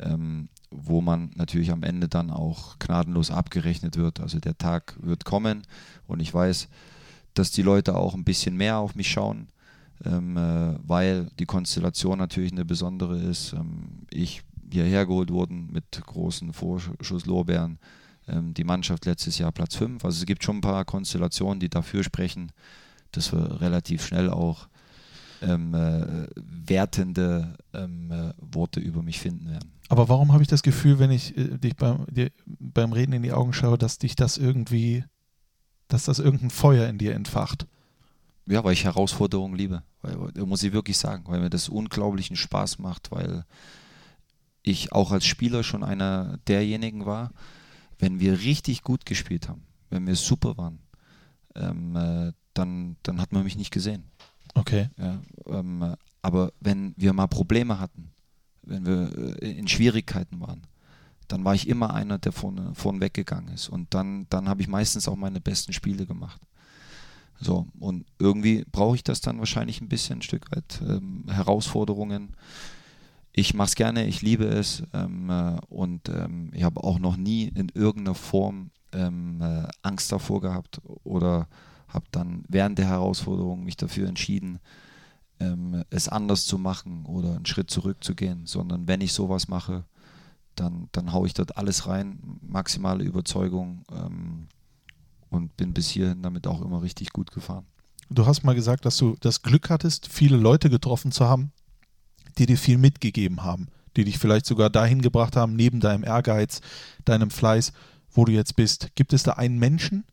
ähm, 0.00 0.48
wo 0.70 1.00
man 1.00 1.30
natürlich 1.36 1.70
am 1.70 1.82
Ende 1.82 2.08
dann 2.08 2.30
auch 2.30 2.78
gnadenlos 2.78 3.30
abgerechnet 3.30 3.96
wird. 3.96 4.20
Also 4.20 4.40
der 4.40 4.56
Tag 4.56 4.96
wird 5.00 5.24
kommen 5.24 5.62
und 6.06 6.20
ich 6.20 6.32
weiß, 6.32 6.68
dass 7.34 7.50
die 7.50 7.62
Leute 7.62 7.96
auch 7.96 8.14
ein 8.14 8.24
bisschen 8.24 8.56
mehr 8.56 8.78
auf 8.78 8.94
mich 8.94 9.10
schauen, 9.10 9.48
ähm, 10.04 10.36
äh, 10.36 10.78
weil 10.82 11.28
die 11.38 11.46
Konstellation 11.46 12.18
natürlich 12.18 12.52
eine 12.52 12.64
besondere 12.64 13.18
ist. 13.18 13.52
Ähm, 13.52 14.06
ich 14.10 14.42
hierher 14.72 15.06
geholt 15.06 15.30
worden 15.30 15.68
mit 15.70 15.84
großen 15.90 16.52
Vorschusslorbeeren. 16.52 17.78
Ähm, 18.26 18.54
die 18.54 18.64
Mannschaft 18.64 19.04
letztes 19.04 19.38
Jahr 19.38 19.52
Platz 19.52 19.76
5. 19.76 20.04
Also 20.04 20.18
es 20.18 20.26
gibt 20.26 20.44
schon 20.44 20.58
ein 20.58 20.62
paar 20.62 20.84
Konstellationen, 20.84 21.60
die 21.60 21.68
dafür 21.68 22.02
sprechen, 22.02 22.50
dass 23.16 23.32
wir 23.32 23.60
relativ 23.60 24.04
schnell 24.04 24.30
auch 24.30 24.68
ähm, 25.42 25.74
äh, 25.74 26.26
wertende 26.36 27.54
ähm, 27.72 28.10
äh, 28.10 28.32
Worte 28.38 28.80
über 28.80 29.02
mich 29.02 29.18
finden 29.18 29.50
werden. 29.50 29.72
Aber 29.88 30.08
warum 30.08 30.32
habe 30.32 30.42
ich 30.42 30.48
das 30.48 30.62
Gefühl, 30.62 30.98
wenn 30.98 31.10
ich 31.10 31.36
äh, 31.36 31.58
dich 31.58 31.76
beim, 31.76 32.06
dir, 32.06 32.30
beim 32.46 32.92
Reden 32.92 33.12
in 33.12 33.22
die 33.22 33.32
Augen 33.32 33.52
schaue, 33.52 33.78
dass 33.78 33.98
dich 33.98 34.16
das 34.16 34.38
irgendwie, 34.38 35.04
dass 35.88 36.04
das 36.04 36.18
irgendein 36.18 36.50
Feuer 36.50 36.88
in 36.88 36.98
dir 36.98 37.14
entfacht? 37.14 37.66
Ja, 38.46 38.64
weil 38.64 38.72
ich 38.72 38.84
Herausforderungen 38.84 39.56
liebe. 39.56 39.82
Weil, 40.02 40.16
muss 40.46 40.62
ich 40.62 40.72
wirklich 40.72 40.98
sagen, 40.98 41.24
weil 41.26 41.40
mir 41.40 41.50
das 41.50 41.68
unglaublichen 41.68 42.36
Spaß 42.36 42.78
macht, 42.78 43.10
weil 43.10 43.44
ich 44.62 44.92
auch 44.92 45.12
als 45.12 45.26
Spieler 45.26 45.62
schon 45.62 45.82
einer 45.82 46.38
derjenigen 46.48 47.06
war, 47.06 47.30
wenn 47.98 48.20
wir 48.20 48.40
richtig 48.40 48.82
gut 48.82 49.06
gespielt 49.06 49.48
haben, 49.48 49.62
wenn 49.90 50.06
wir 50.06 50.16
super 50.16 50.56
waren, 50.56 50.80
ähm, 51.54 51.96
äh, 51.96 52.32
dann, 52.54 52.96
dann 53.02 53.20
hat 53.20 53.32
man 53.32 53.44
mich 53.44 53.56
nicht 53.56 53.70
gesehen. 53.70 54.04
Okay. 54.54 54.88
Ja, 54.96 55.20
ähm, 55.46 55.96
aber 56.22 56.52
wenn 56.60 56.94
wir 56.96 57.12
mal 57.12 57.26
Probleme 57.26 57.78
hatten, 57.80 58.10
wenn 58.62 58.86
wir 58.86 59.42
äh, 59.42 59.50
in 59.50 59.68
Schwierigkeiten 59.68 60.40
waren, 60.40 60.62
dann 61.28 61.44
war 61.44 61.54
ich 61.54 61.68
immer 61.68 61.92
einer, 61.92 62.18
der 62.18 62.32
vorne, 62.32 62.74
vorne 62.74 63.00
weggegangen 63.00 63.52
ist. 63.52 63.68
Und 63.68 63.92
dann, 63.94 64.26
dann 64.30 64.48
habe 64.48 64.62
ich 64.62 64.68
meistens 64.68 65.08
auch 65.08 65.16
meine 65.16 65.40
besten 65.40 65.72
Spiele 65.72 66.06
gemacht. 66.06 66.40
So, 67.40 67.66
und 67.80 68.06
irgendwie 68.18 68.64
brauche 68.70 68.96
ich 68.96 69.04
das 69.04 69.20
dann 69.20 69.38
wahrscheinlich 69.38 69.80
ein 69.80 69.88
bisschen, 69.88 70.18
ein 70.18 70.22
Stück 70.22 70.50
weit 70.54 70.80
ähm, 70.82 71.24
Herausforderungen. 71.28 72.34
Ich 73.32 73.54
mache 73.54 73.68
es 73.68 73.74
gerne, 73.74 74.06
ich 74.06 74.22
liebe 74.22 74.44
es 74.44 74.84
ähm, 74.92 75.28
äh, 75.28 75.56
und 75.68 76.08
ähm, 76.08 76.52
ich 76.54 76.62
habe 76.62 76.84
auch 76.84 76.98
noch 76.98 77.16
nie 77.16 77.48
in 77.48 77.70
irgendeiner 77.74 78.14
Form 78.14 78.70
ähm, 78.92 79.40
äh, 79.40 79.66
Angst 79.82 80.12
davor 80.12 80.40
gehabt 80.40 80.80
oder 81.02 81.48
habe 81.94 82.06
dann 82.10 82.44
während 82.48 82.78
der 82.78 82.88
Herausforderung 82.88 83.64
mich 83.64 83.76
dafür 83.76 84.08
entschieden, 84.08 84.58
ähm, 85.40 85.84
es 85.90 86.08
anders 86.08 86.46
zu 86.46 86.58
machen 86.58 87.06
oder 87.06 87.36
einen 87.36 87.46
Schritt 87.46 87.70
zurückzugehen, 87.70 88.46
sondern 88.46 88.86
wenn 88.88 89.00
ich 89.00 89.12
sowas 89.12 89.48
mache, 89.48 89.84
dann, 90.54 90.88
dann 90.92 91.12
haue 91.12 91.26
ich 91.26 91.34
dort 91.34 91.56
alles 91.56 91.86
rein, 91.86 92.18
maximale 92.42 93.04
Überzeugung 93.04 93.84
ähm, 93.92 94.48
und 95.30 95.56
bin 95.56 95.72
bis 95.72 95.88
hierhin 95.88 96.22
damit 96.22 96.46
auch 96.46 96.62
immer 96.62 96.82
richtig 96.82 97.12
gut 97.12 97.32
gefahren. 97.32 97.66
Du 98.10 98.26
hast 98.26 98.44
mal 98.44 98.54
gesagt, 98.54 98.84
dass 98.84 98.96
du 98.96 99.16
das 99.20 99.42
Glück 99.42 99.70
hattest, 99.70 100.08
viele 100.08 100.36
Leute 100.36 100.70
getroffen 100.70 101.10
zu 101.10 101.24
haben, 101.24 101.52
die 102.38 102.46
dir 102.46 102.58
viel 102.58 102.78
mitgegeben 102.78 103.42
haben, 103.42 103.68
die 103.96 104.04
dich 104.04 104.18
vielleicht 104.18 104.46
sogar 104.46 104.70
dahin 104.70 105.02
gebracht 105.02 105.36
haben, 105.36 105.56
neben 105.56 105.80
deinem 105.80 106.04
Ehrgeiz, 106.04 106.60
deinem 107.04 107.30
Fleiß, 107.30 107.72
wo 108.12 108.24
du 108.24 108.32
jetzt 108.32 108.56
bist. 108.56 108.94
Gibt 108.94 109.12
es 109.12 109.22
da 109.22 109.32
einen 109.32 109.58
Menschen, 109.58 110.04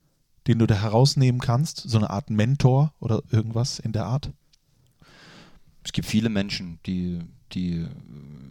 den 0.47 0.59
du 0.59 0.67
da 0.67 0.75
herausnehmen 0.75 1.41
kannst? 1.41 1.77
So 1.77 1.97
eine 1.97 2.09
Art 2.09 2.29
Mentor 2.29 2.93
oder 2.99 3.21
irgendwas 3.31 3.79
in 3.79 3.91
der 3.91 4.05
Art? 4.05 4.31
es 5.83 5.91
gibt 5.91 6.07
viele 6.07 6.29
Menschen, 6.29 6.79
die, 6.85 7.19
die, 7.53 7.85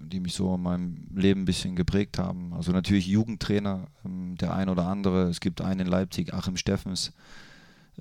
die 0.08 0.20
mich 0.20 0.34
so 0.34 0.54
in 0.54 0.62
meinem 0.62 1.06
Leben 1.14 1.42
ein 1.42 1.46
bisschen 1.46 1.76
geprägt 1.76 2.18
haben. 2.18 2.52
Also 2.54 2.72
natürlich 2.72 3.06
Jugendtrainer, 3.06 3.86
ähm, 4.04 4.36
der 4.36 4.54
ein 4.54 4.68
oder 4.68 4.86
andere. 4.86 5.28
Es 5.28 5.40
gibt 5.40 5.60
einen 5.60 5.80
in 5.80 5.86
Leipzig, 5.86 6.34
Achim 6.34 6.56
Steffens, 6.56 7.12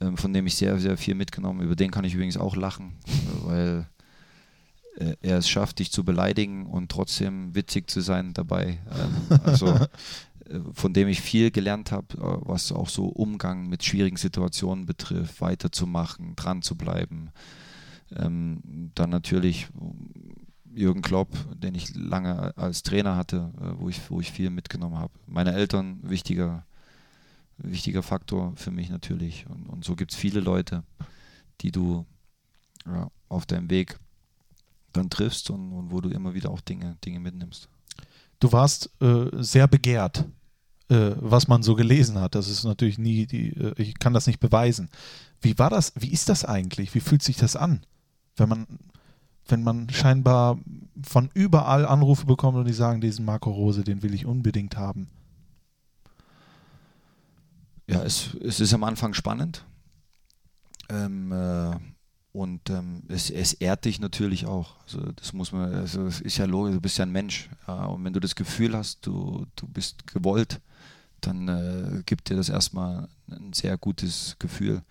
ähm, 0.01 0.17
von 0.17 0.33
dem 0.33 0.47
ich 0.47 0.55
sehr, 0.55 0.79
sehr 0.79 0.97
viel 0.97 1.15
mitgenommen. 1.15 1.61
Über 1.61 1.75
den 1.75 1.91
kann 1.91 2.05
ich 2.05 2.15
übrigens 2.15 2.37
auch 2.37 2.55
lachen, 2.55 2.97
weil 3.43 3.87
äh, 4.97 5.15
er 5.21 5.37
es 5.37 5.47
schafft, 5.47 5.79
dich 5.79 5.91
zu 5.91 6.03
beleidigen 6.03 6.65
und 6.65 6.89
trotzdem 6.89 7.53
witzig 7.53 7.89
zu 7.89 8.01
sein 8.01 8.33
dabei. 8.33 8.79
Ähm, 8.91 9.39
also 9.43 9.79
von 10.73 10.93
dem 10.93 11.07
ich 11.07 11.21
viel 11.21 11.51
gelernt 11.51 11.91
habe, 11.91 12.17
äh, 12.17 12.47
was 12.47 12.71
auch 12.71 12.89
so 12.89 13.05
Umgang 13.05 13.67
mit 13.67 13.83
schwierigen 13.83 14.17
Situationen 14.17 14.85
betrifft, 14.85 15.41
weiterzumachen, 15.41 16.35
dran 16.35 16.61
zu 16.61 16.75
bleiben. 16.75 17.29
Ähm, 18.15 18.91
dann 18.95 19.09
natürlich 19.09 19.67
Jürgen 20.73 21.01
Klopp, 21.01 21.29
den 21.55 21.75
ich 21.75 21.95
lange 21.95 22.55
als 22.57 22.83
Trainer 22.83 23.15
hatte, 23.15 23.51
wo 23.79 23.89
ich, 23.89 23.99
wo 24.09 24.21
ich 24.21 24.31
viel 24.31 24.49
mitgenommen 24.49 24.97
habe. 24.97 25.13
Meine 25.25 25.53
Eltern, 25.53 25.99
wichtiger, 26.03 26.65
wichtiger 27.57 28.03
Faktor 28.03 28.53
für 28.55 28.71
mich 28.71 28.89
natürlich. 28.89 29.45
Und, 29.49 29.67
und 29.67 29.83
so 29.83 29.95
gibt 29.95 30.11
es 30.11 30.17
viele 30.17 30.39
Leute, 30.39 30.83
die 31.61 31.71
du 31.71 32.05
ja, 32.85 33.09
auf 33.29 33.45
deinem 33.45 33.69
Weg 33.69 33.99
dann 34.93 35.09
triffst 35.09 35.49
und, 35.49 35.71
und, 35.73 35.91
wo 35.91 36.01
du 36.01 36.09
immer 36.09 36.33
wieder 36.33 36.49
auch 36.49 36.61
Dinge, 36.61 36.97
Dinge 37.05 37.19
mitnimmst. 37.19 37.69
Du 38.39 38.51
warst 38.51 38.89
äh, 39.01 39.27
sehr 39.33 39.67
begehrt, 39.67 40.25
äh, 40.89 41.11
was 41.19 41.47
man 41.47 41.63
so 41.63 41.75
gelesen 41.75 42.19
hat. 42.19 42.35
Das 42.35 42.47
ist 42.47 42.63
natürlich 42.63 42.97
nie, 42.97 43.25
die, 43.25 43.49
äh, 43.49 43.73
ich 43.77 43.99
kann 43.99 44.13
das 44.13 44.27
nicht 44.27 44.39
beweisen. 44.39 44.89
Wie 45.41 45.57
war 45.57 45.69
das, 45.69 45.93
wie 45.95 46.11
ist 46.11 46.29
das 46.29 46.45
eigentlich? 46.45 46.93
Wie 46.95 46.99
fühlt 46.99 47.23
sich 47.23 47.37
das 47.37 47.55
an, 47.55 47.81
wenn 48.35 48.49
man, 48.49 48.67
wenn 49.47 49.63
man 49.63 49.89
scheinbar 49.89 50.59
von 51.03 51.29
überall 51.33 51.85
Anrufe 51.85 52.25
bekommt 52.25 52.57
und 52.57 52.65
die 52.65 52.73
sagen, 52.73 53.01
diesen 53.01 53.25
Marco 53.25 53.51
Rose, 53.51 53.83
den 53.83 54.03
will 54.03 54.13
ich 54.13 54.25
unbedingt 54.25 54.77
haben? 54.77 55.09
Ja, 57.87 58.03
es, 58.03 58.35
es 58.43 58.59
ist 58.59 58.73
am 58.73 58.83
Anfang 58.83 59.13
spannend. 59.13 59.65
Ähm, 60.89 61.31
äh, 61.31 61.75
und 62.31 62.69
ähm, 62.69 63.03
es, 63.07 63.31
es, 63.31 63.53
ehrt 63.53 63.85
dich 63.85 63.99
natürlich 63.99 64.45
auch. 64.45 64.75
Also 64.83 65.11
das 65.13 65.33
muss 65.33 65.51
man, 65.51 65.73
also 65.73 66.05
es 66.05 66.21
ist 66.21 66.37
ja 66.37 66.45
logisch, 66.45 66.75
du 66.75 66.81
bist 66.81 66.97
ja 66.97 67.05
ein 67.05 67.11
Mensch. 67.11 67.49
Ja, 67.67 67.85
und 67.85 68.03
wenn 68.03 68.13
du 68.13 68.19
das 68.19 68.35
Gefühl 68.35 68.75
hast, 68.75 69.05
du, 69.05 69.45
du 69.55 69.67
bist 69.67 70.05
gewollt, 70.07 70.61
dann 71.27 71.47
äh, 71.47 72.03
gibt 72.05 72.29
dir 72.29 72.35
das 72.35 72.49
erstmal 72.49 73.07
ein 73.29 73.53
sehr 73.53 73.77
gutes 73.77 74.35
Gefühl. 74.39 74.81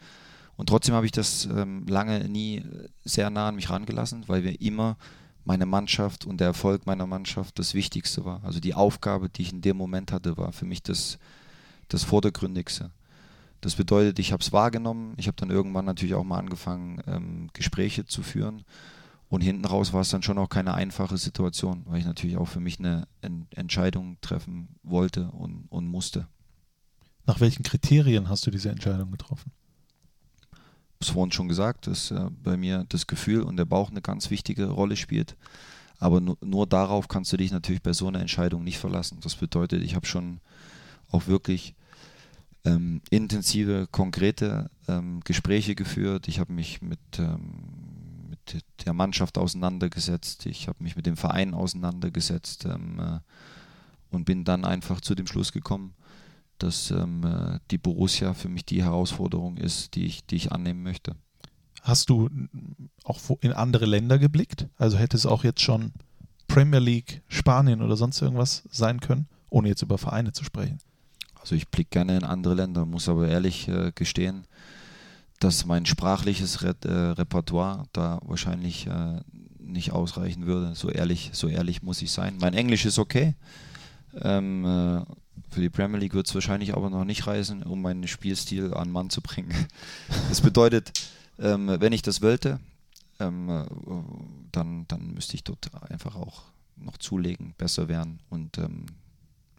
Und 0.57 0.69
trotzdem 0.69 0.95
habe 0.95 1.07
ich 1.07 1.13
das 1.13 1.47
ähm, 1.47 1.87
lange 1.87 2.29
nie 2.29 2.65
sehr 3.05 3.31
nah 3.31 3.49
an 3.49 3.55
mich 3.55 3.71
rangelassen, 3.71 4.25
weil 4.27 4.43
wir 4.43 4.61
immer 4.61 4.97
meine 5.45 5.67
Mannschaft 5.67 6.27
und 6.27 6.41
der 6.41 6.49
Erfolg 6.49 6.85
meiner 6.85 7.07
Mannschaft 7.07 7.59
das 7.59 7.73
Wichtigste 7.73 8.25
war. 8.25 8.45
Also 8.45 8.61
die 8.61 8.75
Aufgabe, 8.75 9.31
die 9.31 9.43
ich 9.43 9.53
in 9.53 9.63
dem 9.63 9.77
Moment 9.77 10.13
hatte, 10.13 10.37
war 10.37 10.53
für 10.53 10.67
mich 10.67 10.83
das, 10.83 11.19
das 11.89 12.05
Vordergründigste. 12.05 12.91
Das 13.61 13.75
bedeutet, 13.75 14.19
ich 14.19 14.33
habe 14.33 14.43
es 14.43 14.53
wahrgenommen. 14.53 15.15
Ich 15.17 15.27
habe 15.27 15.37
dann 15.37 15.51
irgendwann 15.51 15.85
natürlich 15.85 16.15
auch 16.15 16.25
mal 16.25 16.39
angefangen, 16.39 17.01
ähm, 17.07 17.51
Gespräche 17.55 18.05
zu 18.05 18.23
führen. 18.23 18.65
Und 19.29 19.43
hinten 19.43 19.67
raus 19.67 19.93
war 19.93 20.01
es 20.01 20.09
dann 20.09 20.23
schon 20.23 20.39
auch 20.39 20.49
keine 20.49 20.75
einfache 20.75 21.19
Situation, 21.19 21.83
weil 21.87 21.99
ich 21.99 22.07
natürlich 22.07 22.39
auch 22.39 22.49
für 22.49 22.61
mich 22.61 22.79
eine 22.79 23.07
en 23.21 23.47
Entscheidung 23.51 24.17
treffen 24.21 24.69
wollte 24.83 25.31
und, 25.33 25.67
und 25.69 25.87
musste. 25.87 26.27
Nach 27.27 27.41
welchen 27.41 27.63
Kriterien 27.63 28.31
hast 28.31 28.47
du 28.47 28.51
diese 28.51 28.71
Entscheidung 28.71 29.11
getroffen? 29.11 29.53
Es 30.99 31.11
vorhin 31.11 31.31
schon 31.31 31.49
gesagt, 31.49 31.87
dass 31.87 32.11
äh, 32.11 32.31
bei 32.43 32.57
mir 32.57 32.87
das 32.89 33.07
Gefühl 33.07 33.43
und 33.43 33.57
der 33.57 33.67
Bauch 33.67 33.91
eine 33.91 34.01
ganz 34.01 34.31
wichtige 34.31 34.67
Rolle 34.67 34.97
spielt. 34.97 35.37
Aber 35.99 36.21
nur, 36.21 36.39
nur 36.41 36.67
darauf 36.67 37.09
kannst 37.09 37.33
du 37.33 37.37
dich 37.37 37.51
natürlich 37.51 37.83
bei 37.83 37.93
so 37.93 38.09
einer 38.09 38.21
Entscheidung 38.21 38.65
nicht 38.65 38.79
verlassen. 38.79 39.19
Das 39.21 39.37
bedeutet, 39.37 39.83
ich 39.83 39.95
habe 39.95 40.07
schon 40.07 40.41
auch 41.11 41.27
wirklich 41.27 41.75
ähm, 42.65 43.01
intensive, 43.11 43.89
konkrete 43.91 44.71
ähm, 44.89 45.21
Gespräche 45.25 45.75
geführt. 45.75 46.29
Ich 46.29 46.41
habe 46.41 46.53
mich 46.53 46.83
mit, 46.83 46.99
ähm, 47.19 47.53
mit 47.77 47.78
der 48.85 48.93
Mannschaft 48.93 49.39
auseinandergesetzt. 49.39 50.47
Ich 50.47 50.69
habe 50.69 50.83
mich 50.83 50.97
mit 50.97 51.07
dem 51.07 51.17
Verein 51.17 51.55
auseinandergesetzt 51.55 52.65
ähm, 52.67 52.99
äh, 53.01 53.19
und 54.11 54.25
bin 54.25 54.45
dann 54.45 54.65
einfach 54.65 55.01
zu 55.01 55.15
dem 55.15 55.27
Schluss 55.27 55.53
gekommen, 55.53 55.95
dass 56.59 56.91
ähm, 56.91 57.25
äh, 57.25 57.61
die 57.71 57.79
Borussia 57.79 58.35
für 58.35 58.49
mich 58.49 58.65
die 58.65 58.83
Herausforderung 58.83 59.57
ist, 59.57 59.95
die 59.95 60.07
ich, 60.07 60.27
die 60.27 60.37
ich 60.37 60.53
annehmen 60.53 60.83
möchte. 60.83 61.15
Hast 61.83 62.11
du 62.11 62.29
auch 63.05 63.21
in 63.41 63.53
andere 63.53 63.87
Länder 63.87 64.19
geblickt? 64.19 64.67
Also 64.77 64.99
hätte 64.99 65.17
es 65.17 65.27
auch 65.27 65.45
jetzt 65.45 65.61
schon 65.61 65.93
Premier 66.49 66.81
League, 66.81 67.23
Spanien 67.29 67.83
oder 67.83 67.97
sonst 67.97 68.21
irgendwas 68.21 68.65
sein 68.71 69.01
können, 69.01 69.29
ohne 69.49 69.69
jetzt 69.69 69.83
über 69.83 69.99
Vereine 69.99 70.33
zu 70.33 70.45
sprechen? 70.45 70.79
Also 71.41 71.55
ich 71.55 71.69
blicke 71.69 71.91
gerne 71.91 72.17
in 72.17 72.25
andere 72.25 72.55
Länder, 72.55 72.85
muss 72.85 73.09
aber 73.09 73.29
ehrlich 73.29 73.69
äh, 73.69 73.93
gestehen, 73.95 74.47
dass 75.39 75.67
mein 75.67 75.87
sprachliches 75.87 76.63
Re 76.63 76.75
äh, 76.85 76.89
Repertoire 76.89 77.85
da 77.93 78.21
wahrscheinlich 78.25 78.87
äh, 78.87 79.21
nicht 79.59 79.93
ausreichen 79.93 80.47
würde. 80.47 80.75
So 80.75 80.89
ehrlich, 80.89 81.31
so 81.33 81.49
ehrlich 81.49 81.83
muss 81.83 82.03
ich 82.03 82.11
sein. 82.11 82.37
Mein 82.41 82.55
Englisch 82.55 82.85
ist 82.85 82.99
okay. 82.99 83.35
Ähm, 84.21 84.65
äh, 84.65 85.03
für 85.51 85.61
die 85.61 85.71
Premier 85.71 85.99
League 85.99 86.15
wird 86.15 86.27
es 86.27 86.35
wahrscheinlich 86.35 86.75
aber 86.75 86.91
noch 86.91 87.05
nicht 87.05 87.27
reißen, 87.27 87.63
um 87.63 87.83
meinen 87.83 88.09
Spielstil 88.09 88.75
an 88.75 88.91
Mann 88.91 89.11
zu 89.11 89.21
bringen. 89.21 89.53
Das 90.29 90.41
bedeutet, 90.41 90.93
ähm, 91.39 91.69
wenn 91.79 91.93
ich 91.93 92.03
das 92.03 92.21
wollte, 92.23 92.61
ähm, 93.21 93.49
äh, 93.49 93.65
dann, 94.53 94.87
dann 94.89 95.15
müsste 95.15 95.35
ich 95.35 95.45
dort 95.45 95.71
einfach 95.91 96.17
auch 96.17 96.43
noch 96.77 96.97
zulegen, 96.99 97.55
besser 97.59 97.89
werden. 97.89 98.21
Und 98.29 98.59
ähm, 98.59 98.87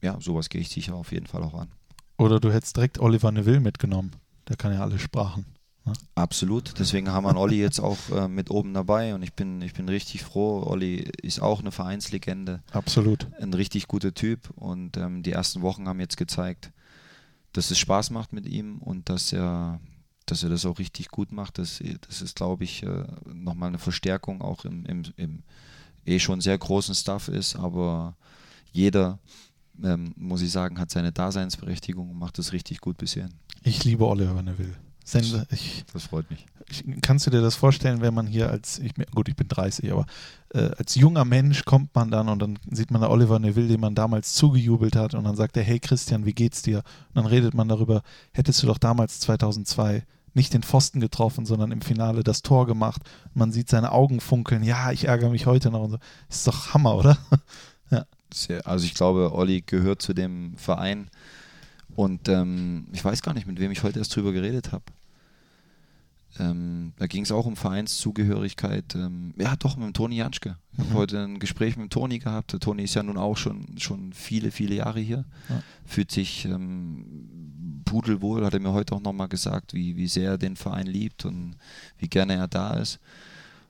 ja, 0.01 0.19
sowas 0.19 0.49
gehe 0.49 0.61
ich 0.61 0.69
sicher 0.69 0.95
auf 0.95 1.11
jeden 1.11 1.27
Fall 1.27 1.43
auch 1.43 1.53
an. 1.53 1.69
Oder 2.17 2.39
du 2.39 2.51
hättest 2.51 2.75
direkt 2.75 2.99
Oliver 2.99 3.31
Neville 3.31 3.59
mitgenommen. 3.59 4.11
Der 4.47 4.57
kann 4.57 4.73
ja 4.73 4.81
alle 4.81 4.99
Sprachen. 4.99 5.45
Ne? 5.89 5.93
Absolut. 6.15 6.73
Deswegen 6.79 7.11
haben 7.11 7.25
wir 7.25 7.35
Olli 7.35 7.59
jetzt 7.59 7.79
auch 7.79 7.97
äh, 8.11 8.27
mit 8.27 8.51
oben 8.51 8.73
dabei 8.73 9.15
und 9.15 9.23
ich 9.23 9.33
bin, 9.33 9.61
ich 9.61 9.73
bin 9.73 9.89
richtig 9.89 10.23
froh. 10.23 10.63
Olli 10.65 11.09
ist 11.21 11.41
auch 11.41 11.59
eine 11.59 11.71
Vereinslegende. 11.71 12.61
Absolut. 12.71 13.27
Ein 13.39 13.53
richtig 13.53 13.87
guter 13.87 14.13
Typ 14.13 14.49
und 14.55 14.97
ähm, 14.97 15.23
die 15.23 15.31
ersten 15.31 15.61
Wochen 15.61 15.87
haben 15.87 15.99
jetzt 15.99 16.17
gezeigt, 16.17 16.71
dass 17.53 17.71
es 17.71 17.79
Spaß 17.79 18.11
macht 18.11 18.33
mit 18.33 18.45
ihm 18.45 18.77
und 18.77 19.09
dass 19.09 19.33
er, 19.33 19.79
dass 20.25 20.43
er 20.43 20.49
das 20.49 20.65
auch 20.65 20.79
richtig 20.79 21.09
gut 21.09 21.31
macht. 21.31 21.57
Das, 21.57 21.81
das 22.07 22.21
ist, 22.21 22.35
glaube 22.35 22.63
ich, 22.63 22.83
äh, 22.83 23.05
nochmal 23.25 23.69
eine 23.69 23.79
Verstärkung 23.79 24.41
auch 24.41 24.65
im, 24.65 24.85
im, 24.85 25.03
im 25.17 25.43
eh 26.05 26.19
schon 26.19 26.41
sehr 26.41 26.57
großen 26.57 26.95
Stuff 26.95 27.27
ist, 27.27 27.55
aber 27.55 28.15
jeder 28.71 29.19
ähm, 29.83 30.13
muss 30.15 30.41
ich 30.41 30.51
sagen, 30.51 30.79
hat 30.79 30.91
seine 30.91 31.11
Daseinsberechtigung 31.11 32.09
und 32.09 32.19
macht 32.19 32.37
das 32.37 32.53
richtig 32.53 32.81
gut 32.81 32.97
bisher. 32.97 33.29
Ich 33.63 33.83
liebe 33.83 34.05
Oliver 34.05 34.41
Neville. 34.41 34.75
Sender, 35.09 35.47
ich, 35.51 35.85
das 35.91 36.03
freut 36.03 36.29
mich. 36.29 36.45
Ich, 36.69 36.83
kannst 37.01 37.25
du 37.25 37.31
dir 37.31 37.41
das 37.41 37.55
vorstellen, 37.55 38.01
wenn 38.01 38.13
man 38.13 38.27
hier 38.27 38.51
als, 38.51 38.77
ich, 38.77 38.93
gut, 39.15 39.27
ich 39.27 39.35
bin 39.35 39.47
30, 39.47 39.91
aber 39.91 40.05
äh, 40.53 40.69
als 40.77 40.93
junger 40.93 41.25
Mensch 41.25 41.65
kommt 41.65 41.95
man 41.95 42.11
dann 42.11 42.29
und 42.29 42.39
dann 42.39 42.59
sieht 42.69 42.91
man 42.91 43.01
da 43.01 43.09
Oliver 43.09 43.39
Neville, 43.39 43.67
dem 43.67 43.81
man 43.81 43.95
damals 43.95 44.33
zugejubelt 44.33 44.95
hat 44.95 45.15
und 45.15 45.23
dann 45.23 45.35
sagt 45.35 45.57
er, 45.57 45.63
hey 45.63 45.79
Christian, 45.79 46.25
wie 46.25 46.33
geht's 46.33 46.61
dir? 46.61 46.83
Und 47.09 47.15
dann 47.15 47.25
redet 47.25 47.55
man 47.55 47.67
darüber, 47.67 48.03
hättest 48.33 48.61
du 48.61 48.67
doch 48.67 48.77
damals 48.77 49.19
2002 49.21 50.03
nicht 50.35 50.53
den 50.53 50.61
Pfosten 50.61 50.99
getroffen, 50.99 51.47
sondern 51.47 51.71
im 51.71 51.81
Finale 51.81 52.23
das 52.23 52.43
Tor 52.43 52.67
gemacht. 52.67 53.01
Man 53.33 53.51
sieht 53.51 53.67
seine 53.67 53.91
Augen 53.91 54.19
funkeln, 54.19 54.61
ja, 54.61 54.91
ich 54.91 55.05
ärgere 55.05 55.31
mich 55.31 55.47
heute 55.47 55.71
noch 55.71 55.81
und 55.81 55.91
so. 55.91 55.97
Ist 56.29 56.45
doch 56.45 56.75
Hammer, 56.75 56.95
oder? 56.95 57.17
sehr, 58.31 58.67
also 58.67 58.85
ich 58.85 58.93
glaube, 58.93 59.33
Olli 59.33 59.61
gehört 59.65 60.03
zu 60.03 60.13
dem 60.13 60.55
Verein 60.55 61.09
und 61.95 62.29
ähm, 62.29 62.87
ich 62.93 63.03
weiß 63.03 63.23
gar 63.23 63.33
nicht, 63.33 63.47
mit 63.47 63.59
wem 63.59 63.71
ich 63.71 63.81
heute 63.81 63.99
erst 63.99 64.15
drüber 64.15 64.31
geredet 64.31 64.71
habe. 64.71 64.83
Ähm, 66.37 66.93
da 66.97 67.07
ging 67.07 67.23
es 67.23 67.31
auch 67.31 67.45
um 67.45 67.55
Vereinszugehörigkeit. 67.55 68.95
Ähm, 68.95 69.33
ja, 69.37 69.55
doch, 69.55 69.75
mit 69.75 69.87
dem 69.87 69.93
Toni 69.93 70.17
Janschke. 70.17 70.57
Ich 70.73 70.79
habe 70.79 70.89
mhm. 70.89 70.93
heute 70.93 71.23
ein 71.23 71.39
Gespräch 71.39 71.75
mit 71.75 71.85
dem 71.85 71.89
Toni 71.89 72.19
gehabt. 72.19 72.53
Der 72.53 72.59
Toni 72.59 72.83
ist 72.83 72.93
ja 72.93 73.03
nun 73.03 73.17
auch 73.17 73.37
schon, 73.37 73.77
schon 73.77 74.13
viele, 74.13 74.51
viele 74.51 74.75
Jahre 74.75 74.99
hier. 74.99 75.25
Ja. 75.49 75.63
Fühlt 75.85 76.11
sich 76.11 76.45
ähm, 76.45 77.81
pudelwohl, 77.85 78.45
hat 78.45 78.53
er 78.53 78.59
mir 78.59 78.73
heute 78.73 78.95
auch 78.95 79.01
nochmal 79.01 79.27
gesagt, 79.27 79.73
wie, 79.73 79.95
wie 79.95 80.07
sehr 80.07 80.31
er 80.31 80.37
den 80.37 80.55
Verein 80.55 80.87
liebt 80.87 81.25
und 81.25 81.55
wie 81.97 82.07
gerne 82.07 82.35
er 82.35 82.47
da 82.47 82.73
ist. 82.73 82.99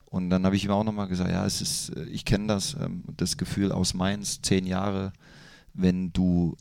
Und 0.05 0.29
dann 0.29 0.45
habe 0.45 0.55
ich 0.55 0.65
ihm 0.65 0.71
auch 0.71 0.83
nochmal 0.83 1.07
gesagt, 1.07 1.31
ja, 1.31 1.45
es 1.45 1.61
ist, 1.61 1.89
äh, 1.95 2.03
ich 2.05 2.25
kenne 2.25 2.47
das, 2.47 2.75
ähm, 2.79 3.03
das 3.15 3.37
Gefühl 3.37 3.71
aus 3.71 3.93
Mainz, 3.93 4.41
zehn 4.41 4.65
Jahre, 4.65 5.13
wenn 5.73 6.11
du, 6.11 6.57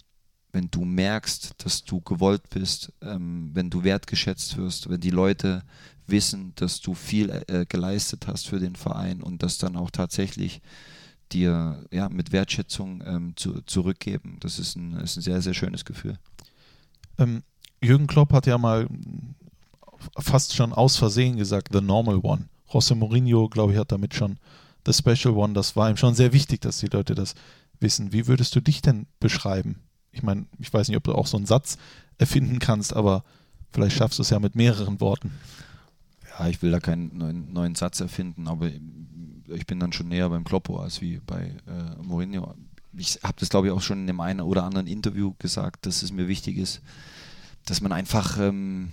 wenn 0.53 0.71
du 0.71 0.85
merkst, 0.85 1.55
dass 1.59 1.85
du 1.85 2.01
gewollt 2.01 2.49
bist, 2.51 2.93
ähm, 3.03 3.51
wenn 3.53 3.71
du 3.71 3.85
wertgeschätzt 3.85 4.57
wirst, 4.57 4.89
wenn 4.89 5.01
die 5.01 5.11
Leute 5.11 5.63
wissen, 6.07 6.53
dass 6.57 6.81
du 6.81 6.95
viel 6.95 7.31
äh, 7.49 7.67
geleistet 7.69 8.27
hast 8.27 8.49
für 8.49 8.59
den 8.59 8.77
Verein 8.77 9.23
und 9.23 9.43
das 9.43 9.59
dann 9.59 9.77
auch 9.77 9.91
tatsächlich 9.91 10.63
dir 11.33 11.85
ja, 11.91 12.09
mit 12.09 12.33
Wertschätzung 12.33 13.03
ähm, 13.07 13.33
zu, 13.37 13.61
zurückgeben. 13.63 14.39
Das 14.41 14.59
ist 14.59 14.77
ein, 14.77 14.95
ist 14.95 15.17
ein 15.17 15.23
sehr, 15.23 15.43
sehr 15.43 15.55
schönes 15.55 15.85
Gefühl. 15.85 16.19
Ähm, 17.19 17.43
Jürgen 17.83 18.07
Klopp 18.07 18.33
hat 18.33 18.47
ja 18.47 18.57
mal 18.57 18.89
fast 20.19 20.55
schon 20.55 20.73
aus 20.73 20.97
Versehen 20.97 21.37
gesagt, 21.37 21.69
the 21.73 21.81
normal 21.81 22.21
one 22.23 22.49
José 22.71 22.95
Mourinho, 22.95 23.49
glaube 23.49 23.73
ich, 23.73 23.79
hat 23.79 23.93
damit 23.93 24.15
schon 24.15 24.39
The 24.87 24.93
Special 24.93 25.35
One, 25.35 25.55
das 25.55 25.77
war 25.77 25.91
ihm 25.91 25.97
schon 25.97 26.15
sehr 26.15 26.33
wichtig, 26.33 26.61
dass 26.61 26.79
die 26.79 26.87
Leute 26.87 27.15
das 27.15 27.35
wissen. 27.81 28.13
Wie 28.13 28.27
würdest 28.27 28.55
du 28.55 28.61
dich 28.61 28.83
denn 28.83 29.07
beschreiben? 29.21 29.77
Ich 30.13 30.23
meine, 30.23 30.47
ich 30.59 30.73
weiß 30.73 30.89
nicht, 30.89 30.97
ob 30.97 31.05
du 31.05 31.15
auch 31.15 31.27
so 31.27 31.37
einen 31.37 31.47
Satz 31.47 31.79
erfinden 32.19 32.59
kannst, 32.59 32.95
aber 32.95 33.25
vielleicht 33.73 33.97
schaffst 33.97 34.19
du 34.19 34.23
es 34.23 34.31
ja 34.31 34.39
mit 34.41 34.55
mehreren 34.55 35.01
Worten. 35.01 35.33
Ja, 36.39 36.49
ich 36.49 36.63
will 36.63 36.71
da 36.71 36.81
keinen 36.81 37.17
neuen, 37.17 37.53
neuen 37.53 37.75
Satz 37.75 38.01
erfinden, 38.01 38.49
aber 38.49 38.71
ich 39.49 39.67
bin 39.67 39.81
dann 39.81 39.93
schon 39.93 40.09
näher 40.09 40.29
beim 40.29 40.45
Kloppo 40.45 40.79
als 40.79 41.01
wie 41.01 41.21
bei 41.25 41.55
äh, 41.67 42.03
Mourinho. 42.03 42.55
Ich 42.97 43.21
habe 43.23 43.35
das, 43.39 43.49
glaube 43.49 43.69
ich, 43.69 43.73
auch 43.73 43.81
schon 43.81 44.01
in 44.01 44.07
dem 44.07 44.21
einen 44.21 44.41
oder 44.41 44.65
anderen 44.65 44.87
Interview 44.87 45.35
gesagt, 45.39 45.87
dass 45.87 46.03
es 46.03 46.13
mir 46.13 46.29
wichtig 46.29 46.57
ist, 46.57 46.81
dass 47.65 47.81
man 47.81 47.93
einfach 47.93 48.39
ähm, 48.39 48.93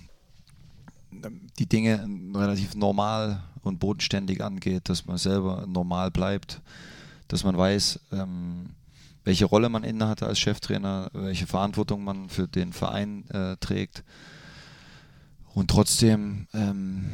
die 1.58 1.66
Dinge 1.66 2.06
relativ 2.34 2.74
normal 2.74 3.42
und 3.62 3.80
bodenständig 3.80 4.42
angeht, 4.42 4.88
dass 4.88 5.06
man 5.06 5.18
selber 5.18 5.66
normal 5.66 6.10
bleibt, 6.10 6.60
dass 7.28 7.44
man 7.44 7.56
weiß, 7.56 8.00
ähm, 8.12 8.70
welche 9.26 9.44
Rolle 9.44 9.68
man 9.68 9.82
innehat 9.82 10.22
als 10.22 10.38
Cheftrainer, 10.38 11.10
welche 11.12 11.48
Verantwortung 11.48 12.04
man 12.04 12.28
für 12.28 12.46
den 12.46 12.72
Verein 12.72 13.28
äh, 13.30 13.56
trägt 13.56 14.04
und 15.52 15.68
trotzdem 15.68 16.46
ähm, 16.54 17.10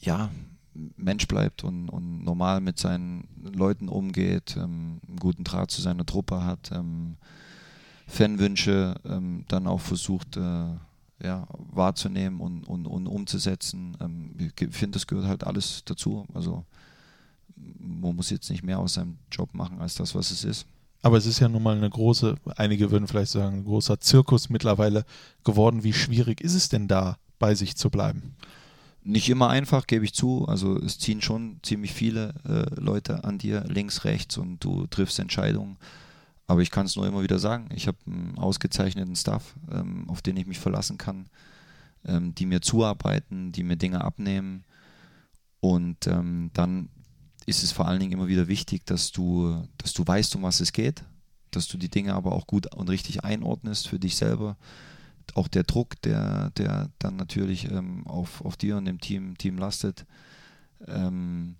ja 0.00 0.30
Mensch 0.96 1.28
bleibt 1.28 1.62
und, 1.62 1.88
und, 1.90 2.24
normal 2.24 2.60
mit 2.60 2.78
seinen 2.78 3.28
Leuten 3.40 3.88
umgeht, 3.88 4.56
ähm, 4.56 5.00
einen 5.06 5.18
guten 5.20 5.44
Draht 5.44 5.70
zu 5.70 5.80
seiner 5.80 6.04
Truppe 6.04 6.44
hat, 6.44 6.72
ähm, 6.72 7.16
Fanwünsche 8.08 8.96
ähm, 9.04 9.44
dann 9.46 9.68
auch 9.68 9.80
versucht 9.80 10.36
äh, 10.36 10.40
ja, 11.22 11.46
wahrzunehmen 11.70 12.40
und, 12.40 12.64
und, 12.64 12.86
und 12.86 13.06
umzusetzen. 13.06 13.96
Ähm, 14.00 14.34
ich 14.38 14.74
finde, 14.74 14.96
das 14.96 15.06
gehört 15.06 15.26
halt 15.26 15.44
alles 15.44 15.82
dazu. 15.84 16.26
Also 16.34 16.64
man 17.54 18.16
muss 18.16 18.30
jetzt 18.30 18.50
nicht 18.50 18.64
mehr 18.64 18.80
aus 18.80 18.94
seinem 18.94 19.18
Job 19.30 19.54
machen 19.54 19.80
als 19.80 19.94
das, 19.94 20.16
was 20.16 20.32
es 20.32 20.42
ist. 20.42 20.66
Aber 21.02 21.16
es 21.16 21.26
ist 21.26 21.38
ja 21.38 21.48
nun 21.48 21.62
mal 21.62 21.76
eine 21.76 21.88
große, 21.88 22.36
einige 22.56 22.90
würden 22.90 23.06
vielleicht 23.06 23.30
sagen, 23.30 23.58
ein 23.58 23.64
großer 23.64 24.00
Zirkus 24.00 24.50
mittlerweile 24.50 25.04
geworden. 25.44 25.84
Wie 25.84 25.92
schwierig 25.92 26.40
ist 26.40 26.54
es 26.54 26.68
denn 26.68 26.88
da, 26.88 27.18
bei 27.38 27.54
sich 27.54 27.76
zu 27.76 27.88
bleiben? 27.88 28.34
Nicht 29.04 29.28
immer 29.28 29.48
einfach, 29.48 29.86
gebe 29.86 30.04
ich 30.04 30.12
zu. 30.12 30.46
Also 30.48 30.76
es 30.76 30.98
ziehen 30.98 31.22
schon 31.22 31.60
ziemlich 31.62 31.92
viele 31.92 32.34
äh, 32.44 32.80
Leute 32.80 33.24
an 33.24 33.38
dir 33.38 33.64
links, 33.68 34.04
rechts 34.04 34.36
und 34.36 34.62
du 34.62 34.86
triffst 34.88 35.18
Entscheidungen. 35.18 35.78
Aber 36.48 36.62
ich 36.62 36.70
kann 36.70 36.86
es 36.86 36.96
nur 36.96 37.06
immer 37.06 37.22
wieder 37.22 37.38
sagen, 37.38 37.68
ich 37.74 37.86
habe 37.86 37.98
einen 38.06 38.36
ausgezeichneten 38.36 39.14
Staff, 39.14 39.54
ähm, 39.70 40.08
auf 40.08 40.20
den 40.20 40.36
ich 40.36 40.46
mich 40.46 40.58
verlassen 40.58 40.98
kann, 40.98 41.26
ähm, 42.04 42.34
die 42.34 42.46
mir 42.46 42.60
zuarbeiten, 42.60 43.52
die 43.52 43.62
mir 43.62 43.76
Dinge 43.76 44.02
abnehmen. 44.02 44.64
Und 45.60 46.06
ähm, 46.06 46.50
dann 46.54 46.88
ist 47.48 47.62
es 47.62 47.72
vor 47.72 47.88
allen 47.88 47.98
Dingen 47.98 48.12
immer 48.12 48.28
wieder 48.28 48.46
wichtig, 48.46 48.84
dass 48.84 49.10
du, 49.10 49.66
dass 49.78 49.94
du 49.94 50.06
weißt, 50.06 50.36
um 50.36 50.42
was 50.42 50.60
es 50.60 50.72
geht, 50.72 51.02
dass 51.50 51.66
du 51.66 51.78
die 51.78 51.88
Dinge 51.88 52.12
aber 52.12 52.32
auch 52.32 52.46
gut 52.46 52.74
und 52.74 52.90
richtig 52.90 53.24
einordnest 53.24 53.88
für 53.88 53.98
dich 53.98 54.16
selber. 54.16 54.58
Auch 55.34 55.48
der 55.48 55.62
Druck, 55.62 56.00
der, 56.02 56.50
der 56.50 56.90
dann 56.98 57.16
natürlich 57.16 57.70
ähm, 57.70 58.06
auf, 58.06 58.44
auf 58.44 58.58
dir 58.58 58.76
und 58.76 58.84
dem 58.84 59.00
Team, 59.00 59.38
Team 59.38 59.56
lastet. 59.56 60.04
Ähm, 60.86 61.56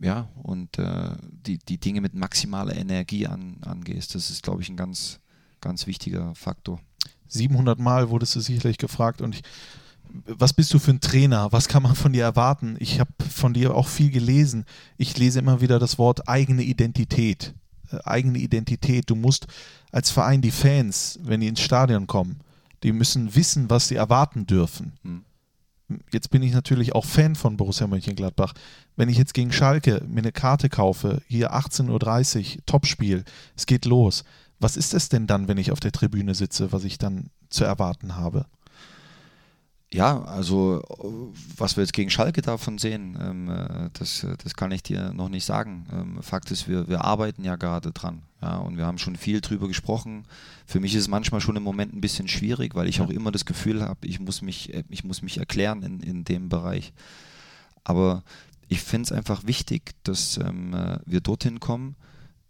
ja, 0.00 0.28
und 0.40 0.78
äh, 0.78 1.16
die, 1.30 1.58
die 1.58 1.78
Dinge 1.78 2.00
mit 2.00 2.14
maximaler 2.14 2.76
Energie 2.76 3.26
an, 3.26 3.56
angehst. 3.62 4.14
Das 4.14 4.30
ist, 4.30 4.44
glaube 4.44 4.62
ich, 4.62 4.68
ein 4.68 4.76
ganz, 4.76 5.18
ganz 5.60 5.88
wichtiger 5.88 6.32
Faktor. 6.36 6.80
700 7.26 7.80
Mal 7.80 8.08
wurdest 8.08 8.36
du 8.36 8.40
sicherlich 8.40 8.78
gefragt 8.78 9.20
und 9.20 9.34
ich, 9.34 9.42
was 10.26 10.52
bist 10.52 10.72
du 10.74 10.78
für 10.78 10.92
ein 10.92 11.00
Trainer? 11.00 11.52
Was 11.52 11.68
kann 11.68 11.82
man 11.82 11.94
von 11.94 12.12
dir 12.12 12.24
erwarten? 12.24 12.76
Ich 12.78 13.00
habe 13.00 13.10
von 13.30 13.54
dir 13.54 13.74
auch 13.74 13.88
viel 13.88 14.10
gelesen. 14.10 14.64
Ich 14.96 15.16
lese 15.16 15.38
immer 15.38 15.60
wieder 15.60 15.78
das 15.78 15.98
Wort 15.98 16.28
eigene 16.28 16.62
Identität. 16.62 17.54
Äh, 17.90 17.98
eigene 18.04 18.38
Identität. 18.38 19.08
Du 19.08 19.14
musst 19.14 19.46
als 19.90 20.10
Verein 20.10 20.42
die 20.42 20.50
Fans, 20.50 21.18
wenn 21.22 21.40
die 21.40 21.48
ins 21.48 21.60
Stadion 21.60 22.06
kommen, 22.06 22.40
die 22.82 22.92
müssen 22.92 23.34
wissen, 23.34 23.70
was 23.70 23.88
sie 23.88 23.96
erwarten 23.96 24.46
dürfen. 24.46 24.92
Hm 25.02 25.24
jetzt 26.12 26.30
bin 26.30 26.42
ich 26.42 26.52
natürlich 26.52 26.94
auch 26.94 27.04
Fan 27.04 27.34
von 27.34 27.56
Borussia 27.56 27.86
Mönchengladbach. 27.86 28.54
Wenn 28.96 29.08
ich 29.08 29.18
jetzt 29.18 29.34
gegen 29.34 29.52
Schalke 29.52 30.02
mir 30.06 30.20
eine 30.20 30.32
Karte 30.32 30.68
kaufe, 30.68 31.22
hier 31.26 31.54
18.30 31.54 32.56
Uhr, 32.56 32.66
Topspiel, 32.66 33.24
es 33.56 33.66
geht 33.66 33.84
los. 33.84 34.24
Was 34.58 34.76
ist 34.76 34.94
es 34.94 35.08
denn 35.08 35.26
dann, 35.26 35.48
wenn 35.48 35.58
ich 35.58 35.72
auf 35.72 35.80
der 35.80 35.92
Tribüne 35.92 36.34
sitze, 36.34 36.72
was 36.72 36.84
ich 36.84 36.98
dann 36.98 37.30
zu 37.48 37.64
erwarten 37.64 38.16
habe? 38.16 38.46
Ja, 39.92 40.22
also 40.22 40.82
was 41.56 41.76
wir 41.76 41.82
jetzt 41.82 41.92
gegen 41.92 42.08
Schalke 42.08 42.40
davon 42.40 42.78
sehen, 42.78 43.18
ähm, 43.20 43.50
äh, 43.50 43.90
das, 43.92 44.26
das 44.42 44.54
kann 44.54 44.70
ich 44.70 44.82
dir 44.82 45.12
noch 45.12 45.28
nicht 45.28 45.44
sagen. 45.44 45.86
Ähm, 45.92 46.22
Fakt 46.22 46.50
ist, 46.50 46.66
wir, 46.66 46.88
wir 46.88 47.04
arbeiten 47.04 47.44
ja 47.44 47.56
gerade 47.56 47.92
dran. 47.92 48.22
Ja, 48.40 48.56
und 48.56 48.78
wir 48.78 48.86
haben 48.86 48.98
schon 48.98 49.16
viel 49.16 49.42
drüber 49.42 49.68
gesprochen. 49.68 50.24
Für 50.66 50.80
mich 50.80 50.94
ist 50.94 51.02
es 51.02 51.08
manchmal 51.08 51.42
schon 51.42 51.56
im 51.56 51.62
Moment 51.62 51.94
ein 51.94 52.00
bisschen 52.00 52.26
schwierig, 52.26 52.74
weil 52.74 52.88
ich 52.88 53.02
auch 53.02 53.10
immer 53.10 53.30
das 53.30 53.44
Gefühl 53.44 53.82
habe, 53.82 54.06
ich 54.06 54.18
muss 54.18 54.40
mich, 54.40 54.72
äh, 54.72 54.84
ich 54.88 55.04
muss 55.04 55.20
mich 55.20 55.36
erklären 55.36 55.82
in, 55.82 56.00
in 56.00 56.24
dem 56.24 56.48
Bereich. 56.48 56.94
Aber 57.84 58.22
ich 58.68 58.80
finde 58.80 59.06
es 59.06 59.12
einfach 59.12 59.46
wichtig, 59.46 59.92
dass 60.04 60.38
ähm, 60.38 60.72
äh, 60.72 60.98
wir 61.04 61.20
dorthin 61.20 61.60
kommen, 61.60 61.96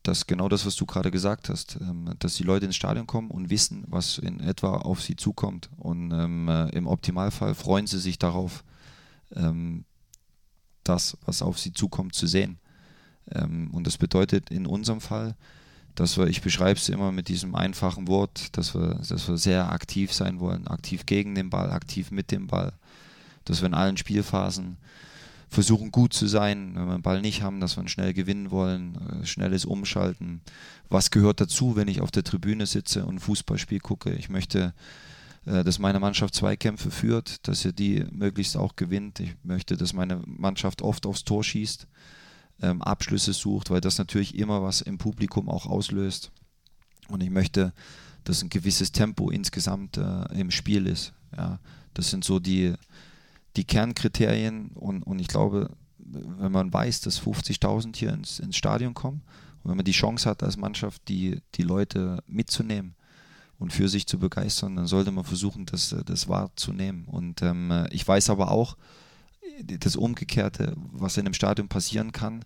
dass 0.03 0.27
genau 0.27 0.49
das, 0.49 0.67
was 0.67 0.77
du 0.77 0.87
gerade 0.87 1.11
gesagt 1.11 1.49
hast, 1.49 1.79
ähm, 1.81 2.15
dass 2.19 2.35
die 2.35 2.43
Leute 2.43 2.67
ins 2.67 2.77
Stadion 2.77 3.07
kommen 3.07 3.31
und 3.31 3.51
wissen, 3.51 3.85
was 3.89 4.19
in 4.19 4.41
etwa 4.41 4.79
auf 4.79 5.01
sie 5.01 5.17
zukommt. 5.17 5.71
Und 5.77 6.13
ähm, 6.13 6.49
äh, 6.49 6.69
im 6.71 6.87
Optimalfall 6.87 7.55
freuen 7.55 7.87
sie 7.87 8.01
sich 8.01 8.19
darauf, 8.19 8.65
ähm, 9.35 9.85
das, 10.85 11.17
was 11.25 11.43
auf 11.43 11.59
sie 11.59 11.73
zukommt, 11.73 12.15
zu 12.15 12.27
sehen. 12.27 12.59
Und 13.25 13.87
das 13.87 13.99
bedeutet 13.99 14.51
in 14.51 14.67
unserem 14.67 15.01
Fall, 15.01 15.37
dass 15.95 16.17
wir, 16.17 16.27
ich 16.27 16.43
beschreibe 16.43 16.79
es 16.79 16.89
immer 16.89 17.13
mit 17.13 17.29
diesem 17.29 17.55
einfachen 17.55 18.09
Wort, 18.09 18.57
dass 18.57 18.75
wir, 18.75 18.97
dass 19.09 19.29
wir 19.29 19.39
sehr 19.39 19.71
aktiv 19.71 20.13
sein 20.13 20.41
wollen, 20.41 20.67
aktiv 20.67 21.07
gegen 21.07 21.37
den 21.37 21.49
Ball, 21.49 21.71
aktiv 21.71 22.11
mit 22.11 22.33
dem 22.33 22.49
Ball, 22.49 22.73
dass 23.45 23.63
wir 23.63 23.67
in 23.67 23.75
allen 23.75 23.97
Spielphasen 23.97 24.77
versuchen 25.53 25.93
gut 25.93 26.15
zu 26.15 26.27
sein, 26.27 26.75
wenn 26.75 26.87
wir 26.87 26.97
den 26.97 27.03
Ball 27.03 27.21
nicht 27.21 27.43
haben, 27.43 27.61
dass 27.61 27.77
wir 27.77 27.87
schnell 27.89 28.15
gewinnen 28.15 28.51
wollen, 28.51 28.97
äh, 29.23 29.27
schnelles 29.27 29.65
Umschalten. 29.65 30.41
Was 30.89 31.11
gehört 31.11 31.41
dazu, 31.41 31.77
wenn 31.77 31.89
ich 31.89 32.01
auf 32.01 32.11
der 32.11 32.25
Tribüne 32.25 32.67
sitze 32.67 33.05
und 33.05 33.17
ein 33.17 33.21
Fußballspiel 33.21 33.81
gucke? 33.81 34.13
Ich 34.15 34.31
möchte, 34.31 34.73
äh, 35.45 35.63
dass 35.63 35.79
meine 35.79 36.01
Mannschaft 36.01 36.35
Zweikämpfe 36.35 36.91
führt, 36.91 37.47
dass 37.47 37.61
sie 37.61 37.75
die 37.75 38.05
möglichst 38.11 38.57
auch 38.57 38.77
gewinnt. 38.77 39.21
Ich 39.21 39.35
möchte, 39.43 39.77
dass 39.77 39.93
meine 39.93 40.23
Mannschaft 40.27 40.81
oft 40.81 41.05
aufs 41.05 41.25
Tor 41.25 41.45
schießt, 41.45 41.87
ähm, 42.63 42.81
Abschlüsse 42.81 43.35
sucht, 43.35 43.71
weil 43.71 43.83
das 43.83 43.99
natürlich 43.99 44.39
immer 44.39 44.63
was 44.63 44.81
im 44.81 44.97
Publikum 44.97 45.51
auch 45.51 45.67
auslöst. 45.67 46.33
Und 47.09 47.23
ich 47.23 47.31
möchte, 47.31 47.75
dass 48.25 48.43
ein 48.43 48.49
gewisses 48.49 48.93
Tempo 48.93 49.31
insgesamt 49.31 49.99
äh, 49.99 50.25
im 50.33 50.51
Spiel 50.51 50.87
ist. 50.87 51.13
Ja, 51.37 51.59
das 51.93 52.09
sind 52.11 52.25
so 52.25 52.39
die, 52.39 52.73
die 53.57 53.65
Kernkriterien 53.65 54.71
und, 54.75 55.03
und 55.03 55.19
ich 55.19 55.29
glaube, 55.29 55.71
wenn 55.99 56.53
man 56.53 56.73
weiß, 56.73 57.01
dass 57.03 57.21
50.000 57.21 57.97
hier 57.97 58.13
ins, 58.13 58.39
ins 58.39 58.57
Stadion 58.57 58.95
kommen 58.95 59.23
und 59.63 59.71
wenn 59.71 59.77
man 59.77 59.85
die 59.85 59.93
Chance 59.93 60.29
hat 60.29 60.43
als 60.43 60.57
Mannschaft, 60.57 61.03
die, 61.09 61.41
die 61.55 61.63
Leute 61.63 62.23
mitzunehmen 62.27 62.95
und 63.59 63.73
für 63.73 63.89
sich 63.89 64.07
zu 64.07 64.19
begeistern, 64.19 64.77
dann 64.77 64.87
sollte 64.87 65.13
man 65.13 65.25
versuchen, 65.25 65.67
das, 65.67 65.95
das 66.05 66.29
wahrzunehmen. 66.29 67.05
Und 67.07 67.43
ähm, 67.43 67.87
ich 67.91 68.07
weiß 68.07 68.31
aber 68.31 68.51
auch, 68.51 68.77
das 69.63 69.97
Umgekehrte, 69.97 70.75
was 70.93 71.17
in 71.17 71.27
einem 71.27 71.35
Stadion 71.35 71.69
passieren 71.69 72.13
kann, 72.13 72.45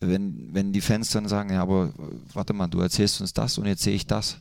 wenn, 0.00 0.52
wenn 0.52 0.72
die 0.72 0.80
Fans 0.80 1.10
dann 1.10 1.28
sagen, 1.28 1.50
ja, 1.50 1.62
aber 1.62 1.92
warte 2.32 2.52
mal, 2.52 2.66
du 2.66 2.80
erzählst 2.80 3.20
uns 3.20 3.32
das 3.32 3.56
und 3.58 3.66
jetzt 3.66 3.82
sehe 3.82 3.94
ich 3.94 4.06
das. 4.06 4.38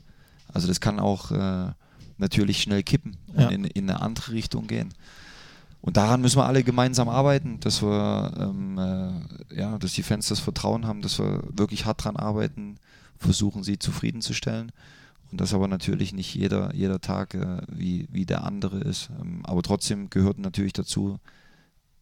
Also 0.48 0.68
das 0.68 0.82
kann 0.82 1.00
auch 1.00 1.32
äh, 1.32 1.72
natürlich 2.18 2.62
schnell 2.62 2.84
kippen 2.84 3.18
und 3.28 3.40
ja. 3.40 3.50
in, 3.50 3.64
in 3.64 3.90
eine 3.90 4.02
andere 4.02 4.34
Richtung 4.34 4.68
gehen. 4.68 4.94
Und 5.86 5.98
daran 5.98 6.20
müssen 6.20 6.40
wir 6.40 6.48
alle 6.48 6.64
gemeinsam 6.64 7.10
arbeiten, 7.10 7.60
dass 7.60 7.84
wir, 7.84 8.34
ähm, 8.40 8.80
äh, 8.80 9.56
ja, 9.56 9.78
dass 9.78 9.94
die 9.94 10.02
Fans 10.02 10.28
das 10.28 10.40
Vertrauen 10.40 10.88
haben, 10.88 11.04
dass 11.04 11.20
wir 11.20 11.44
wirklich 11.52 11.86
hart 11.86 12.04
dran 12.04 12.16
arbeiten, 12.16 12.78
versuchen 13.20 13.64
sie 13.64 13.78
zufriedenzustellen. 13.78 14.72
Und 15.32 15.42
dass 15.42 15.54
aber 15.54 15.68
natürlich 15.68 16.12
nicht 16.12 16.34
jeder, 16.34 16.74
jeder 16.74 17.02
Tag 17.02 17.36
äh, 17.36 17.62
wie, 17.68 18.08
wie 18.12 18.26
der 18.26 18.46
andere 18.46 18.80
ist. 18.80 19.12
Ähm, 19.22 19.42
aber 19.46 19.62
trotzdem 19.62 20.10
gehört 20.10 20.40
natürlich 20.40 20.74
dazu, 20.74 21.20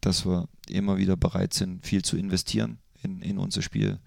dass 0.00 0.24
wir 0.24 0.48
immer 0.66 0.96
wieder 0.96 1.18
bereit 1.18 1.52
sind, 1.52 1.84
viel 1.84 2.00
zu 2.00 2.16
investieren 2.16 2.78
in, 3.02 3.20
in 3.20 3.36
unser 3.36 3.60
Spiel. 3.60 3.98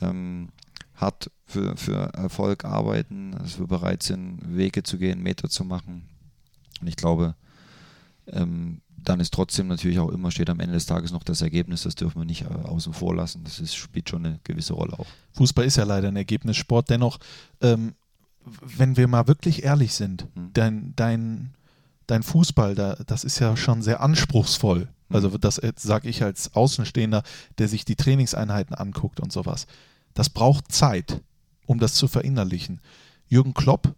Ähm, 0.00 0.48
hart 0.96 1.30
für, 1.46 1.76
für 1.76 2.12
Erfolg 2.14 2.64
arbeiten, 2.64 3.30
dass 3.30 3.60
wir 3.60 3.68
bereit 3.68 4.02
sind, 4.02 4.40
Wege 4.44 4.82
zu 4.82 4.98
gehen, 4.98 5.22
Meter 5.22 5.48
zu 5.48 5.64
machen. 5.64 6.08
Und 6.80 6.88
ich 6.88 6.96
glaube, 6.96 7.36
ähm, 8.26 8.80
dann 9.04 9.20
ist 9.20 9.32
trotzdem 9.32 9.68
natürlich 9.68 9.98
auch 9.98 10.10
immer, 10.10 10.30
steht 10.30 10.50
am 10.50 10.60
Ende 10.60 10.74
des 10.74 10.86
Tages 10.86 11.12
noch 11.12 11.22
das 11.22 11.42
Ergebnis, 11.42 11.82
das 11.82 11.94
dürfen 11.94 12.20
wir 12.20 12.24
nicht 12.24 12.42
äh, 12.42 12.46
außen 12.46 12.92
vor 12.92 13.14
lassen. 13.14 13.44
Das 13.44 13.60
ist, 13.60 13.74
spielt 13.74 14.08
schon 14.08 14.24
eine 14.24 14.40
gewisse 14.44 14.74
Rolle 14.74 14.98
auch. 14.98 15.06
Fußball 15.32 15.64
ist 15.64 15.76
ja 15.76 15.84
leider 15.84 16.08
ein 16.08 16.16
Ergebnissport. 16.16 16.90
Dennoch, 16.90 17.18
ähm, 17.60 17.94
wenn 18.44 18.96
wir 18.96 19.08
mal 19.08 19.26
wirklich 19.28 19.62
ehrlich 19.62 19.94
sind, 19.94 20.26
hm. 20.34 20.50
dein, 20.52 20.92
dein, 20.96 21.54
dein 22.06 22.22
Fußball, 22.22 22.74
da, 22.74 22.96
das 23.06 23.24
ist 23.24 23.38
ja 23.38 23.56
schon 23.56 23.82
sehr 23.82 24.00
anspruchsvoll. 24.00 24.88
Also 25.10 25.38
das 25.38 25.60
sage 25.76 26.08
ich 26.08 26.22
als 26.22 26.54
Außenstehender, 26.54 27.22
der 27.56 27.68
sich 27.68 27.84
die 27.84 27.96
Trainingseinheiten 27.96 28.74
anguckt 28.74 29.20
und 29.20 29.32
sowas. 29.32 29.66
Das 30.12 30.28
braucht 30.28 30.70
Zeit, 30.70 31.22
um 31.66 31.78
das 31.78 31.94
zu 31.94 32.08
verinnerlichen. 32.08 32.80
Jürgen 33.26 33.54
Klopp, 33.54 33.94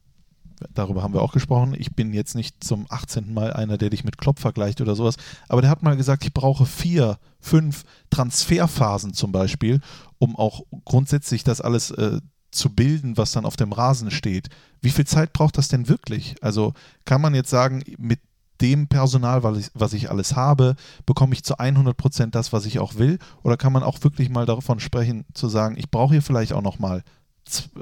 darüber 0.74 1.03
haben 1.03 1.15
wir 1.15 1.23
auch 1.23 1.32
gesprochen, 1.32 1.74
ich 1.77 1.95
bin 1.95 2.12
jetzt 2.12 2.35
nicht 2.35 2.62
zum 2.62 2.87
18. 2.89 3.32
Mal 3.32 3.53
einer, 3.53 3.78
der 3.78 3.91
dich 3.91 4.05
mit 4.05 4.19
Klopp 4.19 4.39
vergleicht 4.39 4.81
oder 4.81 4.95
sowas, 4.95 5.16
aber 5.49 5.62
der 5.62 5.70
hat 5.70 5.82
mal 5.82 5.97
gesagt, 5.97 6.24
ich 6.24 6.35
brauche 6.35 6.66
vier, 6.66 7.19
fünf 7.41 7.85
Transferphasen 8.11 9.15
zum 9.15 9.32
Beispiel, 9.32 9.81
um 10.19 10.37
auch 10.37 10.62
grundsätzlich 10.85 11.45
das 11.45 11.61
alles 11.61 11.91
äh, 11.93 12.20
zu 12.51 12.70
bilden, 12.70 13.16
was 13.16 13.32
dann 13.32 13.47
auf 13.47 13.57
dem 13.57 13.73
Rasen 13.73 14.11
steht. 14.11 14.49
Wie 14.81 14.91
viel 14.91 15.07
Zeit 15.07 15.32
braucht 15.32 15.59
das 15.59 15.69
denn 15.69 15.89
wirklich? 15.89 16.35
Also 16.43 16.74
kann 17.05 17.20
man 17.20 17.35
jetzt 17.35 17.51
sagen, 17.51 17.82
mit 17.99 18.20
dem 18.61 18.89
Personal, 18.89 19.43
was 19.43 19.59
ich, 19.59 19.70
was 19.74 19.93
ich 19.93 20.11
alles 20.11 20.37
habe, 20.37 20.77
bekomme 21.07 21.32
ich 21.32 21.45
zu 21.45 21.59
100 21.59 21.97
Prozent 21.97 22.35
das, 22.35 22.53
was 22.53 22.66
ich 22.66 22.78
auch 22.78 22.97
will? 22.97 23.19
Oder 23.43 23.57
kann 23.57 23.73
man 23.73 23.82
auch 23.82 24.03
wirklich 24.03 24.28
mal 24.28 24.47
davon 24.47 24.81
sprechen, 24.81 25.24
zu 25.35 25.49
sagen, 25.49 25.77
ich 25.78 25.91
brauche 25.91 26.15
hier 26.15 26.23
vielleicht 26.23 26.53
auch 26.53 26.62
noch 26.62 26.78
mal 26.78 27.03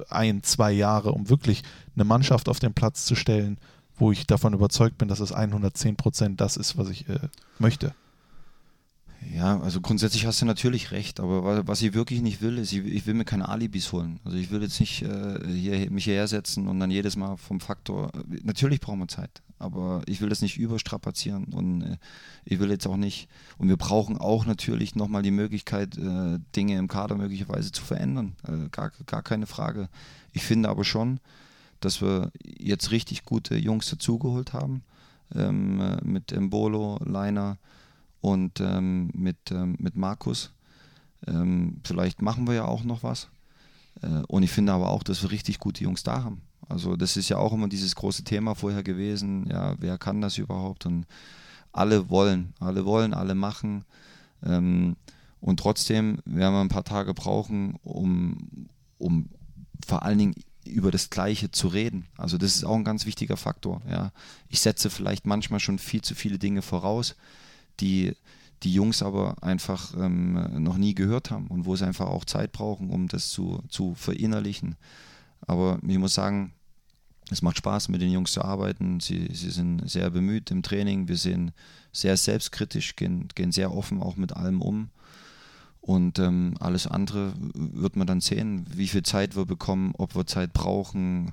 ein, 0.08 0.42
zwei 0.42 0.72
Jahre, 0.72 1.12
um 1.12 1.28
wirklich 1.28 1.62
eine 1.94 2.04
Mannschaft 2.04 2.48
auf 2.48 2.58
den 2.58 2.74
Platz 2.74 3.04
zu 3.04 3.14
stellen, 3.14 3.58
wo 3.96 4.12
ich 4.12 4.26
davon 4.26 4.54
überzeugt 4.54 4.98
bin, 4.98 5.08
dass 5.08 5.20
es 5.20 5.32
110 5.32 5.96
Prozent 5.96 6.40
das 6.40 6.56
ist, 6.56 6.78
was 6.78 6.88
ich 6.88 7.08
äh, 7.08 7.18
möchte? 7.58 7.94
Ja, 9.34 9.60
also 9.60 9.80
grundsätzlich 9.80 10.26
hast 10.26 10.40
du 10.40 10.46
natürlich 10.46 10.90
recht, 10.90 11.20
aber 11.20 11.66
was 11.66 11.82
ich 11.82 11.92
wirklich 11.92 12.22
nicht 12.22 12.40
will, 12.40 12.58
ist, 12.58 12.72
ich, 12.72 13.06
will 13.06 13.14
mir 13.14 13.24
keine 13.24 13.48
Alibis 13.48 13.92
holen. 13.92 14.20
Also 14.24 14.38
ich 14.38 14.50
will 14.50 14.62
jetzt 14.62 14.80
nicht 14.80 15.02
äh, 15.02 15.38
hier, 15.46 15.90
mich 15.90 16.04
hierher 16.04 16.28
setzen 16.28 16.66
und 16.66 16.80
dann 16.80 16.90
jedes 16.90 17.16
Mal 17.16 17.36
vom 17.36 17.60
Faktor, 17.60 18.10
natürlich 18.42 18.80
brauchen 18.80 19.00
wir 19.00 19.08
Zeit, 19.08 19.42
aber 19.58 20.02
ich 20.06 20.20
will 20.20 20.28
das 20.28 20.40
nicht 20.40 20.58
überstrapazieren 20.58 21.44
und 21.52 21.82
äh, 21.82 21.96
ich 22.44 22.58
will 22.58 22.70
jetzt 22.70 22.86
auch 22.86 22.96
nicht, 22.96 23.28
und 23.58 23.68
wir 23.68 23.76
brauchen 23.76 24.16
auch 24.16 24.46
natürlich 24.46 24.94
nochmal 24.94 25.22
die 25.22 25.30
Möglichkeit, 25.30 25.98
äh, 25.98 26.38
Dinge 26.56 26.78
im 26.78 26.88
Kader 26.88 27.16
möglicherweise 27.16 27.70
zu 27.70 27.82
verändern, 27.82 28.34
äh, 28.46 28.68
gar, 28.70 28.92
gar 29.06 29.22
keine 29.22 29.46
Frage. 29.46 29.88
Ich 30.32 30.42
finde 30.42 30.68
aber 30.68 30.84
schon, 30.84 31.20
dass 31.80 32.00
wir 32.00 32.30
jetzt 32.42 32.90
richtig 32.92 33.24
gute 33.24 33.56
Jungs 33.56 33.90
dazugeholt 33.90 34.52
haben, 34.52 34.82
ähm, 35.34 35.80
äh, 35.80 35.98
mit 36.02 36.32
Embolo, 36.32 36.98
Leiner, 37.04 37.58
und 38.20 38.60
ähm, 38.60 39.10
mit, 39.14 39.50
ähm, 39.50 39.76
mit 39.78 39.96
Markus. 39.96 40.52
Ähm, 41.26 41.80
vielleicht 41.84 42.22
machen 42.22 42.46
wir 42.46 42.54
ja 42.54 42.64
auch 42.64 42.84
noch 42.84 43.02
was. 43.02 43.28
Äh, 44.02 44.22
und 44.28 44.42
ich 44.42 44.50
finde 44.50 44.72
aber 44.72 44.90
auch, 44.90 45.02
dass 45.02 45.22
wir 45.22 45.30
richtig 45.30 45.58
gute 45.58 45.84
Jungs 45.84 46.02
da 46.02 46.22
haben. 46.24 46.42
Also 46.68 46.96
das 46.96 47.16
ist 47.16 47.28
ja 47.28 47.38
auch 47.38 47.52
immer 47.52 47.68
dieses 47.68 47.94
große 47.94 48.24
Thema 48.24 48.54
vorher 48.54 48.82
gewesen. 48.82 49.48
Ja, 49.50 49.74
wer 49.78 49.98
kann 49.98 50.20
das 50.20 50.38
überhaupt? 50.38 50.86
Und 50.86 51.06
alle 51.72 52.10
wollen, 52.10 52.54
alle 52.60 52.84
wollen, 52.84 53.14
alle 53.14 53.34
machen. 53.34 53.84
Ähm, 54.44 54.96
und 55.40 55.60
trotzdem 55.60 56.18
werden 56.24 56.54
wir 56.54 56.60
ein 56.60 56.68
paar 56.68 56.84
Tage 56.84 57.14
brauchen, 57.14 57.76
um, 57.82 58.68
um 58.98 59.28
vor 59.86 60.02
allen 60.02 60.18
Dingen 60.18 60.34
über 60.64 60.90
das 60.90 61.08
Gleiche 61.08 61.50
zu 61.50 61.68
reden. 61.68 62.06
Also 62.16 62.36
das 62.36 62.56
ist 62.56 62.64
auch 62.64 62.74
ein 62.74 62.84
ganz 62.84 63.06
wichtiger 63.06 63.36
Faktor. 63.36 63.80
Ja. 63.88 64.12
Ich 64.48 64.60
setze 64.60 64.90
vielleicht 64.90 65.26
manchmal 65.26 65.60
schon 65.60 65.78
viel 65.78 66.02
zu 66.02 66.14
viele 66.14 66.38
Dinge 66.38 66.60
voraus 66.60 67.14
die 67.80 68.14
die 68.62 68.72
Jungs 68.72 69.02
aber 69.02 69.42
einfach 69.42 69.94
ähm, 69.96 70.62
noch 70.62 70.78
nie 70.78 70.94
gehört 70.94 71.30
haben 71.30 71.46
und 71.46 71.64
wo 71.64 71.76
sie 71.76 71.86
einfach 71.86 72.08
auch 72.08 72.24
Zeit 72.24 72.52
brauchen, 72.52 72.90
um 72.90 73.08
das 73.08 73.28
zu, 73.28 73.62
zu 73.68 73.94
verinnerlichen. 73.94 74.76
Aber 75.46 75.78
ich 75.86 75.98
muss 75.98 76.14
sagen, 76.14 76.52
es 77.30 77.42
macht 77.42 77.58
Spaß, 77.58 77.88
mit 77.88 78.00
den 78.00 78.10
Jungs 78.10 78.32
zu 78.32 78.42
arbeiten. 78.42 79.00
Sie, 79.00 79.28
sie 79.32 79.50
sind 79.50 79.88
sehr 79.88 80.10
bemüht 80.10 80.50
im 80.50 80.62
Training. 80.62 81.08
Wir 81.08 81.16
sind 81.16 81.52
sehr 81.92 82.16
selbstkritisch, 82.16 82.96
gehen, 82.96 83.28
gehen 83.34 83.52
sehr 83.52 83.74
offen 83.74 84.02
auch 84.02 84.16
mit 84.16 84.32
allem 84.32 84.62
um. 84.62 84.90
Und 85.80 86.18
ähm, 86.18 86.54
alles 86.58 86.86
andere 86.86 87.32
wird 87.54 87.96
man 87.96 88.06
dann 88.06 88.20
sehen, 88.20 88.66
wie 88.74 88.88
viel 88.88 89.04
Zeit 89.04 89.36
wir 89.36 89.46
bekommen, 89.46 89.94
ob 89.96 90.16
wir 90.16 90.26
Zeit 90.26 90.52
brauchen. 90.52 91.32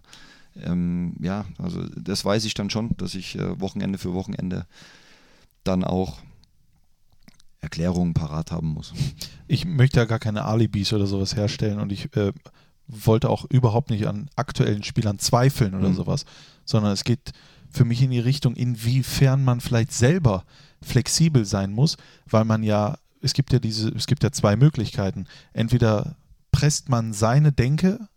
Ähm, 0.61 1.15
ja, 1.21 1.45
also 1.57 1.83
das 1.89 2.23
weiß 2.23 2.45
ich 2.45 2.53
dann 2.53 2.69
schon, 2.69 2.95
dass 2.97 3.15
ich 3.15 3.35
äh, 3.37 3.59
Wochenende 3.59 3.97
für 3.97 4.13
Wochenende 4.13 4.65
dann 5.63 5.83
auch 5.83 6.19
Erklärungen 7.65 8.13
parat 8.13 8.51
haben 8.51 8.67
muss. 8.67 8.93
Ich 9.47 9.65
möchte 9.65 9.99
ja 9.99 10.05
gar 10.05 10.19
keine 10.19 10.45
Alibis 10.45 10.93
oder 10.93 11.07
sowas 11.07 11.35
herstellen 11.35 11.79
und 11.79 11.91
ich 11.91 12.15
äh, 12.15 12.31
wollte 12.87 13.29
auch 13.29 13.45
überhaupt 13.45 13.89
nicht 13.89 14.07
an 14.07 14.29
aktuellen 14.35 14.83
Spielern 14.83 15.19
zweifeln 15.19 15.73
oder 15.73 15.89
mhm. 15.89 15.95
sowas, 15.95 16.25
sondern 16.63 16.93
es 16.93 17.03
geht 17.03 17.31
für 17.69 17.85
mich 17.85 18.01
in 18.01 18.11
die 18.11 18.19
Richtung, 18.19 18.55
inwiefern 18.55 19.43
man 19.43 19.59
vielleicht 19.59 19.91
selber 19.91 20.45
flexibel 20.81 21.45
sein 21.45 21.71
muss, 21.71 21.97
weil 22.29 22.45
man 22.45 22.63
ja, 22.63 22.97
es 23.21 23.33
gibt 23.33 23.51
ja 23.51 23.59
diese, 23.59 23.89
es 23.89 24.05
gibt 24.05 24.23
ja 24.23 24.31
zwei 24.31 24.55
Möglichkeiten. 24.55 25.25
Entweder 25.51 26.15
presst 26.51 26.89
man 26.89 27.13
seine 27.13 27.51
Denke 27.51 28.07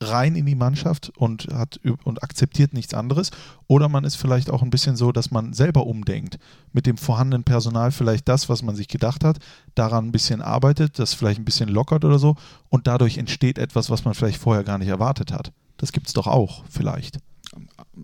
rein 0.00 0.34
in 0.34 0.46
die 0.46 0.54
Mannschaft 0.54 1.12
und 1.16 1.48
hat 1.52 1.80
und 2.04 2.22
akzeptiert 2.22 2.72
nichts 2.72 2.94
anderes. 2.94 3.30
Oder 3.66 3.88
man 3.88 4.04
ist 4.04 4.16
vielleicht 4.16 4.50
auch 4.50 4.62
ein 4.62 4.70
bisschen 4.70 4.96
so, 4.96 5.12
dass 5.12 5.30
man 5.30 5.52
selber 5.52 5.86
umdenkt. 5.86 6.38
Mit 6.72 6.86
dem 6.86 6.96
vorhandenen 6.96 7.44
Personal 7.44 7.92
vielleicht 7.92 8.28
das, 8.28 8.48
was 8.48 8.62
man 8.62 8.74
sich 8.74 8.88
gedacht 8.88 9.24
hat, 9.24 9.38
daran 9.74 10.06
ein 10.06 10.12
bisschen 10.12 10.42
arbeitet, 10.42 10.98
das 10.98 11.14
vielleicht 11.14 11.40
ein 11.40 11.44
bisschen 11.44 11.68
lockert 11.68 12.04
oder 12.04 12.18
so. 12.18 12.36
Und 12.68 12.86
dadurch 12.86 13.18
entsteht 13.18 13.58
etwas, 13.58 13.90
was 13.90 14.04
man 14.04 14.14
vielleicht 14.14 14.40
vorher 14.40 14.64
gar 14.64 14.78
nicht 14.78 14.88
erwartet 14.88 15.32
hat. 15.32 15.52
Das 15.76 15.92
gibt 15.92 16.06
es 16.08 16.12
doch 16.12 16.26
auch 16.26 16.64
vielleicht. 16.68 17.18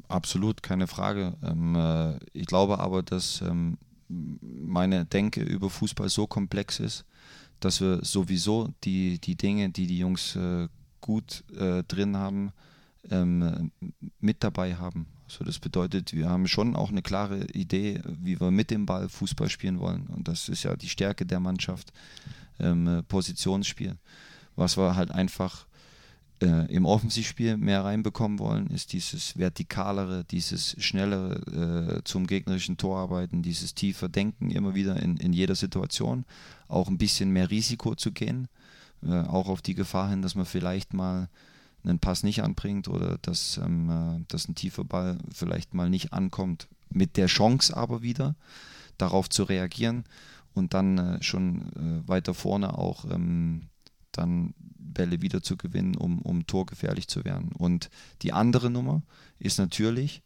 Absolut, 0.09 0.63
keine 0.63 0.87
Frage. 0.87 1.37
Ähm, 1.43 1.75
äh, 1.77 2.19
ich 2.33 2.47
glaube 2.47 2.79
aber, 2.79 3.03
dass 3.03 3.41
ähm, 3.43 3.79
meine 4.09 5.05
Denke 5.05 5.43
über 5.43 5.71
Fußball 5.71 6.09
so 6.09 6.27
komplex 6.27 6.81
ist, 6.81 7.05
dass 7.61 7.81
wir 7.81 8.05
sowieso 8.05 8.69
die, 8.85 9.19
die 9.21 9.37
Dinge, 9.37 9.71
die 9.71 9.87
die 9.87 9.99
Jungs 9.99 10.37
äh, 10.37 10.69
gut 11.07 11.45
äh, 11.57 11.83
drin 11.85 12.17
haben, 12.17 12.53
ähm, 13.11 13.71
mit 14.21 14.45
dabei 14.45 14.75
haben. 14.75 15.07
Also 15.25 15.45
das 15.45 15.59
bedeutet, 15.59 16.13
wir 16.13 16.29
haben 16.29 16.47
schon 16.47 16.77
auch 16.77 16.91
eine 16.91 17.03
klare 17.03 17.47
Idee, 17.53 18.01
wie 18.05 18.39
wir 18.39 18.51
mit 18.51 18.71
dem 18.71 18.87
Ball 18.87 19.09
Fußball 19.09 19.49
spielen 19.49 19.81
wollen. 19.81 20.07
Und 20.07 20.29
das 20.29 20.49
ist 20.49 20.63
ja 20.63 20.77
die 20.77 20.89
Stärke 20.89 21.27
der 21.27 21.41
Mannschaft, 21.41 21.93
ähm, 22.61 23.03
Positionsspiel. 23.09 23.97
Was 24.55 24.77
wir 24.77 24.95
halt 24.95 25.11
einfach 25.11 25.67
äh, 26.43 26.73
im 26.73 26.87
Offensivspiel 26.87 27.57
mehr 27.57 27.85
reinbekommen 27.85 28.39
wollen, 28.39 28.69
ist 28.69 28.93
dieses 28.93 29.37
vertikalere, 29.37 30.25
dieses 30.25 30.77
schnellere 30.79 31.99
äh, 31.99 32.05
zum 32.05 32.27
gegnerischen 32.27 32.77
Tor 32.77 32.99
arbeiten, 32.99 33.43
dieses 33.43 33.75
tiefer 33.75 34.09
Denken 34.09 34.51
immer 34.51 34.75
wieder 34.75 35.03
in, 35.03 35.17
in 35.17 35.33
jeder 35.33 35.55
Situation, 35.55 36.25
auch 36.69 36.89
ein 36.89 36.99
bisschen 36.99 37.31
mehr 37.31 37.51
Risiko 37.51 37.95
zu 37.95 38.13
gehen 38.13 38.49
äh, 39.07 39.23
auch 39.23 39.49
auf 39.49 39.63
die 39.63 39.75
Gefahr 39.75 40.11
hin, 40.11 40.23
dass 40.23 40.35
man 40.35 40.47
vielleicht 40.47 40.95
mal 40.95 41.29
einen 41.85 41.99
Pass 41.99 42.23
nicht 42.23 42.43
anbringt 42.43 42.89
oder 42.89 43.19
dass, 43.23 43.59
ähm, 43.59 43.91
äh, 43.91 44.25
dass 44.29 44.49
ein 44.49 44.55
tiefer 44.55 44.85
Ball 44.85 45.19
vielleicht 45.33 45.75
mal 45.75 45.89
nicht 45.89 46.13
ankommt. 46.13 46.69
Mit 46.91 47.17
der 47.17 47.27
Chance 47.27 47.77
aber 47.77 48.03
wieder 48.03 48.37
darauf 48.99 49.29
zu 49.29 49.43
reagieren 49.43 50.05
und 50.55 50.75
dann 50.75 50.99
äh, 50.99 51.23
schon 51.23 51.73
äh, 51.73 52.09
weiter 52.09 52.35
vorne 52.35 52.79
auch 52.79 53.05
ähm, 53.11 53.69
dann 54.13 54.55
Bälle 54.59 55.21
wieder 55.21 55.43
zu 55.43 55.57
gewinnen, 55.57 55.95
um, 55.95 56.21
um 56.23 56.47
torgefährlich 56.47 57.09
zu 57.09 57.25
werden. 57.25 57.53
Und 57.53 57.91
die 58.23 58.33
andere 58.33 58.71
Nummer 58.71 59.03
ist 59.39 59.59
natürlich 59.59 60.23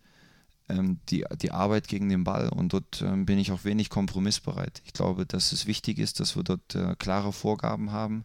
ähm, 0.68 1.00
die, 1.08 1.24
die 1.42 1.50
Arbeit 1.50 1.88
gegen 1.88 2.08
den 2.08 2.24
Ball 2.24 2.48
und 2.48 2.72
dort 2.72 3.02
ähm, 3.02 3.26
bin 3.26 3.38
ich 3.38 3.50
auch 3.50 3.64
wenig 3.64 3.90
kompromissbereit. 3.90 4.80
Ich 4.84 4.92
glaube, 4.92 5.26
dass 5.26 5.52
es 5.52 5.66
wichtig 5.66 5.98
ist, 5.98 6.20
dass 6.20 6.36
wir 6.36 6.44
dort 6.44 6.74
äh, 6.74 6.94
klare 6.96 7.32
Vorgaben 7.32 7.90
haben, 7.90 8.24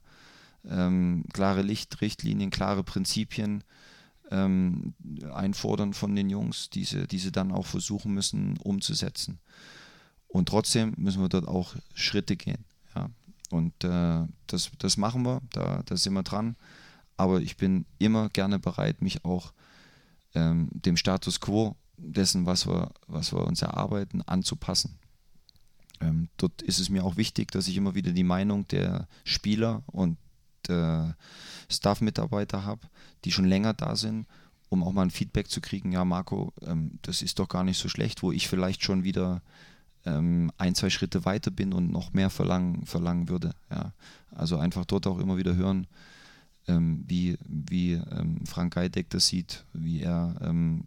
ähm, 0.69 1.25
klare 1.33 1.61
Lichtrichtlinien, 1.61 2.49
klare 2.49 2.83
Prinzipien 2.83 3.63
ähm, 4.31 4.93
einfordern 5.33 5.93
von 5.93 6.15
den 6.15 6.29
Jungs, 6.29 6.69
diese, 6.69 7.07
diese 7.07 7.31
dann 7.31 7.51
auch 7.51 7.65
versuchen 7.65 8.13
müssen 8.13 8.57
umzusetzen. 8.57 9.39
Und 10.27 10.49
trotzdem 10.49 10.93
müssen 10.97 11.21
wir 11.21 11.29
dort 11.29 11.47
auch 11.47 11.75
Schritte 11.93 12.35
gehen. 12.35 12.65
Ja. 12.95 13.09
Und 13.51 13.83
äh, 13.83 14.27
das, 14.47 14.71
das 14.77 14.97
machen 14.97 15.23
wir, 15.23 15.41
da, 15.51 15.83
da 15.85 15.95
sind 15.95 16.13
wir 16.13 16.23
dran. 16.23 16.55
Aber 17.17 17.41
ich 17.41 17.55
bin 17.57 17.85
immer 17.99 18.29
gerne 18.29 18.59
bereit, 18.59 19.01
mich 19.01 19.23
auch 19.23 19.53
ähm, 20.33 20.69
dem 20.73 20.97
Status 20.97 21.39
quo 21.39 21.75
dessen, 21.97 22.45
was 22.45 22.67
wir, 22.67 22.91
was 23.07 23.31
wir 23.31 23.45
uns 23.45 23.61
erarbeiten, 23.61 24.21
anzupassen. 24.23 24.99
Ähm, 26.01 26.27
dort 26.35 26.61
ist 26.61 26.79
es 26.79 26.89
mir 26.89 27.05
auch 27.05 27.15
wichtig, 27.15 27.51
dass 27.51 27.67
ich 27.67 27.77
immer 27.77 27.95
wieder 27.95 28.11
die 28.11 28.23
Meinung 28.23 28.67
der 28.67 29.07
Spieler 29.23 29.83
und 29.85 30.17
äh, 30.69 31.13
Staff-Mitarbeiter 31.69 32.63
habe, 32.63 32.87
die 33.23 33.31
schon 33.31 33.45
länger 33.45 33.73
da 33.73 33.95
sind, 33.95 34.27
um 34.69 34.83
auch 34.83 34.91
mal 34.91 35.03
ein 35.03 35.11
Feedback 35.11 35.49
zu 35.49 35.61
kriegen, 35.61 35.91
ja 35.91 36.05
Marco, 36.05 36.53
ähm, 36.61 36.99
das 37.01 37.21
ist 37.21 37.39
doch 37.39 37.47
gar 37.47 37.63
nicht 37.63 37.77
so 37.77 37.89
schlecht, 37.89 38.23
wo 38.23 38.31
ich 38.31 38.47
vielleicht 38.47 38.83
schon 38.83 39.03
wieder 39.03 39.41
ähm, 40.05 40.51
ein, 40.57 40.75
zwei 40.75 40.89
Schritte 40.89 41.25
weiter 41.25 41.51
bin 41.51 41.73
und 41.73 41.91
noch 41.91 42.13
mehr 42.13 42.29
verlangen, 42.29 42.85
verlangen 42.85 43.29
würde. 43.29 43.53
Ja. 43.69 43.93
Also 44.31 44.57
einfach 44.57 44.85
dort 44.85 45.07
auch 45.07 45.19
immer 45.19 45.37
wieder 45.37 45.55
hören, 45.55 45.87
ähm, 46.67 47.03
wie, 47.07 47.37
wie 47.47 47.93
ähm, 47.93 48.45
Frank 48.45 48.73
Geideck 48.73 49.09
das 49.09 49.27
sieht, 49.27 49.65
wie 49.73 50.01
er 50.01 50.35
ähm, 50.41 50.85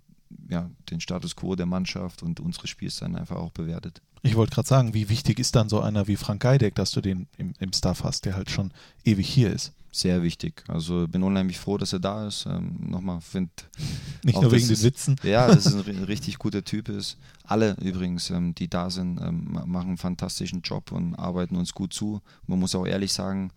ja, 0.48 0.70
den 0.90 1.00
Status 1.00 1.36
quo 1.36 1.56
der 1.56 1.66
Mannschaft 1.66 2.22
und 2.22 2.40
unseres 2.40 2.70
Spiels 2.70 2.98
dann 2.98 3.16
einfach 3.16 3.36
auch 3.36 3.52
bewertet. 3.52 4.02
Ich 4.22 4.36
wollte 4.36 4.54
gerade 4.54 4.68
sagen, 4.68 4.94
wie 4.94 5.08
wichtig 5.08 5.38
ist 5.38 5.56
dann 5.56 5.68
so 5.68 5.80
einer 5.80 6.06
wie 6.08 6.16
Frank 6.16 6.42
Geideck, 6.42 6.74
dass 6.74 6.90
du 6.90 7.00
den 7.00 7.28
im, 7.36 7.54
im 7.58 7.72
Staff 7.72 8.04
hast, 8.04 8.24
der 8.24 8.34
halt 8.34 8.50
schon 8.50 8.72
ewig 9.04 9.28
hier 9.28 9.52
ist? 9.52 9.72
Sehr 9.90 10.22
wichtig. 10.22 10.64
Also 10.68 11.08
bin 11.08 11.22
unheimlich 11.22 11.58
froh, 11.58 11.78
dass 11.78 11.92
er 11.92 11.98
da 11.98 12.26
ist. 12.26 12.46
Ähm, 12.46 12.76
nochmal, 12.88 13.20
finde. 13.20 13.50
Nicht 14.22 14.40
nur 14.40 14.52
wegen 14.52 14.68
den 14.68 14.82
Witzen. 14.82 15.16
Ja, 15.22 15.46
dass 15.46 15.66
es 15.66 15.74
ein 15.74 16.04
richtig 16.04 16.38
guter 16.38 16.62
Typ 16.62 16.88
ist. 16.88 17.16
Alle 17.44 17.74
übrigens, 17.80 18.30
ähm, 18.30 18.54
die 18.54 18.68
da 18.68 18.90
sind, 18.90 19.20
ähm, 19.20 19.58
machen 19.64 19.88
einen 19.88 19.96
fantastischen 19.96 20.60
Job 20.60 20.92
und 20.92 21.14
arbeiten 21.14 21.56
uns 21.56 21.72
gut 21.72 21.94
zu. 21.94 22.20
Man 22.46 22.58
muss 22.58 22.74
auch 22.74 22.86
ehrlich 22.86 23.12
sagen, 23.12 23.50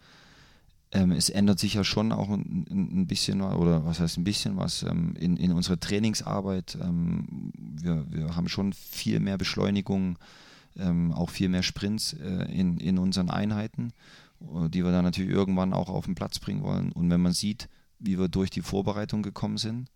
ähm, 0.94 1.12
es 1.12 1.30
ändert 1.30 1.60
sich 1.60 1.74
ja 1.74 1.84
schon 1.84 2.12
auch 2.12 2.30
ein, 2.30 2.66
ein, 2.70 3.08
bisschen, 3.08 3.42
oder 3.42 3.86
was 3.86 4.00
heißt 4.00 4.18
ein 4.18 4.24
bisschen 4.24 4.58
was, 4.58 4.84
ähm, 4.84 5.16
in, 5.20 5.38
in 5.38 5.52
unserer 5.52 5.80
Trainingsarbeit. 5.80 6.78
Ähm, 6.82 7.52
wir, 7.54 8.06
wir 8.10 8.36
haben 8.36 8.50
schon 8.50 8.74
viel 8.74 9.20
mehr 9.20 9.38
Beschleunigung, 9.38 10.18
ähm, 10.78 11.12
auch 11.12 11.30
viel 11.30 11.50
mehr 11.50 11.64
Sprints 11.64 12.14
äh, 12.14 12.46
in, 12.52 12.78
in 12.78 12.98
unseren 12.98 13.30
Einheiten, 13.30 13.94
äh, 14.42 14.70
die 14.70 14.84
wir 14.84 14.92
dann 14.92 15.06
natürlich 15.06 15.32
irgendwann 15.32 15.74
auch 15.74 15.90
auf 15.90 16.06
den 16.06 16.16
Platz 16.16 16.40
bringen 16.40 16.64
wollen. 16.64 16.92
Und 16.92 17.10
wenn 17.10 17.22
man 17.22 17.34
sieht, 17.34 17.70
wie 18.00 18.18
wir 18.18 18.28
durch 18.28 18.50
die 18.50 18.62
Vorbereitung 18.62 19.22
gekommen 19.24 19.58
sind, 19.58 19.90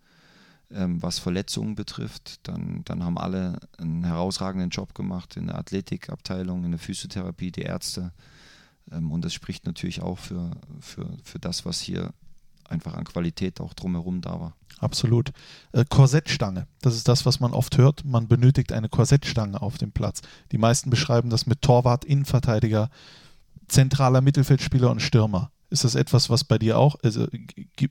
ähm, 0.71 1.01
was 1.01 1.19
Verletzungen 1.19 1.75
betrifft, 1.75 2.47
dann, 2.47 2.81
dann 2.85 3.03
haben 3.03 3.17
alle 3.17 3.59
einen 3.77 4.03
herausragenden 4.03 4.69
Job 4.69 4.95
gemacht 4.95 5.37
in 5.37 5.47
der 5.47 5.57
Athletikabteilung, 5.57 6.63
in 6.65 6.71
der 6.71 6.79
Physiotherapie, 6.79 7.51
die 7.51 7.61
Ärzte. 7.61 8.11
Ähm, 8.91 9.11
und 9.11 9.23
das 9.23 9.33
spricht 9.33 9.65
natürlich 9.65 10.01
auch 10.01 10.17
für, 10.17 10.51
für, 10.79 11.17
für 11.23 11.39
das, 11.39 11.65
was 11.65 11.79
hier 11.79 12.11
einfach 12.69 12.93
an 12.93 13.05
Qualität 13.05 13.61
auch 13.61 13.73
drumherum 13.73 14.21
da 14.21 14.39
war. 14.39 14.55
Absolut. 14.79 15.31
Äh, 15.71 15.85
Korsettstange, 15.87 16.67
das 16.81 16.95
ist 16.95 17.07
das, 17.07 17.25
was 17.25 17.39
man 17.39 17.53
oft 17.53 17.77
hört. 17.77 18.03
Man 18.03 18.27
benötigt 18.27 18.71
eine 18.73 18.89
Korsettstange 18.89 19.61
auf 19.61 19.77
dem 19.77 19.91
Platz. 19.91 20.21
Die 20.51 20.57
meisten 20.57 20.89
beschreiben 20.89 21.29
das 21.29 21.45
mit 21.45 21.61
Torwart, 21.61 22.05
Innenverteidiger, 22.05 22.89
zentraler 23.67 24.21
Mittelfeldspieler 24.21 24.91
und 24.91 25.01
Stürmer. 25.01 25.51
Ist 25.69 25.83
das 25.83 25.95
etwas, 25.95 26.29
was 26.29 26.43
bei 26.43 26.57
dir 26.57 26.77
auch, 26.77 26.95
also 27.03 27.27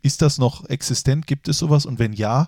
ist 0.02 0.22
das 0.22 0.38
noch 0.38 0.64
existent? 0.66 1.26
Gibt 1.26 1.48
es 1.48 1.58
sowas? 1.58 1.86
Und 1.86 1.98
wenn 1.98 2.12
ja, 2.12 2.46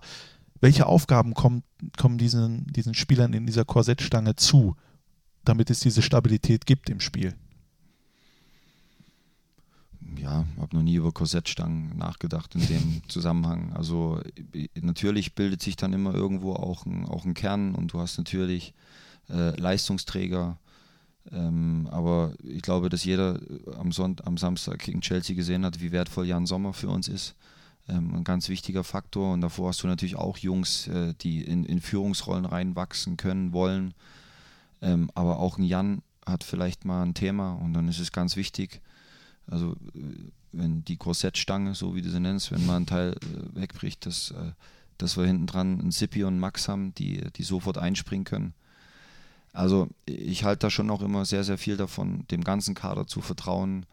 welche 0.60 0.86
Aufgaben 0.86 1.34
kommen, 1.34 1.62
kommen 1.98 2.18
diesen, 2.18 2.66
diesen 2.66 2.94
Spielern 2.94 3.32
in 3.32 3.46
dieser 3.46 3.64
Korsettstange 3.64 4.36
zu, 4.36 4.76
damit 5.44 5.70
es 5.70 5.80
diese 5.80 6.02
Stabilität 6.02 6.66
gibt 6.66 6.88
im 6.90 7.00
Spiel? 7.00 7.34
Ja, 10.20 10.44
habe 10.58 10.76
noch 10.76 10.82
nie 10.82 10.94
über 10.94 11.12
Korsettstangen 11.12 11.96
nachgedacht 11.96 12.54
in 12.54 12.66
dem 12.66 13.02
Zusammenhang. 13.08 13.72
Also 13.74 14.20
natürlich 14.80 15.34
bildet 15.34 15.62
sich 15.62 15.76
dann 15.76 15.92
immer 15.92 16.14
irgendwo 16.14 16.54
auch 16.54 16.86
ein, 16.86 17.06
auch 17.06 17.24
ein 17.24 17.34
Kern 17.34 17.74
und 17.74 17.92
du 17.92 18.00
hast 18.00 18.18
natürlich 18.18 18.74
äh, 19.28 19.58
Leistungsträger. 19.58 20.58
Ähm, 21.32 21.88
aber 21.90 22.34
ich 22.42 22.62
glaube, 22.62 22.88
dass 22.88 23.04
jeder 23.04 23.40
am, 23.78 23.92
Sonntag, 23.92 24.26
am 24.26 24.36
Samstag 24.36 24.78
gegen 24.78 25.00
Chelsea 25.00 25.34
gesehen 25.34 25.64
hat, 25.64 25.80
wie 25.80 25.92
wertvoll 25.92 26.26
Jan 26.26 26.46
Sommer 26.46 26.72
für 26.72 26.88
uns 26.88 27.08
ist. 27.08 27.34
Ähm, 27.88 28.14
ein 28.14 28.24
ganz 28.24 28.48
wichtiger 28.48 28.84
Faktor. 28.84 29.32
Und 29.32 29.40
davor 29.40 29.68
hast 29.68 29.82
du 29.82 29.86
natürlich 29.86 30.16
auch 30.16 30.38
Jungs, 30.38 30.86
äh, 30.88 31.14
die 31.20 31.42
in, 31.42 31.64
in 31.64 31.80
Führungsrollen 31.80 32.44
reinwachsen 32.44 33.16
können, 33.16 33.52
wollen. 33.52 33.94
Ähm, 34.82 35.10
aber 35.14 35.38
auch 35.38 35.58
ein 35.58 35.64
Jan 35.64 36.02
hat 36.24 36.44
vielleicht 36.44 36.84
mal 36.84 37.02
ein 37.02 37.14
Thema 37.14 37.52
und 37.52 37.72
dann 37.72 37.88
ist 37.88 38.00
es 38.00 38.12
ganz 38.12 38.36
wichtig, 38.36 38.80
also 39.46 39.72
äh, 39.94 40.30
wenn 40.52 40.84
die 40.84 40.96
Korsettstange, 40.96 41.74
so 41.74 41.94
wie 41.94 42.02
du 42.02 42.10
sie 42.10 42.20
nennst, 42.20 42.50
wenn 42.50 42.66
mal 42.66 42.76
ein 42.76 42.86
Teil 42.86 43.12
äh, 43.12 43.60
wegbricht, 43.60 44.06
dass, 44.06 44.30
äh, 44.30 44.52
dass 44.98 45.16
wir 45.16 45.24
hinten 45.24 45.46
dran 45.46 45.80
einen 45.80 45.90
Sippi 45.90 46.24
und 46.24 46.34
einen 46.34 46.40
Max 46.40 46.68
haben, 46.68 46.94
die, 46.94 47.22
die 47.36 47.42
sofort 47.42 47.78
einspringen 47.78 48.24
können. 48.24 48.54
Also 49.52 49.88
ich 50.04 50.44
halte 50.44 50.66
da 50.66 50.70
schon 50.70 50.90
auch 50.90 51.02
immer 51.02 51.24
sehr, 51.24 51.44
sehr 51.44 51.58
viel 51.58 51.76
davon, 51.76 52.26
dem 52.30 52.44
ganzen 52.44 52.74
Kader 52.74 53.06
zu 53.06 53.22
vertrauen 53.22 53.86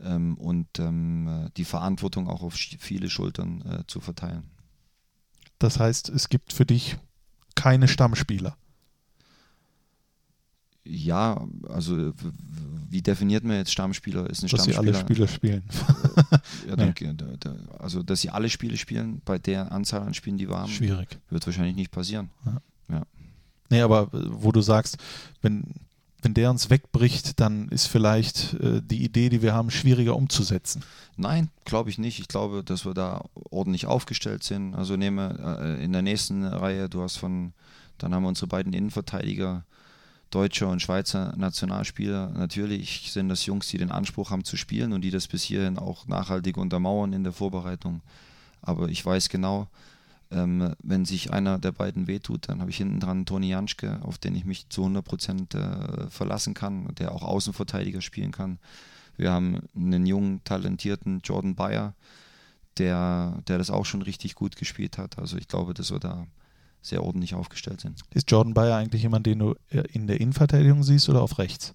ähm, 0.00 0.36
und 0.36 0.78
ähm, 0.78 1.48
die 1.56 1.64
Verantwortung 1.64 2.28
auch 2.28 2.42
auf 2.42 2.54
viele 2.54 3.08
Schultern 3.08 3.62
äh, 3.62 3.86
zu 3.86 4.00
verteilen. 4.00 4.44
Das 5.58 5.80
heißt, 5.80 6.10
es 6.10 6.28
gibt 6.28 6.52
für 6.52 6.66
dich 6.66 6.96
keine 7.54 7.88
Stammspieler. 7.88 8.56
Ja, 10.84 11.46
also 11.68 12.12
wie 12.90 13.02
definiert 13.02 13.44
man 13.44 13.56
jetzt 13.56 13.72
Stammspieler? 13.72 14.28
Ist 14.28 14.42
ein 14.42 14.48
dass 14.48 14.62
Stammspieler? 14.62 14.82
sie 14.82 14.88
alle 14.88 14.98
Spiele 14.98 15.28
spielen. 15.28 15.62
ja, 16.68 16.76
nee. 16.76 16.94
also, 17.78 18.02
dass 18.02 18.20
sie 18.20 18.30
alle 18.30 18.48
Spiele 18.48 18.76
spielen, 18.76 19.20
bei 19.24 19.38
der 19.38 19.72
Anzahl 19.72 20.02
an 20.02 20.14
Spielen, 20.14 20.38
die 20.38 20.48
wir 20.48 20.58
haben, 20.58 20.72
Schwierig. 20.72 21.18
wird 21.30 21.46
wahrscheinlich 21.46 21.76
nicht 21.76 21.90
passieren. 21.90 22.30
Ja. 22.44 22.60
ja. 22.88 23.02
Nee, 23.70 23.82
aber 23.82 24.10
äh, 24.14 24.20
wo 24.30 24.52
du 24.52 24.60
sagst, 24.62 24.96
wenn, 25.42 25.64
wenn 26.22 26.34
der 26.34 26.50
uns 26.50 26.70
wegbricht, 26.70 27.38
dann 27.40 27.68
ist 27.68 27.86
vielleicht 27.86 28.54
äh, 28.54 28.80
die 28.82 29.04
Idee, 29.04 29.28
die 29.28 29.42
wir 29.42 29.52
haben, 29.54 29.70
schwieriger 29.70 30.16
umzusetzen. 30.16 30.82
Nein, 31.16 31.50
glaube 31.64 31.90
ich 31.90 31.98
nicht. 31.98 32.18
Ich 32.18 32.28
glaube, 32.28 32.64
dass 32.64 32.86
wir 32.86 32.94
da 32.94 33.24
ordentlich 33.50 33.86
aufgestellt 33.86 34.42
sind. 34.44 34.74
Also 34.74 34.96
nehme 34.96 35.58
äh, 35.60 35.84
in 35.84 35.92
der 35.92 36.02
nächsten 36.02 36.44
Reihe, 36.44 36.88
du 36.88 37.02
hast 37.02 37.16
von, 37.16 37.52
dann 37.98 38.14
haben 38.14 38.22
wir 38.22 38.28
unsere 38.28 38.46
beiden 38.46 38.72
Innenverteidiger, 38.72 39.64
deutscher 40.30 40.68
und 40.68 40.82
Schweizer 40.82 41.34
Nationalspieler. 41.36 42.30
Natürlich 42.30 43.12
sind 43.12 43.28
das 43.28 43.46
Jungs, 43.46 43.68
die 43.68 43.78
den 43.78 43.90
Anspruch 43.90 44.30
haben 44.30 44.44
zu 44.44 44.56
spielen 44.56 44.92
und 44.92 45.02
die 45.02 45.10
das 45.10 45.28
bis 45.28 45.42
hierhin 45.42 45.78
auch 45.78 46.06
nachhaltig 46.06 46.56
untermauern 46.56 47.12
in 47.12 47.24
der 47.24 47.32
Vorbereitung. 47.32 48.02
Aber 48.60 48.88
ich 48.88 49.04
weiß 49.04 49.28
genau, 49.28 49.68
ähm, 50.30 50.74
wenn 50.82 51.04
sich 51.04 51.32
einer 51.32 51.58
der 51.58 51.72
beiden 51.72 52.06
wehtut, 52.06 52.48
dann 52.48 52.60
habe 52.60 52.70
ich 52.70 52.76
hinten 52.76 53.00
dran 53.00 53.24
Toni 53.24 53.48
Janschke, 53.48 54.00
auf 54.02 54.18
den 54.18 54.34
ich 54.34 54.44
mich 54.44 54.68
zu 54.68 54.82
100 54.82 55.04
Prozent 55.04 55.54
äh, 55.54 56.10
verlassen 56.10 56.54
kann, 56.54 56.94
der 56.96 57.12
auch 57.12 57.22
Außenverteidiger 57.22 58.02
spielen 58.02 58.32
kann. 58.32 58.58
Wir 59.16 59.32
haben 59.32 59.60
einen 59.74 60.06
jungen, 60.06 60.44
talentierten 60.44 61.20
Jordan 61.24 61.54
Bayer, 61.54 61.94
der, 62.76 63.42
der 63.48 63.58
das 63.58 63.70
auch 63.70 63.86
schon 63.86 64.02
richtig 64.02 64.34
gut 64.34 64.56
gespielt 64.56 64.98
hat. 64.98 65.18
Also 65.18 65.36
ich 65.36 65.48
glaube, 65.48 65.74
dass 65.74 65.90
wir 65.90 65.98
da 65.98 66.26
sehr 66.82 67.02
ordentlich 67.02 67.34
aufgestellt 67.34 67.80
sind. 67.80 68.00
Ist 68.14 68.30
Jordan 68.30 68.54
Bayer 68.54 68.76
eigentlich 68.76 69.02
jemand, 69.02 69.26
den 69.26 69.38
du 69.38 69.54
äh, 69.70 69.82
in 69.92 70.06
der 70.06 70.20
Innenverteidigung 70.20 70.82
siehst 70.82 71.08
oder 71.08 71.22
auf 71.22 71.38
rechts? 71.38 71.74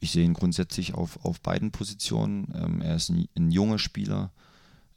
Ich 0.00 0.12
sehe 0.12 0.24
ihn 0.24 0.34
grundsätzlich 0.34 0.94
auf, 0.94 1.24
auf 1.24 1.40
beiden 1.40 1.70
Positionen. 1.70 2.52
Ähm, 2.54 2.80
er 2.80 2.96
ist 2.96 3.10
ein, 3.10 3.28
ein 3.36 3.50
junger 3.50 3.78
Spieler. 3.78 4.32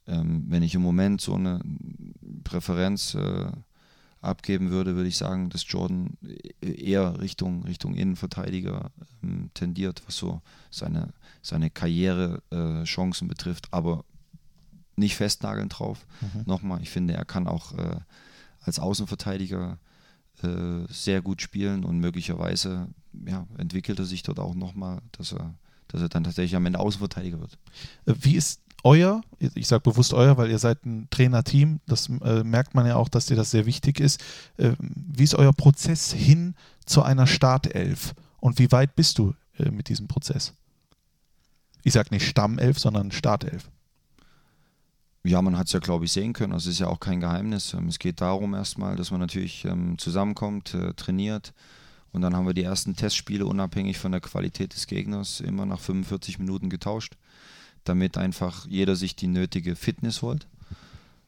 Ähm, 0.07 0.45
wenn 0.47 0.63
ich 0.63 0.75
im 0.75 0.81
Moment 0.81 1.21
so 1.21 1.33
eine 1.35 1.61
Präferenz 2.43 3.15
äh, 3.15 3.51
abgeben 4.21 4.69
würde, 4.69 4.95
würde 4.95 5.09
ich 5.09 5.17
sagen, 5.17 5.49
dass 5.49 5.65
Jordan 5.67 6.17
eher 6.61 7.19
Richtung, 7.19 7.63
Richtung 7.63 7.95
Innenverteidiger 7.95 8.91
ähm, 9.23 9.49
tendiert, 9.53 10.03
was 10.05 10.15
so 10.15 10.41
seine, 10.69 11.13
seine 11.41 11.69
Karrierechancen 11.69 13.27
äh, 13.27 13.29
betrifft, 13.29 13.67
aber 13.71 14.05
nicht 14.95 15.15
festnageln 15.15 15.69
drauf. 15.69 16.05
Mhm. 16.21 16.43
Nochmal, 16.45 16.81
ich 16.81 16.89
finde, 16.89 17.15
er 17.15 17.25
kann 17.25 17.47
auch 17.47 17.73
äh, 17.77 17.99
als 18.61 18.79
Außenverteidiger 18.79 19.77
äh, 20.43 20.85
sehr 20.89 21.21
gut 21.21 21.41
spielen 21.41 21.83
und 21.83 21.99
möglicherweise 21.99 22.87
ja, 23.25 23.45
entwickelt 23.57 23.99
er 23.99 24.05
sich 24.05 24.23
dort 24.23 24.39
auch 24.39 24.55
nochmal, 24.55 25.01
dass 25.13 25.33
er, 25.33 25.53
dass 25.87 26.01
er 26.01 26.09
dann 26.09 26.23
tatsächlich 26.23 26.55
am 26.55 26.65
Ende 26.65 26.79
Außenverteidiger 26.79 27.39
wird. 27.39 27.57
Äh, 28.05 28.13
wie 28.21 28.35
ist 28.35 28.61
euer, 28.83 29.21
ich 29.39 29.67
sage 29.67 29.81
bewusst 29.81 30.13
euer, 30.13 30.37
weil 30.37 30.49
ihr 30.49 30.57
seid 30.57 30.85
ein 30.85 31.07
Trainerteam, 31.11 31.79
das 31.85 32.09
äh, 32.09 32.43
merkt 32.43 32.73
man 32.73 32.87
ja 32.87 32.95
auch, 32.95 33.09
dass 33.09 33.27
dir 33.27 33.35
das 33.35 33.51
sehr 33.51 33.65
wichtig 33.65 33.99
ist. 33.99 34.21
Äh, 34.57 34.71
wie 34.79 35.23
ist 35.23 35.35
euer 35.35 35.53
Prozess 35.53 36.11
hin 36.11 36.55
zu 36.85 37.03
einer 37.03 37.27
Startelf 37.27 38.15
und 38.39 38.59
wie 38.59 38.71
weit 38.71 38.95
bist 38.95 39.19
du 39.19 39.35
äh, 39.59 39.69
mit 39.69 39.89
diesem 39.89 40.07
Prozess? 40.07 40.53
Ich 41.83 41.93
sage 41.93 42.09
nicht 42.11 42.27
Stammelf, 42.27 42.79
sondern 42.79 43.11
Startelf. 43.11 43.69
Ja, 45.23 45.41
man 45.41 45.57
hat 45.57 45.67
es 45.67 45.73
ja, 45.73 45.79
glaube 45.79 46.05
ich, 46.05 46.11
sehen 46.11 46.33
können. 46.33 46.51
Also 46.53 46.69
es 46.69 46.75
ist 46.75 46.79
ja 46.79 46.87
auch 46.87 46.99
kein 46.99 47.19
Geheimnis. 47.19 47.73
Ähm, 47.73 47.87
es 47.87 47.99
geht 47.99 48.21
darum 48.21 48.53
erstmal, 48.53 48.95
dass 48.95 49.11
man 49.11 49.19
natürlich 49.19 49.65
ähm, 49.65 49.97
zusammenkommt, 49.97 50.73
äh, 50.73 50.93
trainiert. 50.93 51.53
Und 52.11 52.21
dann 52.21 52.35
haben 52.35 52.47
wir 52.47 52.53
die 52.53 52.63
ersten 52.63 52.95
Testspiele 52.95 53.45
unabhängig 53.45 53.99
von 53.99 54.11
der 54.11 54.21
Qualität 54.21 54.73
des 54.73 54.87
Gegners 54.87 55.39
immer 55.39 55.65
nach 55.65 55.79
45 55.79 56.39
Minuten 56.39 56.69
getauscht, 56.69 57.15
damit 57.83 58.17
einfach 58.17 58.65
jeder 58.67 58.95
sich 58.95 59.15
die 59.15 59.27
nötige 59.27 59.75
Fitness 59.75 60.21
holt. 60.21 60.47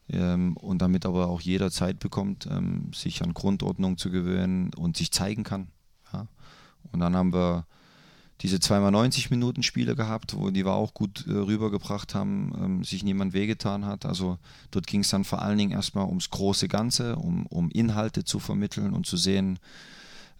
Ähm, 0.08 0.56
und 0.56 0.82
damit 0.82 1.06
aber 1.06 1.28
auch 1.28 1.40
jeder 1.40 1.70
Zeit 1.70 2.00
bekommt, 2.00 2.46
ähm, 2.50 2.92
sich 2.92 3.22
an 3.22 3.32
Grundordnung 3.32 3.96
zu 3.96 4.10
gewöhnen 4.10 4.74
und 4.74 4.96
sich 4.96 5.12
zeigen 5.12 5.44
kann. 5.44 5.68
Ja? 6.12 6.26
Und 6.92 7.00
dann 7.00 7.16
haben 7.16 7.32
wir 7.32 7.64
diese 8.40 8.60
zweimal 8.60 8.90
90 8.90 9.30
Minuten 9.30 9.62
Spiele 9.62 9.94
gehabt, 9.94 10.36
wo 10.36 10.50
die 10.50 10.64
wir 10.64 10.72
auch 10.72 10.92
gut 10.92 11.26
äh, 11.26 11.32
rübergebracht 11.32 12.14
haben, 12.14 12.52
ähm, 12.60 12.84
sich 12.84 13.04
niemand 13.04 13.32
wehgetan 13.32 13.86
hat. 13.86 14.04
Also 14.04 14.38
dort 14.70 14.86
ging 14.86 15.00
es 15.00 15.08
dann 15.08 15.24
vor 15.24 15.40
allen 15.40 15.58
Dingen 15.58 15.70
erstmal 15.70 16.06
ums 16.06 16.30
große 16.30 16.68
Ganze, 16.68 17.16
um, 17.16 17.46
um 17.46 17.70
Inhalte 17.70 18.24
zu 18.24 18.40
vermitteln 18.40 18.92
und 18.92 19.06
zu 19.06 19.16
sehen, 19.16 19.58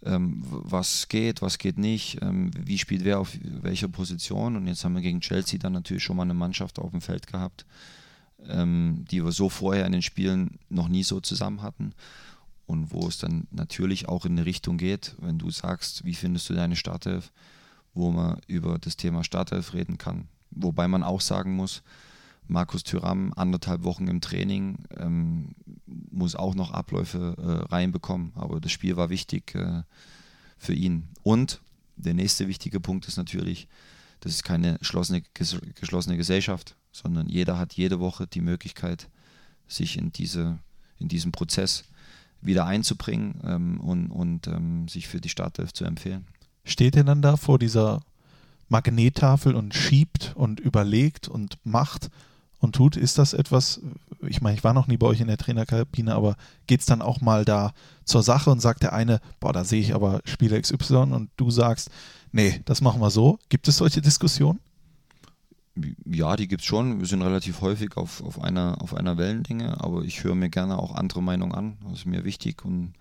ähm, 0.03 0.43
was 0.45 1.07
geht, 1.07 1.41
was 1.41 1.57
geht 1.57 1.77
nicht, 1.77 2.21
ähm, 2.21 2.51
wie 2.57 2.77
spielt 2.77 3.05
wer 3.05 3.19
auf 3.19 3.37
welcher 3.43 3.87
Position. 3.87 4.55
Und 4.57 4.67
jetzt 4.67 4.83
haben 4.83 4.95
wir 4.95 5.01
gegen 5.01 5.21
Chelsea 5.21 5.57
dann 5.57 5.73
natürlich 5.73 6.03
schon 6.03 6.17
mal 6.17 6.23
eine 6.23 6.33
Mannschaft 6.33 6.79
auf 6.79 6.91
dem 6.91 7.01
Feld 7.01 7.27
gehabt, 7.27 7.65
ähm, 8.47 9.05
die 9.09 9.23
wir 9.23 9.31
so 9.31 9.49
vorher 9.49 9.85
in 9.85 9.93
den 9.93 10.01
Spielen 10.01 10.59
noch 10.69 10.89
nie 10.89 11.03
so 11.03 11.21
zusammen 11.21 11.61
hatten. 11.61 11.93
und 12.67 12.91
wo 12.91 13.07
es 13.07 13.19
dann 13.19 13.45
natürlich 13.51 14.09
auch 14.09 14.25
in 14.25 14.31
eine 14.31 14.47
Richtung 14.47 14.79
geht, 14.79 15.15
wenn 15.19 15.37
du 15.37 15.51
sagst, 15.51 16.03
wie 16.03 16.15
findest 16.15 16.49
du 16.49 16.55
deine 16.55 16.75
Startelf, 16.75 17.31
wo 17.95 18.11
man 18.11 18.39
über 18.47 18.77
das 18.77 18.97
Thema 18.97 19.23
Startelf 19.23 19.73
reden 19.73 19.97
kann. 19.97 20.27
Wobei 20.51 20.87
man 20.87 21.03
auch 21.03 21.21
sagen 21.21 21.55
muss, 21.55 21.81
Markus 22.47 22.83
Thüram 22.83 23.33
anderthalb 23.35 23.83
Wochen 23.83 24.07
im 24.07 24.21
Training, 24.21 24.85
ähm, 24.97 25.55
muss 25.87 26.35
auch 26.35 26.53
noch 26.53 26.71
Abläufe 26.71 27.35
äh, 27.37 27.73
reinbekommen. 27.73 28.33
Aber 28.35 28.59
das 28.59 28.71
Spiel 28.71 28.97
war 28.97 29.09
wichtig 29.09 29.55
äh, 29.55 29.81
für 30.57 30.73
ihn. 30.73 31.07
Und 31.23 31.61
der 31.95 32.13
nächste 32.13 32.47
wichtige 32.47 32.79
Punkt 32.79 33.07
ist 33.07 33.17
natürlich, 33.17 33.67
das 34.19 34.33
ist 34.33 34.43
keine 34.43 34.77
geschlossene, 34.77 35.23
geschlossene 35.79 36.17
Gesellschaft, 36.17 36.75
sondern 36.91 37.27
jeder 37.27 37.57
hat 37.57 37.73
jede 37.73 37.99
Woche 37.99 38.27
die 38.27 38.41
Möglichkeit, 38.41 39.09
sich 39.67 39.97
in, 39.97 40.11
diese, 40.11 40.59
in 40.99 41.07
diesen 41.07 41.31
Prozess 41.31 41.85
wieder 42.41 42.65
einzubringen 42.65 43.41
ähm, 43.43 43.79
und, 43.79 44.11
und 44.11 44.47
ähm, 44.47 44.87
sich 44.87 45.07
für 45.07 45.19
die 45.19 45.29
Startelf 45.29 45.73
zu 45.73 45.85
empfehlen. 45.85 46.25
Steht 46.65 46.97
er 46.97 47.03
dann 47.03 47.21
da 47.21 47.37
vor 47.37 47.59
dieser 47.59 48.01
Magnettafel 48.67 49.55
und 49.55 49.73
schiebt 49.73 50.33
und 50.35 50.59
überlegt 50.59 51.27
und 51.27 51.57
macht 51.63 52.09
und 52.59 52.75
tut? 52.75 52.97
Ist 52.97 53.19
das 53.19 53.33
etwas, 53.33 53.79
ich 54.27 54.41
meine, 54.41 54.57
ich 54.57 54.63
war 54.63 54.73
noch 54.73 54.87
nie 54.87 54.97
bei 54.97 55.07
euch 55.07 55.21
in 55.21 55.27
der 55.27 55.37
Trainerkabine, 55.37 56.15
aber 56.15 56.35
geht 56.67 56.81
es 56.81 56.87
dann 56.87 57.03
auch 57.03 57.21
mal 57.21 57.45
da 57.45 57.73
zur 58.03 58.23
Sache 58.23 58.49
und 58.49 58.59
sagt 58.59 58.83
der 58.83 58.93
eine, 58.93 59.21
boah, 59.39 59.53
da 59.53 59.63
sehe 59.63 59.79
ich 59.79 59.93
aber 59.93 60.21
Spieler 60.25 60.59
XY 60.59 60.95
und 61.13 61.29
du 61.37 61.51
sagst, 61.51 61.91
nee, 62.31 62.61
das 62.65 62.81
machen 62.81 62.99
wir 62.99 63.11
so. 63.11 63.39
Gibt 63.49 63.67
es 63.67 63.77
solche 63.77 64.01
Diskussionen? 64.01 64.59
Ja, 66.05 66.35
die 66.35 66.47
gibt 66.47 66.61
es 66.61 66.67
schon. 66.67 66.99
Wir 66.99 67.07
sind 67.07 67.21
relativ 67.21 67.61
häufig 67.61 67.97
auf, 67.97 68.23
auf, 68.23 68.41
einer, 68.41 68.81
auf 68.81 68.95
einer 68.95 69.17
Wellenlänge, 69.17 69.81
aber 69.81 70.03
ich 70.03 70.23
höre 70.23 70.35
mir 70.35 70.49
gerne 70.49 70.79
auch 70.79 70.95
andere 70.95 71.21
Meinungen 71.21 71.53
an. 71.53 71.77
Das 71.83 71.99
ist 71.99 72.05
mir 72.05 72.23
wichtig 72.23 72.63
und 72.63 72.93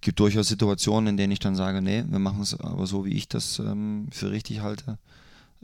gibt 0.00 0.20
durchaus 0.20 0.48
Situationen, 0.48 1.08
in 1.08 1.16
denen 1.16 1.32
ich 1.32 1.38
dann 1.38 1.56
sage, 1.56 1.82
nee, 1.82 2.04
wir 2.08 2.18
machen 2.18 2.42
es 2.42 2.58
aber 2.58 2.86
so, 2.86 3.04
wie 3.04 3.14
ich 3.14 3.28
das 3.28 3.58
ähm, 3.58 4.08
für 4.10 4.30
richtig 4.30 4.60
halte. 4.60 4.98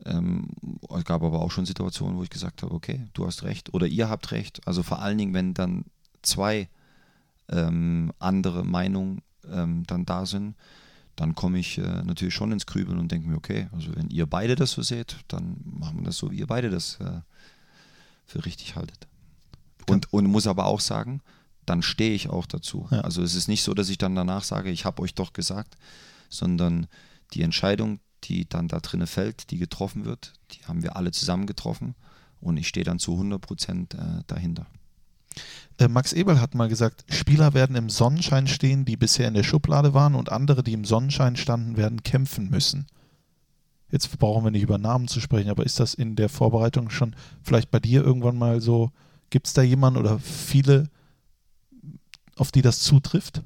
Ähm, 0.05 0.49
es 0.95 1.05
gab 1.05 1.23
aber 1.23 1.41
auch 1.41 1.51
schon 1.51 1.67
Situationen, 1.67 2.17
wo 2.17 2.23
ich 2.23 2.31
gesagt 2.31 2.63
habe, 2.63 2.75
okay, 2.75 3.07
du 3.15 3.27
hast 3.27 3.43
recht 3.45 3.73
oder 3.73 3.87
ihr 3.87 4.09
habt 4.09 4.33
recht. 4.33 4.67
Also 4.67 4.83
vor 4.83 5.01
allen 5.01 5.19
Dingen, 5.19 5.35
wenn 5.35 5.55
dann 5.55 5.85
zwei 6.23 6.69
ähm, 7.49 8.13
andere 8.19 8.65
Meinungen 8.65 9.23
ähm, 9.51 9.85
dann 9.87 10.05
da 10.05 10.27
sind, 10.27 10.55
dann 11.15 11.35
komme 11.35 11.59
ich 11.59 11.79
äh, 11.79 12.03
natürlich 12.03 12.35
schon 12.35 12.53
ins 12.53 12.67
Grübeln 12.67 12.99
und 12.99 13.11
denke 13.11 13.29
mir, 13.29 13.37
okay, 13.37 13.69
also 13.73 13.95
wenn 13.97 14.11
ihr 14.11 14.27
beide 14.27 14.55
das 14.55 14.73
so 14.73 14.83
seht, 14.83 15.17
dann 15.29 15.57
machen 15.65 16.01
wir 16.01 16.05
das 16.05 16.19
so, 16.19 16.31
wie 16.31 16.39
ihr 16.39 16.47
beide 16.47 16.69
das 16.69 17.01
äh, 17.01 17.21
für 18.27 18.45
richtig 18.45 18.77
haltet. 18.77 19.09
Und, 19.89 20.13
und 20.13 20.27
muss 20.27 20.47
aber 20.47 20.67
auch 20.67 20.81
sagen, 20.81 21.23
dann 21.67 21.83
stehe 21.83 22.15
ich 22.15 22.29
auch 22.31 22.47
dazu. 22.47 22.89
Ja. 22.91 23.01
Also 23.01 23.23
es 23.23 23.35
ist 23.35 23.49
nicht 23.49 23.63
so, 23.63 23.75
dass 23.75 23.89
ich 23.89 23.99
dann 23.99 24.15
danach 24.15 24.45
sage, 24.45 24.71
ich 24.71 24.85
habe 24.85 25.03
euch 25.03 25.15
doch 25.15 25.33
gesagt, 25.33 25.77
sondern 26.29 26.87
die 27.35 27.43
Entscheidung, 27.43 28.01
die 28.25 28.49
dann 28.49 28.69
da 28.69 28.81
drinnen 28.81 29.07
fällt, 29.07 29.51
die 29.51 29.59
getroffen 29.59 30.05
wird, 30.05 30.33
die 30.53 30.65
haben 30.65 30.83
wir 30.83 30.97
alle 30.97 31.11
zusammen 31.11 31.47
getroffen 31.47 31.95
und 32.41 32.57
ich 32.57 32.69
stehe 32.69 32.85
dann 32.85 32.99
zu 32.99 33.13
100 33.13 33.41
Prozent 33.41 33.95
äh, 33.95 34.23
dahinter. 34.27 34.67
Äh, 35.79 35.89
Max 35.89 36.13
Eberl 36.13 36.41
hat 36.41 36.55
mal 36.55 36.69
gesagt, 36.69 37.05
Spieler 37.09 37.55
werden 37.55 37.77
im 37.77 37.91
Sonnenschein 37.91 38.47
stehen, 38.47 38.85
die 38.85 38.97
bisher 38.97 39.29
in 39.29 39.35
der 39.35 39.43
Schublade 39.43 39.95
waren 39.95 40.15
und 40.15 40.33
andere, 40.33 40.63
die 40.63 40.73
im 40.73 40.85
Sonnenschein 40.85 41.37
standen, 41.37 41.77
werden 41.77 42.03
kämpfen 42.03 42.49
müssen. 42.49 42.87
Jetzt 43.91 44.19
brauchen 44.19 44.45
wir 44.45 44.51
nicht 44.51 44.63
über 44.63 44.79
Namen 44.79 45.07
zu 45.07 45.21
sprechen, 45.21 45.51
aber 45.51 45.65
ist 45.65 45.79
das 45.79 45.95
in 45.95 46.17
der 46.17 46.29
Vorbereitung 46.29 46.91
schon 46.91 47.15
vielleicht 47.43 47.71
bei 47.71 47.79
dir 47.79 48.03
irgendwann 48.03 48.37
mal 48.37 48.61
so, 48.61 48.91
gibt 49.31 49.47
es 49.47 49.53
da 49.53 49.63
jemanden 49.63 50.01
oder 50.01 50.19
viele, 50.19 50.89
auf 52.37 52.53
die 52.53 52.63
das 52.63 52.81
zutrifft? 52.81 53.43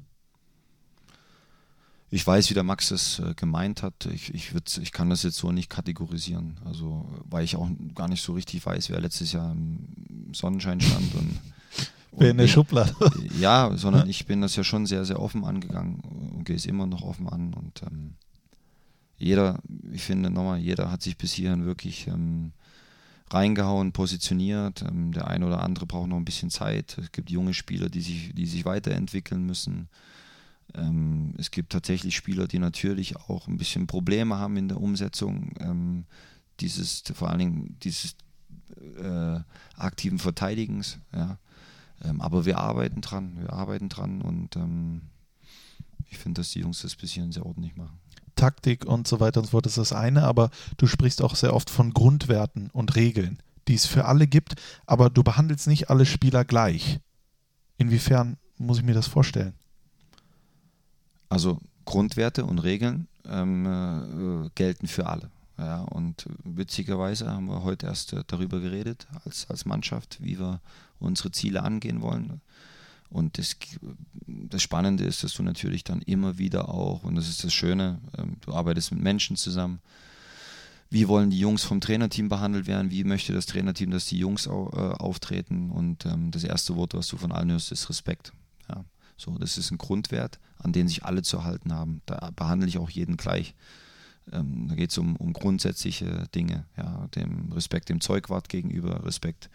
Ich 2.13 2.27
weiß, 2.27 2.49
wie 2.49 2.53
der 2.53 2.63
Max 2.63 2.91
es 2.91 3.19
äh, 3.19 3.33
gemeint 3.35 3.83
hat. 3.83 4.05
Ich, 4.07 4.33
ich, 4.33 4.51
ich 4.81 4.91
kann 4.91 5.09
das 5.09 5.23
jetzt 5.23 5.37
so 5.37 5.53
nicht 5.53 5.69
kategorisieren. 5.69 6.59
Also, 6.65 7.09
weil 7.23 7.45
ich 7.45 7.55
auch 7.55 7.69
gar 7.95 8.09
nicht 8.09 8.21
so 8.21 8.33
richtig 8.33 8.65
weiß, 8.65 8.89
wer 8.89 8.99
letztes 8.99 9.31
Jahr 9.31 9.53
im 9.53 10.33
Sonnenschein 10.33 10.81
stand 10.81 11.15
und 11.15 11.39
Wer 12.11 12.31
in 12.31 12.37
der 12.37 12.47
Schublade. 12.47 12.93
Ja, 13.39 13.71
sondern 13.75 14.09
ich 14.09 14.25
bin 14.25 14.41
das 14.41 14.55
ja 14.55 14.63
schon 14.63 14.85
sehr, 14.85 15.05
sehr 15.05 15.21
offen 15.21 15.45
angegangen 15.45 16.01
und 16.33 16.43
gehe 16.43 16.55
es 16.55 16.65
immer 16.65 16.85
noch 16.85 17.03
offen 17.03 17.29
an. 17.29 17.53
Und 17.53 17.81
ähm, 17.83 18.15
jeder, 19.17 19.59
ich 19.91 20.03
finde 20.03 20.29
nochmal, 20.29 20.59
jeder 20.59 20.91
hat 20.91 21.01
sich 21.01 21.17
bis 21.17 21.31
hierhin 21.31 21.65
wirklich 21.65 22.07
ähm, 22.07 22.51
reingehauen, 23.33 23.91
positioniert. 23.91 24.81
Ähm, 24.81 25.11
der 25.11 25.27
eine 25.27 25.45
oder 25.47 25.63
andere 25.63 25.85
braucht 25.85 26.09
noch 26.09 26.17
ein 26.17 26.25
bisschen 26.25 26.49
Zeit. 26.49 26.97
Es 26.97 27.11
gibt 27.11 27.29
junge 27.29 27.53
Spieler, 27.53 27.89
die 27.89 28.01
sich, 28.01 28.33
die 28.33 28.45
sich 28.45 28.65
weiterentwickeln 28.65 29.45
müssen. 29.45 29.89
Ähm, 30.73 31.33
es 31.37 31.51
gibt 31.51 31.71
tatsächlich 31.71 32.15
Spieler, 32.15 32.47
die 32.47 32.59
natürlich 32.59 33.17
auch 33.17 33.47
ein 33.47 33.57
bisschen 33.57 33.87
Probleme 33.87 34.37
haben 34.37 34.57
in 34.57 34.67
der 34.67 34.79
Umsetzung 34.79 35.53
ähm, 35.59 36.05
dieses, 36.59 37.03
vor 37.13 37.29
allen 37.29 37.39
Dingen 37.39 37.77
dieses 37.83 38.15
äh, 38.97 39.39
aktiven 39.75 40.19
Verteidigens. 40.19 40.99
Ja. 41.13 41.37
Ähm, 42.03 42.21
aber 42.21 42.45
wir 42.45 42.57
arbeiten 42.59 43.01
dran, 43.01 43.37
wir 43.39 43.53
arbeiten 43.53 43.89
dran 43.89 44.21
und 44.21 44.55
ähm, 44.55 45.01
ich 46.07 46.17
finde, 46.17 46.41
dass 46.41 46.51
die 46.51 46.59
Jungs 46.59 46.81
das 46.81 46.95
bisschen 46.95 47.31
sehr 47.31 47.45
ordentlich 47.45 47.75
machen. 47.75 48.00
Taktik 48.41 48.85
und 48.85 49.07
so 49.07 49.19
weiter 49.19 49.39
und 49.39 49.45
so 49.45 49.51
fort 49.51 49.67
ist 49.67 49.77
das 49.77 49.93
eine, 49.93 50.23
aber 50.23 50.49
du 50.77 50.87
sprichst 50.87 51.21
auch 51.21 51.35
sehr 51.35 51.53
oft 51.53 51.69
von 51.69 51.93
Grundwerten 51.93 52.71
und 52.73 52.95
Regeln, 52.95 53.37
die 53.67 53.75
es 53.75 53.85
für 53.85 54.05
alle 54.05 54.25
gibt, 54.25 54.55
aber 54.87 55.11
du 55.11 55.21
behandelst 55.21 55.67
nicht 55.67 55.91
alle 55.91 56.07
Spieler 56.07 56.43
gleich. 56.43 56.99
Inwiefern 57.77 58.37
muss 58.57 58.79
ich 58.79 58.83
mir 58.83 58.95
das 58.95 59.05
vorstellen? 59.05 59.53
Also 61.29 61.59
Grundwerte 61.85 62.43
und 62.45 62.57
Regeln 62.59 63.07
ähm, 63.29 64.45
äh, 64.45 64.49
gelten 64.55 64.87
für 64.87 65.05
alle. 65.05 65.29
Ja, 65.59 65.81
und 65.81 66.25
witzigerweise 66.43 67.29
haben 67.29 67.45
wir 67.45 67.61
heute 67.61 67.85
erst 67.85 68.13
äh, 68.13 68.23
darüber 68.25 68.59
geredet, 68.59 69.07
als, 69.23 69.47
als 69.51 69.65
Mannschaft, 69.65 70.17
wie 70.19 70.39
wir 70.39 70.59
unsere 70.99 71.31
Ziele 71.31 71.61
angehen 71.61 72.01
wollen. 72.01 72.41
Und 73.11 73.37
das, 73.37 73.57
das 74.25 74.61
Spannende 74.61 75.03
ist, 75.03 75.23
dass 75.23 75.33
du 75.33 75.43
natürlich 75.43 75.83
dann 75.83 76.01
immer 76.01 76.37
wieder 76.37 76.69
auch, 76.69 77.03
und 77.03 77.15
das 77.15 77.27
ist 77.27 77.43
das 77.43 77.53
Schöne, 77.53 77.99
ähm, 78.17 78.37
du 78.41 78.53
arbeitest 78.53 78.93
mit 78.93 79.01
Menschen 79.01 79.35
zusammen. 79.35 79.79
Wie 80.89 81.07
wollen 81.07 81.29
die 81.29 81.39
Jungs 81.39 81.63
vom 81.63 81.81
Trainerteam 81.81 82.29
behandelt 82.29 82.67
werden? 82.67 82.89
Wie 82.89 83.03
möchte 83.03 83.33
das 83.33 83.45
Trainerteam, 83.45 83.91
dass 83.91 84.05
die 84.05 84.17
Jungs 84.17 84.45
äh, 84.45 84.49
auftreten? 84.49 85.71
Und 85.71 86.05
ähm, 86.05 86.31
das 86.31 86.43
erste 86.43 86.75
Wort, 86.75 86.93
was 86.93 87.07
du 87.07 87.17
von 87.17 87.31
allen 87.31 87.51
hörst, 87.51 87.71
ist 87.71 87.89
Respekt. 87.89 88.31
Ja, 88.69 88.85
so, 89.17 89.37
das 89.37 89.57
ist 89.57 89.71
ein 89.71 89.77
Grundwert, 89.77 90.39
an 90.57 90.71
den 90.71 90.87
sich 90.87 91.03
alle 91.03 91.21
zu 91.21 91.43
halten 91.43 91.73
haben. 91.73 92.01
Da 92.05 92.31
behandle 92.35 92.67
ich 92.67 92.77
auch 92.77 92.89
jeden 92.89 93.17
gleich. 93.17 93.55
Ähm, 94.31 94.67
da 94.69 94.75
geht 94.75 94.91
es 94.91 94.97
um, 94.97 95.17
um 95.17 95.33
grundsätzliche 95.33 96.27
Dinge, 96.33 96.65
ja, 96.77 97.07
dem 97.15 97.51
Respekt 97.51 97.89
dem 97.89 97.99
Zeugwart 97.99 98.47
gegenüber, 98.47 99.03
Respekt 99.05 99.49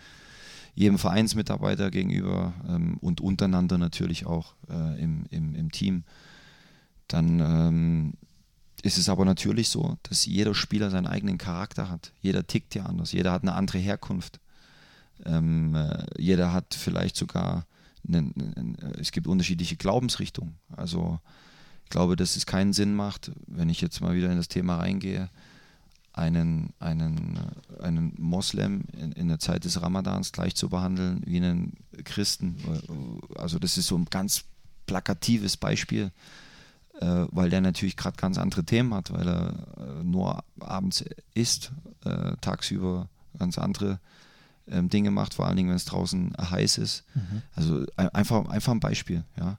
jedem 0.77 0.99
Vereinsmitarbeiter 0.99 1.91
gegenüber 1.91 2.53
ähm, 2.69 2.99
und 3.01 3.21
untereinander 3.21 3.79
natürlich 3.79 4.27
auch 4.27 4.55
äh, 4.69 5.03
im, 5.03 5.25
im, 5.31 5.55
im, 5.55 5.73
Team. 5.73 6.05
Dann 7.09 7.41
ähm, 7.41 8.13
ist 8.83 8.99
es 8.99 9.09
aber 9.09 9.25
natürlich 9.25 9.71
so, 9.71 9.97
dass 10.03 10.27
jeder 10.27 10.55
Spieler 10.55 10.91
seinen 10.91 11.07
eigenen 11.07 11.39
Charakter 11.39 11.89
hat. 11.89 12.13
Jeder 12.21 12.47
tickt 12.47 12.75
ja 12.75 12.85
anders, 12.85 13.13
jeder 13.13 13.33
hat 13.33 13.43
eine 13.43 13.55
andere 13.55 13.79
Herkunft. 13.79 14.39
Ähm, 15.25 15.75
äh, 15.75 16.05
jeder 16.19 16.53
hat 16.53 16.75
vielleicht 16.75 17.17
sogar, 17.17 17.65
eine, 18.07 18.31
eine, 18.37 18.77
es 19.01 19.13
gibt 19.13 19.27
unterschiedliche 19.27 19.77
Glaubensrichtungen. 19.77 20.57
Also 20.77 21.19
ich 21.85 21.91
glaube, 21.91 22.17
dass 22.17 22.37
es 22.37 22.45
keinen 22.45 22.75
Sinn 22.75 22.95
macht, 22.95 23.33
wenn 23.47 23.71
ich 23.71 23.81
jetzt 23.81 24.03
mal 24.03 24.15
wieder 24.15 24.31
in 24.31 24.37
das 24.37 24.49
Thema 24.49 24.77
reingehe, 24.77 25.31
einen, 26.17 26.73
einen, 26.81 27.39
einen 27.81 28.15
Moslem 28.19 28.85
in, 28.99 29.13
in 29.13 29.29
der 29.29 29.39
Zeit 29.39 29.65
des 29.65 29.81
Ramadans 29.81 30.33
gleich 30.33 30.57
zu 30.57 30.69
behandeln 30.69 31.23
wie 31.27 31.37
einen 31.37 31.75
Christen. 32.05 32.57
Also 33.37 33.59
das 33.59 33.77
ist 33.77 33.87
so 33.87 33.97
ein 33.97 34.07
ganz 34.07 34.45
plakatives 34.87 35.59
Beispiel, 35.59 36.11
äh, 37.01 37.27
weil 37.31 37.51
der 37.51 37.61
natürlich 37.61 37.97
gerade 37.97 38.17
ganz 38.17 38.39
andere 38.39 38.65
Themen 38.65 38.95
hat, 38.95 39.13
weil 39.13 39.29
er 39.29 39.67
äh, 39.77 40.05
nur 40.05 40.43
abends 40.59 41.05
isst, 41.35 41.71
äh, 42.05 42.33
tagsüber 42.41 43.09
ganz 43.39 43.59
andere 43.59 44.01
ähm, 44.69 44.89
Dinge 44.89 45.11
macht, 45.11 45.35
vor 45.35 45.47
allen 45.47 45.57
Dingen, 45.57 45.69
wenn 45.69 45.77
es 45.77 45.85
draußen 45.85 46.33
heiß 46.39 46.79
ist. 46.79 47.05
Mhm. 47.15 47.43
Also 47.55 47.85
einfach, 47.97 48.49
einfach 48.49 48.73
ein 48.73 48.81
Beispiel, 48.81 49.23
ja. 49.37 49.59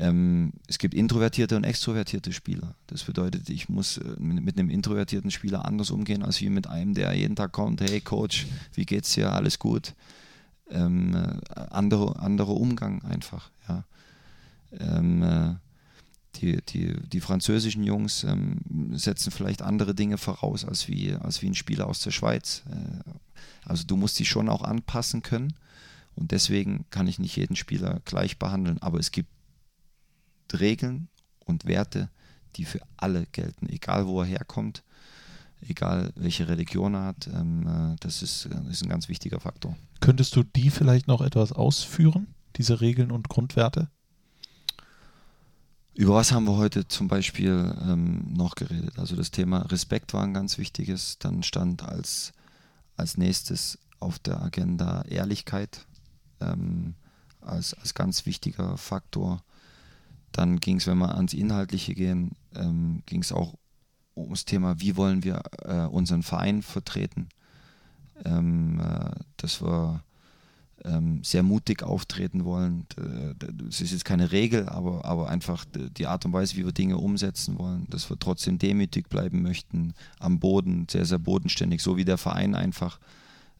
Ähm, 0.00 0.52
es 0.68 0.78
gibt 0.78 0.94
introvertierte 0.94 1.56
und 1.56 1.64
extrovertierte 1.64 2.32
Spieler. 2.32 2.76
Das 2.86 3.02
bedeutet, 3.02 3.50
ich 3.50 3.68
muss 3.68 3.98
äh, 3.98 4.14
mit 4.18 4.56
einem 4.56 4.70
introvertierten 4.70 5.32
Spieler 5.32 5.64
anders 5.64 5.90
umgehen, 5.90 6.22
als 6.22 6.40
wie 6.40 6.50
mit 6.50 6.68
einem, 6.68 6.94
der 6.94 7.12
jeden 7.14 7.34
Tag 7.34 7.50
kommt, 7.50 7.80
hey 7.80 8.00
Coach, 8.00 8.46
wie 8.74 8.86
geht's 8.86 9.14
dir, 9.14 9.32
alles 9.32 9.58
gut. 9.58 9.94
Ähm, 10.70 11.16
äh, 11.16 11.60
andere, 11.70 12.20
anderer 12.20 12.54
Umgang 12.54 13.02
einfach, 13.02 13.50
ja. 13.68 13.84
Ähm, 14.78 15.22
äh, 15.22 15.54
die, 16.36 16.62
die, 16.68 16.94
die 17.08 17.20
französischen 17.20 17.82
Jungs 17.82 18.22
ähm, 18.22 18.58
setzen 18.92 19.32
vielleicht 19.32 19.62
andere 19.62 19.96
Dinge 19.96 20.18
voraus 20.18 20.64
als 20.64 20.86
wie, 20.86 21.12
als 21.14 21.42
wie 21.42 21.48
ein 21.48 21.56
Spieler 21.56 21.88
aus 21.88 22.00
der 22.00 22.12
Schweiz. 22.12 22.62
Äh, 22.70 23.10
also 23.64 23.84
du 23.84 23.96
musst 23.96 24.16
dich 24.20 24.28
schon 24.28 24.48
auch 24.48 24.62
anpassen 24.62 25.22
können 25.22 25.54
und 26.14 26.30
deswegen 26.30 26.84
kann 26.90 27.08
ich 27.08 27.18
nicht 27.18 27.34
jeden 27.34 27.56
Spieler 27.56 28.00
gleich 28.04 28.38
behandeln, 28.38 28.80
aber 28.80 29.00
es 29.00 29.10
gibt 29.10 29.30
Regeln 30.54 31.08
und 31.44 31.66
Werte, 31.66 32.10
die 32.56 32.64
für 32.64 32.80
alle 32.96 33.26
gelten, 33.32 33.68
egal 33.68 34.06
wo 34.06 34.20
er 34.20 34.26
herkommt, 34.26 34.82
egal 35.60 36.12
welche 36.16 36.48
Religion 36.48 36.94
er 36.94 37.04
hat. 37.04 37.26
Ähm, 37.28 37.66
äh, 37.66 37.96
das 38.00 38.22
ist, 38.22 38.46
äh, 38.46 38.70
ist 38.70 38.82
ein 38.82 38.88
ganz 38.88 39.08
wichtiger 39.08 39.40
Faktor. 39.40 39.76
Könntest 40.00 40.34
du 40.36 40.42
die 40.42 40.70
vielleicht 40.70 41.08
noch 41.08 41.20
etwas 41.20 41.52
ausführen, 41.52 42.28
diese 42.56 42.80
Regeln 42.80 43.10
und 43.10 43.28
Grundwerte? 43.28 43.88
Über 45.94 46.14
was 46.14 46.30
haben 46.30 46.46
wir 46.46 46.56
heute 46.56 46.86
zum 46.86 47.08
Beispiel 47.08 47.74
ähm, 47.82 48.32
noch 48.32 48.54
geredet? 48.54 48.98
Also 48.98 49.16
das 49.16 49.32
Thema 49.32 49.62
Respekt 49.62 50.14
war 50.14 50.22
ein 50.22 50.32
ganz 50.32 50.56
wichtiges. 50.56 51.18
Dann 51.18 51.42
stand 51.42 51.82
als, 51.82 52.32
als 52.96 53.16
nächstes 53.16 53.80
auf 53.98 54.20
der 54.20 54.40
Agenda 54.40 55.02
Ehrlichkeit 55.08 55.86
ähm, 56.40 56.94
als, 57.40 57.74
als 57.74 57.94
ganz 57.94 58.26
wichtiger 58.26 58.76
Faktor. 58.76 59.42
Dann 60.32 60.60
ging 60.60 60.76
es, 60.76 60.86
wenn 60.86 60.98
wir 60.98 61.14
ans 61.14 61.34
Inhaltliche 61.34 61.94
gehen, 61.94 62.32
ähm, 62.54 63.02
ging 63.06 63.22
es 63.22 63.32
auch 63.32 63.54
ums 64.16 64.44
Thema, 64.44 64.80
wie 64.80 64.96
wollen 64.96 65.24
wir 65.24 65.42
äh, 65.62 65.84
unseren 65.86 66.22
Verein 66.22 66.62
vertreten. 66.62 67.28
Ähm, 68.24 68.80
äh, 68.80 69.10
dass 69.36 69.62
wir 69.62 70.02
ähm, 70.84 71.22
sehr 71.24 71.42
mutig 71.42 71.82
auftreten 71.82 72.44
wollen. 72.44 72.86
Das 73.40 73.80
ist 73.80 73.92
jetzt 73.92 74.04
keine 74.04 74.32
Regel, 74.32 74.68
aber, 74.68 75.04
aber 75.04 75.28
einfach 75.28 75.64
die 75.72 76.06
Art 76.06 76.24
und 76.24 76.32
Weise, 76.32 76.56
wie 76.56 76.64
wir 76.64 76.72
Dinge 76.72 76.98
umsetzen 76.98 77.58
wollen, 77.58 77.86
dass 77.90 78.10
wir 78.10 78.18
trotzdem 78.18 78.58
demütig 78.58 79.08
bleiben 79.08 79.42
möchten, 79.42 79.94
am 80.18 80.38
Boden, 80.38 80.86
sehr, 80.90 81.04
sehr 81.04 81.18
bodenständig, 81.18 81.82
so 81.82 81.96
wie 81.96 82.04
der 82.04 82.18
Verein 82.18 82.54
einfach 82.54 83.00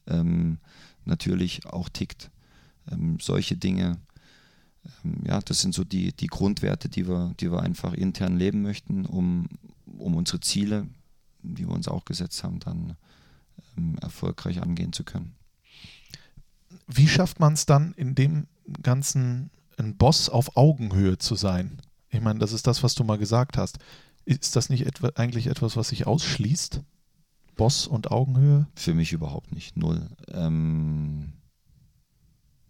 ähm, 0.06 0.58
natürlich 1.04 1.66
auch 1.66 1.88
tickt. 1.88 2.30
Ähm, 2.90 3.18
solche 3.20 3.56
Dinge, 3.56 3.98
ja, 5.26 5.40
das 5.40 5.60
sind 5.60 5.74
so 5.74 5.84
die, 5.84 6.12
die 6.12 6.26
Grundwerte, 6.26 6.88
die 6.88 7.06
wir, 7.06 7.34
die 7.40 7.50
wir 7.50 7.62
einfach 7.62 7.92
intern 7.94 8.36
leben 8.36 8.62
möchten, 8.62 9.06
um, 9.06 9.48
um 9.98 10.14
unsere 10.16 10.40
Ziele, 10.40 10.86
die 11.42 11.66
wir 11.66 11.74
uns 11.74 11.88
auch 11.88 12.04
gesetzt 12.04 12.42
haben, 12.44 12.60
dann 12.60 12.96
ähm, 13.76 13.96
erfolgreich 14.00 14.62
angehen 14.62 14.92
zu 14.92 15.04
können. 15.04 15.34
Wie 16.86 17.08
schafft 17.08 17.40
man 17.40 17.54
es 17.54 17.66
dann, 17.66 17.92
in 17.94 18.14
dem 18.14 18.46
Ganzen 18.82 19.50
ein 19.76 19.96
Boss 19.96 20.28
auf 20.28 20.56
Augenhöhe 20.56 21.18
zu 21.18 21.34
sein? 21.34 21.80
Ich 22.10 22.20
meine, 22.20 22.38
das 22.38 22.52
ist 22.52 22.66
das, 22.66 22.82
was 22.82 22.94
du 22.94 23.04
mal 23.04 23.18
gesagt 23.18 23.56
hast. 23.56 23.78
Ist 24.24 24.56
das 24.56 24.68
nicht 24.68 24.86
etwa, 24.86 25.10
eigentlich 25.14 25.46
etwas, 25.46 25.76
was 25.76 25.88
sich 25.88 26.06
ausschließt? 26.06 26.82
Boss 27.56 27.86
und 27.86 28.10
Augenhöhe? 28.10 28.66
Für 28.74 28.94
mich 28.94 29.12
überhaupt 29.12 29.52
nicht. 29.52 29.76
Null. 29.76 30.08
Ähm 30.28 31.32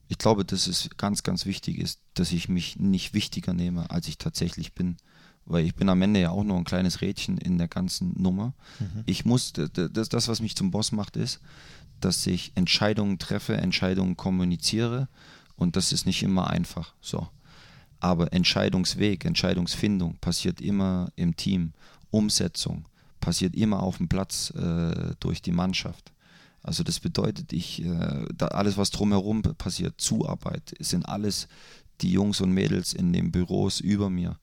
ich 0.09 0.18
glaube, 0.18 0.44
dass 0.44 0.66
es 0.66 0.89
ganz, 0.97 1.22
ganz 1.22 1.44
wichtig 1.47 1.78
ist, 1.78 2.01
dass 2.14 2.32
ich 2.32 2.48
mich 2.48 2.78
nicht 2.78 3.14
wichtiger 3.14 3.52
nehme, 3.52 3.90
als 3.90 4.09
ich 4.09 4.18
tatsächlich 4.18 4.72
bin. 4.72 4.97
Weil 5.44 5.64
ich 5.64 5.74
bin 5.74 5.89
am 5.89 6.02
Ende 6.02 6.20
ja 6.20 6.30
auch 6.30 6.44
nur 6.44 6.56
ein 6.56 6.64
kleines 6.64 7.01
Rädchen 7.01 7.39
in 7.39 7.59
der 7.59 7.68
ganzen 7.68 8.20
Nummer. 8.20 8.55
Mhm. 8.80 9.02
Ich 9.06 9.24
muss, 9.24 9.52
das, 9.52 10.09
das, 10.09 10.28
was 10.28 10.40
mich 10.40 10.56
zum 10.56 10.70
Boss 10.70 10.93
macht, 10.93 11.16
ist, 11.16 11.40
dass 12.01 12.26
ich 12.26 12.52
Entscheidungen 12.55 13.18
treffe, 13.18 13.56
Entscheidungen 13.56 14.16
kommuniziere 14.16 15.09
und 15.56 15.76
das 15.76 15.93
ist 15.93 16.06
nicht 16.06 16.22
immer 16.22 16.48
einfach. 16.48 16.94
So. 17.01 17.28
Aber 18.01 18.32
Entscheidungsweg, 18.32 19.24
Entscheidungsfindung 19.24 20.16
passiert 20.20 20.60
immer 20.60 21.10
im 21.16 21.36
Team. 21.36 21.72
Umsetzung 22.10 22.86
passiert 23.20 23.55
immer 23.56 23.82
auf 23.82 23.98
dem 23.98 24.09
Platz 24.09 24.51
äh, 24.51 25.14
durch 25.20 25.43
die 25.43 25.52
Mannschaft. 25.52 26.12
Also 26.62 26.82
das 26.82 27.01
bedeutet, 27.01 27.52
ich, 27.52 27.85
äh, 27.85 28.26
da 28.35 28.48
alles, 28.48 28.76
was 28.76 28.90
drumherum 28.90 29.43
passiert, 29.43 30.01
Zuarbeit, 30.01 30.74
sind 30.80 31.09
alles 31.09 31.48
die 32.01 32.12
Jungs 32.12 32.40
und 32.40 32.52
Mädels 32.52 32.93
in 32.93 33.12
den 33.12 33.32
Büros 33.32 33.80
über 33.80 34.10
mir. 34.10 34.39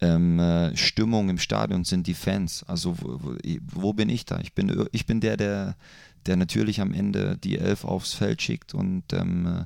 Ähm, 0.00 0.38
äh, 0.38 0.76
Stimmung 0.76 1.28
im 1.28 1.38
Stadion 1.38 1.84
sind 1.84 2.06
die 2.06 2.14
Fans. 2.14 2.64
Also 2.64 2.96
wo, 3.00 3.36
wo, 3.62 3.92
bin 3.92 4.08
ich 4.08 4.24
da? 4.24 4.40
Ich 4.40 4.52
bin, 4.52 4.86
ich 4.92 5.06
bin 5.06 5.20
der, 5.20 5.36
der, 5.36 5.76
der 6.26 6.36
natürlich 6.36 6.80
am 6.80 6.92
Ende 6.92 7.38
die 7.38 7.58
Elf 7.58 7.84
aufs 7.84 8.14
Feld 8.14 8.42
schickt 8.42 8.74
und 8.74 9.04
ähm, 9.12 9.46
äh, 9.46 9.64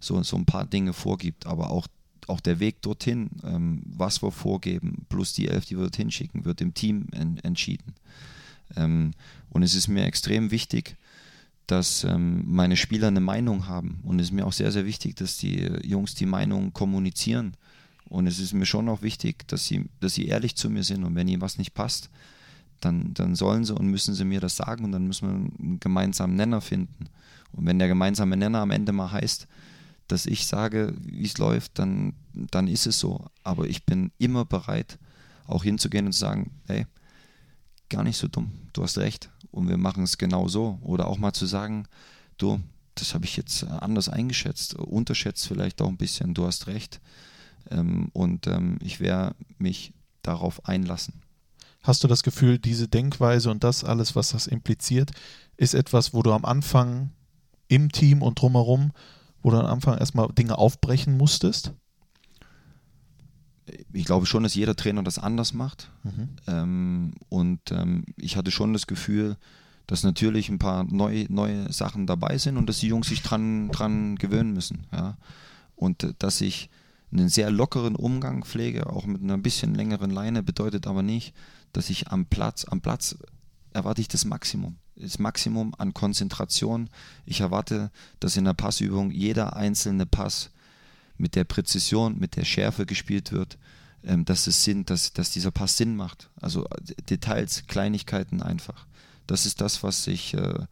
so, 0.00 0.22
so 0.22 0.36
ein 0.36 0.44
paar 0.44 0.66
Dinge 0.66 0.92
vorgibt. 0.92 1.46
Aber 1.46 1.70
auch, 1.70 1.86
auch 2.26 2.40
der 2.40 2.58
Weg 2.58 2.82
dorthin, 2.82 3.30
ähm, 3.44 3.82
was 3.86 4.22
wir 4.22 4.32
vorgeben, 4.32 5.06
plus 5.08 5.34
die 5.34 5.48
Elf, 5.48 5.66
die 5.66 5.76
wir 5.76 5.84
dorthin 5.84 6.10
schicken, 6.10 6.44
wird 6.44 6.60
im 6.60 6.74
Team 6.74 7.06
en 7.12 7.38
entschieden. 7.38 7.94
Ähm, 8.76 9.12
und 9.50 9.62
es 9.62 9.74
ist 9.74 9.86
mir 9.88 10.04
extrem 10.04 10.50
wichtig, 10.50 10.96
dass 11.66 12.04
ähm, 12.04 12.44
meine 12.46 12.76
Spieler 12.76 13.08
eine 13.08 13.20
Meinung 13.20 13.66
haben. 13.66 14.00
Und 14.04 14.20
es 14.20 14.26
ist 14.26 14.32
mir 14.32 14.46
auch 14.46 14.52
sehr, 14.52 14.70
sehr 14.70 14.86
wichtig, 14.86 15.16
dass 15.16 15.36
die 15.36 15.68
Jungs 15.82 16.14
die 16.14 16.26
Meinung 16.26 16.72
kommunizieren. 16.72 17.56
Und 18.08 18.26
es 18.26 18.38
ist 18.38 18.52
mir 18.52 18.66
schon 18.66 18.88
auch 18.88 19.02
wichtig, 19.02 19.48
dass 19.48 19.66
sie, 19.66 19.86
dass 20.00 20.14
sie 20.14 20.26
ehrlich 20.26 20.54
zu 20.54 20.70
mir 20.70 20.84
sind. 20.84 21.04
Und 21.04 21.16
wenn 21.16 21.26
ihnen 21.26 21.42
was 21.42 21.58
nicht 21.58 21.74
passt, 21.74 22.08
dann, 22.80 23.14
dann 23.14 23.34
sollen 23.34 23.64
sie 23.64 23.74
und 23.74 23.88
müssen 23.88 24.14
sie 24.14 24.24
mir 24.24 24.40
das 24.40 24.56
sagen 24.56 24.84
und 24.84 24.92
dann 24.92 25.06
müssen 25.06 25.28
wir 25.28 25.34
einen 25.34 25.80
gemeinsamen 25.80 26.36
Nenner 26.36 26.60
finden. 26.60 27.08
Und 27.52 27.66
wenn 27.66 27.78
der 27.78 27.88
gemeinsame 27.88 28.36
Nenner 28.36 28.60
am 28.60 28.70
Ende 28.70 28.92
mal 28.92 29.10
heißt, 29.10 29.48
dass 30.08 30.26
ich 30.26 30.46
sage, 30.46 30.94
wie 31.00 31.24
es 31.24 31.38
läuft, 31.38 31.78
dann, 31.78 32.12
dann 32.32 32.68
ist 32.68 32.86
es 32.86 32.98
so. 32.98 33.24
Aber 33.42 33.66
ich 33.66 33.84
bin 33.84 34.12
immer 34.18 34.44
bereit, 34.44 34.98
auch 35.46 35.64
hinzugehen 35.64 36.06
und 36.06 36.12
zu 36.12 36.20
sagen, 36.20 36.52
hey, 36.66 36.86
gar 37.88 38.02
nicht 38.02 38.18
so 38.18 38.28
dumm, 38.28 38.52
du 38.72 38.82
hast 38.82 38.98
recht 38.98 39.30
und 39.56 39.68
wir 39.68 39.78
machen 39.78 40.04
es 40.04 40.18
genau 40.18 40.48
so. 40.48 40.78
Oder 40.82 41.08
auch 41.08 41.18
mal 41.18 41.32
zu 41.32 41.46
sagen, 41.46 41.88
du, 42.36 42.60
das 42.94 43.14
habe 43.14 43.24
ich 43.24 43.36
jetzt 43.36 43.64
anders 43.64 44.08
eingeschätzt, 44.08 44.74
unterschätzt 44.74 45.48
vielleicht 45.48 45.80
auch 45.80 45.88
ein 45.88 45.96
bisschen, 45.96 46.34
du 46.34 46.46
hast 46.46 46.66
recht. 46.66 47.00
Ähm, 47.70 48.10
und 48.12 48.46
ähm, 48.46 48.78
ich 48.82 49.00
werde 49.00 49.34
mich 49.58 49.94
darauf 50.22 50.66
einlassen. 50.68 51.22
Hast 51.82 52.04
du 52.04 52.08
das 52.08 52.22
Gefühl, 52.22 52.58
diese 52.58 52.86
Denkweise 52.86 53.50
und 53.50 53.64
das 53.64 53.82
alles, 53.82 54.14
was 54.14 54.30
das 54.30 54.46
impliziert, 54.46 55.12
ist 55.56 55.72
etwas, 55.72 56.12
wo 56.12 56.22
du 56.22 56.32
am 56.32 56.44
Anfang 56.44 57.12
im 57.68 57.90
Team 57.90 58.22
und 58.22 58.40
drumherum, 58.40 58.92
wo 59.42 59.50
du 59.50 59.58
am 59.58 59.66
Anfang 59.66 59.96
erstmal 59.96 60.28
Dinge 60.28 60.58
aufbrechen 60.58 61.16
musstest? 61.16 61.72
Ich 63.92 64.04
glaube 64.04 64.26
schon, 64.26 64.42
dass 64.42 64.54
jeder 64.54 64.76
Trainer 64.76 65.02
das 65.02 65.18
anders 65.18 65.52
macht. 65.52 65.90
Mhm. 66.04 66.28
Ähm, 66.46 67.14
und 67.28 67.60
ähm, 67.70 68.04
ich 68.16 68.36
hatte 68.36 68.50
schon 68.50 68.72
das 68.72 68.86
Gefühl, 68.86 69.36
dass 69.86 70.02
natürlich 70.02 70.48
ein 70.48 70.58
paar 70.58 70.84
neue, 70.84 71.32
neue 71.32 71.72
Sachen 71.72 72.06
dabei 72.06 72.38
sind 72.38 72.56
und 72.56 72.68
dass 72.68 72.80
die 72.80 72.88
Jungs 72.88 73.08
sich 73.08 73.22
dran, 73.22 73.68
dran 73.70 74.16
gewöhnen 74.16 74.52
müssen. 74.52 74.86
Ja? 74.92 75.16
Und 75.74 76.02
äh, 76.04 76.14
dass 76.18 76.40
ich 76.40 76.70
einen 77.12 77.28
sehr 77.28 77.50
lockeren 77.50 77.94
Umgang 77.94 78.44
pflege, 78.44 78.88
auch 78.88 79.06
mit 79.06 79.22
einer 79.22 79.38
bisschen 79.38 79.74
längeren 79.74 80.10
Leine, 80.10 80.42
bedeutet 80.42 80.86
aber 80.86 81.02
nicht, 81.02 81.34
dass 81.72 81.90
ich 81.90 82.08
am 82.08 82.26
Platz, 82.26 82.64
am 82.64 82.80
Platz 82.80 83.16
erwarte 83.72 84.00
ich 84.00 84.08
das 84.08 84.24
Maximum. 84.24 84.76
Das 84.96 85.18
Maximum 85.18 85.74
an 85.76 85.92
Konzentration. 85.92 86.88
Ich 87.26 87.40
erwarte, 87.40 87.90
dass 88.18 88.36
in 88.36 88.44
der 88.44 88.54
Passübung 88.54 89.10
jeder 89.10 89.54
einzelne 89.54 90.06
Pass 90.06 90.50
mit 91.18 91.34
der 91.34 91.44
Präzision, 91.44 92.18
mit 92.18 92.36
der 92.36 92.44
Schärfe 92.44 92.86
gespielt 92.86 93.32
wird, 93.32 93.58
ähm, 94.04 94.24
dass 94.24 94.46
es 94.46 94.64
Sinn, 94.64 94.84
dass, 94.84 95.12
dass 95.12 95.30
dieser 95.30 95.50
Pass 95.50 95.76
Sinn 95.76 95.96
macht. 95.96 96.30
Also 96.40 96.64
äh, 96.64 97.02
Details, 97.08 97.64
Kleinigkeiten 97.66 98.42
einfach. 98.42 98.86
Das 99.26 99.46
ist 99.46 99.60
das, 99.60 99.82
was 99.82 100.06
ich, 100.06 100.34
äh, 100.34 100.66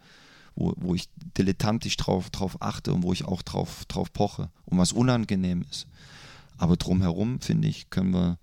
wo, 0.55 0.75
wo 0.77 0.95
ich 0.95 1.09
dilettantisch 1.37 1.97
drauf, 1.97 2.31
drauf 2.31 2.57
achte 2.61 2.93
und 2.93 3.03
wo 3.03 3.13
ich 3.13 3.25
auch 3.25 3.43
drauf, 3.43 3.85
drauf 3.87 4.13
poche 4.13 4.51
und 4.67 4.79
was 4.79 4.93
unangenehm 4.93 5.65
ist. 5.71 5.87
Aber 6.57 6.77
drumherum, 6.77 7.41
finde 7.41 7.69
ich, 7.69 7.91
können 7.91 8.13
wir 8.13 8.39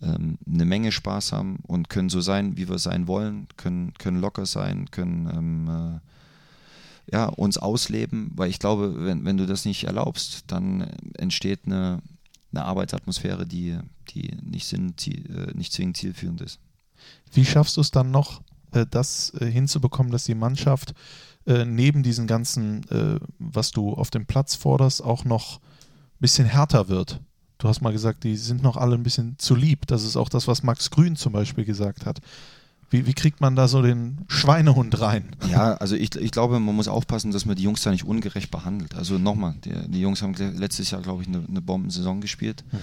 ähm, 0.00 0.38
eine 0.46 0.64
Menge 0.64 0.92
Spaß 0.92 1.32
haben 1.32 1.58
und 1.66 1.90
können 1.90 2.08
so 2.08 2.20
sein, 2.20 2.56
wie 2.56 2.68
wir 2.68 2.78
sein 2.78 3.06
wollen, 3.06 3.46
können, 3.56 3.92
können 3.94 4.20
locker 4.20 4.46
sein, 4.46 4.90
können 4.90 5.28
ähm, 5.30 5.96
äh, 5.96 6.00
ja, 7.10 7.26
uns 7.26 7.58
ausleben, 7.58 8.30
weil 8.34 8.50
ich 8.50 8.58
glaube, 8.58 9.04
wenn, 9.04 9.24
wenn 9.24 9.36
du 9.36 9.46
das 9.46 9.64
nicht 9.64 9.84
erlaubst, 9.84 10.44
dann 10.46 10.82
entsteht 11.18 11.60
eine, 11.66 12.00
eine 12.52 12.64
Arbeitsatmosphäre, 12.64 13.46
die, 13.46 13.78
die 14.10 14.36
nicht, 14.42 14.66
Sinn, 14.66 14.94
ziel, 14.96 15.24
äh, 15.30 15.56
nicht 15.56 15.72
zwingend 15.72 15.96
zielführend 15.96 16.40
ist. 16.40 16.58
Wie 17.32 17.44
schaffst 17.44 17.76
du 17.76 17.80
es 17.80 17.90
dann 17.90 18.10
noch, 18.10 18.42
äh, 18.72 18.86
das 18.90 19.32
äh, 19.40 19.50
hinzubekommen, 19.50 20.12
dass 20.12 20.24
die 20.24 20.34
Mannschaft 20.34 20.94
neben 21.46 22.02
diesen 22.02 22.26
ganzen, 22.26 22.86
was 23.38 23.70
du 23.70 23.92
auf 23.92 24.08
dem 24.10 24.24
Platz 24.24 24.54
forderst, 24.54 25.04
auch 25.04 25.26
noch 25.26 25.58
ein 25.58 26.20
bisschen 26.20 26.46
härter 26.46 26.88
wird? 26.88 27.20
Du 27.58 27.68
hast 27.68 27.82
mal 27.82 27.92
gesagt, 27.92 28.24
die 28.24 28.36
sind 28.36 28.62
noch 28.62 28.78
alle 28.78 28.94
ein 28.94 29.02
bisschen 29.02 29.38
zu 29.38 29.54
lieb. 29.54 29.86
Das 29.86 30.04
ist 30.04 30.16
auch 30.16 30.30
das, 30.30 30.48
was 30.48 30.62
Max 30.62 30.90
Grün 30.90 31.16
zum 31.16 31.34
Beispiel 31.34 31.66
gesagt 31.66 32.06
hat. 32.06 32.20
Wie, 32.90 33.06
wie, 33.06 33.14
kriegt 33.14 33.40
man 33.40 33.56
da 33.56 33.66
so 33.66 33.82
den 33.82 34.18
Schweinehund 34.28 35.00
rein? 35.00 35.34
Ja, 35.50 35.74
also 35.74 35.96
ich, 35.96 36.14
ich 36.16 36.30
glaube, 36.30 36.60
man 36.60 36.74
muss 36.74 36.88
aufpassen, 36.88 37.32
dass 37.32 37.44
man 37.44 37.56
die 37.56 37.62
Jungs 37.62 37.82
da 37.82 37.90
nicht 37.90 38.04
ungerecht 38.04 38.50
behandelt. 38.50 38.94
Also 38.94 39.18
nochmal, 39.18 39.54
die, 39.64 39.72
die 39.88 40.00
Jungs 40.00 40.22
haben 40.22 40.34
letztes 40.34 40.90
Jahr, 40.90 41.02
glaube 41.02 41.22
ich, 41.22 41.28
eine, 41.28 41.42
eine 41.48 41.60
Bombensaison 41.60 42.20
gespielt. 42.20 42.64
Mhm. 42.70 42.78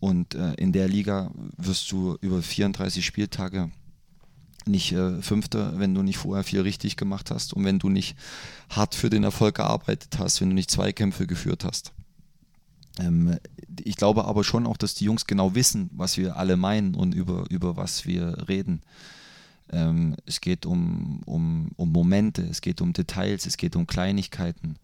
Und 0.00 0.34
äh, 0.34 0.54
in 0.54 0.72
der 0.72 0.88
Liga 0.88 1.30
wirst 1.56 1.90
du 1.90 2.16
über 2.20 2.42
34 2.42 3.04
Spieltage 3.04 3.70
nicht 4.66 4.92
äh, 4.92 5.20
Fünfter, 5.22 5.78
wenn 5.78 5.94
du 5.94 6.02
nicht 6.02 6.18
vorher 6.18 6.44
viel 6.44 6.60
richtig 6.60 6.96
gemacht 6.96 7.30
hast 7.30 7.52
und 7.52 7.64
wenn 7.64 7.78
du 7.78 7.88
nicht 7.88 8.16
hart 8.70 8.94
für 8.94 9.10
den 9.10 9.24
Erfolg 9.24 9.56
gearbeitet 9.56 10.18
hast, 10.18 10.40
wenn 10.40 10.50
du 10.50 10.54
nicht 10.54 10.70
Zweikämpfe 10.70 11.26
geführt 11.26 11.64
hast. 11.64 11.92
Ähm, 12.98 13.38
ich 13.82 13.96
glaube 13.96 14.24
aber 14.24 14.44
schon 14.44 14.66
auch, 14.66 14.76
dass 14.76 14.94
die 14.94 15.04
Jungs 15.04 15.26
genau 15.26 15.54
wissen, 15.54 15.90
was 15.92 16.16
wir 16.16 16.36
alle 16.36 16.56
meinen 16.56 16.94
und 16.94 17.14
über, 17.14 17.44
über 17.50 17.76
was 17.76 18.06
wir 18.06 18.48
reden. 18.48 18.82
Ähm, 19.70 20.16
es 20.26 20.40
geht 20.40 20.66
um, 20.66 21.20
um, 21.24 21.70
um 21.76 21.90
Momente, 21.90 22.42
es 22.42 22.60
geht 22.60 22.80
um 22.80 22.92
Details, 22.92 23.46
es 23.46 23.56
geht 23.56 23.76
um 23.76 23.86
Kleinigkeiten, 23.86 24.76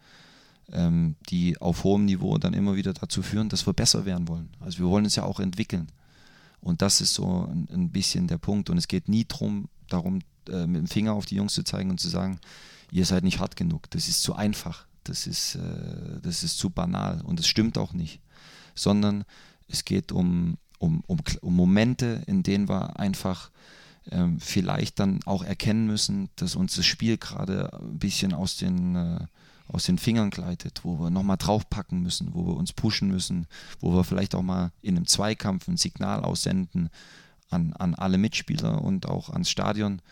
ähm, 0.73 1.17
die 1.29 1.61
auf 1.61 1.85
hohem 1.85 2.07
Niveau 2.07 2.39
dann 2.39 2.55
immer 2.55 2.77
wieder 2.77 2.93
dazu 2.93 3.23
führen, 3.23 3.49
dass 3.49 3.67
wir 3.67 3.73
besser 3.73 4.05
werden 4.05 4.29
wollen. 4.29 4.49
Also 4.61 4.79
wir 4.79 4.87
wollen 4.87 5.05
uns 5.05 5.17
ja 5.17 5.25
auch 5.25 5.41
entwickeln. 5.41 5.89
Und 6.61 6.83
das 6.83 7.01
ist 7.01 7.15
so 7.15 7.49
ein, 7.51 7.69
ein 7.73 7.91
bisschen 7.91 8.27
der 8.27 8.39
Punkt. 8.39 8.71
Und 8.71 8.79
es 8.79 8.89
geht 8.89 9.09
nie 9.09 9.25
drum, 9.27 9.69
darum, 9.89 10.21
äh, 10.49 10.67
mit 10.67 10.81
dem 10.83 10.87
Finger 10.87 11.15
auf 11.15 11.27
die 11.27 11.37
Jungs 11.37 11.55
zu 11.55 11.63
zeigen 11.63 11.91
und 11.91 12.01
zu 12.01 12.09
sagen, 12.09 12.39
ihr 12.91 13.07
seid 13.07 13.25
nicht 13.25 13.39
hart 13.39 13.57
genug. 13.57 13.91
Das 13.91 14.09
ist 14.09 14.23
zu 14.23 14.35
einfach. 14.35 14.87
Das 15.05 15.27
ist, 15.27 15.57
äh, 15.57 16.21
das 16.23 16.43
ist 16.43 16.59
zu 16.59 16.71
banal. 16.71 17.23
Und 17.23 17.41
es 17.41 17.47
stimmt 17.47 17.79
auch 17.79 17.93
nicht. 17.93 18.21
Sondern 18.75 19.25
es 19.69 19.85
geht 19.85 20.13
um, 20.13 20.59
um, 20.79 21.03
um, 21.07 21.21
um 21.41 21.55
Momente, 21.55 22.23
in 22.27 22.43
denen 22.43 22.69
wir 22.69 22.99
einfach 22.99 23.51
ähm, 24.11 24.41
vielleicht 24.41 24.99
dann 24.99 25.21
auch 25.25 25.43
erkennen 25.43 25.87
müssen, 25.87 26.29
dass 26.37 26.57
uns 26.57 26.77
das 26.77 26.87
Spiel 26.87 27.17
gerade 27.17 27.73
ein 27.81 27.99
bisschen 27.99 28.33
aus 28.33 28.57
den, 28.57 28.97
äh, 28.97 29.27
aus 29.69 29.85
den 29.85 29.99
Fingern 29.99 30.31
gleitet, 30.31 30.81
wo 30.83 30.99
wir 30.99 31.11
nochmal 31.11 31.37
draufpacken 31.37 32.03
müssen, 32.03 32.35
wo 32.35 32.47
wir 32.47 32.57
uns 32.57 32.73
pushen 32.73 33.09
müssen, 33.09 33.47
wo 33.81 33.95
wir 33.95 34.05
vielleicht 34.05 34.35
auch 34.35 34.43
mal 34.43 34.73
in 34.83 34.97
einem 34.97 35.07
Zweikampf 35.07 35.69
ein 35.69 35.77
Signal 35.77 36.23
aussenden 36.25 36.91
an, 37.51 37.73
an 37.75 37.95
alle 37.95 38.19
Mitspieler 38.19 38.83
und 38.83 39.07
auch 39.07 39.31
ans 39.31 39.51
Stadion, 39.51 40.03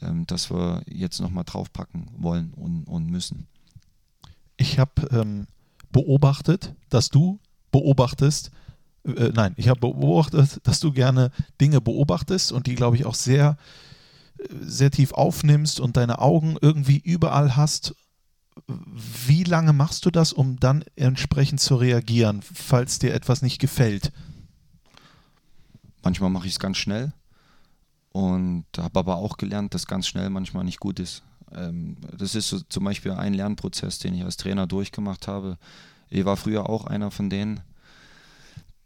ähm, 0.00 0.26
dass 0.26 0.50
wir 0.50 0.82
jetzt 0.86 1.20
nochmal 1.20 1.44
draufpacken 1.44 2.10
wollen 2.18 2.52
und, 2.54 2.84
und 2.84 3.06
müssen. 3.06 3.46
Ich 4.56 4.78
habe 4.78 5.08
ähm, 5.10 5.46
beobachtet, 5.90 6.74
dass 6.90 7.08
du 7.08 7.40
beobachtest, 7.72 8.50
äh, 9.04 9.30
nein, 9.34 9.54
ich 9.56 9.68
habe 9.68 9.80
beobachtet, 9.80 10.60
dass 10.64 10.80
du 10.80 10.92
gerne 10.92 11.30
Dinge 11.60 11.80
beobachtest 11.80 12.52
und 12.52 12.66
die, 12.66 12.74
glaube 12.74 12.96
ich, 12.96 13.06
auch 13.06 13.14
sehr, 13.14 13.56
sehr 14.60 14.90
tief 14.90 15.12
aufnimmst 15.12 15.80
und 15.80 15.96
deine 15.96 16.18
Augen 16.18 16.56
irgendwie 16.60 16.98
überall 16.98 17.56
hast. 17.56 17.94
Wie 18.66 19.44
lange 19.44 19.72
machst 19.72 20.04
du 20.04 20.10
das, 20.10 20.32
um 20.32 20.58
dann 20.58 20.84
entsprechend 20.96 21.60
zu 21.60 21.76
reagieren, 21.76 22.42
falls 22.42 22.98
dir 22.98 23.14
etwas 23.14 23.42
nicht 23.42 23.58
gefällt? 23.58 24.12
Manchmal 26.02 26.30
mache 26.30 26.46
ich 26.46 26.54
es 26.54 26.58
ganz 26.58 26.78
schnell 26.78 27.12
und 28.12 28.64
habe 28.76 28.98
aber 28.98 29.16
auch 29.16 29.36
gelernt, 29.36 29.74
dass 29.74 29.86
ganz 29.86 30.06
schnell 30.08 30.30
manchmal 30.30 30.64
nicht 30.64 30.80
gut 30.80 30.98
ist. 30.98 31.22
Ähm, 31.52 31.96
das 32.16 32.34
ist 32.34 32.48
so 32.48 32.60
zum 32.60 32.84
Beispiel 32.84 33.12
ein 33.12 33.34
Lernprozess, 33.34 33.98
den 33.98 34.14
ich 34.14 34.24
als 34.24 34.36
Trainer 34.36 34.66
durchgemacht 34.66 35.28
habe. 35.28 35.58
Ich 36.08 36.24
war 36.24 36.36
früher 36.36 36.68
auch 36.68 36.86
einer 36.86 37.10
von 37.10 37.30
denen, 37.30 37.60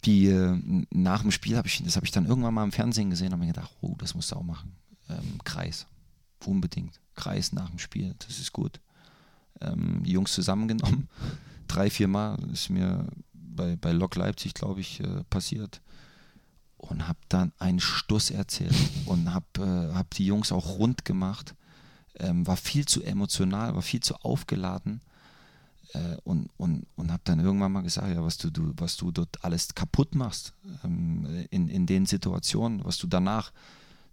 die 0.05 0.27
äh, 0.27 0.85
nach 0.91 1.23
dem 1.23 1.31
Spiel 1.31 1.57
habe 1.57 1.69
ich, 1.69 1.83
das 1.83 1.97
habe 1.97 2.07
ich 2.07 2.13
dann 2.13 2.27
irgendwann 2.27 2.55
mal 2.55 2.65
im 2.65 2.73
Fernsehen 2.73 3.11
gesehen, 3.11 3.33
habe 3.33 3.41
mir 3.41 3.53
gedacht, 3.53 3.71
oh, 3.81 3.95
das 3.99 4.15
musst 4.15 4.31
du 4.33 4.37
auch 4.37 4.43
machen. 4.43 4.77
Ähm, 5.09 5.39
Kreis, 5.45 5.87
unbedingt. 6.45 7.01
Kreis 7.15 7.53
nach 7.53 7.71
dem 7.71 7.79
Spiel, 7.79 8.15
das 8.19 8.39
ist 8.39 8.53
gut. 8.53 8.81
Ähm, 9.61 10.03
die 10.05 10.13
Jungs 10.13 10.33
zusammengenommen, 10.33 11.09
drei, 11.69 11.91
vier 11.91 12.09
Mal 12.09 12.39
ist 12.53 12.71
mir 12.71 13.07
bei, 13.33 13.77
bei 13.77 13.93
Lok 13.93 14.17
Leipzig, 14.17 14.55
glaube 14.55 14.81
ich, 14.81 15.01
äh, 15.01 15.25
passiert. 15.31 15.81
Und 16.77 17.09
habe 17.09 17.19
dann 17.31 17.53
einen 17.59 17.81
Stuss 17.81 18.31
erzählt 18.31 18.75
und 19.07 19.33
habe 19.33 19.47
äh, 19.59 19.95
hab 19.95 20.11
die 20.11 20.27
Jungs 20.27 20.53
auch 20.53 20.79
rund 20.79 21.07
gemacht. 21.07 21.55
Ähm, 22.17 22.47
war 22.47 22.59
viel 22.59 22.85
zu 22.85 23.03
emotional, 23.03 23.75
war 23.75 23.83
viel 23.83 24.01
zu 24.01 24.17
aufgeladen 24.17 25.01
äh, 25.95 26.17
und, 26.25 26.51
und, 26.57 26.87
und 26.97 27.11
habe 27.11 27.23
dann 27.25 27.41
irgendwann 27.41 27.73
mal 27.73 27.83
gesagt, 27.83 28.09
ja, 28.15 28.23
was 28.23 28.37
du, 28.37 28.51
du, 28.51 28.73
was 28.77 28.97
du 28.97 29.11
dort 29.11 29.43
alles 29.45 29.75
kaputt 29.75 30.15
machst 30.15 30.53
ähm, 30.85 31.47
in, 31.51 31.69
in 31.69 31.87
den 31.87 32.07
Situationen, 32.07 32.85
was 32.85 32.99
du 32.99 33.07
danach 33.07 33.53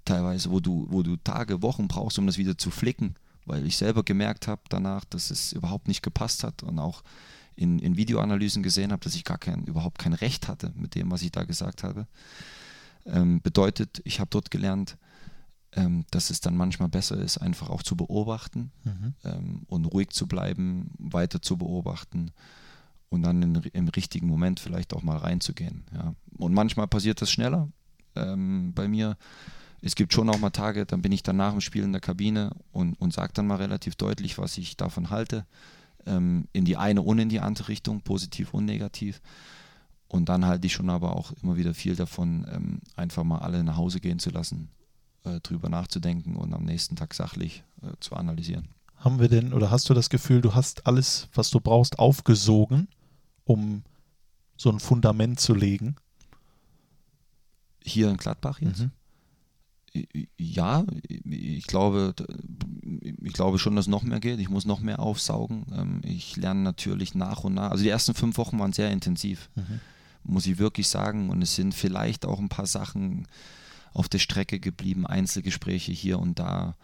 teilweise, 0.06 0.52
wo 0.52 0.60
du, 0.60 0.88
wo 0.90 1.04
du 1.04 1.18
Tage, 1.18 1.62
Wochen 1.62 1.88
brauchst, 1.88 2.18
um 2.20 2.28
das 2.28 2.38
wieder 2.38 2.58
zu 2.58 2.72
flicken, 2.72 3.16
weil 3.46 3.66
ich 3.66 3.78
selber 3.78 4.04
gemerkt 4.04 4.48
habe 4.48 4.62
danach, 4.70 5.06
dass 5.06 5.32
es 5.32 5.52
überhaupt 5.54 5.88
nicht 5.88 6.02
gepasst 6.02 6.44
hat 6.44 6.64
und 6.64 6.80
auch 6.80 7.04
in, 7.56 7.80
in 7.80 7.98
Videoanalysen 7.98 8.64
gesehen 8.64 8.92
habe, 8.92 9.04
dass 9.04 9.16
ich 9.16 9.24
gar 9.24 9.38
kein, 9.38 9.66
überhaupt 9.66 10.00
kein 10.00 10.14
Recht 10.14 10.48
hatte 10.48 10.72
mit 10.76 10.96
dem, 10.96 11.12
was 11.12 11.22
ich 11.22 11.32
da 11.32 11.44
gesagt 11.44 11.84
habe. 11.84 12.08
Ähm, 13.06 13.42
bedeutet, 13.42 14.02
ich 14.06 14.20
habe 14.20 14.30
dort 14.30 14.52
gelernt, 14.52 14.98
ähm, 15.76 16.06
dass 16.12 16.30
es 16.30 16.42
dann 16.42 16.56
manchmal 16.56 16.90
besser 16.90 17.18
ist, 17.18 17.38
einfach 17.38 17.70
auch 17.70 17.84
zu 17.84 17.96
beobachten 17.96 18.72
mhm. 18.84 19.14
ähm, 19.24 19.62
und 19.68 19.86
ruhig 19.86 20.10
zu 20.10 20.28
bleiben, 20.28 20.92
weiter 20.98 21.42
zu 21.42 21.58
beobachten 21.58 22.32
und 23.10 23.24
dann 23.24 23.42
in, 23.42 23.56
im 23.56 23.88
richtigen 23.88 24.28
Moment 24.28 24.60
vielleicht 24.60 24.94
auch 24.94 25.04
mal 25.04 25.18
reinzugehen. 25.18 25.86
Ja. 25.94 26.14
Und 26.38 26.54
manchmal 26.54 26.88
passiert 26.88 27.22
das 27.22 27.32
schneller 27.32 27.70
ähm, 28.16 28.74
bei 28.74 28.88
mir. 28.88 29.18
Es 29.82 29.96
gibt 29.96 30.14
schon 30.14 30.30
auch 30.30 30.40
mal 30.40 30.52
Tage, 30.52 30.86
dann 30.86 31.02
bin 31.02 31.12
ich 31.12 31.24
dann 31.24 31.38
nach 31.38 31.52
dem 31.52 31.62
Spiel 31.62 31.84
in 31.84 31.92
der 31.92 32.02
Kabine 32.02 32.52
und, 32.72 32.94
und 32.96 33.14
sage 33.14 33.34
dann 33.34 33.48
mal 33.48 33.56
relativ 33.56 33.96
deutlich, 33.96 34.38
was 34.38 34.58
ich 34.58 34.78
davon 34.78 35.10
halte, 35.10 35.46
ähm, 36.06 36.48
in 36.54 36.66
die 36.66 36.78
eine 36.78 37.02
und 37.02 37.18
in 37.18 37.30
die 37.30 37.40
andere 37.40 37.70
Richtung, 37.70 38.02
positiv 38.02 38.54
und 38.54 38.66
negativ. 38.66 39.22
Und 40.08 40.28
dann 40.28 40.46
halte 40.46 40.68
ich 40.68 40.74
schon 40.74 40.90
aber 40.90 41.16
auch 41.16 41.32
immer 41.42 41.56
wieder 41.56 41.74
viel 41.74 41.96
davon, 41.96 42.46
ähm, 42.52 42.82
einfach 42.96 43.24
mal 43.24 43.40
alle 43.40 43.64
nach 43.64 43.78
Hause 43.78 44.02
gehen 44.02 44.20
zu 44.20 44.30
lassen 44.30 44.70
äh, 45.24 45.40
drüber 45.42 45.70
nachzudenken 45.70 46.36
und 46.36 46.54
am 46.54 46.64
nächsten 46.64 46.96
Tag 46.96 47.14
sachlich 47.14 47.64
äh, 47.82 47.92
zu 48.00 48.16
analysieren. 48.16 48.70
Haben 48.96 49.20
wir 49.20 49.30
denn 49.30 49.54
oder 49.54 49.72
hast 49.72 49.90
du 49.90 49.94
das 49.94 50.10
Gefühl, 50.10 50.42
du 50.42 50.54
hast 50.54 50.86
alles, 50.86 51.28
was 51.34 51.50
du 51.50 51.60
brauchst, 51.60 52.00
aufgesogen, 52.00 52.88
um 53.46 53.84
so 54.58 54.70
ein 54.72 54.80
Fundament 54.80 55.40
zu 55.40 55.56
legen? 55.56 55.96
Hier 57.84 58.10
in 58.10 58.18
Gladbach 58.18 58.62
jetzt? 58.62 58.82
Mhm. 58.82 58.92
Ja, 60.38 60.86
ich 61.26 61.68
glaube, 61.68 62.14
ich 63.22 63.34
glaube 63.34 63.60
schon, 63.60 63.76
dass 63.76 63.88
noch 63.88 64.04
mehr 64.04 64.20
geht. 64.22 64.40
Ich 64.40 64.50
muss 64.50 64.66
noch 64.66 64.80
mehr 64.80 65.00
aufsaugen. 65.00 65.66
Ähm, 65.76 66.02
ich 66.04 66.38
lerne 66.38 66.62
natürlich 66.62 67.14
nach 67.14 67.44
und 67.44 67.56
nach. 67.56 67.72
Also 67.72 67.84
die 67.84 67.90
ersten 67.90 68.14
fünf 68.14 68.38
Wochen 68.38 68.58
waren 68.60 68.72
sehr 68.72 68.92
intensiv, 68.92 69.50
mhm. 69.56 69.82
muss 70.24 70.46
ich 70.46 70.60
wirklich 70.60 70.88
sagen. 70.88 71.30
Und 71.30 71.42
es 71.42 71.56
sind 71.56 71.74
vielleicht 71.74 72.26
auch 72.26 72.40
ein 72.40 72.50
paar 72.50 72.68
Sachen, 72.68 73.28
auf 73.94 74.10
der 74.10 74.20
Strecke 74.20 74.60
geblieben, 74.60 75.06
Einzelgespräche 75.06 75.92
hier 75.92 76.20
und 76.20 76.40
da. 76.40 76.76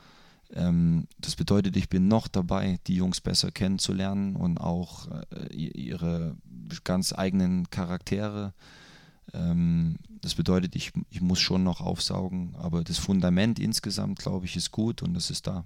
Ähm, 0.54 1.08
das 1.20 1.36
bedeutet, 1.36 1.76
ich 1.76 1.90
bin 1.90 2.08
noch 2.08 2.28
dabei, 2.28 2.80
die 2.88 2.96
Jungs 2.96 3.22
besser 3.22 3.52
kennenzulernen 3.52 4.36
und 4.36 4.60
auch 4.60 5.08
äh, 5.32 5.54
ihre 5.54 6.36
ganz 6.84 7.14
eigenen 7.14 7.70
Charaktere. 7.70 8.54
Ähm, 9.34 9.98
das 10.22 10.36
bedeutet, 10.36 10.76
ich, 10.76 10.92
ich 11.10 11.22
muss 11.22 11.40
schon 11.40 11.64
noch 11.64 11.82
aufsaugen, 11.82 12.56
aber 12.58 12.84
das 12.84 12.98
Fundament 12.98 13.60
insgesamt, 13.60 14.20
glaube 14.20 14.46
ich, 14.46 14.56
ist 14.56 14.72
gut 14.72 15.02
und 15.02 15.14
das 15.14 15.30
ist 15.30 15.48
da. 15.48 15.66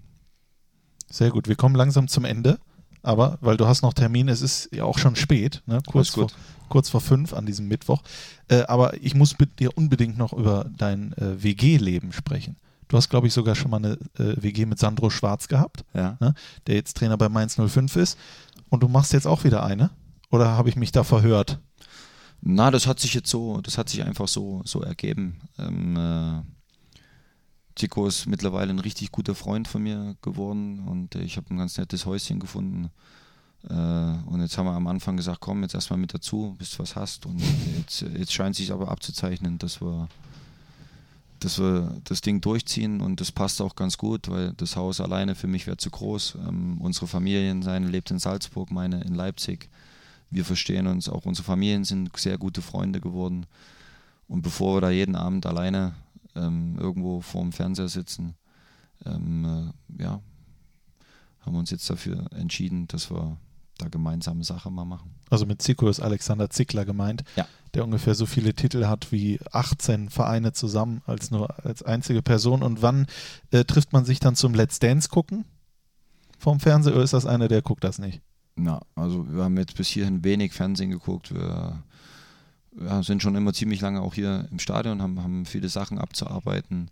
Sehr 1.10 1.30
gut. 1.30 1.48
Wir 1.48 1.56
kommen 1.56 1.76
langsam 1.76 2.08
zum 2.08 2.26
Ende 2.26 2.60
aber 3.04 3.38
weil 3.42 3.58
du 3.58 3.68
hast 3.68 3.82
noch 3.82 3.94
Termin, 3.94 4.30
es 4.30 4.42
ist 4.42 4.70
ja 4.74 4.84
auch 4.84 4.98
schon 4.98 5.16
spät, 5.16 5.62
ne? 5.66 5.82
kurz, 5.88 6.10
vor, 6.10 6.28
kurz 6.70 6.90
vor 6.90 7.02
fünf 7.02 7.34
an 7.34 7.46
diesem 7.46 7.68
Mittwoch. 7.68 8.02
Äh, 8.48 8.64
aber 8.64 9.02
ich 9.02 9.16
muss 9.16 9.38
mit 9.40 9.60
dir 9.60 9.76
unbedingt 9.78 10.18
noch 10.18 10.34
über 10.34 10.70
dein 10.78 11.14
äh, 11.14 11.42
WG-Leben 11.42 12.12
sprechen. 12.12 12.58
Du 12.88 12.98
hast, 12.98 13.10
glaube 13.10 13.28
ich, 13.28 13.34
sogar 13.34 13.56
schon 13.56 13.72
mal 13.72 13.78
eine 13.78 13.94
äh, 14.20 14.42
WG 14.42 14.66
mit 14.66 14.78
Sandro 14.78 15.10
Schwarz 15.10 15.48
gehabt, 15.48 15.86
ja. 15.94 16.18
ne? 16.20 16.34
der 16.68 16.76
jetzt 16.76 16.98
Trainer 16.98 17.18
bei 17.18 17.30
Mainz 17.30 17.56
05 17.56 17.96
ist. 17.96 18.18
Und 18.70 18.84
du 18.84 18.88
machst 18.88 19.14
jetzt 19.14 19.28
auch 19.28 19.44
wieder 19.44 19.64
eine? 19.64 19.92
Oder 20.30 20.52
habe 20.52 20.70
ich 20.70 20.76
mich 20.76 20.92
da 20.92 21.04
verhört? 21.04 21.60
Na, 22.42 22.72
das 22.72 22.88
hat 22.88 23.00
sich 23.00 23.14
jetzt 23.14 23.30
so, 23.30 23.62
das 23.62 23.78
hat 23.78 23.90
sich 23.90 24.04
einfach 24.04 24.28
so, 24.28 24.62
so 24.66 24.82
ergeben. 24.82 25.40
Ähm, 25.58 25.96
äh, 25.96 26.42
Chico 27.76 28.08
ist 28.08 28.26
mittlerweile 28.28 28.72
ein 28.72 28.80
richtig 28.80 29.12
guter 29.12 29.36
Freund 29.36 29.68
von 29.68 29.84
mir 29.84 30.16
geworden 30.22 30.80
und 30.88 31.16
ich 31.16 31.38
habe 31.38 31.54
ein 31.54 31.58
ganz 31.58 31.78
nettes 31.78 32.06
Häuschen 32.06 32.40
gefunden. 32.40 32.90
Äh, 33.70 33.74
und 33.74 34.42
jetzt 34.42 34.58
haben 34.58 34.66
wir 34.66 34.74
am 34.74 34.88
Anfang 34.88 35.18
gesagt, 35.18 35.40
komm 35.40 35.62
jetzt 35.62 35.76
erstmal 35.76 36.00
mit 36.00 36.14
dazu, 36.14 36.56
bis 36.58 36.72
du 36.72 36.80
was 36.80 36.96
hast. 36.96 37.26
Und 37.26 37.42
jetzt, 37.78 38.02
jetzt 38.02 38.34
scheint 38.34 38.56
sich 38.56 38.72
aber 38.72 38.90
abzuzeichnen, 38.90 39.58
dass 39.58 39.82
wir, 39.82 40.08
dass 41.40 41.60
wir 41.60 42.02
das 42.04 42.22
Ding 42.22 42.42
durchziehen 42.42 43.02
und 43.02 43.22
das 43.22 43.32
passt 43.32 43.62
auch 43.62 43.76
ganz 43.76 43.98
gut, 43.98 44.30
weil 44.30 44.54
das 44.54 44.76
Haus 44.76 45.00
alleine 45.00 45.36
für 45.36 45.48
mich 45.48 45.68
wäre 45.68 45.78
zu 45.78 45.90
groß. 45.90 46.38
Ähm, 46.48 46.78
unsere 46.80 47.08
Familien, 47.08 47.62
seine 47.62 47.88
lebt 47.88 48.12
in 48.12 48.20
Salzburg, 48.20 48.72
meine 48.72 49.02
in 49.04 49.16
Leipzig. 49.16 49.70
Wir 50.30 50.46
verstehen 50.46 50.88
uns, 50.88 51.10
auch 51.10 51.26
unsere 51.26 51.46
Familien 51.46 51.84
sind 51.84 52.16
sehr 52.18 52.38
gute 52.38 52.62
Freunde 52.62 53.02
geworden. 53.02 53.46
Und 54.28 54.44
bevor 54.44 54.78
wir 54.78 54.82
da 54.82 54.90
jeden 54.90 55.18
Abend 55.18 55.46
alleine 55.46 55.94
ähm, 56.36 56.78
irgendwo 56.80 57.22
vorm 57.22 57.52
Fernseher 57.52 57.88
sitzen, 57.88 58.36
ähm, 59.06 59.74
äh, 59.98 60.04
ja, 60.04 60.22
haben 61.42 61.54
wir 61.54 61.60
uns 61.60 61.72
jetzt 61.72 61.90
dafür 61.90 62.32
entschieden, 62.34 62.88
dass 62.88 63.10
wir 63.10 63.38
da 63.78 63.88
gemeinsame 63.88 64.44
Sache 64.44 64.70
mal 64.70 64.86
machen. 64.86 65.16
Also 65.30 65.46
mit 65.46 65.62
Zico 65.62 65.90
ist 65.90 66.00
Alexander 66.00 66.50
Zickler 66.50 66.86
gemeint, 66.86 67.24
ja. 67.36 67.48
der 67.74 67.84
ungefähr 67.84 68.16
so 68.16 68.26
viele 68.26 68.54
Titel 68.54 68.86
hat 68.86 69.12
wie 69.12 69.40
18 69.52 70.10
Vereine 70.10 70.54
zusammen 70.54 71.02
als 71.06 71.32
nur 71.32 71.66
als 71.66 71.82
einzige 71.82 72.22
Person. 72.22 72.62
Und 72.62 72.82
wann 72.82 73.08
äh, 73.52 73.64
trifft 73.66 73.94
man 73.94 74.06
sich 74.06 74.20
dann 74.20 74.36
zum 74.36 74.54
Let's 74.54 74.80
Dance 74.80 75.10
gucken 75.10 75.46
vom 76.38 76.60
Fernseher 76.60 76.94
oder 76.94 77.04
ist 77.04 77.14
das 77.14 77.26
einer, 77.26 77.48
der 77.48 77.62
guckt 77.62 77.84
das 77.84 77.98
nicht? 77.98 78.22
Na, 78.56 78.82
also 78.96 79.32
wir 79.32 79.44
haben 79.44 79.58
jetzt 79.58 79.76
bis 79.76 79.88
hierhin 79.88 80.24
wenig 80.24 80.54
Fernsehen 80.54 80.92
geguckt. 80.92 81.34
Wir, 81.34 81.82
wir 82.72 83.04
sind 83.04 83.22
schon 83.22 83.36
immer 83.36 83.54
ziemlich 83.54 83.82
lange 83.82 84.02
auch 84.02 84.14
hier 84.14 84.48
im 84.52 84.60
Stadion, 84.60 85.02
haben, 85.02 85.22
haben 85.22 85.46
viele 85.46 85.70
Sachen 85.70 85.98
abzuarbeiten. 85.98 86.90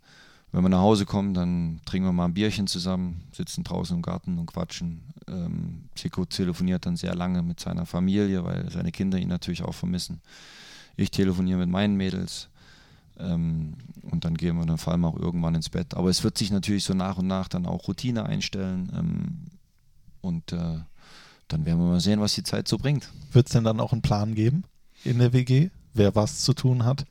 Wenn 0.51 0.63
wir 0.63 0.69
nach 0.69 0.79
Hause 0.79 1.05
kommen, 1.05 1.33
dann 1.33 1.79
trinken 1.85 2.07
wir 2.07 2.13
mal 2.13 2.25
ein 2.25 2.33
Bierchen 2.33 2.67
zusammen, 2.67 3.23
sitzen 3.31 3.63
draußen 3.63 3.95
im 3.95 4.01
Garten 4.01 4.39
und 4.39 4.47
quatschen. 4.47 5.01
Ähm, 5.27 5.89
telefoniert 5.95 6.85
dann 6.85 6.95
sehr 6.95 7.13
lange 7.13 7.43
mit 7.43 7.59
seiner 7.59 7.85
Familie, 7.85 8.43
weil 8.43 8.69
seine 8.71 8.91
Kinder 8.91 9.19
ihn 9.19 9.27
natürlich 9.27 9.63
auch 9.63 9.75
vermissen. 9.75 10.21
Ich 10.97 11.11
telefoniere 11.11 11.59
mit 11.59 11.69
meinen 11.69 11.95
Mädels. 11.95 12.49
Ähm, 13.19 13.75
und 14.01 14.25
dann 14.25 14.35
gehen 14.35 14.57
wir, 14.57 14.65
dann 14.65 14.79
fallen 14.79 15.01
wir 15.01 15.07
auch 15.07 15.19
irgendwann 15.19 15.55
ins 15.55 15.69
Bett. 15.69 15.93
Aber 15.93 16.09
es 16.09 16.23
wird 16.23 16.37
sich 16.37 16.51
natürlich 16.51 16.83
so 16.83 16.95
nach 16.95 17.17
und 17.17 17.27
nach 17.27 17.47
dann 17.47 17.67
auch 17.67 17.87
Routine 17.87 18.25
einstellen. 18.25 18.91
Ähm, 18.97 19.37
und 20.21 20.51
äh, 20.51 20.79
dann 21.47 21.65
werden 21.65 21.79
wir 21.79 21.89
mal 21.89 21.99
sehen, 21.99 22.21
was 22.21 22.33
die 22.33 22.43
Zeit 22.43 22.67
so 22.67 22.77
bringt. 22.79 23.11
Wird 23.31 23.47
es 23.47 23.53
denn 23.53 23.63
dann 23.63 23.79
auch 23.79 23.93
einen 23.93 24.01
Plan 24.01 24.33
geben 24.33 24.63
in 25.03 25.19
der 25.19 25.33
WG, 25.33 25.69
wer 25.93 26.15
was 26.15 26.41
zu 26.43 26.53
tun 26.53 26.85
hat? 26.85 27.05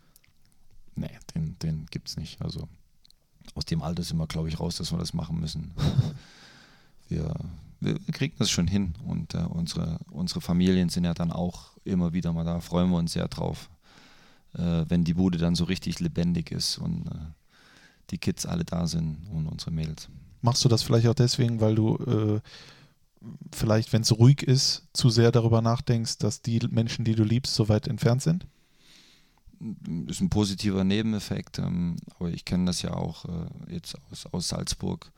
Nee, 0.94 1.10
den, 1.35 1.59
den 1.60 1.86
gibt 1.90 2.09
es 2.09 2.16
nicht. 2.16 2.40
Also 2.43 2.69
aus 3.55 3.65
dem 3.65 3.82
Alter 3.82 4.02
sind 4.02 4.19
wir, 4.19 4.27
glaube 4.27 4.48
ich, 4.48 4.60
raus, 4.60 4.77
dass 4.77 4.93
wir 4.93 4.98
das 4.98 5.15
machen 5.15 5.40
müssen. 5.40 5.73
wir, 7.09 7.35
wir, 7.81 7.98
kriegen 8.12 8.35
das 8.39 8.51
schon 8.51 8.66
hin 8.66 8.94
und 9.05 9.35
äh, 9.35 9.39
unsere, 9.39 9.98
unsere 10.10 10.40
Familien 10.40 10.89
sind 10.89 11.05
ja 11.05 11.15
dann 11.15 11.32
auch 11.32 11.77
immer 11.85 12.12
wieder 12.12 12.32
mal 12.32 12.44
da, 12.44 12.60
freuen 12.60 12.90
wir 12.90 12.98
uns 12.98 13.12
sehr 13.12 13.28
drauf, 13.28 13.70
äh, 14.55 14.85
wenn 14.89 15.05
die 15.05 15.15
Bude 15.15 15.39
dann 15.39 15.55
so 15.55 15.65
richtig 15.65 16.01
lebendig 16.01 16.51
ist 16.51 16.78
und 16.78 17.06
äh, 17.06 17.15
die 18.10 18.19
Kids 18.19 18.47
alle 18.47 18.65
da 18.65 18.86
sind 18.86 19.19
und 19.32 19.47
unsere 19.47 19.70
Mädels. 19.70 20.09
Machst 20.40 20.65
du 20.65 20.69
das 20.69 20.82
vielleicht 20.82 21.06
auch 21.09 21.15
deswegen, 21.15 21.60
weil 21.60 21.74
du 21.74 21.97
äh, 21.97 22.40
vielleicht, 23.53 23.93
wenn 23.93 24.03
es 24.03 24.19
ruhig 24.19 24.43
ist, 24.43 24.89
zu 24.93 25.11
sehr 25.11 25.33
darüber 25.33 25.63
nachdenkst, 25.63 26.19
dass 26.19 26.43
die 26.43 26.61
Menschen, 26.71 27.05
die 27.05 27.15
du 27.15 27.25
liebst, 27.25 27.55
so 27.55 27.69
weit 27.69 27.89
entfernt 27.89 28.23
sind? 28.23 28.47
ist 30.07 30.21
ein 30.21 30.31
positiver 30.31 30.85
Nebeneffekt, 30.85 31.59
ähm, 31.59 31.97
aber 32.19 32.31
ich 32.31 32.45
kenne 32.45 32.67
das 32.67 32.83
ja 32.83 32.95
auch 32.95 33.25
äh, 33.25 33.75
jetzt 33.75 33.97
aus, 34.11 34.27
aus 34.27 34.49
Salzburg. 34.49 35.11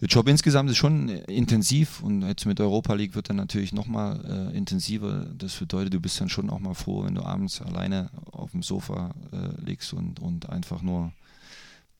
Der 0.00 0.08
Job 0.08 0.28
insgesamt 0.28 0.70
ist 0.70 0.76
schon 0.76 1.08
intensiv 1.08 2.02
und 2.02 2.22
jetzt 2.22 2.46
mit 2.46 2.60
Europa 2.60 2.94
League 2.94 3.16
wird 3.16 3.30
er 3.30 3.34
natürlich 3.34 3.72
nochmal 3.72 4.50
äh, 4.52 4.56
intensiver. 4.56 5.26
Das 5.36 5.56
bedeutet, 5.56 5.94
du 5.94 6.00
bist 6.00 6.20
dann 6.20 6.28
schon 6.28 6.50
auch 6.50 6.60
mal 6.60 6.74
froh, 6.74 7.04
wenn 7.04 7.16
du 7.16 7.22
abends 7.22 7.60
alleine 7.60 8.10
auf 8.30 8.52
dem 8.52 8.62
Sofa 8.62 9.14
äh, 9.32 9.60
liegst 9.64 9.92
und, 9.92 10.20
und 10.20 10.48
einfach 10.48 10.82
nur 10.82 11.12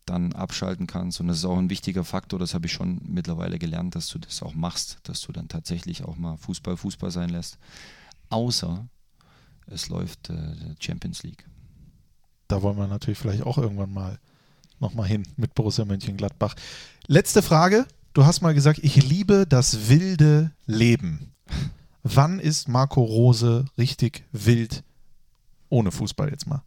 dann 0.08 0.32
abschalten 0.32 0.86
kannst. 0.86 1.20
Und 1.20 1.28
das 1.28 1.38
ist 1.38 1.44
auch 1.44 1.58
ein 1.58 1.70
wichtiger 1.70 2.04
Faktor, 2.04 2.38
das 2.38 2.54
habe 2.54 2.66
ich 2.66 2.72
schon 2.72 3.00
mittlerweile 3.04 3.58
gelernt, 3.58 3.94
dass 3.94 4.08
du 4.08 4.18
das 4.18 4.42
auch 4.42 4.54
machst, 4.54 4.98
dass 5.04 5.20
du 5.20 5.32
dann 5.32 5.48
tatsächlich 5.48 6.04
auch 6.04 6.16
mal 6.16 6.36
Fußball 6.36 6.76
Fußball 6.76 7.10
sein 7.10 7.30
lässt. 7.30 7.58
Außer 8.30 8.86
es 9.66 9.88
läuft 9.88 10.30
äh, 10.30 10.54
Champions 10.80 11.22
League. 11.22 11.44
Da 12.48 12.62
wollen 12.62 12.78
wir 12.78 12.86
natürlich 12.86 13.18
vielleicht 13.18 13.42
auch 13.42 13.58
irgendwann 13.58 13.92
mal 13.92 14.18
nochmal 14.80 15.06
hin 15.06 15.24
mit 15.36 15.54
Borussia 15.54 15.84
Mönchengladbach. 15.84 16.54
Letzte 17.06 17.42
Frage. 17.42 17.86
Du 18.14 18.24
hast 18.24 18.40
mal 18.40 18.54
gesagt, 18.54 18.80
ich 18.82 18.96
liebe 19.08 19.46
das 19.46 19.88
wilde 19.88 20.52
Leben. 20.66 21.32
Wann 22.02 22.40
ist 22.40 22.68
Marco 22.68 23.02
Rose 23.02 23.66
richtig 23.76 24.24
wild 24.32 24.82
ohne 25.68 25.90
Fußball 25.90 26.30
jetzt 26.30 26.46
mal? 26.46 26.62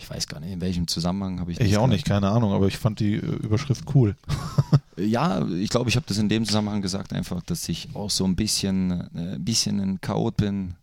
Ich 0.00 0.08
weiß 0.08 0.26
gar 0.28 0.40
nicht, 0.40 0.50
in 0.50 0.62
welchem 0.62 0.88
Zusammenhang 0.88 1.40
habe 1.40 1.52
ich 1.52 1.58
das. 1.58 1.66
Ich 1.66 1.76
auch 1.76 1.86
nicht, 1.86 2.06
keine 2.06 2.30
Ahnung, 2.30 2.52
aber 2.52 2.66
ich 2.66 2.78
fand 2.78 3.00
die 3.00 3.16
äh, 3.16 3.18
Überschrift 3.18 3.84
cool. 3.94 4.16
ja, 4.96 5.46
ich 5.46 5.68
glaube, 5.68 5.90
ich 5.90 5.96
habe 5.96 6.06
das 6.08 6.16
in 6.16 6.30
dem 6.30 6.46
Zusammenhang 6.46 6.80
gesagt, 6.80 7.12
einfach, 7.12 7.42
dass 7.42 7.68
ich 7.68 7.90
auch 7.94 8.08
so 8.08 8.24
ein 8.24 8.34
bisschen, 8.34 8.90
äh, 9.14 9.34
ein 9.34 9.44
bisschen 9.44 9.78
ein 9.78 10.00
Chaot 10.00 10.38
bin, 10.38 10.74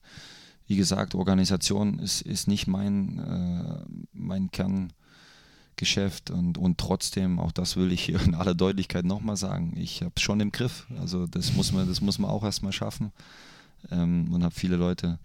wie 0.68 0.76
gesagt, 0.76 1.16
Organisation 1.16 1.98
ist, 1.98 2.22
ist 2.22 2.48
nicht 2.48 2.68
mein, 2.68 3.18
äh, 3.18 4.06
mein 4.14 4.52
Kerngeschäft 4.52 6.30
und, 6.30 6.60
und 6.60 6.78
trotzdem, 6.78 7.40
auch 7.40 7.52
das 7.52 7.76
will 7.76 7.92
ich 7.92 8.04
hier 8.04 8.22
in 8.22 8.36
aller 8.36 8.54
Deutlichkeit 8.54 9.04
nochmal 9.04 9.38
sagen, 9.38 9.74
ich 9.78 10.02
habe 10.02 10.14
es 10.16 10.22
schon 10.22 10.42
im 10.42 10.52
Griff. 10.52 10.86
Also 11.00 11.26
das 11.26 11.54
muss 11.54 11.72
man, 11.72 11.88
das 11.88 12.02
muss 12.02 12.20
man 12.20 12.30
auch 12.30 12.44
erstmal 12.44 12.72
schaffen 12.72 13.12
ähm, 13.90 14.32
und 14.32 14.44
habe 14.44 14.54
viele 14.54 14.76
Leute, 14.76 15.18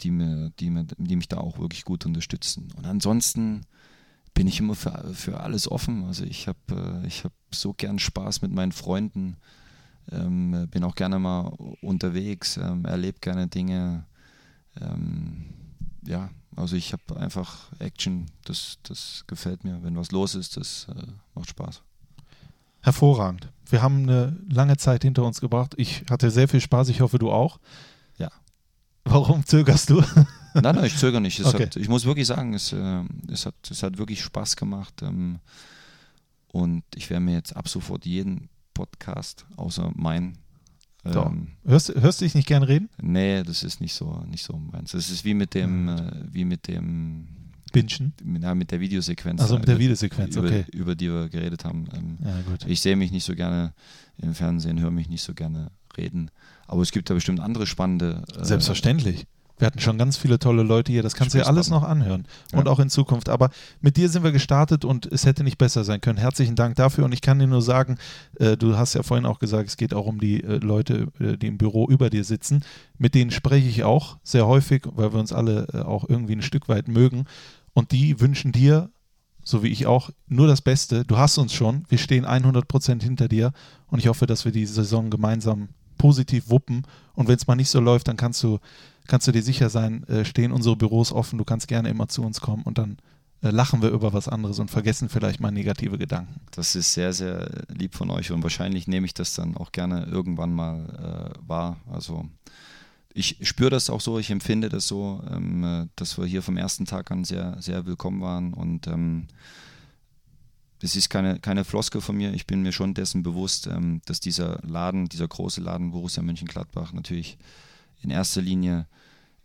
die, 0.00 0.10
mir, 0.10 0.50
die, 0.58 0.70
mir, 0.70 0.86
die 0.96 1.16
mich 1.16 1.28
da 1.28 1.38
auch 1.38 1.58
wirklich 1.58 1.84
gut 1.84 2.06
unterstützen. 2.06 2.72
Und 2.76 2.86
ansonsten 2.86 3.62
bin 4.34 4.46
ich 4.46 4.58
immer 4.58 4.74
für, 4.74 5.14
für 5.14 5.40
alles 5.40 5.70
offen. 5.70 6.04
Also 6.04 6.24
ich 6.24 6.48
habe 6.48 7.02
äh, 7.04 7.08
hab 7.08 7.32
so 7.52 7.72
gern 7.72 7.98
Spaß 7.98 8.42
mit 8.42 8.52
meinen 8.52 8.72
Freunden, 8.72 9.36
ähm, 10.10 10.68
bin 10.70 10.84
auch 10.84 10.94
gerne 10.94 11.18
mal 11.18 11.48
unterwegs, 11.80 12.56
ähm, 12.56 12.84
erlebe 12.84 13.20
gerne 13.20 13.46
Dinge 13.46 14.06
ähm, 14.80 15.44
ja, 16.06 16.30
also 16.56 16.76
ich 16.76 16.92
habe 16.92 17.16
einfach 17.16 17.70
Action, 17.78 18.26
das, 18.44 18.78
das 18.82 19.24
gefällt 19.26 19.64
mir. 19.64 19.82
Wenn 19.82 19.96
was 19.96 20.12
los 20.12 20.34
ist, 20.34 20.56
das 20.56 20.86
äh, 20.94 21.06
macht 21.34 21.50
Spaß. 21.50 21.82
Hervorragend. 22.82 23.48
Wir 23.66 23.82
haben 23.82 24.02
eine 24.02 24.36
lange 24.48 24.76
Zeit 24.76 25.02
hinter 25.02 25.24
uns 25.24 25.40
gebracht. 25.40 25.74
Ich 25.78 26.04
hatte 26.10 26.30
sehr 26.30 26.48
viel 26.48 26.60
Spaß, 26.60 26.88
ich 26.90 27.00
hoffe, 27.00 27.18
du 27.18 27.30
auch. 27.30 27.58
Warum 29.04 29.44
zögerst 29.44 29.90
du? 29.90 30.02
Nein, 30.54 30.76
nein, 30.76 30.84
ich 30.84 30.96
zögere 30.96 31.20
nicht. 31.20 31.44
Okay. 31.44 31.64
Hat, 31.64 31.74
ich 31.74 31.88
muss 31.88 32.04
wirklich 32.04 32.28
sagen, 32.28 32.54
es, 32.54 32.72
äh, 32.72 33.02
es, 33.28 33.44
hat, 33.44 33.56
es 33.68 33.82
hat 33.82 33.98
wirklich 33.98 34.22
Spaß 34.22 34.54
gemacht. 34.54 35.02
Ähm, 35.02 35.40
und 36.46 36.84
ich 36.94 37.10
werde 37.10 37.24
mir 37.24 37.32
jetzt 37.32 37.56
ab 37.56 37.68
sofort 37.68 38.06
jeden 38.06 38.48
Podcast, 38.72 39.46
außer 39.56 39.90
meinen, 39.96 40.38
ähm, 41.04 41.48
hörst, 41.64 41.94
hörst 41.94 42.20
du 42.20 42.24
dich 42.24 42.34
nicht 42.34 42.46
gern 42.46 42.62
reden? 42.62 42.88
Nee, 43.00 43.42
das 43.42 43.62
ist 43.62 43.80
nicht 43.80 43.94
so, 43.94 44.24
nicht 44.30 44.44
so 44.44 44.56
meins. 44.56 44.92
Das 44.92 45.10
ist 45.10 45.24
wie 45.24 45.34
mit 45.34 45.54
dem, 45.54 45.88
äh, 45.88 46.12
wie 46.30 46.44
mit 46.44 46.68
dem 46.68 47.26
Bingen? 47.72 48.14
Ja, 48.40 48.54
mit 48.54 48.70
der 48.70 48.80
Videosequenz. 48.80 49.40
Also 49.40 49.58
mit 49.58 49.68
der 49.68 49.78
Videosequenz, 49.78 50.36
über, 50.36 50.46
okay. 50.46 50.64
Über 50.72 50.94
die 50.94 51.10
wir 51.10 51.28
geredet 51.28 51.64
haben. 51.64 51.88
Ähm, 51.92 52.18
ja, 52.24 52.40
gut. 52.42 52.64
Ich 52.66 52.80
sehe 52.80 52.96
mich 52.96 53.10
nicht 53.10 53.24
so 53.24 53.34
gerne 53.34 53.74
im 54.18 54.34
Fernsehen, 54.34 54.80
höre 54.80 54.92
mich 54.92 55.08
nicht 55.08 55.22
so 55.22 55.34
gerne 55.34 55.70
reden. 55.96 56.30
Aber 56.66 56.82
es 56.82 56.92
gibt 56.92 57.10
da 57.10 57.14
bestimmt 57.14 57.40
andere 57.40 57.66
spannende. 57.66 58.22
Äh, 58.38 58.44
Selbstverständlich. 58.44 59.26
Wir 59.58 59.66
hatten 59.66 59.78
schon 59.78 59.98
ganz 59.98 60.16
viele 60.16 60.40
tolle 60.40 60.64
Leute 60.64 60.90
hier, 60.90 61.04
das 61.04 61.14
kannst 61.14 61.34
du 61.34 61.38
ja 61.38 61.44
alles 61.44 61.70
noch 61.70 61.84
anhören 61.84 62.26
und 62.52 62.66
ja. 62.66 62.72
auch 62.72 62.80
in 62.80 62.90
Zukunft. 62.90 63.28
Aber 63.28 63.50
mit 63.80 63.96
dir 63.96 64.08
sind 64.08 64.24
wir 64.24 64.32
gestartet 64.32 64.84
und 64.84 65.06
es 65.06 65.26
hätte 65.26 65.44
nicht 65.44 65.58
besser 65.58 65.84
sein 65.84 66.00
können. 66.00 66.18
Herzlichen 66.18 66.56
Dank 66.56 66.74
dafür 66.74 67.04
und 67.04 67.12
ich 67.12 67.20
kann 67.20 67.38
dir 67.38 67.46
nur 67.46 67.62
sagen, 67.62 67.98
äh, 68.40 68.56
du 68.56 68.76
hast 68.76 68.94
ja 68.94 69.04
vorhin 69.04 69.26
auch 69.26 69.38
gesagt, 69.38 69.68
es 69.68 69.76
geht 69.76 69.94
auch 69.94 70.06
um 70.06 70.18
die 70.18 70.42
äh, 70.42 70.56
Leute, 70.56 71.06
äh, 71.20 71.36
die 71.36 71.46
im 71.46 71.56
Büro 71.56 71.88
über 71.88 72.10
dir 72.10 72.24
sitzen. 72.24 72.64
Mit 72.98 73.14
denen 73.14 73.30
spreche 73.30 73.68
ich 73.68 73.84
auch 73.84 74.18
sehr 74.24 74.46
häufig, 74.46 74.82
weil 74.86 75.12
wir 75.12 75.20
uns 75.20 75.32
alle 75.32 75.68
äh, 75.72 75.78
auch 75.82 76.08
irgendwie 76.08 76.34
ein 76.34 76.42
Stück 76.42 76.68
weit 76.68 76.88
mögen 76.88 77.24
und 77.74 77.92
die 77.92 78.20
wünschen 78.20 78.50
dir, 78.50 78.90
so 79.44 79.62
wie 79.62 79.68
ich 79.68 79.86
auch, 79.86 80.10
nur 80.26 80.48
das 80.48 80.62
Beste. 80.62 81.04
Du 81.04 81.16
hast 81.16 81.38
uns 81.38 81.52
schon, 81.52 81.84
wir 81.88 81.98
stehen 81.98 82.26
100% 82.26 83.02
hinter 83.02 83.28
dir 83.28 83.52
und 83.86 84.00
ich 84.00 84.08
hoffe, 84.08 84.26
dass 84.26 84.44
wir 84.44 84.52
die 84.52 84.66
Saison 84.66 85.10
gemeinsam 85.10 85.68
positiv 85.98 86.48
wuppen 86.48 86.86
und 87.14 87.28
wenn 87.28 87.36
es 87.36 87.46
mal 87.46 87.56
nicht 87.56 87.70
so 87.70 87.80
läuft, 87.80 88.08
dann 88.08 88.16
kannst 88.16 88.42
du 88.42 88.58
kannst 89.06 89.26
du 89.26 89.32
dir 89.32 89.42
sicher 89.42 89.68
sein, 89.68 90.04
äh, 90.08 90.24
stehen 90.24 90.52
unsere 90.52 90.76
Büros 90.76 91.12
offen, 91.12 91.38
du 91.38 91.44
kannst 91.44 91.68
gerne 91.68 91.88
immer 91.88 92.08
zu 92.08 92.22
uns 92.22 92.40
kommen 92.40 92.62
und 92.62 92.78
dann 92.78 92.96
äh, 93.42 93.50
lachen 93.50 93.82
wir 93.82 93.90
über 93.90 94.12
was 94.12 94.28
anderes 94.28 94.58
und 94.58 94.70
vergessen 94.70 95.08
vielleicht 95.08 95.40
mal 95.40 95.50
negative 95.50 95.98
Gedanken. 95.98 96.40
Das 96.52 96.74
ist 96.74 96.94
sehr, 96.94 97.12
sehr 97.12 97.48
lieb 97.68 97.94
von 97.94 98.10
euch 98.10 98.32
und 98.32 98.42
wahrscheinlich 98.42 98.88
nehme 98.88 99.06
ich 99.06 99.14
das 99.14 99.34
dann 99.34 99.56
auch 99.56 99.72
gerne 99.72 100.06
irgendwann 100.06 100.54
mal 100.54 101.34
äh, 101.34 101.48
wahr. 101.48 101.76
Also 101.92 102.26
ich 103.12 103.36
spüre 103.42 103.70
das 103.70 103.90
auch 103.90 104.00
so, 104.00 104.18
ich 104.18 104.30
empfinde 104.30 104.68
das 104.68 104.88
so, 104.88 105.22
ähm, 105.30 105.64
äh, 105.64 105.86
dass 105.96 106.18
wir 106.18 106.26
hier 106.26 106.42
vom 106.42 106.56
ersten 106.56 106.86
Tag 106.86 107.10
an 107.10 107.24
sehr, 107.24 107.56
sehr 107.60 107.86
willkommen 107.86 108.20
waren 108.22 108.54
und 108.54 108.86
ähm, 108.86 109.28
das 110.84 110.96
ist 110.96 111.08
keine, 111.08 111.40
keine 111.40 111.64
Floskel 111.64 112.02
von 112.02 112.14
mir. 112.14 112.34
Ich 112.34 112.46
bin 112.46 112.60
mir 112.60 112.72
schon 112.72 112.92
dessen 112.92 113.22
bewusst, 113.22 113.68
ähm, 113.68 114.02
dass 114.04 114.20
dieser 114.20 114.60
Laden, 114.66 115.08
dieser 115.08 115.26
große 115.26 115.62
Laden 115.62 115.92
Borussia 115.92 116.22
Mönchengladbach 116.22 116.92
natürlich 116.92 117.38
in 118.02 118.10
erster 118.10 118.42
Linie 118.42 118.86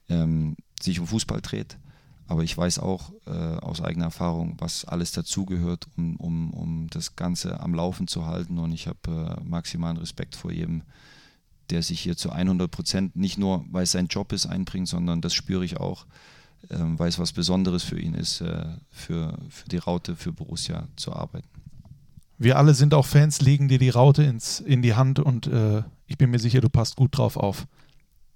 ähm, 0.10 0.58
sich 0.82 1.00
um 1.00 1.08
Fußball 1.08 1.40
dreht. 1.40 1.78
Aber 2.28 2.44
ich 2.44 2.58
weiß 2.58 2.80
auch 2.80 3.14
äh, 3.26 3.32
aus 3.32 3.80
eigener 3.80 4.08
Erfahrung, 4.08 4.58
was 4.58 4.84
alles 4.84 5.14
dazugehört, 5.14 5.88
um, 5.96 6.18
um, 6.18 6.54
um 6.54 6.88
das 6.90 7.16
Ganze 7.16 7.62
am 7.62 7.74
Laufen 7.74 8.10
zu 8.10 8.26
halten. 8.26 8.58
Und 8.58 8.74
ich 8.74 8.88
habe 8.88 9.40
äh, 9.40 9.42
maximalen 9.42 9.96
Respekt 9.96 10.36
vor 10.36 10.52
jedem, 10.52 10.84
der 11.70 11.84
sich 11.84 12.02
hier 12.02 12.18
zu 12.18 12.32
100 12.32 12.70
Prozent, 12.70 13.16
nicht 13.16 13.38
nur 13.38 13.64
weil 13.72 13.84
es 13.84 13.94
sein 13.94 14.08
Job 14.08 14.34
ist, 14.34 14.46
einbringt, 14.46 14.90
sondern 14.90 15.22
das 15.22 15.34
spüre 15.34 15.64
ich 15.64 15.78
auch, 15.78 16.06
äh, 16.70 16.76
weil 16.80 17.10
es 17.10 17.20
was 17.20 17.32
Besonderes 17.32 17.84
für 17.84 18.00
ihn 18.00 18.14
ist, 18.14 18.42
äh, 18.42 18.66
für, 18.90 19.38
für 19.50 19.70
die 19.70 19.78
Raute, 19.78 20.16
für 20.16 20.32
Borussia 20.32 20.88
zu 20.96 21.14
arbeiten. 21.14 21.48
Wir 22.38 22.58
alle 22.58 22.74
sind 22.74 22.94
auch 22.94 23.06
Fans, 23.06 23.42
legen 23.42 23.68
dir 23.68 23.80
die 23.80 23.90
Raute 23.90 24.24
ins, 24.24 24.60
in 24.62 24.82
die 24.82 24.96
Hand 24.96 25.20
und 25.20 25.48
äh, 25.48 25.84
ich 26.08 26.18
bin 26.18 26.32
mir 26.32 26.40
sicher, 26.40 26.62
du 26.62 26.70
passt 26.70 26.96
gut 26.96 27.18
drauf 27.18 27.38
auf. 27.38 27.68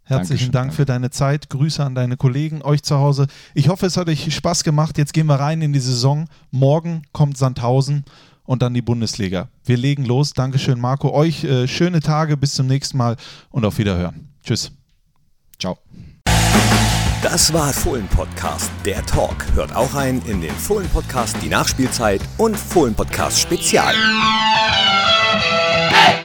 Herzlichen 0.05 0.51
Dankeschön, 0.51 0.51
Dank 0.51 0.73
für 0.73 0.85
deine 0.85 1.09
Zeit. 1.11 1.49
Grüße 1.49 1.83
an 1.83 1.95
deine 1.95 2.17
Kollegen, 2.17 2.61
euch 2.61 2.83
zu 2.83 2.97
Hause. 2.97 3.27
Ich 3.53 3.69
hoffe, 3.69 3.85
es 3.85 3.95
hat 3.95 4.09
euch 4.09 4.35
Spaß 4.35 4.65
gemacht. 4.65 4.97
Jetzt 4.97 5.13
gehen 5.13 5.27
wir 5.27 5.35
rein 5.35 5.61
in 5.61 5.71
die 5.71 5.79
Saison. 5.79 6.27
Morgen 6.51 7.03
kommt 7.13 7.37
Sandhausen 7.37 8.03
und 8.43 8.61
dann 8.61 8.73
die 8.73 8.81
Bundesliga. 8.81 9.47
Wir 9.63 9.77
legen 9.77 10.03
los. 10.03 10.33
Dankeschön, 10.33 10.79
Marco. 10.79 11.13
Euch 11.13 11.45
äh, 11.45 11.69
schöne 11.69 12.01
Tage, 12.01 12.35
bis 12.35 12.53
zum 12.53 12.67
nächsten 12.67 12.97
Mal 12.97 13.15
und 13.49 13.63
auf 13.63 13.77
Wiederhören. 13.77 14.29
Tschüss. 14.43 14.71
Ciao. 15.57 15.77
Das 17.23 17.53
war 17.53 17.71
Fohlen 17.71 18.05
Podcast, 18.09 18.69
der 18.83 19.01
Talk. 19.05 19.45
Hört 19.55 19.73
auch 19.73 19.95
ein 19.95 20.21
in 20.27 20.41
den 20.41 20.51
Fohlen 20.51 20.89
Podcast, 20.89 21.37
die 21.41 21.47
Nachspielzeit 21.47 22.19
und 22.37 22.57
Fohlen 22.57 22.93
Podcast 22.93 23.39
Spezial. 23.39 23.95